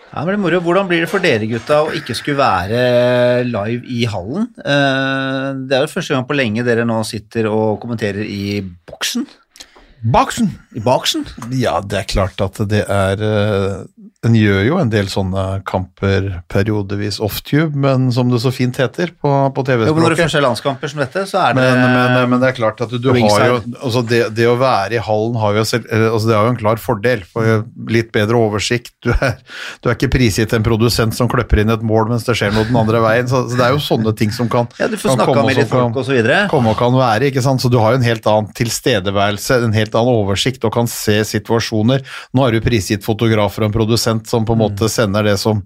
Ja, 0.08 0.22
det 0.24 0.32
er 0.34 0.40
moro. 0.40 0.60
Hvordan 0.64 0.88
blir 0.88 1.02
det 1.04 1.10
for 1.10 1.20
dere 1.22 1.46
gutta 1.50 1.82
å 1.84 1.90
ikke 1.96 2.14
skulle 2.16 2.40
være 2.40 3.44
live 3.44 3.84
i 3.92 4.06
hallen? 4.08 4.48
Eh, 4.62 5.50
Det 5.68 5.76
er 5.76 5.84
jo 5.84 5.92
første 5.92 6.14
gang 6.14 6.24
på 6.28 6.36
lenge 6.38 6.64
dere 6.64 6.86
nå 6.88 7.02
sitter 7.04 7.50
og 7.50 7.80
kommenterer 7.82 8.24
i 8.24 8.60
boksen. 8.88 9.26
Baksen! 10.02 10.52
I 10.76 10.80
boksen? 10.84 11.24
Ja, 11.58 11.80
det 11.82 12.02
er 12.04 12.10
klart 12.10 12.38
at 12.44 12.58
det 12.70 12.84
er 12.92 13.22
eh, 13.24 13.78
En 14.26 14.34
gjør 14.36 14.60
jo 14.66 14.76
en 14.82 14.90
del 14.90 15.06
sånne 15.10 15.60
kamper 15.66 16.26
periodevis 16.50 17.20
off-tube, 17.22 17.74
men 17.78 18.08
som 18.14 18.28
det 18.30 18.40
så 18.42 18.50
fint 18.54 18.74
heter 18.78 19.12
på, 19.14 19.30
på 19.54 19.62
men 19.64 19.78
når 19.78 19.86
det 19.86 19.86
TV-språket. 19.86 20.20
først 20.24 20.38
er 20.38 20.42
landskamper 20.44 20.90
som 20.90 21.02
dette, 21.02 21.22
så 21.30 21.40
er 21.46 21.54
det 21.56 21.64
Men, 21.64 21.82
men, 21.94 22.30
men 22.34 22.42
det 22.42 22.48
er 22.50 22.56
klart 22.58 22.82
at 22.84 22.90
du, 22.90 22.98
du 22.98 23.08
har 23.14 23.44
jo 23.46 23.56
altså 23.78 24.02
det, 24.10 24.20
det 24.34 24.48
å 24.50 24.56
være 24.58 24.98
i 24.98 25.02
hallen 25.06 25.38
har 25.38 25.54
jo 25.60 25.62
eh, 25.64 26.06
altså 26.10 26.30
det 26.30 26.36
har 26.36 26.48
jo 26.48 26.52
en 26.54 26.58
klar 26.60 26.82
fordel. 26.82 27.22
For 27.30 27.64
litt 27.94 28.10
bedre 28.14 28.38
oversikt. 28.42 28.92
Du 29.06 29.12
er, 29.14 29.38
du 29.82 29.88
er 29.90 29.94
ikke 29.96 30.10
prisgitt 30.18 30.52
en 30.54 30.66
produsent 30.66 31.14
som 31.16 31.30
kløpper 31.30 31.62
inn 31.62 31.70
et 31.74 31.86
mål 31.86 32.10
mens 32.12 32.26
det 32.26 32.34
skjer 32.38 32.52
noe 32.54 32.66
den 32.68 32.78
andre 32.78 33.00
veien. 33.06 33.30
Så, 33.30 33.44
så 33.50 33.58
det 33.58 33.66
er 33.68 33.74
jo 33.76 33.82
sånne 33.86 34.14
ting 34.18 34.34
som 34.34 34.50
kan, 34.52 34.66
Ja, 34.82 34.90
du 34.90 34.98
får 34.98 35.14
kan 35.14 35.30
komme 35.30 35.46
med 35.46 35.54
og 35.56 35.62
litt 35.62 35.70
folk 35.72 35.86
kan- 35.92 36.02
og 36.02 36.06
så 36.10 36.14
videre. 36.18 36.40
komme 36.50 36.74
og 36.74 36.78
kan 36.82 36.94
være, 36.98 37.30
ikke 37.32 37.42
sant? 37.46 37.62
så 37.62 37.70
du 37.70 37.78
har 37.82 37.94
jo 37.94 38.02
en 38.02 38.06
helt 38.10 38.26
annen 38.30 38.50
tilstedeværelse, 38.58 39.62
en 39.70 39.78
helt 39.78 39.87
annen 39.96 40.20
oversikt 40.24 40.64
og 40.66 40.74
kan 40.74 40.90
se 40.90 41.20
situasjoner. 41.24 42.04
Nå 42.34 42.44
er 42.44 42.56
du 42.56 42.64
prisgitt 42.64 43.06
fotografer 43.06 43.64
og 43.64 43.70
en 43.70 43.78
produsent 43.78 44.28
som 44.28 44.44
på 44.48 44.56
en 44.56 44.64
måte 44.66 44.90
sender 44.92 45.24
det 45.30 45.38
som 45.40 45.62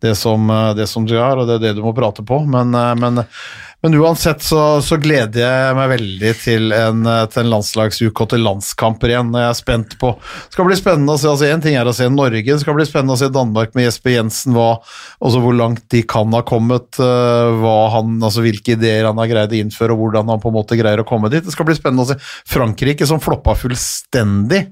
det 0.00 0.14
som, 0.14 0.50
eh, 0.50 0.74
det 0.74 0.86
som 0.86 1.06
du 1.06 1.16
har, 1.16 1.36
og 1.36 1.46
det 1.48 1.58
er 1.58 1.64
det 1.68 1.76
du 1.76 1.82
må 1.84 1.94
prate 1.96 2.24
på, 2.26 2.40
men, 2.46 2.74
eh, 2.74 2.94
men 2.94 3.24
men 3.86 4.00
uansett 4.00 4.42
så, 4.42 4.80
så 4.82 4.96
gleder 4.98 5.44
jeg 5.44 5.74
meg 5.78 5.90
veldig 5.92 6.30
til 6.40 6.72
en, 6.74 7.04
eh, 7.06 7.20
til 7.30 7.44
en 7.44 7.52
landslagsuke 7.52 8.24
og 8.24 8.32
til 8.32 8.42
landskamper 8.42 9.12
igjen. 9.12 9.28
Jeg 9.38 9.46
er 9.46 9.54
spent 9.54 9.94
på 10.00 10.10
Det 10.18 10.56
skal 10.56 10.66
bli 10.66 10.78
spennende 10.80 11.14
å 11.14 11.20
se. 11.22 11.28
altså 11.30 11.46
Én 11.46 11.62
ting 11.62 11.76
er 11.78 11.86
å 11.86 11.94
se 11.94 12.08
Norge, 12.10 12.42
det 12.42 12.58
skal 12.64 12.74
bli 12.74 12.86
spennende 12.88 13.14
å 13.14 13.20
se 13.20 13.30
Danmark 13.30 13.76
med 13.78 13.86
Jesper 13.86 14.16
Jensen. 14.16 14.56
Hva, 14.56 14.80
også 15.22 15.42
hvor 15.44 15.54
langt 15.54 15.84
de 15.94 16.02
kan 16.02 16.34
ha 16.34 16.42
kommet, 16.42 16.98
eh, 16.98 17.52
hva 17.62 17.76
han, 17.94 18.16
altså 18.26 18.42
hvilke 18.42 18.74
ideer 18.74 19.06
han 19.06 19.22
har 19.22 19.30
greid 19.30 19.54
å 19.54 19.60
innføre, 19.60 19.94
og 19.94 20.02
hvordan 20.02 20.34
han 20.34 20.42
på 20.42 20.50
en 20.50 20.58
måte 20.58 20.80
greier 20.80 21.04
å 21.04 21.06
komme 21.06 21.30
dit. 21.30 21.46
Det 21.46 21.54
skal 21.54 21.70
bli 21.70 21.78
spennende 21.78 22.08
å 22.08 22.10
se 22.10 22.18
Frankrike, 22.50 23.06
som 23.06 23.22
floppa 23.22 23.54
fullstendig 23.54 24.64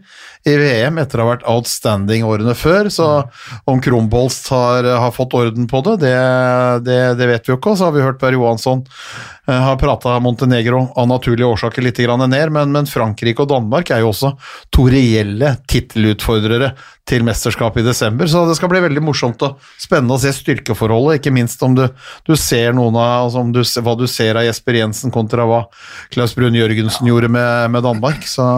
i 0.44 0.56
VM 0.60 0.98
etter 1.00 1.20
å 1.20 1.24
ha 1.24 1.32
vært 1.34 1.46
outstanding 1.48 2.26
årene 2.28 2.56
før. 2.58 2.90
Så 2.92 3.06
om 3.70 3.80
Kronbolst 3.84 4.50
har, 4.52 4.84
har 4.84 5.14
fått 5.14 5.36
orden 5.36 5.68
på 5.70 5.84
det, 5.86 5.98
det, 6.04 6.16
det, 6.88 6.98
det 7.20 7.30
vet 7.30 7.48
vi 7.48 7.54
jo 7.54 7.60
ikke. 7.60 7.74
Og 7.74 7.80
så 7.80 7.88
har 7.88 7.96
vi 7.96 8.04
hørt 8.04 8.20
Per 8.20 8.36
Johansson 8.36 8.84
Eh, 9.46 9.54
har 9.54 9.76
prata 9.76 10.20
Montenegro 10.20 10.92
av 10.96 11.08
naturlige 11.08 11.46
årsaker 11.46 11.84
litt 11.84 11.98
ned, 11.98 12.50
men, 12.50 12.70
men 12.72 12.86
Frankrike 12.88 13.42
og 13.44 13.50
Danmark 13.50 13.90
er 13.92 14.00
jo 14.00 14.08
også 14.08 14.30
to 14.72 14.86
reelle 14.88 15.58
tittelutfordrere 15.68 16.70
til 17.04 17.26
mesterskapet 17.28 17.82
i 17.82 17.86
desember, 17.90 18.26
så 18.26 18.46
det 18.48 18.56
skal 18.56 18.72
bli 18.72 18.80
veldig 18.86 19.02
morsomt 19.04 19.44
og 19.44 19.60
spennende 19.76 20.16
å 20.16 20.22
se 20.22 20.32
styrkeforholdet, 20.32 21.20
ikke 21.20 21.34
minst 21.36 21.60
om 21.60 21.76
du, 21.76 21.84
du 22.24 22.32
ser 22.40 22.72
noen 22.72 22.96
av 22.96 23.26
altså 23.26 23.44
om 23.44 23.52
du, 23.52 23.60
hva 23.60 23.98
du 24.00 24.06
ser 24.08 24.40
av 24.40 24.48
Jesper 24.48 24.80
Jensen 24.80 25.12
kontra 25.12 25.44
hva 25.44 25.66
Klaus 26.14 26.32
Brun 26.32 26.56
Jørgensen 26.56 27.12
gjorde 27.12 27.28
med, 27.28 27.74
med 27.74 27.84
Danmark. 27.84 28.24
så... 28.24 28.48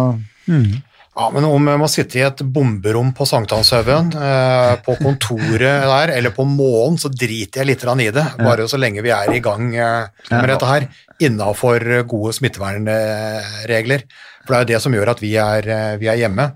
Ja, 1.17 1.31
men 1.33 1.47
om 1.49 1.69
jeg 1.71 1.81
må 1.81 1.87
sitte 1.89 2.19
i 2.19 2.25
et 2.27 2.43
bomberom 2.53 3.15
på 3.17 3.25
Sankthanshaugen, 3.25 4.11
eh, 4.21 4.75
på 4.85 4.99
kontoret 5.01 5.87
der, 5.89 6.13
eller 6.13 6.35
på 6.37 6.45
målen, 6.45 6.99
så 7.01 7.09
driter 7.09 7.63
jeg 7.63 7.71
litt 7.71 7.87
i 8.05 8.11
det, 8.13 8.25
bare 8.37 8.69
så 8.69 8.77
lenge 8.77 9.01
vi 9.01 9.15
er 9.17 9.33
i 9.33 9.41
gang 9.41 9.71
eh, 9.73 10.11
med 10.29 10.49
dette 10.53 10.69
her, 10.69 10.89
innafor 11.25 11.81
gode 12.05 12.35
smittevernregler. 12.37 14.05
For 14.45 14.53
det 14.53 14.59
er 14.59 14.67
jo 14.67 14.73
det 14.75 14.83
som 14.85 14.99
gjør 14.99 15.15
at 15.15 15.25
vi 15.25 15.33
er, 15.41 15.69
eh, 15.73 15.97
vi 15.97 16.13
er 16.13 16.21
hjemme. 16.21 16.51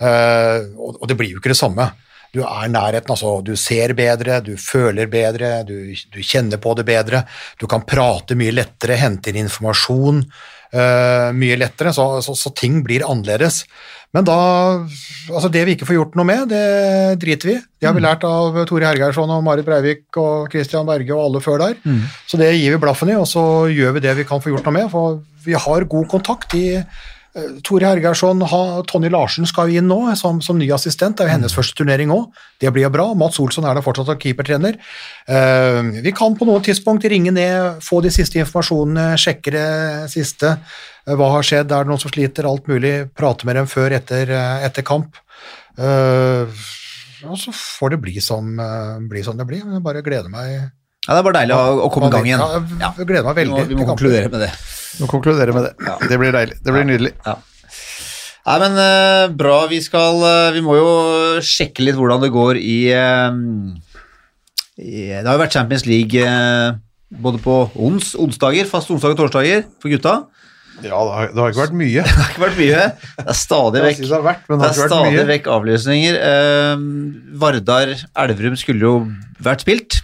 Eh, 0.00 0.58
og 0.74 1.06
det 1.06 1.14
blir 1.14 1.30
jo 1.30 1.38
ikke 1.38 1.54
det 1.54 1.62
samme. 1.62 1.92
Du 2.34 2.42
er 2.42 2.66
nærheten, 2.70 3.10
altså 3.10 3.40
du 3.46 3.54
ser 3.58 3.94
bedre, 3.98 4.40
du 4.42 4.56
føler 4.58 5.06
bedre, 5.10 5.64
du, 5.66 5.94
du 6.10 6.18
kjenner 6.22 6.58
på 6.62 6.74
det 6.78 6.86
bedre, 6.86 7.24
du 7.58 7.66
kan 7.70 7.86
prate 7.86 8.34
mye 8.38 8.54
lettere, 8.54 8.98
hente 8.98 9.30
inn 9.30 9.44
informasjon 9.44 10.24
eh, 10.72 11.30
mye 11.36 11.56
lettere, 11.60 11.92
så, 11.96 12.06
så, 12.24 12.34
så 12.38 12.52
ting 12.56 12.80
blir 12.86 13.06
annerledes. 13.06 13.64
Men 14.14 14.26
da 14.26 14.36
Altså, 15.30 15.46
det 15.52 15.60
vi 15.68 15.76
ikke 15.76 15.86
får 15.86 15.94
gjort 15.94 16.16
noe 16.18 16.26
med, 16.26 16.48
det 16.50 17.20
driter 17.22 17.46
vi 17.46 17.52
i. 17.54 17.60
Det 17.78 17.86
har 17.86 17.94
vi 17.94 18.02
lært 18.02 18.24
av 18.26 18.56
Tore 18.66 18.88
Hergeirsson 18.88 19.30
og 19.30 19.44
Marit 19.46 19.68
Breivik 19.68 20.18
og 20.18 20.50
Christian 20.50 20.88
Berge 20.88 21.14
og 21.14 21.28
alle 21.28 21.42
før 21.44 21.60
der. 21.62 21.76
Så 22.26 22.40
det 22.40 22.48
gir 22.56 22.74
vi 22.74 22.80
blaffen 22.82 23.12
i, 23.12 23.14
og 23.14 23.28
så 23.30 23.44
gjør 23.70 23.94
vi 23.94 24.02
det 24.02 24.16
vi 24.18 24.26
kan 24.26 24.42
få 24.42 24.50
gjort 24.50 24.66
noe 24.66 24.74
med. 24.74 24.88
For 24.90 25.20
vi 25.44 25.54
har 25.54 25.86
god 25.92 26.08
kontakt. 26.10 26.56
i 26.58 26.80
Tore 27.62 27.86
Hergersson, 27.86 28.42
Tonje 28.90 29.10
Larsen 29.12 29.46
skal 29.46 29.70
jo 29.70 29.78
inn 29.78 29.86
nå 29.86 29.98
som, 30.18 30.40
som 30.42 30.58
ny 30.58 30.66
assistent. 30.74 31.14
Det 31.16 31.24
er 31.24 31.30
jo 31.30 31.34
hennes 31.36 31.54
første 31.54 31.76
turnering 31.78 32.10
òg. 32.10 32.24
Det 32.58 32.72
blir 32.74 32.88
jo 32.88 32.92
bra. 32.94 33.06
Mats 33.14 33.38
Olsson 33.38 33.68
er 33.68 33.78
der 33.78 33.86
fortsatt 33.86 34.10
keepertrener. 34.18 34.80
Uh, 35.30 36.02
vi 36.02 36.10
kan 36.16 36.34
på 36.34 36.48
noe 36.48 36.58
tidspunkt 36.66 37.06
ringe 37.06 37.30
ned, 37.36 37.78
få 37.86 38.00
de 38.02 38.10
siste 38.10 38.40
informasjonene, 38.42 39.14
sjekke 39.20 39.54
det 39.54 39.68
siste. 40.10 40.56
Uh, 41.06 41.14
hva 41.14 41.30
har 41.36 41.46
skjedd, 41.46 41.70
er 41.70 41.86
det 41.86 41.92
noen 41.92 42.02
som 42.02 42.10
sliter, 42.10 42.50
alt 42.50 42.66
mulig. 42.70 42.96
Prate 43.14 43.46
med 43.46 43.60
dem 43.60 43.70
før, 43.70 43.94
etter, 44.00 44.34
eh, 44.34 44.66
etter 44.66 44.86
kamp. 44.86 45.22
Uh, 45.78 46.50
og 47.28 47.38
så 47.38 47.52
får 47.54 47.94
det 47.94 48.00
bli 48.04 48.20
som, 48.24 48.52
eh, 48.60 48.98
bli 49.08 49.22
som 49.22 49.36
det 49.36 49.46
blir. 49.46 49.60
Jeg 49.60 49.82
bare 49.84 50.02
gleder 50.02 50.30
meg. 50.32 50.70
Ja, 51.06 51.14
det 51.14 51.18
er 51.18 51.26
bare 51.26 51.40
deilig 51.40 51.56
å, 51.56 51.86
å 51.86 51.90
komme 51.92 52.08
i 52.08 52.14
gang 52.14 52.28
igjen. 52.28 52.44
Ja, 52.80 52.92
jeg 52.96 53.08
gleder 53.08 53.28
meg 53.28 53.36
veldig. 53.40 53.56
må, 53.56 53.64
vi 53.68 53.78
må 53.78 53.88
konkludere 53.88 54.30
med 54.32 54.46
det. 54.46 54.50
Nå 54.98 55.06
konkluderer 55.10 55.54
med 55.54 55.68
det. 55.68 55.94
Det 56.10 56.18
blir 56.18 56.34
deilig. 56.34 56.58
Det 56.64 56.74
blir 56.74 56.88
nydelig. 56.88 57.12
Nei, 58.40 58.56
men 58.62 58.78
uh, 58.80 59.30
bra. 59.36 59.62
Vi 59.70 59.80
skal 59.84 60.22
uh, 60.24 60.50
Vi 60.54 60.62
må 60.64 60.78
jo 60.78 60.90
sjekke 61.44 61.84
litt 61.84 61.98
hvordan 61.98 62.22
det 62.24 62.32
går 62.34 62.58
i, 62.58 62.78
uh, 62.96 63.30
i 64.80 65.06
Det 65.12 65.26
har 65.26 65.36
jo 65.36 65.42
vært 65.44 65.56
Champions 65.58 65.86
League 65.88 66.26
både 67.10 67.40
på 67.42 67.54
ons, 67.82 68.12
onsdager, 68.22 68.68
fast 68.70 68.90
onsdager 68.94 69.16
og 69.16 69.24
torsdager 69.24 69.64
for 69.82 69.90
gutta. 69.90 70.12
Ja, 70.80 70.94
det 70.94 71.14
har, 71.16 71.32
det 71.34 71.42
har 71.42 71.50
ikke 71.50 71.64
vært 71.64 71.74
mye. 71.76 72.04
Det 72.06 72.14
har 72.14 72.28
ikke 72.30 72.44
vært 72.44 72.60
mye. 72.60 72.84
Det 73.18 73.24
er 73.32 73.36
stadig 73.36 73.82
vekk, 73.84 73.98
det 74.04 74.20
vært, 74.24 74.44
det 74.46 74.68
er 74.68 74.78
stadig 74.78 75.24
vekk 75.28 75.50
avlysninger. 75.56 76.20
Vardar 77.42 77.92
Elverum 78.22 78.56
skulle 78.56 78.86
jo 78.86 78.94
vært 79.42 79.66
spilt. 79.66 79.98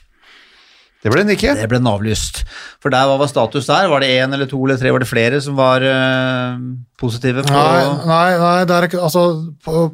Det 1.04 1.12
ble 1.12 1.22
den 1.22 1.34
ikke. 1.36 1.52
Det 1.54 1.68
ble 1.70 1.78
den 1.78 1.90
avlyst. 1.90 2.40
For 2.82 2.90
der, 2.90 3.06
hva 3.06 3.18
var 3.20 3.28
status 3.30 3.68
der? 3.68 3.86
Var 3.92 4.02
det 4.02 4.08
én 4.16 4.32
eller 4.34 4.48
to 4.50 4.58
eller 4.64 4.78
tre? 4.80 4.90
Var 4.94 5.04
det 5.04 5.08
flere 5.10 5.38
som 5.44 5.54
var 5.58 5.84
uh, 5.84 6.56
positive 6.98 7.44
på 7.46 7.52
Nei, 7.52 7.84
nei, 8.08 8.30
nei, 8.42 8.56
det 8.66 8.74
er 8.74 8.88
ikke 8.88 9.02
Altså 9.04 9.22
på, 9.62 9.84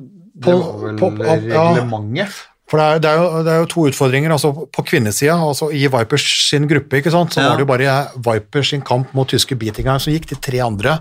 på, 0.41 0.55
på, 1.03 1.11
ja, 1.21 1.67
reglementet. 1.75 2.41
For 2.73 2.81
det 2.81 2.87
er, 2.87 3.01
det, 3.05 3.11
er 3.11 3.19
jo, 3.21 3.43
det 3.45 3.53
er 3.53 3.59
jo 3.61 3.69
to 3.69 3.83
utfordringer. 3.91 4.33
altså 4.33 4.53
På 4.73 4.85
kvinnesida, 4.89 5.35
altså 5.37 5.69
i 5.77 5.83
Vipers 5.93 6.25
sin 6.49 6.65
gruppe, 6.71 7.03
ikke 7.03 7.13
sant, 7.13 7.35
så 7.35 7.43
Ja. 7.43 7.51
var 7.51 7.59
det 7.61 7.67
jo 7.67 7.73
bare 7.75 7.97
Vipers 8.33 8.71
sin 8.73 8.81
kamp 8.81 9.13
mot 9.13 9.29
tyske 9.29 9.59
beatinger, 9.61 10.01
som 10.01 10.15
gikk. 10.15 10.31
De 10.31 10.39
tre 10.41 10.63
andre 10.65 11.01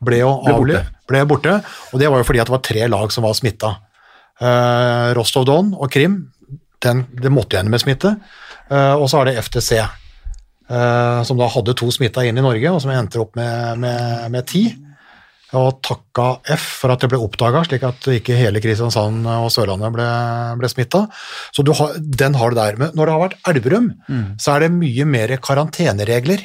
ble 0.00 0.22
jo 0.22 0.30
Ble 0.46 0.54
borte. 0.56 0.84
ble 1.10 1.24
borte. 1.28 1.58
Og 1.92 2.00
det 2.00 2.08
var 2.08 2.22
jo 2.22 2.24
fordi 2.30 2.40
at 2.40 2.48
det 2.48 2.54
var 2.56 2.64
tre 2.64 2.86
lag 2.88 3.12
som 3.12 3.26
var 3.28 3.36
smitta. 3.36 3.74
Uh, 4.40 5.12
Rostov 5.18 5.44
Don 5.44 5.74
og 5.76 5.90
Krim, 5.92 6.30
den, 6.80 7.04
det 7.12 7.28
måtte 7.28 7.58
gjennom 7.58 7.76
med 7.76 7.82
smitte. 7.84 8.14
Eh, 8.70 8.94
og 8.94 9.08
så 9.10 9.20
er 9.20 9.30
det 9.30 9.40
FTC, 9.42 9.80
eh, 9.80 11.22
som 11.26 11.40
da 11.40 11.48
hadde 11.50 11.74
to 11.78 11.90
smitta 11.94 12.24
inn 12.26 12.38
i 12.38 12.44
Norge, 12.44 12.70
og 12.70 12.80
som 12.82 12.92
endte 12.94 13.20
opp 13.22 13.34
med, 13.38 13.82
med, 13.82 14.30
med 14.30 14.46
ti. 14.50 14.68
Og 15.58 15.80
takka 15.82 16.28
F 16.54 16.66
for 16.84 16.94
at 16.94 17.02
det 17.02 17.08
ble 17.10 17.18
oppdaga, 17.18 17.64
slik 17.66 17.82
at 17.82 18.06
ikke 18.14 18.36
hele 18.38 18.60
Kristiansand 18.62 19.26
og 19.26 19.48
Sørlandet 19.50 19.90
ble, 19.96 20.06
ble 20.60 20.70
smitta. 20.70 21.08
Så 21.50 21.64
du 21.66 21.72
har, 21.74 21.96
den 21.98 22.38
har 22.38 22.52
du 22.52 22.60
der. 22.60 22.78
Men 22.78 22.92
når 22.94 23.10
det 23.10 23.16
har 23.16 23.24
vært 23.24 23.50
Elverum, 23.50 23.88
så 24.38 24.54
er 24.54 24.62
det 24.62 24.76
mye 24.76 25.08
mer 25.10 25.34
karanteneregler 25.42 26.44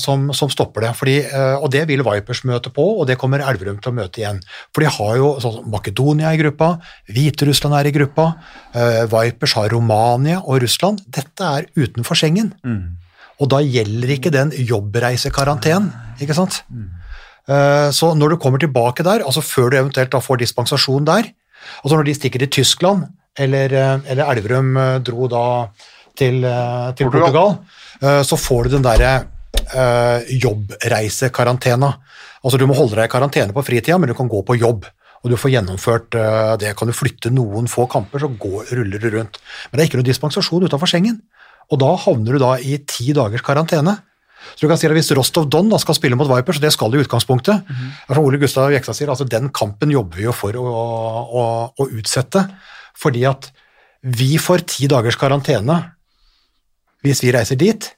som, 0.00 0.32
som 0.34 0.50
stopper 0.50 0.82
det. 0.86 0.90
Fordi, 0.98 1.16
eh, 1.24 1.56
og 1.62 1.70
det 1.70 1.84
vil 1.86 2.02
Vipers 2.02 2.42
møte 2.48 2.72
på, 2.74 2.82
og 3.00 3.06
det 3.06 3.18
kommer 3.20 3.44
Elverum 3.44 3.78
til 3.82 3.92
å 3.92 3.94
møte 3.94 4.18
igjen. 4.22 4.40
For 4.74 4.82
de 4.82 4.90
har 4.90 5.16
jo 5.20 5.28
sånn 5.42 5.62
Makedonia 5.70 6.32
i 6.34 6.40
gruppa, 6.40 6.72
Hviterussland 7.12 7.76
er 7.78 7.86
i 7.90 7.94
gruppa, 7.94 8.26
eh, 8.74 9.04
Vipers 9.12 9.54
har 9.58 9.70
Romania 9.70 10.40
og 10.42 10.62
Russland. 10.64 11.04
Dette 11.06 11.40
er 11.44 11.68
utenfor 11.76 12.18
Schengen. 12.18 12.52
Og 13.40 13.48
da 13.50 13.58
gjelder 13.62 14.12
ikke 14.14 14.30
den 14.30 14.50
jobbreisekarantenen, 14.54 15.90
ikke 16.22 16.34
sant? 16.34 16.62
Eh, 17.48 17.90
Så 17.90 18.14
når 18.16 18.30
du 18.30 18.36
kommer 18.36 18.58
tilbake 18.58 19.04
der, 19.04 19.24
altså 19.26 19.42
før 19.42 19.70
du 19.70 19.76
eventuelt 19.76 20.10
får 20.10 20.38
dispensasjon 20.38 21.04
der, 21.04 21.30
altså 21.82 21.96
når 21.96 22.04
de 22.04 22.14
stikker 22.14 22.38
til 22.38 22.48
Tyskland, 22.62 23.06
eller, 23.36 23.72
eh, 23.74 23.98
eller 24.10 24.30
Elverum 24.30 24.76
eh, 24.76 24.98
dro 25.00 25.26
da 25.28 25.68
til, 26.16 26.44
eh, 26.44 26.92
til 26.94 27.10
Portugal, 27.10 27.58
eh, 28.00 28.22
så 28.22 28.38
får 28.38 28.64
du 28.64 28.76
den 28.76 28.82
derre 28.86 29.26
eh, 29.54 30.34
jobbreisekarantena. 30.42 31.90
Altså 32.44 32.60
du 32.60 32.66
må 32.68 32.76
holde 32.76 32.98
deg 32.98 33.08
i 33.08 33.12
karantene 33.12 33.56
på 33.56 33.64
fritida, 33.64 33.98
men 33.98 34.10
du 34.10 34.16
kan 34.18 34.30
gå 34.30 34.42
på 34.46 34.58
jobb. 34.60 34.86
Og 35.24 35.32
du 35.32 35.38
får 35.40 35.54
gjennomført 35.54 36.16
eh, 36.20 36.54
det. 36.60 36.74
Kan 36.78 36.90
du 36.90 36.96
flytte 36.96 37.32
noen 37.32 37.68
få 37.70 37.86
kamper, 37.90 38.20
så 38.20 38.28
går, 38.28 38.74
ruller 38.76 39.00
du 39.00 39.08
rundt. 39.16 39.40
Men 39.70 39.78
det 39.78 39.84
er 39.84 39.90
ikke 39.90 40.02
noe 40.02 40.10
dispensasjon 40.10 40.66
utenfor 40.68 40.90
Schengen. 40.90 41.22
Og 41.72 41.80
da 41.80 41.94
havner 42.04 42.36
du 42.36 42.42
da 42.42 42.58
i 42.60 42.76
ti 42.84 43.14
dagers 43.16 43.44
karantene. 43.44 43.96
Så 44.52 44.66
du 44.66 44.68
kan 44.68 44.76
si 44.76 44.84
at 44.84 44.92
Hvis 44.92 45.08
Rostov 45.16 45.48
Don 45.48 45.70
da 45.72 45.78
skal 45.80 45.96
spille 45.96 46.18
mot 46.20 46.28
Vipers, 46.28 46.60
det 46.60 46.74
skal 46.74 46.92
de 46.92 46.98
i 47.00 47.04
utgangspunktet 47.06 47.64
Som 48.04 48.20
Ole 48.20 48.36
Gustav 48.36 48.68
Jekstad 48.74 48.98
sier, 48.98 49.08
altså 49.08 49.24
den 49.24 49.48
kampen 49.48 49.88
jobber 49.88 50.20
vi 50.20 50.26
jo 50.26 50.34
for 50.36 50.52
å, 50.60 50.64
å, 51.24 51.44
å 51.72 51.86
utsette. 51.88 52.44
Fordi 53.00 53.24
at 53.30 53.48
vi 54.04 54.34
får 54.36 54.66
ti 54.68 54.90
dagers 54.90 55.16
karantene 55.16 55.78
hvis 57.04 57.20
vi 57.24 57.32
reiser 57.32 57.56
dit, 57.60 57.88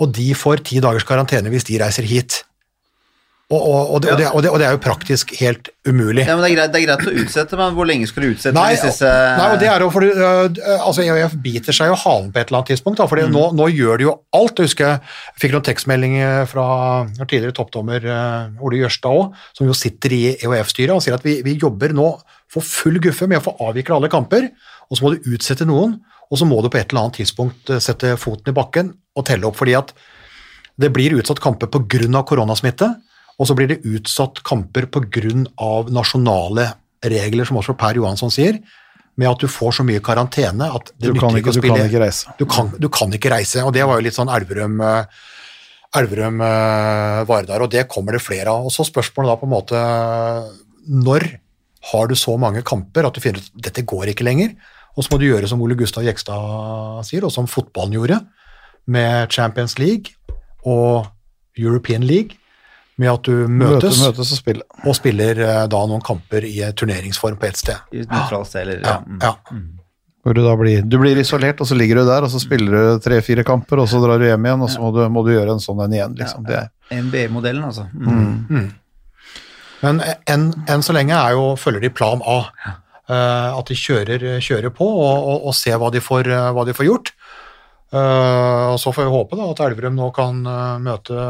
og 0.00 0.12
de 0.16 0.30
får 0.36 0.64
ti 0.66 0.82
dagers 0.84 1.06
karantene 1.08 1.52
hvis 1.52 1.66
de 1.68 1.80
reiser 1.80 2.06
hit. 2.08 2.42
Og, 3.46 3.60
og, 3.62 3.90
og, 3.94 4.00
det, 4.02 4.10
og, 4.10 4.18
det, 4.42 4.50
og, 4.50 4.58
det, 4.58 4.64
er 4.66 4.72
jo 4.74 4.78
praktisk 4.82 5.30
helt 5.38 5.68
umulig. 5.86 6.24
Ja, 6.26 6.34
men 6.34 6.42
det 6.42 6.48
er, 6.48 6.54
greit, 6.56 6.72
det 6.74 6.80
er 6.80 6.86
greit 6.88 7.04
å 7.06 7.12
utsette, 7.22 7.58
men 7.60 7.76
hvor 7.76 7.86
lenge 7.86 8.08
skal 8.10 8.24
du 8.24 8.32
utsette 8.32 8.54
Nei, 8.56 8.72
disse 8.74 9.06
nei, 9.06 9.44
og 9.52 9.60
det 9.62 9.68
er 9.70 9.84
jo 9.84 9.90
fordi 9.94 10.08
øh, 10.16 10.56
altså 10.74 11.04
EOF 11.04 11.36
biter 11.44 11.76
seg 11.76 11.92
jo 11.92 11.98
halen 12.00 12.32
på 12.34 12.40
et 12.40 12.50
eller 12.50 12.58
annet 12.58 12.72
tidspunkt. 12.72 13.04
Fordi 13.06 13.28
Mm. 13.28 13.36
nå, 13.36 13.44
nå 13.60 13.68
gjør 13.70 14.02
de 14.02 14.06
jo 14.08 14.16
alt. 14.34 14.58
Jeg 14.58 14.72
husker 14.72 14.90
jeg 14.90 15.38
fikk 15.44 15.54
noen 15.54 15.66
tekstmeldinger 15.70 16.50
fra 16.50 16.66
tidligere 17.22 17.54
toppdommer 17.60 18.10
øh, 18.16 18.66
Ole 18.66 18.82
Jørstad 18.82 19.14
òg, 19.14 19.38
som 19.54 19.70
jo 19.70 19.78
sitter 19.78 20.18
i 20.18 20.20
EOF-styret 20.40 20.96
og 20.98 21.06
sier 21.06 21.14
at 21.14 21.22
vi, 21.26 21.38
vi 21.46 21.54
jobber 21.54 21.94
nå 21.94 22.10
for 22.50 22.66
full 22.66 22.98
guffe 22.98 23.30
med 23.30 23.38
å 23.38 23.46
få 23.46 23.54
avvikle 23.70 24.00
alle 24.00 24.10
kamper, 24.10 24.50
og 24.90 24.98
så 24.98 25.06
må 25.06 25.14
du 25.14 25.30
utsette 25.36 25.70
noen, 25.70 26.00
og 26.26 26.42
så 26.42 26.50
må 26.50 26.58
du 26.62 26.66
på 26.66 26.82
et 26.82 26.90
eller 26.90 27.06
annet 27.06 27.22
tidspunkt 27.22 27.70
øh, 27.70 27.78
sette 27.78 28.16
foten 28.18 28.50
i 28.50 28.58
bakken 28.58 28.96
og 29.16 29.26
telle 29.26 29.48
opp, 29.48 29.58
fordi 29.58 29.76
at 29.78 29.92
det 30.76 30.92
blir 30.92 31.16
utsatt 31.16 31.40
kamper 31.40 31.70
pga. 31.72 32.22
koronasmitte, 32.28 32.88
og 33.36 33.48
så 33.48 33.54
blir 33.56 33.68
det 33.68 33.84
utsatt 33.84 34.42
kamper 34.44 34.86
pga. 34.86 35.46
nasjonale 35.90 36.72
regler, 37.04 37.44
som 37.44 37.56
også 37.56 37.76
Per 37.76 37.96
Johansson 37.96 38.30
sier, 38.30 38.60
med 39.16 39.30
at 39.30 39.40
du 39.40 39.48
får 39.48 39.78
så 39.78 39.84
mye 39.84 40.00
karantene 40.04 40.68
at 40.68 40.92
det 40.98 41.14
Du 41.14 41.20
kan 41.20 41.32
nytter 41.32 41.40
ikke, 41.40 41.50
å 41.50 41.62
du 41.62 41.68
kan 41.68 41.86
ikke 41.88 42.02
reise. 42.02 42.34
du 42.38 42.44
kan, 42.44 42.70
du 42.78 42.88
kan 42.88 43.12
ikke 43.12 43.32
reise, 43.32 43.64
og 43.64 43.72
det 43.72 43.84
var 43.84 43.96
jo 43.96 44.04
litt 44.04 44.16
sånn 44.16 44.28
Elverum 44.28 44.80
eh, 44.84 45.04
Elverum 45.96 46.38
var 46.38 47.46
der, 47.48 47.62
og 47.62 47.70
det 47.72 47.86
kommer 47.88 48.12
det 48.12 48.20
flere 48.20 48.52
av. 48.52 48.66
Og 48.66 48.72
så 48.74 48.84
spørsmålet 48.84 49.30
da 49.30 49.36
på 49.40 49.46
en 49.46 49.52
måte 49.54 49.82
Når 50.92 51.24
har 51.92 52.08
du 52.10 52.16
så 52.18 52.34
mange 52.36 52.60
kamper 52.66 53.06
at 53.06 53.14
du 53.14 53.22
finner 53.22 53.40
ut 53.40 53.62
dette 53.64 53.84
går 53.86 54.10
ikke 54.12 54.26
lenger? 54.26 54.56
Og 54.96 55.04
så 55.04 55.12
må 55.12 55.20
du 55.20 55.28
gjøre 55.28 55.48
som 55.48 55.62
Ole 55.62 55.76
Gustav 55.78 56.04
Jekstad 56.04 57.04
sier, 57.06 57.24
og 57.24 57.32
som 57.32 57.48
fotballen 57.48 57.96
gjorde, 57.98 58.20
med 58.86 59.32
Champions 59.32 59.78
League 59.78 60.14
og 60.66 61.06
European 61.58 62.04
League, 62.06 62.36
med 62.96 63.12
at 63.12 63.26
du 63.28 63.32
møtes 63.48 63.98
Møtes, 64.00 64.02
møtes 64.04 64.32
og 64.32 64.38
spiller. 64.40 64.84
og 64.84 64.96
spiller 64.96 65.40
eh, 65.44 65.64
da 65.72 65.80
noen 65.88 66.04
kamper 66.04 66.46
i 66.48 66.54
eh, 66.64 66.72
turneringsform 66.76 67.36
på 67.40 67.48
ett 67.50 67.60
sted. 67.60 67.82
I 67.92 68.04
et 68.04 68.12
nøytralt 68.12 68.48
sted, 68.48 68.62
eller 68.64 68.86
Ja, 68.86 69.00
ja. 69.22 69.34
mm. 69.52 69.66
Hvor 70.26 70.34
du 70.34 70.40
da 70.42 70.56
blir, 70.58 70.80
du 70.82 70.96
blir 70.98 71.18
isolert, 71.20 71.60
og 71.62 71.68
så 71.68 71.76
ligger 71.78 72.00
du 72.00 72.08
der, 72.08 72.24
og 72.26 72.32
så 72.32 72.40
spiller 72.42 72.72
du 72.72 73.02
tre-fire 73.04 73.44
kamper, 73.46 73.78
og 73.78 73.86
så 73.90 74.00
drar 74.02 74.18
du 74.18 74.24
hjem 74.26 74.48
igjen, 74.48 74.64
og 74.64 74.72
så 74.72 74.80
må 74.82 74.90
du, 74.96 75.04
må 75.12 75.22
du 75.22 75.30
gjøre 75.30 75.54
en 75.54 75.62
sånn 75.62 75.84
en 75.84 75.94
igjen, 75.94 76.16
liksom. 76.18 76.48
Ja, 76.50 76.64
er, 76.66 77.04
NBA-modellen, 77.04 77.62
altså. 77.68 77.84
Mm. 77.94 78.72
Men 79.84 80.02
enn 80.26 80.48
en 80.66 80.82
så 80.82 80.96
lenge 80.96 81.14
er 81.14 81.36
jo, 81.36 81.52
følger 81.60 81.84
de 81.84 81.92
plan 81.94 82.24
A. 82.26 82.40
Uh, 83.06 83.54
at 83.54 83.68
de 83.70 83.76
kjører, 83.78 84.24
kjører 84.42 84.72
på 84.74 84.82
og, 84.82 85.28
og, 85.30 85.44
og 85.46 85.54
ser 85.54 85.78
hva 85.78 85.92
de 85.94 86.00
får, 86.02 86.32
hva 86.56 86.64
de 86.66 86.74
får 86.74 86.88
gjort. 86.88 87.12
Eh, 87.94 88.62
og 88.72 88.78
så 88.82 88.90
får 88.94 89.06
vi 89.06 89.12
håpe 89.14 89.36
da 89.38 89.48
at 89.52 89.60
Elverum 89.68 89.94
nå 89.98 90.08
kan 90.16 90.40
eh, 90.50 90.78
møte 90.82 91.26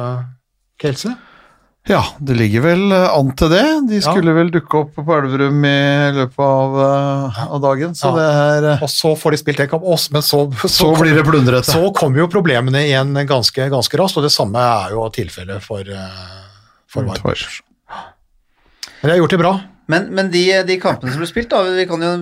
Kelse. 0.80 1.12
ja, 1.86 2.00
det 2.18 2.34
ligger 2.38 2.64
vel 2.64 2.86
eh, 2.96 3.04
an 3.12 3.28
til 3.38 3.52
det. 3.52 3.64
De 3.90 4.00
Ja. 4.00 4.06
skulle 4.08 4.32
vel 4.34 4.50
dukke 4.54 4.80
opp 4.80 4.96
på 4.96 5.18
Elverum 5.18 5.60
i 5.68 5.76
løpet 6.16 6.40
av, 6.42 6.78
av 7.46 7.60
dagen, 7.62 7.92
så 7.94 8.08
Ja. 8.08 8.16
det 8.16 8.64
er 8.72 8.82
Og 8.82 8.88
så 8.90 9.12
får 9.20 9.36
de 9.36 9.42
spilt 9.44 9.60
en 9.60 9.68
kamp 9.68 9.84
oss, 9.84 10.08
men 10.10 10.22
så, 10.30 10.46
Så 10.64 10.90
blir 10.96 11.14
det 11.14 11.26
plundrete. 11.28 11.68
Så 11.76 11.92
kommer 11.94 12.24
jo 12.24 12.28
problemene 12.32 12.86
igjen 12.88 13.12
ganske, 13.28 13.68
ganske 13.70 14.00
raskt, 14.00 14.16
og 14.16 14.24
det 14.24 14.32
samme 14.32 14.56
er 14.58 14.96
jo 14.96 15.06
tilfellet 15.12 15.62
for, 15.62 15.84
for 16.88 17.04
Vipers. 17.04 17.60
Men 19.02 19.10
de 19.10 19.12
har 19.12 19.18
gjort 19.20 19.30
det 19.36 19.38
bra. 19.44 19.54
Men, 19.86 20.08
men 20.10 20.30
de, 20.32 20.40
de 20.66 20.80
kampene 20.82 21.12
som 21.12 21.20
ble 21.22 21.28
spilt, 21.30 21.52
da, 21.52 21.60
vi 21.62 21.84
kan 21.86 22.00
jo 22.02 22.14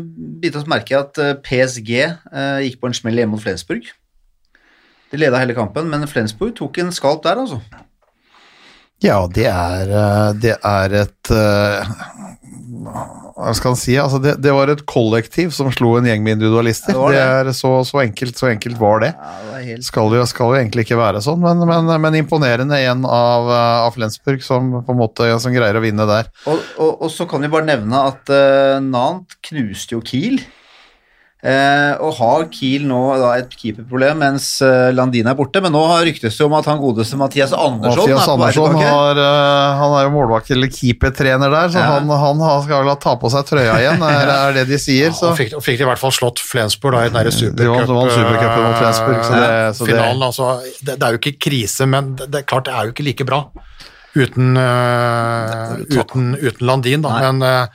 bite 0.42 0.58
oss 0.60 0.66
merke 0.68 0.92
i 0.92 0.98
at 0.98 1.16
PSG 1.46 1.92
eh, 2.02 2.58
gikk 2.66 2.80
på 2.82 2.90
en 2.90 2.96
smell 2.98 3.16
hjemme 3.16 3.38
mot 3.38 3.40
Flensburg. 3.40 3.86
De 5.14 5.20
leda 5.22 5.38
hele 5.38 5.54
kampen, 5.54 5.86
men 5.86 6.08
Flensburg 6.10 6.56
tok 6.58 6.80
en 6.82 6.90
skalp 6.94 7.22
der, 7.22 7.38
altså. 7.44 7.60
Ja, 9.04 9.20
det 9.30 9.46
er, 9.46 9.90
eh, 9.90 10.30
det 10.42 10.54
er 10.58 10.94
et 11.04 11.30
eh, 11.34 11.92
Hva 13.34 13.52
skal 13.54 13.74
en 13.74 13.78
si? 13.78 13.94
Altså 14.00 14.20
det, 14.22 14.36
det 14.42 14.54
var 14.54 14.70
et 14.72 14.82
kollektiv 14.88 15.52
som 15.54 15.70
slo 15.74 15.92
en 15.98 16.08
gjeng 16.08 16.22
med 16.24 16.38
individualister. 16.38 16.96
Ja, 16.96 17.10
det 17.12 17.18
det 17.18 17.26
det. 17.26 17.52
er 17.52 17.58
så, 17.58 17.72
så, 17.86 18.00
enkelt, 18.04 18.38
så 18.40 18.48
enkelt 18.50 18.80
var 18.80 19.04
det. 19.04 19.12
Ja, 19.14 19.60
helt... 19.68 19.86
Skal 19.86 20.18
jo, 20.18 20.24
skal 20.30 20.50
jo 20.50 20.58
egentlig 20.58 20.86
ikke 20.86 20.98
være 20.98 21.22
sånn, 21.24 21.42
men, 21.42 21.62
men, 21.68 21.94
men 22.00 22.18
imponerende 22.22 22.80
igjen 22.80 23.06
av, 23.06 23.50
eh, 23.54 23.78
av 23.84 23.94
Flensburg, 23.94 24.42
som 24.46 24.74
på 24.80 24.96
en 24.96 25.02
måte 25.02 25.30
som 25.42 25.54
greier 25.54 25.78
å 25.78 25.84
vinne 25.84 26.08
der. 26.10 26.30
Og, 26.50 26.58
og, 26.78 27.06
og 27.06 27.14
så 27.14 27.28
kan 27.30 27.44
vi 27.44 27.52
bare 27.54 27.70
nevne 27.70 28.04
at 28.10 28.34
uh, 28.34 28.82
Nant 28.82 29.38
knuste 29.46 29.98
jo 29.98 30.02
Kiel. 30.06 30.42
Eh, 31.44 31.90
og 32.00 32.14
har 32.16 32.46
Kiel 32.48 32.86
nå 32.88 32.98
da 33.20 33.34
et 33.36 33.50
keeperproblem 33.52 34.16
mens 34.16 34.46
eh, 34.64 34.86
Landin 34.96 35.26
er 35.28 35.34
borte, 35.36 35.60
men 35.60 35.74
nå 35.76 35.82
har 35.90 36.06
ryktes 36.08 36.38
det 36.38 36.46
om 36.46 36.54
at 36.56 36.64
han 36.70 36.78
godeste 36.80 37.18
Mathias 37.20 37.52
Andersson 37.52 38.00
Mathias 38.00 38.22
er 38.22 38.30
på 38.30 38.36
Andersson 38.38 38.78
har, 38.80 39.20
eh, 39.20 39.74
han 39.82 39.96
er 39.98 40.06
jo 40.06 40.12
målvakt 40.14 40.48
eller 40.56 40.72
keepertrener 40.72 41.52
der, 41.52 41.68
så 41.74 41.82
Ja. 41.82 41.90
han, 41.98 42.08
han 42.08 42.40
har- 42.40 42.62
skal 42.64 42.86
vel 42.88 42.96
ta 42.96 43.12
på 43.20 43.28
seg 43.34 43.44
trøya 43.50 43.74
igjen, 43.76 44.00
er, 44.08 44.32
er 44.38 44.56
det 44.56 44.64
de 44.72 44.78
sier. 44.80 45.12
Så. 45.12 45.34
Og 45.34 45.36
fikk, 45.36 45.52
og 45.60 45.66
fikk 45.68 45.82
de 45.82 45.84
i 45.84 45.90
hvert 45.92 46.00
fall 46.00 46.16
slått 46.16 46.40
Flensburg 46.40 46.96
da, 46.96 47.04
i 47.04 47.12
den 47.12 47.20
der 47.20 47.28
De 47.60 47.68
vant- 47.68 48.16
Supercupen 48.16 48.64
mot 48.64 48.80
Flensburg, 48.80 49.20
så 49.28 49.36
det- 49.36 49.76
så 49.76 49.84
det- 49.84 49.92
finalen, 49.92 50.22
altså, 50.30 50.50
det, 50.80 50.96
det 50.98 51.02
er 51.04 51.12
jo 51.12 51.20
ikke 51.20 51.36
krise, 51.50 51.86
men 51.86 52.14
det, 52.16 52.30
det 52.32 52.40
er 52.40 52.48
klart 52.48 52.64
det 52.64 52.72
er 52.72 52.88
jo 52.88 52.96
ikke 52.96 53.04
like 53.12 53.28
bra 53.28 53.44
uten, 54.16 54.56
uh, 54.56 55.76
uten, 55.92 56.36
uten 56.40 56.66
Landin. 56.66 57.02
Da. 57.02 57.18
Men, 57.20 57.42
uh, 57.42 57.66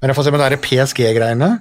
men 0.00 0.08
jeg 0.12 0.16
får 0.16 0.24
se 0.24 0.30
med 0.32 0.44
de 0.48 0.56
PSG-greiene 0.64 1.58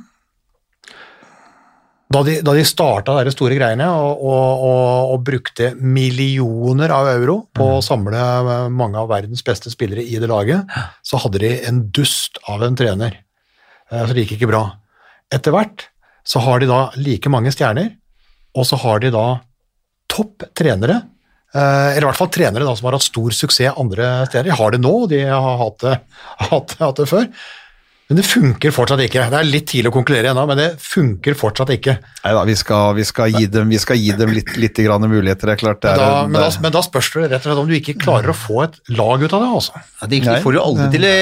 da 2.08 2.22
de, 2.24 2.38
da 2.46 2.54
de 2.56 2.64
starta 2.64 3.18
de 3.28 3.32
store 3.34 3.58
greiene 3.58 3.88
og, 3.92 4.22
og, 4.24 4.62
og, 4.64 5.10
og 5.16 5.24
brukte 5.28 5.74
millioner 5.76 6.94
av 6.96 7.10
euro 7.12 7.42
på 7.56 7.66
å 7.78 7.82
samle 7.84 8.16
eh, 8.16 8.70
mange 8.72 9.02
av 9.02 9.10
verdens 9.12 9.44
beste 9.44 9.72
spillere 9.74 10.06
i 10.06 10.16
det 10.22 10.30
laget, 10.32 10.72
så 11.04 11.20
hadde 11.20 11.42
de 11.44 11.52
en 11.68 11.82
dust 11.92 12.40
av 12.48 12.64
en 12.64 12.78
trener. 12.80 13.20
Eh, 13.92 14.06
Så 14.06 14.16
det 14.16 14.24
gikk 14.24 14.38
ikke 14.38 14.52
bra. 14.54 14.64
Etter 15.34 15.52
hvert 15.56 15.90
så 16.28 16.40
har 16.44 16.64
de 16.64 16.72
da 16.72 16.80
like 16.96 17.32
mange 17.32 17.52
stjerner, 17.56 17.92
og 18.56 18.66
så 18.68 18.80
har 18.80 19.04
de 19.04 19.12
da 19.12 19.28
topp 20.12 20.48
trenere, 20.56 21.02
eh, 21.52 21.92
eller 21.92 22.06
i 22.06 22.10
hvert 22.10 22.22
fall 22.24 22.32
trenere 22.32 22.68
da 22.68 22.76
som 22.76 22.88
har 22.88 22.96
hatt 22.98 23.08
stor 23.10 23.36
suksess 23.36 23.76
andre 23.76 24.10
steder. 24.32 24.48
De 24.48 24.60
har 24.64 24.72
det 24.76 24.80
nå, 24.84 24.96
de 25.12 25.26
har 25.28 25.60
hatt 25.66 25.84
det, 25.84 25.98
hatt, 26.54 26.78
hatt 26.80 27.04
det 27.04 27.12
før. 27.12 27.28
Men 28.08 28.22
det 28.22 28.24
funker 28.24 28.72
fortsatt 28.72 29.02
ikke. 29.04 29.26
Det 29.28 29.36
er 29.36 29.48
litt 29.50 29.66
tidlig 29.68 29.90
å 29.92 29.94
konkludere 29.98 30.30
ennå, 30.32 30.46
men 30.48 30.56
det 30.62 30.68
funker 30.80 31.36
fortsatt 31.36 31.74
ikke. 31.74 31.98
Neida, 32.24 32.44
vi 32.48 32.54
skal, 32.56 32.94
vi 32.96 33.04
skal 33.08 33.34
gi 33.36 33.50
dem, 33.52 33.68
vi 33.68 33.80
skal 33.84 34.00
gi 34.00 34.14
dem 34.16 34.32
litt, 34.32 34.54
litt 34.56 34.80
grann 34.80 35.04
muligheter. 35.12 35.50
Det 35.52 35.56
er 35.58 35.60
klart 35.60 35.82
det 35.84 35.92
Men 35.92 36.00
er, 36.00 36.14
da, 36.14 36.22
men, 36.30 36.38
da, 36.40 36.48
men 36.64 36.76
da 36.78 36.84
spørs 36.86 37.10
det 37.18 37.26
rett 37.34 37.42
og 37.42 37.50
slett 37.50 37.62
om 37.66 37.68
du 37.68 37.76
ikke 37.76 37.98
klarer 38.00 38.32
å 38.32 38.38
få 38.38 38.62
et 38.64 38.80
lag 38.96 39.26
ut 39.26 39.36
av 39.36 39.44
det. 39.44 39.50
altså. 39.60 39.84
Ja, 39.84 40.08
de, 40.08 40.22
de 40.24 40.32
Nei. 40.32 40.38
får 40.46 40.56
jo 40.56 40.64
aldri 40.70 40.88
til 40.96 41.08
i 41.10 41.18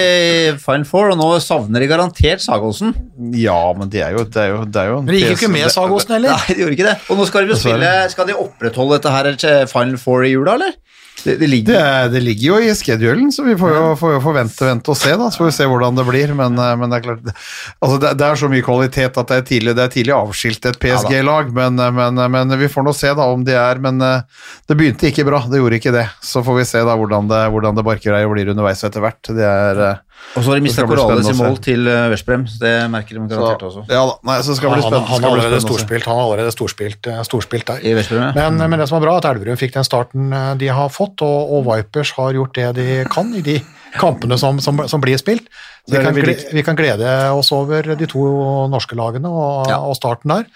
Final 0.62 0.86
Four, 0.92 1.10
og 1.16 1.20
nå 1.24 1.32
savner 1.42 1.82
de 1.82 1.90
garantert 1.90 2.46
Sagosen. 2.46 2.94
Ja, 3.34 3.60
men 3.80 3.90
det 3.90 4.06
er 4.06 4.14
jo, 4.20 4.28
det 4.30 4.46
er 4.46 4.54
jo, 4.54 4.62
det 4.70 4.84
er 4.84 4.94
jo 4.94 5.02
Men 5.02 5.16
de 5.16 5.24
gikk 5.24 5.34
jo 5.34 5.40
ikke 5.40 5.54
med 5.58 5.74
Sagosen 5.74 6.20
heller. 6.20 6.38
Nei, 6.38 6.54
de 6.54 6.68
gjorde 6.68 6.78
ikke 6.78 6.90
det. 6.92 6.98
Og 7.10 7.18
nå 7.18 7.26
skal 7.32 7.48
de 7.50 7.56
jo 7.56 7.62
spille 7.66 7.94
Skal 8.14 8.30
de 8.30 8.38
opprettholde 8.46 9.00
dette 9.00 9.16
her 9.18 9.32
til 9.42 9.66
Final 9.74 9.98
Four 10.06 10.30
i 10.30 10.36
jula, 10.36 10.60
eller? 10.60 10.78
Det, 11.26 11.36
det 11.42 11.48
ligger 11.50 11.74
Det, 11.74 12.10
det 12.14 12.22
ligger 12.22 12.46
jo 12.52 12.58
i 12.62 12.74
schedulen, 12.78 13.32
så 13.34 13.44
vi 13.44 13.56
får 13.58 13.72
jo, 13.74 13.86
får 13.98 14.16
jo 14.16 14.22
forvente 14.22 14.68
vente 14.68 14.92
og 14.94 14.98
se, 15.00 15.14
da. 15.18 15.30
Så 15.34 15.42
får 15.42 15.50
vi 15.50 15.56
se 15.58 15.68
hvordan 15.72 15.98
det 15.98 16.06
blir. 16.06 16.34
Men, 16.38 16.58
eh, 16.62 16.74
men 16.78 16.92
det 16.92 17.00
er 17.00 17.06
klart 17.08 17.32
altså 17.32 17.98
det, 18.04 18.28
er 18.28 18.40
så 18.40 18.50
mye 18.52 18.66
kvalitet 18.66 19.18
at 19.18 19.32
det 19.32 19.40
er 19.40 19.48
tidlig, 19.50 19.76
det 19.78 19.86
er 19.88 19.94
tidlig 19.96 20.16
avskilt 20.16 20.70
et 20.70 20.80
PSG-lag. 20.82 21.50
men, 21.56 21.82
eh, 21.82 21.96
men, 21.98 22.22
men 22.38 22.58
vi 22.62 22.70
får 22.72 22.86
nå 22.86 22.94
se 22.94 23.14
da 23.18 23.30
om 23.34 23.46
de 23.48 23.58
er 23.58 23.82
Men 23.82 24.02
eh, 24.06 24.46
det 24.70 24.78
begynte 24.78 25.10
ikke 25.10 25.26
bra, 25.28 25.42
det 25.50 25.62
gjorde 25.62 25.82
ikke 25.82 25.96
det. 25.96 26.08
Så 26.22 26.46
får 26.46 26.62
vi 26.62 26.70
se 26.70 26.84
da 26.86 26.98
hvordan 27.00 27.32
det, 27.32 27.42
hvordan 27.54 27.78
det 27.78 27.88
barker 27.88 28.20
og 28.22 28.36
blir 28.36 28.54
underveis 28.54 28.86
etter 28.86 29.04
hvert. 29.04 29.34
Det 29.34 29.50
er 29.50 29.82
eh, 29.90 30.05
Og 30.36 30.44
så 30.44 30.50
har 30.52 30.58
de 30.58 30.60
Det 30.60 30.66
mista 30.66 30.84
Corales 30.84 31.30
i 31.32 31.36
mål 31.38 31.58
til 31.64 31.88
uh, 31.88 32.12
det 32.60 32.74
merker 32.92 33.16
de 33.16 33.28
garantert 33.32 33.62
også. 33.70 33.86
ja 33.88 34.02
da, 34.10 34.16
nei, 34.28 34.36
så 34.44 34.56
skal 34.58 34.74
Han, 34.74 34.80
bli 34.80 34.84
spennende. 34.84 35.08
han, 35.12 35.24
har 35.24 35.32
allerede 35.32 35.62
storspilt, 35.64 36.08
han 36.10 36.20
har 36.20 36.26
allerede 36.26 36.52
storspilt, 36.52 37.08
eh, 37.08 37.22
storspilt 37.24 37.70
der. 37.70 37.80
I 37.80 37.94
Veszprem, 37.96 38.26
ja. 38.26 38.50
Men, 38.50 38.70
men 38.70 38.82
det 38.84 38.90
som 38.92 38.98
er 39.00 39.06
bra, 39.06 39.14
er 39.16 39.24
at 39.24 39.30
Elverum 39.32 39.60
fikk 39.62 39.78
den 39.78 39.88
starten 39.88 40.34
eh, 40.36 40.50
de 40.60 40.68
har 40.76 40.92
fått, 40.92 41.24
og, 41.24 41.54
og 41.56 41.64
Vipers 41.70 42.12
har 42.18 42.36
gjort 42.36 42.60
det 42.60 42.68
de 42.82 42.88
kan 43.12 43.32
i 43.38 43.44
de 43.46 43.60
kampene 43.96 44.36
som, 44.42 44.60
som, 44.60 44.84
som 44.92 45.04
blir 45.04 45.16
spilt. 45.22 45.48
Så 45.88 45.96
vi 45.96 46.04
kan, 46.04 46.18
vi 46.18 46.26
glede, 46.26 46.52
vi 46.58 46.66
kan 46.68 46.76
glede 46.76 47.16
oss 47.32 47.54
over 47.56 47.96
de 47.96 48.10
to 48.12 48.26
norske 48.72 48.98
lagene 48.98 49.32
og, 49.32 49.70
Ja. 49.72 49.80
og 49.80 49.96
starten 49.96 50.34
der. 50.34 50.50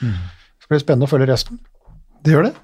Så 0.59 0.67
blir 0.67 0.81
det 0.81 0.83
spennende 0.83 1.07
å 1.07 1.11
følge 1.11 1.29
resten. 1.31 1.61
Det 2.25 2.35
gjør 2.35 2.49
det. 2.49 2.55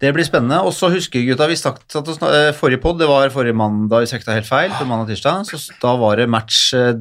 Det 0.00 0.10
blir 0.16 0.24
spennende. 0.24 0.62
Og 0.64 0.72
så 0.72 0.88
husker 0.92 1.24
gutta 1.26 1.46
vi 1.50 1.58
snakket, 1.60 1.96
at 2.00 2.08
eh, 2.24 2.50
Forrige 2.56 2.80
pod, 2.80 2.98
det 3.00 3.08
var 3.10 3.28
forrige 3.34 3.56
mandag, 3.56 4.00
hvis 4.04 4.14
jeg 4.14 4.22
ikke 4.22 4.36
helt 4.38 4.48
feil, 4.48 4.72
på 4.78 4.86
mandag 4.88 5.10
tirsdag, 5.12 5.44
så 5.50 5.60
da 5.82 5.94
var 6.00 6.16
det 6.22 6.28
match 6.32 6.70
eh, 6.76 6.94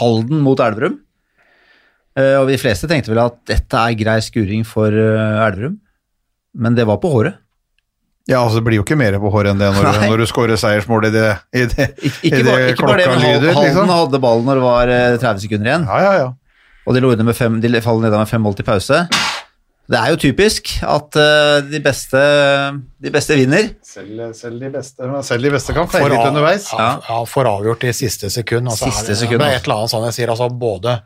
Halden 0.00 0.40
mot 0.44 0.60
Elverum. 0.64 0.98
Eh, 2.16 2.36
og 2.40 2.48
de 2.48 2.56
fleste 2.60 2.88
tenkte 2.88 3.12
vel 3.12 3.20
at 3.26 3.40
dette 3.50 3.76
er 3.76 3.96
grei 3.98 4.20
skuring 4.24 4.64
for 4.68 4.88
Elverum, 4.94 5.76
men 6.54 6.76
det 6.78 6.86
var 6.88 7.00
på 7.02 7.10
håret. 7.12 7.40
Ja, 8.24 8.38
altså 8.40 8.56
Det 8.56 8.64
blir 8.64 8.78
jo 8.78 8.84
ikke 8.86 8.96
mer 8.96 9.18
på 9.20 9.28
håret 9.28 9.50
enn 9.52 9.58
det 9.60 9.66
når, 9.76 9.98
når 10.08 10.22
du 10.22 10.24
scorer 10.30 10.56
seiersmål 10.56 11.10
i 11.10 11.12
det, 11.12 11.26
i 11.52 11.66
det, 11.68 11.90
Ik 12.00 12.22
i 12.24 12.30
ikke, 12.30 12.38
det 12.38 12.46
bare, 12.48 12.70
ikke 12.72 12.86
bare 12.88 13.02
det, 13.02 13.08
men 13.10 13.20
lyder. 13.20 13.50
Halden 13.52 13.68
Liksom. 13.68 13.90
hadde 13.92 14.20
ballen 14.24 14.46
når 14.48 14.60
det 14.60 14.64
var 14.64 14.92
eh, 14.94 15.16
30 15.20 15.44
sekunder 15.44 15.68
igjen, 15.68 15.84
Ja, 15.90 15.98
ja, 16.00 16.12
ja. 16.22 16.30
og 16.88 16.96
de 16.96 17.02
lå 17.04 17.10
inne 17.12 17.26
med 17.28 17.36
fem, 17.36 17.58
de 17.60 17.80
faller 17.84 18.06
ned 18.08 18.16
med 18.16 18.30
fem 18.30 18.40
mål 18.40 18.56
til 18.56 18.64
pause. 18.64 19.02
Det 19.84 19.98
er 20.00 20.14
jo 20.14 20.20
typisk 20.20 20.70
at 20.80 21.16
uh, 21.20 21.58
de, 21.68 21.80
beste, 21.84 22.20
de 23.04 23.10
beste 23.12 23.36
vinner. 23.36 23.66
Selv, 23.84 24.22
selv 24.36 24.62
de 24.62 24.70
beste, 24.72 25.08
selv 25.28 25.44
de 25.44 25.50
beste 25.52 25.74
kan 25.76 25.90
feile 25.92 26.14
litt 26.14 26.30
underveis. 26.30 26.70
Ja, 26.72 26.94
ja, 27.04 27.18
får 27.28 27.50
avgjort 27.50 27.84
i 27.84 27.92
siste 27.96 28.30
sekund. 28.32 28.70
Altså, 28.72 28.88
Siste 28.88 29.12
er 29.12 29.20
sekund, 29.26 29.42
Det 29.42 29.50
er 29.50 29.58
altså. 29.58 29.60
et 29.60 29.68
eller 29.68 29.82
annet 29.82 29.92
sånn 29.92 30.08
jeg 30.08 30.16
sier, 30.20 30.32
altså 30.32 30.48
både 30.48 30.96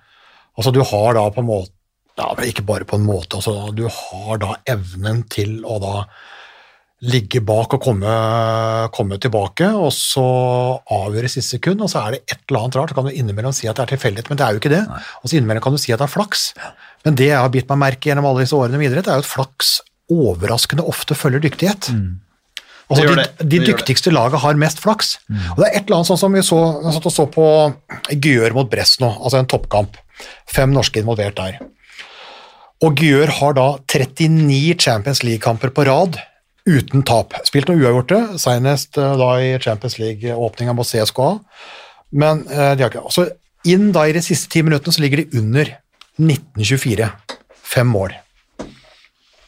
Altså 0.58 0.72
du 0.74 0.80
har 0.82 1.12
da 1.14 1.20
på 1.30 1.42
en 1.44 1.46
måte 1.46 1.70
ja, 2.18 2.32
Ikke 2.50 2.64
bare 2.66 2.86
på 2.88 2.98
en 2.98 3.06
måte, 3.06 3.38
altså 3.38 3.70
du 3.74 3.84
har 3.86 4.40
da 4.42 4.56
evnen 4.66 5.22
til 5.30 5.60
å 5.62 5.78
da 5.82 5.92
ligge 7.06 7.40
bak 7.46 7.76
og 7.76 7.82
komme, 7.82 8.12
komme 8.94 9.18
tilbake, 9.22 9.68
og 9.70 9.92
så 9.94 10.24
avgjøre 10.82 11.30
siste 11.30 11.56
sekund, 11.56 11.82
og 11.84 11.90
så 11.92 12.02
er 12.02 12.16
det 12.16 12.22
et 12.26 12.40
eller 12.48 12.64
annet 12.64 12.78
rart. 12.80 12.90
Så 12.90 12.98
kan 12.98 13.06
du 13.06 13.12
innimellom 13.14 13.54
si 13.54 13.68
at 13.70 13.78
det 13.78 13.84
er 13.84 13.92
tilfeldighet, 13.94 14.30
men 14.30 14.40
det 14.40 14.46
er 14.46 14.54
jo 14.54 14.62
ikke 14.62 14.72
det. 14.72 14.84
Og 15.22 15.30
så 15.30 15.38
innimellom 15.38 15.62
kan 15.62 15.76
du 15.76 15.80
si 15.80 15.94
at 15.94 16.02
det 16.02 16.08
er 16.08 16.14
flaks. 16.16 16.48
Men 17.06 17.18
det 17.20 17.28
jeg 17.30 17.38
har 17.38 17.52
bitt 17.54 17.68
meg 17.70 17.82
merke 17.84 18.10
gjennom 18.10 18.26
alle 18.26 18.42
disse 18.42 18.58
årene 18.58 18.80
med 18.80 18.90
idrett, 18.90 19.10
er 19.10 19.20
jo 19.20 19.26
at 19.26 19.30
flaks 19.30 19.76
overraskende 20.10 20.86
ofte 20.90 21.14
følger 21.18 21.44
dyktighet. 21.44 21.92
Altså, 22.88 23.14
de, 23.14 23.46
de 23.52 23.60
dyktigste 23.68 24.10
laget 24.10 24.40
har 24.42 24.58
mest 24.58 24.80
flaks. 24.82 25.18
Og 25.54 25.62
det 25.62 25.68
er 25.68 25.74
et 25.76 25.82
eller 25.84 26.00
annet 26.00 26.10
sånn 26.10 26.22
som 26.24 26.34
vi 26.34 26.42
så, 26.42 26.60
satt 26.88 27.08
og 27.10 27.14
så 27.14 27.26
på 27.30 27.48
Gyør 28.16 28.56
mot 28.56 28.70
Brest 28.72 29.04
nå, 29.04 29.12
altså 29.20 29.38
en 29.38 29.50
toppkamp. 29.50 30.00
Fem 30.50 30.72
norske 30.74 30.98
involvert 30.98 31.38
der. 31.38 31.60
Og 32.82 32.98
Gyør 32.98 33.30
har 33.38 33.54
da 33.58 33.68
39 33.90 34.74
Champions 34.82 35.22
League-kamper 35.26 35.70
på 35.74 35.86
rad 35.86 36.18
uten 36.68 37.04
tap. 37.06 37.34
Spilt 37.48 37.70
noe 37.70 37.80
uavgjorte, 37.80 38.20
senest 38.40 38.98
eh, 39.00 39.16
da 39.20 39.32
i 39.42 39.50
Champions 39.62 39.98
League-åpninga 40.00 40.74
mot 40.76 40.88
CSKA. 40.88 41.32
Men 42.20 42.44
eh, 42.46 42.72
de 42.76 42.84
har 42.84 42.92
ikke 42.92 43.04
altså, 43.04 43.26
inn 43.68 43.90
da 43.94 44.06
i 44.08 44.14
de 44.16 44.22
siste 44.24 44.50
ti 44.52 44.62
minuttene 44.64 44.94
så 44.94 45.04
ligger 45.04 45.22
de 45.22 45.40
under 45.40 45.72
1924. 46.18 47.10
Fem 47.68 47.90
mål. 47.92 48.14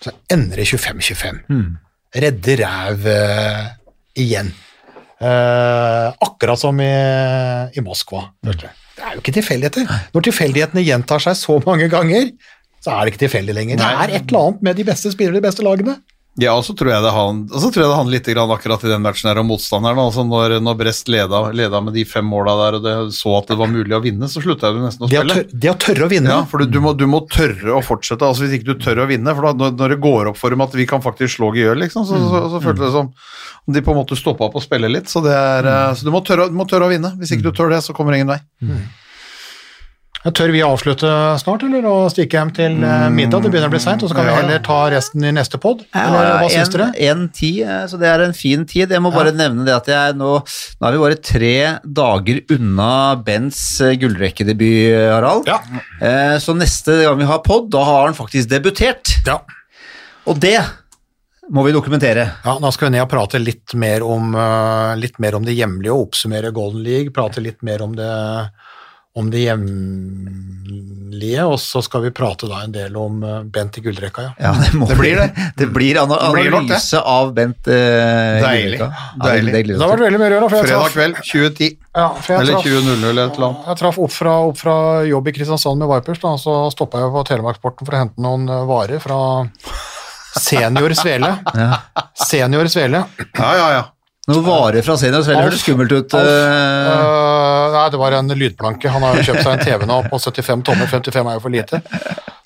Så 0.01 0.13
ender 0.33 0.61
det 0.61 0.69
25-25. 0.69 1.41
Redde 2.21 2.57
ræv 2.59 3.07
uh, 3.07 3.65
igjen. 4.19 4.49
Uh, 5.21 6.09
akkurat 6.25 6.59
som 6.61 6.79
i, 6.81 6.93
i 7.77 7.83
Moskva. 7.85 8.25
Mm. 8.41 8.55
Det 8.57 9.05
er 9.05 9.17
jo 9.17 9.23
ikke 9.23 9.35
tilfeldigheter. 9.37 9.93
Når 10.15 10.25
tilfeldighetene 10.29 10.85
gjentar 10.87 11.23
seg 11.23 11.37
så 11.39 11.59
mange 11.67 11.91
ganger, 11.93 12.33
så 12.81 12.95
er 12.95 13.05
det 13.05 13.15
ikke 13.15 13.25
tilfeldig 13.27 13.57
lenger. 13.57 13.81
Det 13.81 13.91
er 13.91 14.15
et 14.17 14.33
eller 14.33 14.47
annet 14.47 14.65
med 14.69 14.81
de 14.81 14.87
beste 14.89 15.13
spillerne 15.13 15.37
i 15.37 15.43
de 15.43 15.47
beste 15.49 15.65
lagene. 15.67 15.99
Ja, 16.41 16.55
og 16.57 16.63
så 16.65 16.73
tror 16.79 16.89
jeg 16.95 17.03
det 17.05 17.11
han- 17.13 17.43
og 17.53 17.59
så 17.61 17.69
tror 17.69 17.83
jeg 17.85 17.91
det 17.91 17.97
handler 17.99 18.15
litt 18.17 18.29
grann 18.33 18.53
akkurat 18.55 18.85
i 18.87 18.89
den 18.89 19.03
matchen 19.05 19.29
her 19.29 19.39
om 19.43 19.49
motstanderen. 19.51 19.99
Altså 20.01 20.25
når, 20.25 20.55
når 20.65 20.79
Brest 20.81 21.11
leda, 21.13 21.41
leda 21.53 21.81
med 21.85 21.93
de 21.99 22.05
fem 22.09 22.25
måla 22.25 22.55
der, 22.63 22.79
og 22.79 22.83
det 22.87 22.95
så 23.19 23.35
at 23.39 23.51
det 23.53 23.59
var 23.61 23.69
mulig 23.69 23.93
å 23.93 24.01
vinne, 24.01 24.25
så 24.31 24.41
slutta 24.41 24.71
jeg 24.71 24.81
nesten 24.81 25.05
å 25.05 25.11
spille. 25.11 25.45
det 25.53 25.73
å 25.75 25.77
tørre 25.85 26.07
å 26.07 26.11
vinne. 26.11 26.33
Ja, 26.33 26.41
for 26.49 26.63
du, 26.65 26.67
du, 26.73 26.81
må, 26.81 26.95
du 26.97 27.05
må 27.11 27.21
tørre 27.29 27.77
å 27.77 27.83
fortsette. 27.85 28.25
altså 28.25 28.47
Hvis 28.47 28.57
ikke 28.61 28.71
du 28.73 28.81
tør 28.81 29.03
å 29.05 29.09
vinne 29.11 29.35
for 29.37 29.51
da, 29.51 29.53
når, 29.65 29.77
når 29.77 29.95
det 29.97 30.01
går 30.07 30.31
opp 30.33 30.41
for 30.41 30.51
dem 30.55 30.65
at 30.65 30.73
vi 30.79 30.87
kan 30.89 31.05
faktisk 31.05 31.37
slå 31.37 31.53
Gjøl, 31.61 31.77
liksom, 31.85 32.07
så, 32.09 32.17
så, 32.31 32.43
så 32.55 32.63
føltes 32.65 32.87
det 32.89 32.93
som 32.95 33.11
om 33.69 33.75
de 33.77 33.83
på 33.85 33.93
en 33.93 34.01
måte 34.01 34.17
stoppa 34.17 34.47
opp 34.49 34.57
å 34.57 34.63
spille 34.65 34.89
litt. 34.89 35.11
Så, 35.13 35.21
det 35.25 35.35
er, 35.37 35.67
eh, 35.69 35.93
så 35.99 36.07
du, 36.09 36.11
må 36.15 36.25
tørre, 36.25 36.49
du 36.49 36.57
må 36.57 36.65
tørre 36.71 36.89
å 36.89 36.93
vinne. 36.95 37.13
Hvis 37.21 37.35
ikke 37.37 37.51
du 37.51 37.53
tør 37.53 37.69
det, 37.75 37.83
så 37.85 37.93
kommer 37.97 38.17
ingen 38.17 38.33
vei. 38.33 38.41
Ja, 38.65 38.81
Tør 40.21 40.51
vi 40.53 40.61
avslutte 40.61 41.09
snart, 41.41 41.63
eller 41.65 41.87
å 41.89 41.95
stikke 42.13 42.37
hjem 42.37 42.51
til 42.53 42.75
eh, 42.85 43.07
middag? 43.09 43.41
Det 43.41 43.49
begynner 43.55 43.71
å 43.71 43.73
bli 43.73 43.81
seint, 43.81 44.03
og 44.05 44.11
så 44.11 44.17
kan 44.19 44.27
vi 44.29 44.35
heller 44.37 44.59
ta 44.61 44.83
resten 44.93 45.25
i 45.25 45.31
neste 45.33 45.57
pod. 45.61 45.81
Eller 45.97 46.35
hva 46.43 46.51
syns 46.53 46.69
dere? 46.75 46.91
En, 47.09 47.23
tid, 47.33 47.63
eh, 47.65 47.87
så 47.89 47.97
det 47.97 48.11
er 48.11 48.27
en 48.27 48.37
fin 48.37 48.67
tid. 48.69 48.93
Jeg 48.93 49.01
må 49.01 49.15
bare 49.15 49.33
nevne 49.33 49.65
det 49.65 49.73
at 49.79 49.89
jeg 49.89 50.19
nå 50.21 50.35
Nå 50.41 50.87
er 50.89 50.93
vi 50.93 51.01
bare 51.01 51.19
tre 51.25 51.55
dager 51.85 52.43
unna 52.53 52.91
Bens 53.25 53.63
eh, 53.81 53.97
gullrekkedebut, 54.01 54.93
Harald. 55.09 55.49
Ja. 55.49 56.37
Så 56.41 56.53
neste 56.57 56.99
gang 57.07 57.17
vi 57.17 57.29
har 57.31 57.41
pod, 57.45 57.71
da 57.73 57.87
har 57.89 58.11
han 58.11 58.19
faktisk 58.19 58.53
debutert. 58.53 59.15
Ja. 59.25 59.39
Og 60.29 60.37
det 60.41 60.59
må 61.49 61.65
vi 61.65 61.73
dokumentere. 61.73 62.27
Ja, 62.45 62.59
Nå 62.61 62.69
skal 62.77 62.91
vi 62.91 62.99
ned 62.99 63.07
og 63.07 63.13
prate 63.13 63.41
litt 63.41 63.73
mer 63.73 64.05
om, 64.05 64.37
litt 65.01 65.17
mer 65.23 65.41
om 65.41 65.49
det 65.49 65.57
hjemlige 65.57 65.97
og 65.97 66.11
oppsummere 66.11 66.53
Golden 66.55 66.85
League. 66.85 67.15
Prate 67.17 67.43
litt 67.43 67.65
mer 67.67 67.83
om 67.85 67.97
det, 67.97 68.11
om 69.19 69.27
det 69.31 69.39
hjemlige, 69.43 71.43
og 71.45 71.57
så 71.61 71.81
skal 71.83 72.03
vi 72.05 72.11
prate 72.15 72.47
da 72.51 72.61
en 72.63 72.71
del 72.75 72.95
om 72.99 73.23
eh, 73.27 73.41
Bent 73.51 73.79
i 73.81 73.83
gullrekka. 73.83 74.23
Ja. 74.29 74.33
Ja, 74.39 74.53
det, 74.63 74.71
må 74.79 74.87
Det 74.87 74.97
blir 75.01 75.17
det. 75.19 75.27
Det 75.59 75.67
blir 75.75 75.99
ana 75.99 76.17
blir 76.33 76.51
det. 76.55 76.79
av 77.01 77.33
Bent 77.35 77.67
i 77.67 77.71
Deilig. 77.75 78.79
Gullrekka. 78.79 78.89
Deilig. 79.25 79.53
Deilig. 79.57 79.75
det 79.75 79.83
har 79.83 79.91
vært 79.97 80.05
veldig 80.07 80.21
mye 80.23 80.31
å 80.31 80.35
gjøre. 80.37 80.51
Fredag 80.55 80.89
kveld 80.95 81.15
2010. 81.27 81.75
ja, 81.99 82.07
for 82.21 82.33
jeg 82.37 82.41
Eller 82.45 82.55
20.00 82.63 83.11
eller 83.11 83.23
et 83.27 83.35
eller 83.35 83.47
annet. 83.51 83.67
jeg 83.73 83.77
traff 83.83 83.99
opp, 84.07 84.13
fra, 84.15 84.35
opp 84.47 84.59
fra 84.63 84.77
jobb 85.11 85.29
i 85.29 85.35
Kristiansand 85.41 85.77
med 85.83 85.89
Vipers, 85.91 86.21
da, 86.23 86.31
så 86.39 86.53
stoppa 86.75 87.03
jeg 87.03 87.11
på 87.17 87.25
Telemarksporten 87.35 87.83
for 87.89 87.95
å 87.99 88.01
hente 88.05 88.19
noen 88.23 88.47
eh, 88.49 88.63
varer 88.71 89.01
fra 89.03 89.19
Senior 90.47 90.95
Svele. 90.95 91.35
Senior 92.15 92.67
Svele. 92.71 93.03
Ja, 93.35 93.51
ja, 93.59 93.73
ja. 93.81 93.89
Noen 94.31 94.47
varer 94.47 94.87
fra 94.87 94.97
senior, 95.01 95.25
så 95.27 95.35
høres 95.37 95.63
skummelt 95.65 95.93
ut. 95.93 96.15
Uh... 96.15 96.21
eh, 96.23 97.77
nei, 97.77 97.87
det 97.93 98.01
var 98.01 98.17
en 98.19 98.35
lydplanke. 98.39 98.91
Han 98.95 99.05
har 99.07 99.19
jo 99.19 99.27
kjøpt 99.31 99.45
seg 99.45 99.55
en 99.57 99.65
TV 99.67 99.87
nå 99.91 100.01
på 100.11 100.21
75 100.23 100.67
tommer. 100.71 100.91
55 100.91 101.21
er 101.33 101.39
jo 101.39 101.45
for 101.47 101.55
lite. 101.55 101.83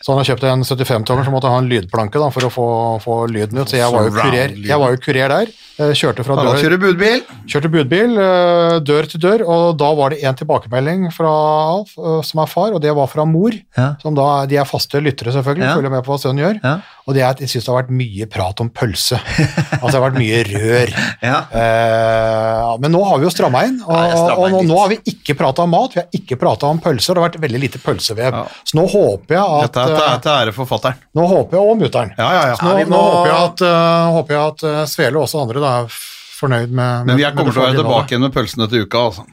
Så 0.05 0.13
han 0.13 0.19
har 0.21 0.27
kjøpt 0.29 0.43
en 0.45 0.65
75 0.69 1.05
tommer, 1.09 1.25
så 1.25 1.33
måtte 1.33 1.49
han 1.49 1.57
ha 1.57 1.61
en 1.63 1.69
lydplanke 1.71 2.21
da, 2.21 2.27
for 2.33 2.45
å 2.45 2.51
få, 2.53 2.65
få 3.01 3.15
lyden 3.33 3.63
ut. 3.63 3.71
Så 3.71 3.79
jeg 3.79 3.89
var 3.89 4.05
jo 4.05 4.13
kurer, 4.13 4.53
jeg 4.69 4.81
var 4.83 4.93
jo 4.93 4.99
kurer 5.01 5.33
der. 5.33 5.53
Kjørte 5.97 6.23
fra 6.27 6.37
dør, 6.39 6.59
kjører 6.61 6.79
budbil. 6.83 7.23
kjørte 7.51 7.71
budbil, 7.73 8.13
øh, 8.23 8.75
dør 8.87 9.09
til 9.11 9.23
dør, 9.25 9.43
og 9.51 9.63
da 9.81 9.89
var 9.97 10.13
det 10.13 10.21
en 10.29 10.37
tilbakemelding 10.39 11.09
fra 11.17 11.33
Alf, 11.73 11.97
som 12.29 12.43
er 12.45 12.53
far, 12.53 12.77
og 12.77 12.85
det 12.85 12.93
var 12.95 13.09
fra 13.11 13.25
mor. 13.27 13.57
Ja. 13.79 13.95
Som 14.05 14.15
da, 14.15 14.29
de 14.51 14.61
er 14.61 14.69
faste 14.69 15.01
lyttere, 15.03 15.33
selvfølgelig, 15.35 15.67
Ja. 15.67 15.75
følger 15.81 15.95
med 15.97 16.05
på 16.05 16.13
hva 16.13 16.21
sønnen 16.21 16.45
gjør. 16.45 16.61
Ja. 16.63 16.77
Og 17.05 17.13
det 17.13 17.21
er 17.21 17.35
at 17.35 17.41
jeg 17.43 17.51
syns 17.53 17.67
det 17.67 17.73
har 17.73 17.83
vært 17.83 17.93
mye 17.93 18.27
prat 18.33 18.61
om 18.65 18.71
pølse. 18.73 19.19
altså 19.21 19.91
det 19.93 19.99
har 19.99 20.05
vært 20.07 20.17
mye 20.23 20.39
rør. 20.49 20.93
ja. 21.29 21.41
Eh, 21.61 22.71
men 22.81 22.95
nå 22.95 23.03
har 23.05 23.21
vi 23.21 23.27
jo 23.29 23.33
stramma 23.35 23.65
inn, 23.69 23.77
og, 23.85 23.93
Ja, 23.93 24.23
og 24.33 24.55
nå, 24.55 24.63
nå 24.71 24.79
har 24.81 24.93
vi 24.95 24.99
ikke 25.13 25.37
prata 25.37 25.67
om 25.67 25.75
mat, 25.75 25.93
vi 25.97 26.01
har 26.01 26.17
ikke 26.17 26.39
prata 26.41 26.71
om 26.73 26.81
pølser, 26.81 27.13
det 27.13 27.21
har 27.23 27.29
vært 27.29 27.39
veldig 27.45 27.63
lite 27.67 27.83
pølsevev. 27.85 28.41
Ja. 28.41 28.65
Så 28.65 28.81
nå 28.81 28.87
håper 28.89 29.37
jeg 29.37 29.45
at 29.45 29.69
Dette 29.69 29.85
er 29.85 29.93
til- 29.93 30.57
forfatteren. 30.57 30.97
ære 30.97 31.07
for. 31.13 31.21
Nå 31.21 31.29
håper 31.35 31.59
jeg, 31.59 31.69
og 31.75 31.81
mutter'n. 31.85 32.15
Ja, 32.17 32.31
ja, 32.33 32.45
ja. 32.55 32.59
Nå, 32.65 32.77
nå 32.89 33.03
håper 33.11 33.33
jeg 33.33 33.41
at, 33.51 33.65
uh, 33.69 34.13
håper 34.19 34.37
jeg 34.39 34.45
at 34.55 34.65
uh, 34.65 34.85
Svele 34.89 35.21
og 35.21 35.27
også 35.29 35.45
andre 35.45 35.61
da, 35.65 35.75
er 35.85 35.99
fornøyd 36.41 36.71
med, 36.73 37.05
Men 37.05 37.13
med 37.13 37.21
vi 37.21 37.27
er 37.29 37.37
kommer 37.37 37.53
til 37.53 37.61
å 37.63 37.67
være 37.69 37.83
tilbake 37.83 38.15
igjen 38.15 38.25
med 38.25 38.33
pølsene 38.35 38.71
til 38.73 38.89
uka. 38.89 39.11
altså. 39.11 39.29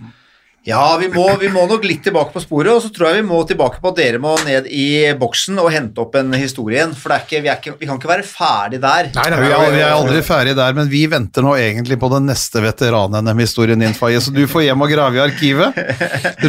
Ja, 0.62 0.98
vi 1.02 1.08
må, 1.10 1.24
vi 1.42 1.48
må 1.50 1.64
nok 1.66 1.82
litt 1.90 2.04
tilbake 2.06 2.36
på 2.36 2.42
sporet, 2.44 2.70
og 2.70 2.84
så 2.84 2.92
tror 2.94 3.08
jeg 3.10 3.24
vi 3.24 3.30
må 3.32 3.40
tilbake 3.50 3.80
på 3.82 3.90
at 3.90 3.98
dere 3.98 4.20
må 4.22 4.36
ned 4.46 4.68
i 4.70 5.10
boksen 5.18 5.58
og 5.58 5.72
hente 5.74 6.04
opp 6.04 6.14
en 6.20 6.36
historie 6.38 6.78
igjen, 6.78 6.92
for 6.94 7.10
det 7.10 7.16
er 7.16 7.24
ikke, 7.26 7.40
vi, 7.42 7.50
er 7.50 7.58
ikke, 7.58 7.74
vi 7.80 7.88
kan 7.90 7.98
ikke 7.98 8.12
være 8.12 8.26
ferdig 8.30 8.78
der. 8.84 9.10
Nei, 9.16 9.24
nei, 9.34 9.40
Vi 9.42 9.48
er, 9.50 9.72
vi 9.74 9.80
er 9.82 9.96
aldri 9.96 10.20
ferdig 10.28 10.54
der, 10.60 10.76
men 10.78 10.92
vi 10.92 11.02
venter 11.10 11.42
nå 11.48 11.56
egentlig 11.58 11.98
på 12.04 12.12
den 12.14 12.30
neste 12.30 12.62
veteran-NM-historien 12.62 13.82
din, 13.82 13.96
Faye, 13.98 14.20
så 14.22 14.34
du 14.36 14.44
får 14.52 14.68
hjem 14.68 14.86
og 14.86 14.94
grave 14.94 15.18
i 15.18 15.24
arkivet. 15.24 15.82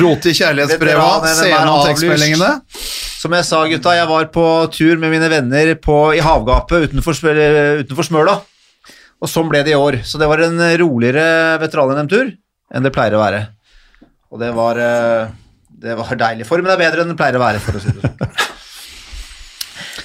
Rote 0.05 0.29
i 0.29 0.37
kjærlighetsbreva, 0.37 1.09
se 1.33 1.49
gjennom 1.49 1.81
tekstmeldingene. 1.89 2.53
Som 3.23 3.39
jeg 3.39 3.49
sa, 3.49 3.63
gutta, 3.73 3.97
jeg 3.97 4.13
var 4.13 4.29
på 4.37 4.47
tur 4.77 5.01
med 5.01 5.17
mine 5.17 5.33
venner 5.33 5.73
på, 5.81 5.99
i 6.13 6.21
havgapet 6.21 6.91
utenfor, 6.91 7.17
utenfor 7.81 8.11
Smøla, 8.11 8.37
og 9.23 9.33
sånn 9.39 9.49
ble 9.49 9.65
det 9.65 9.73
i 9.73 9.81
år. 9.81 10.03
Så 10.05 10.21
det 10.21 10.29
var 10.29 10.45
en 10.45 10.61
roligere 10.85 11.57
veteran-NM-tur 11.65 12.37
enn 12.77 12.85
det 12.85 12.93
pleier 12.93 13.17
å 13.17 13.25
være. 13.25 13.45
Og 14.33 14.41
det 14.41 14.49
var, 14.57 14.79
eh, 14.81 15.29
det 15.83 15.95
var 15.99 16.17
deilig. 16.17 16.47
det 16.73 16.77
er 16.79 16.85
bedre 16.87 17.05
enn 17.05 17.13
det 17.13 17.19
pleier 17.21 17.37
å 17.37 17.43
være, 17.45 17.61
for 17.61 17.77
å 17.77 17.83
si 17.83 17.93
det 17.93 18.01
sånn. 18.01 18.51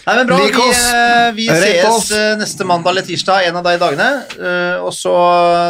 Nei, 0.07 0.13
men 0.15 0.27
bra. 0.29 0.37
Lik 0.39 0.55
Vi, 0.55 0.63
oss. 0.63 0.81
eh, 0.95 1.31
vi 1.35 1.45
oss. 1.91 2.11
eh, 2.15 2.35
neste 2.39 2.63
mandag 2.67 2.93
eller 2.93 3.03
tirsdag, 3.07 3.47
en 3.49 3.57
av 3.59 3.63
de 3.67 3.73
dagene. 3.79 4.07
Eh, 4.39 4.83
Og 4.83 4.93
så 4.95 5.11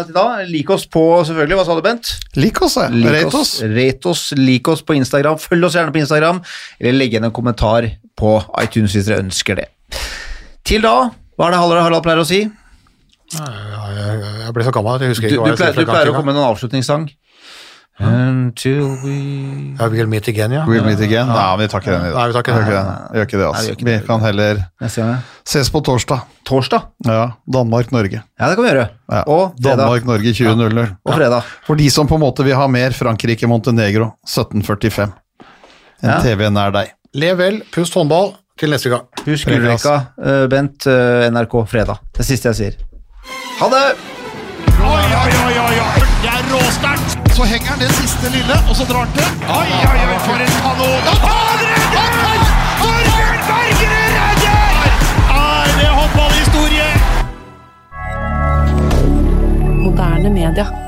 til 0.06 0.14
da, 0.14 0.26
lik 0.46 0.70
oss 0.74 0.86
på, 0.86 1.04
selvfølgelig, 1.26 1.58
hva 1.58 1.66
sa 1.66 1.76
du, 1.78 1.82
Bent? 1.86 2.12
Lik 2.38 2.62
oss, 2.62 2.76
ja. 2.78 2.86
Rate 2.90 3.38
oss. 3.38 3.56
Rate 3.64 4.12
oss, 4.14 4.24
lik 4.38 4.68
oss 4.70 4.84
på 4.86 4.94
Instagram. 4.98 5.40
Følg 5.42 5.66
oss 5.66 5.78
gjerne 5.78 5.94
på 5.94 6.02
Instagram, 6.04 6.42
eller 6.80 6.98
legg 6.98 7.14
igjen 7.16 7.26
en 7.30 7.34
kommentar 7.34 7.90
på 8.18 8.36
iTunes 8.62 8.94
hvis 8.94 9.10
dere 9.10 9.26
ønsker 9.26 9.56
det. 9.62 9.68
Til 10.68 10.82
da, 10.86 10.96
hva 11.38 11.48
er 11.50 11.56
det 11.58 11.62
Harald, 11.64 11.82
Harald 11.88 12.06
pleier 12.06 12.22
å 12.22 12.28
si? 12.30 12.44
Jeg, 13.34 14.20
jeg 14.46 14.54
ble 14.56 14.64
så 14.64 14.72
gammel 14.72 14.96
at 14.96 15.02
jeg 15.04 15.12
husker 15.16 15.30
du, 15.30 15.34
ikke 15.36 15.42
hva 15.44 15.50
jeg 15.50 15.58
pleier, 15.58 15.74
sier. 15.74 15.86
du 15.86 15.92
pleier 15.92 16.12
å 16.12 16.16
komme 16.16 16.32
med 16.34 16.42
en 16.42 16.50
avslutningssang. 16.52 17.10
Until 18.00 18.84
we 19.02 19.14
ja, 19.80 19.88
We'll 19.90 20.06
meet 20.08 20.28
again, 20.28 20.52
ja. 20.54 20.66
We'll 20.68 20.86
meet 20.86 21.00
again. 21.02 21.28
Nei, 21.28 21.58
vi 21.58 21.68
tar 21.72 21.82
ikke 21.82 21.96
den 21.96 22.04
i 22.06 22.12
dag. 22.12 22.18
Nei, 22.18 22.26
vi 22.28 22.34
tar 22.36 22.44
ikke 22.44 22.54
den. 22.54 22.68
gjør 22.68 22.68
ikke 22.68 22.78
den. 22.78 23.08
Vi 23.10 23.18
gjør 23.18 23.26
ikke 23.28 23.38
det, 23.38 23.40
Nei, 23.40 23.48
vi 23.48 23.58
altså. 23.58 23.74
ikke 23.74 23.88
Vi 23.88 23.96
kan 24.06 24.26
heller 24.28 24.62
ses 25.54 25.72
på 25.74 25.82
torsdag. 25.88 26.22
Torsdag. 26.46 26.86
Ja, 27.10 27.24
Danmark-Norge. 27.58 28.22
Ja, 28.22 28.50
det 28.52 28.56
kan 28.60 28.64
vi 28.68 28.70
gjøre. 28.70 28.88
Ja. 29.10 29.24
Og 29.26 29.56
fredag. 29.58 29.82
Danmark-Norge 29.82 30.34
20.00. 30.38 30.92
Og 31.10 31.18
fredag. 31.18 31.50
For 31.66 31.82
de 31.82 31.90
som 31.90 32.08
på 32.10 32.20
en 32.20 32.26
måte 32.28 32.46
vil 32.46 32.56
ha 32.60 32.68
mer 32.70 32.94
Frankrike-Montenegro 32.98 34.12
1745. 34.28 35.10
En 36.04 36.10
Ja. 36.14 36.20
TV 36.22 36.52
nær 36.54 36.72
deg. 36.72 36.94
Lev 37.18 37.38
vel, 37.40 37.62
pust 37.74 37.96
håndball, 37.98 38.36
til 38.60 38.70
neste 38.70 38.90
gang. 38.94 39.08
Husk 39.26 39.50
gullrekka, 39.50 39.96
eh, 40.22 40.46
Bent, 40.48 40.86
eh, 40.86 41.30
NRK, 41.34 41.66
fredag. 41.66 41.98
Det 42.14 42.26
siste 42.26 42.50
jeg 42.54 42.56
sier. 42.56 42.74
Ha 43.60 43.70
det! 43.74 43.86
Oi, 44.78 44.86
oi, 44.86 45.32
oi. 45.46 45.47
Så 47.38 47.44
henger 47.44 47.68
han 47.68 47.80
det 47.80 47.92
siste 47.94 48.30
lille, 48.30 48.56
og 48.70 48.76
så 48.76 48.84
drar 48.90 49.00
han 49.06 49.12
til. 49.14 49.26
Oi, 49.60 49.70
oi, 49.92 50.00
oi, 50.10 50.20
for 50.26 50.38
en 50.46 50.54
kanon. 50.64 51.02
Han 51.26 51.60
redder! 51.66 52.42
Torbjørn 52.80 53.42
Bergerud 53.50 54.10
redder! 54.18 54.90
Er 55.42 55.70
det 55.80 55.90
håndballhistorie? 55.98 56.90
Moderne 59.84 60.30
media. 60.30 60.87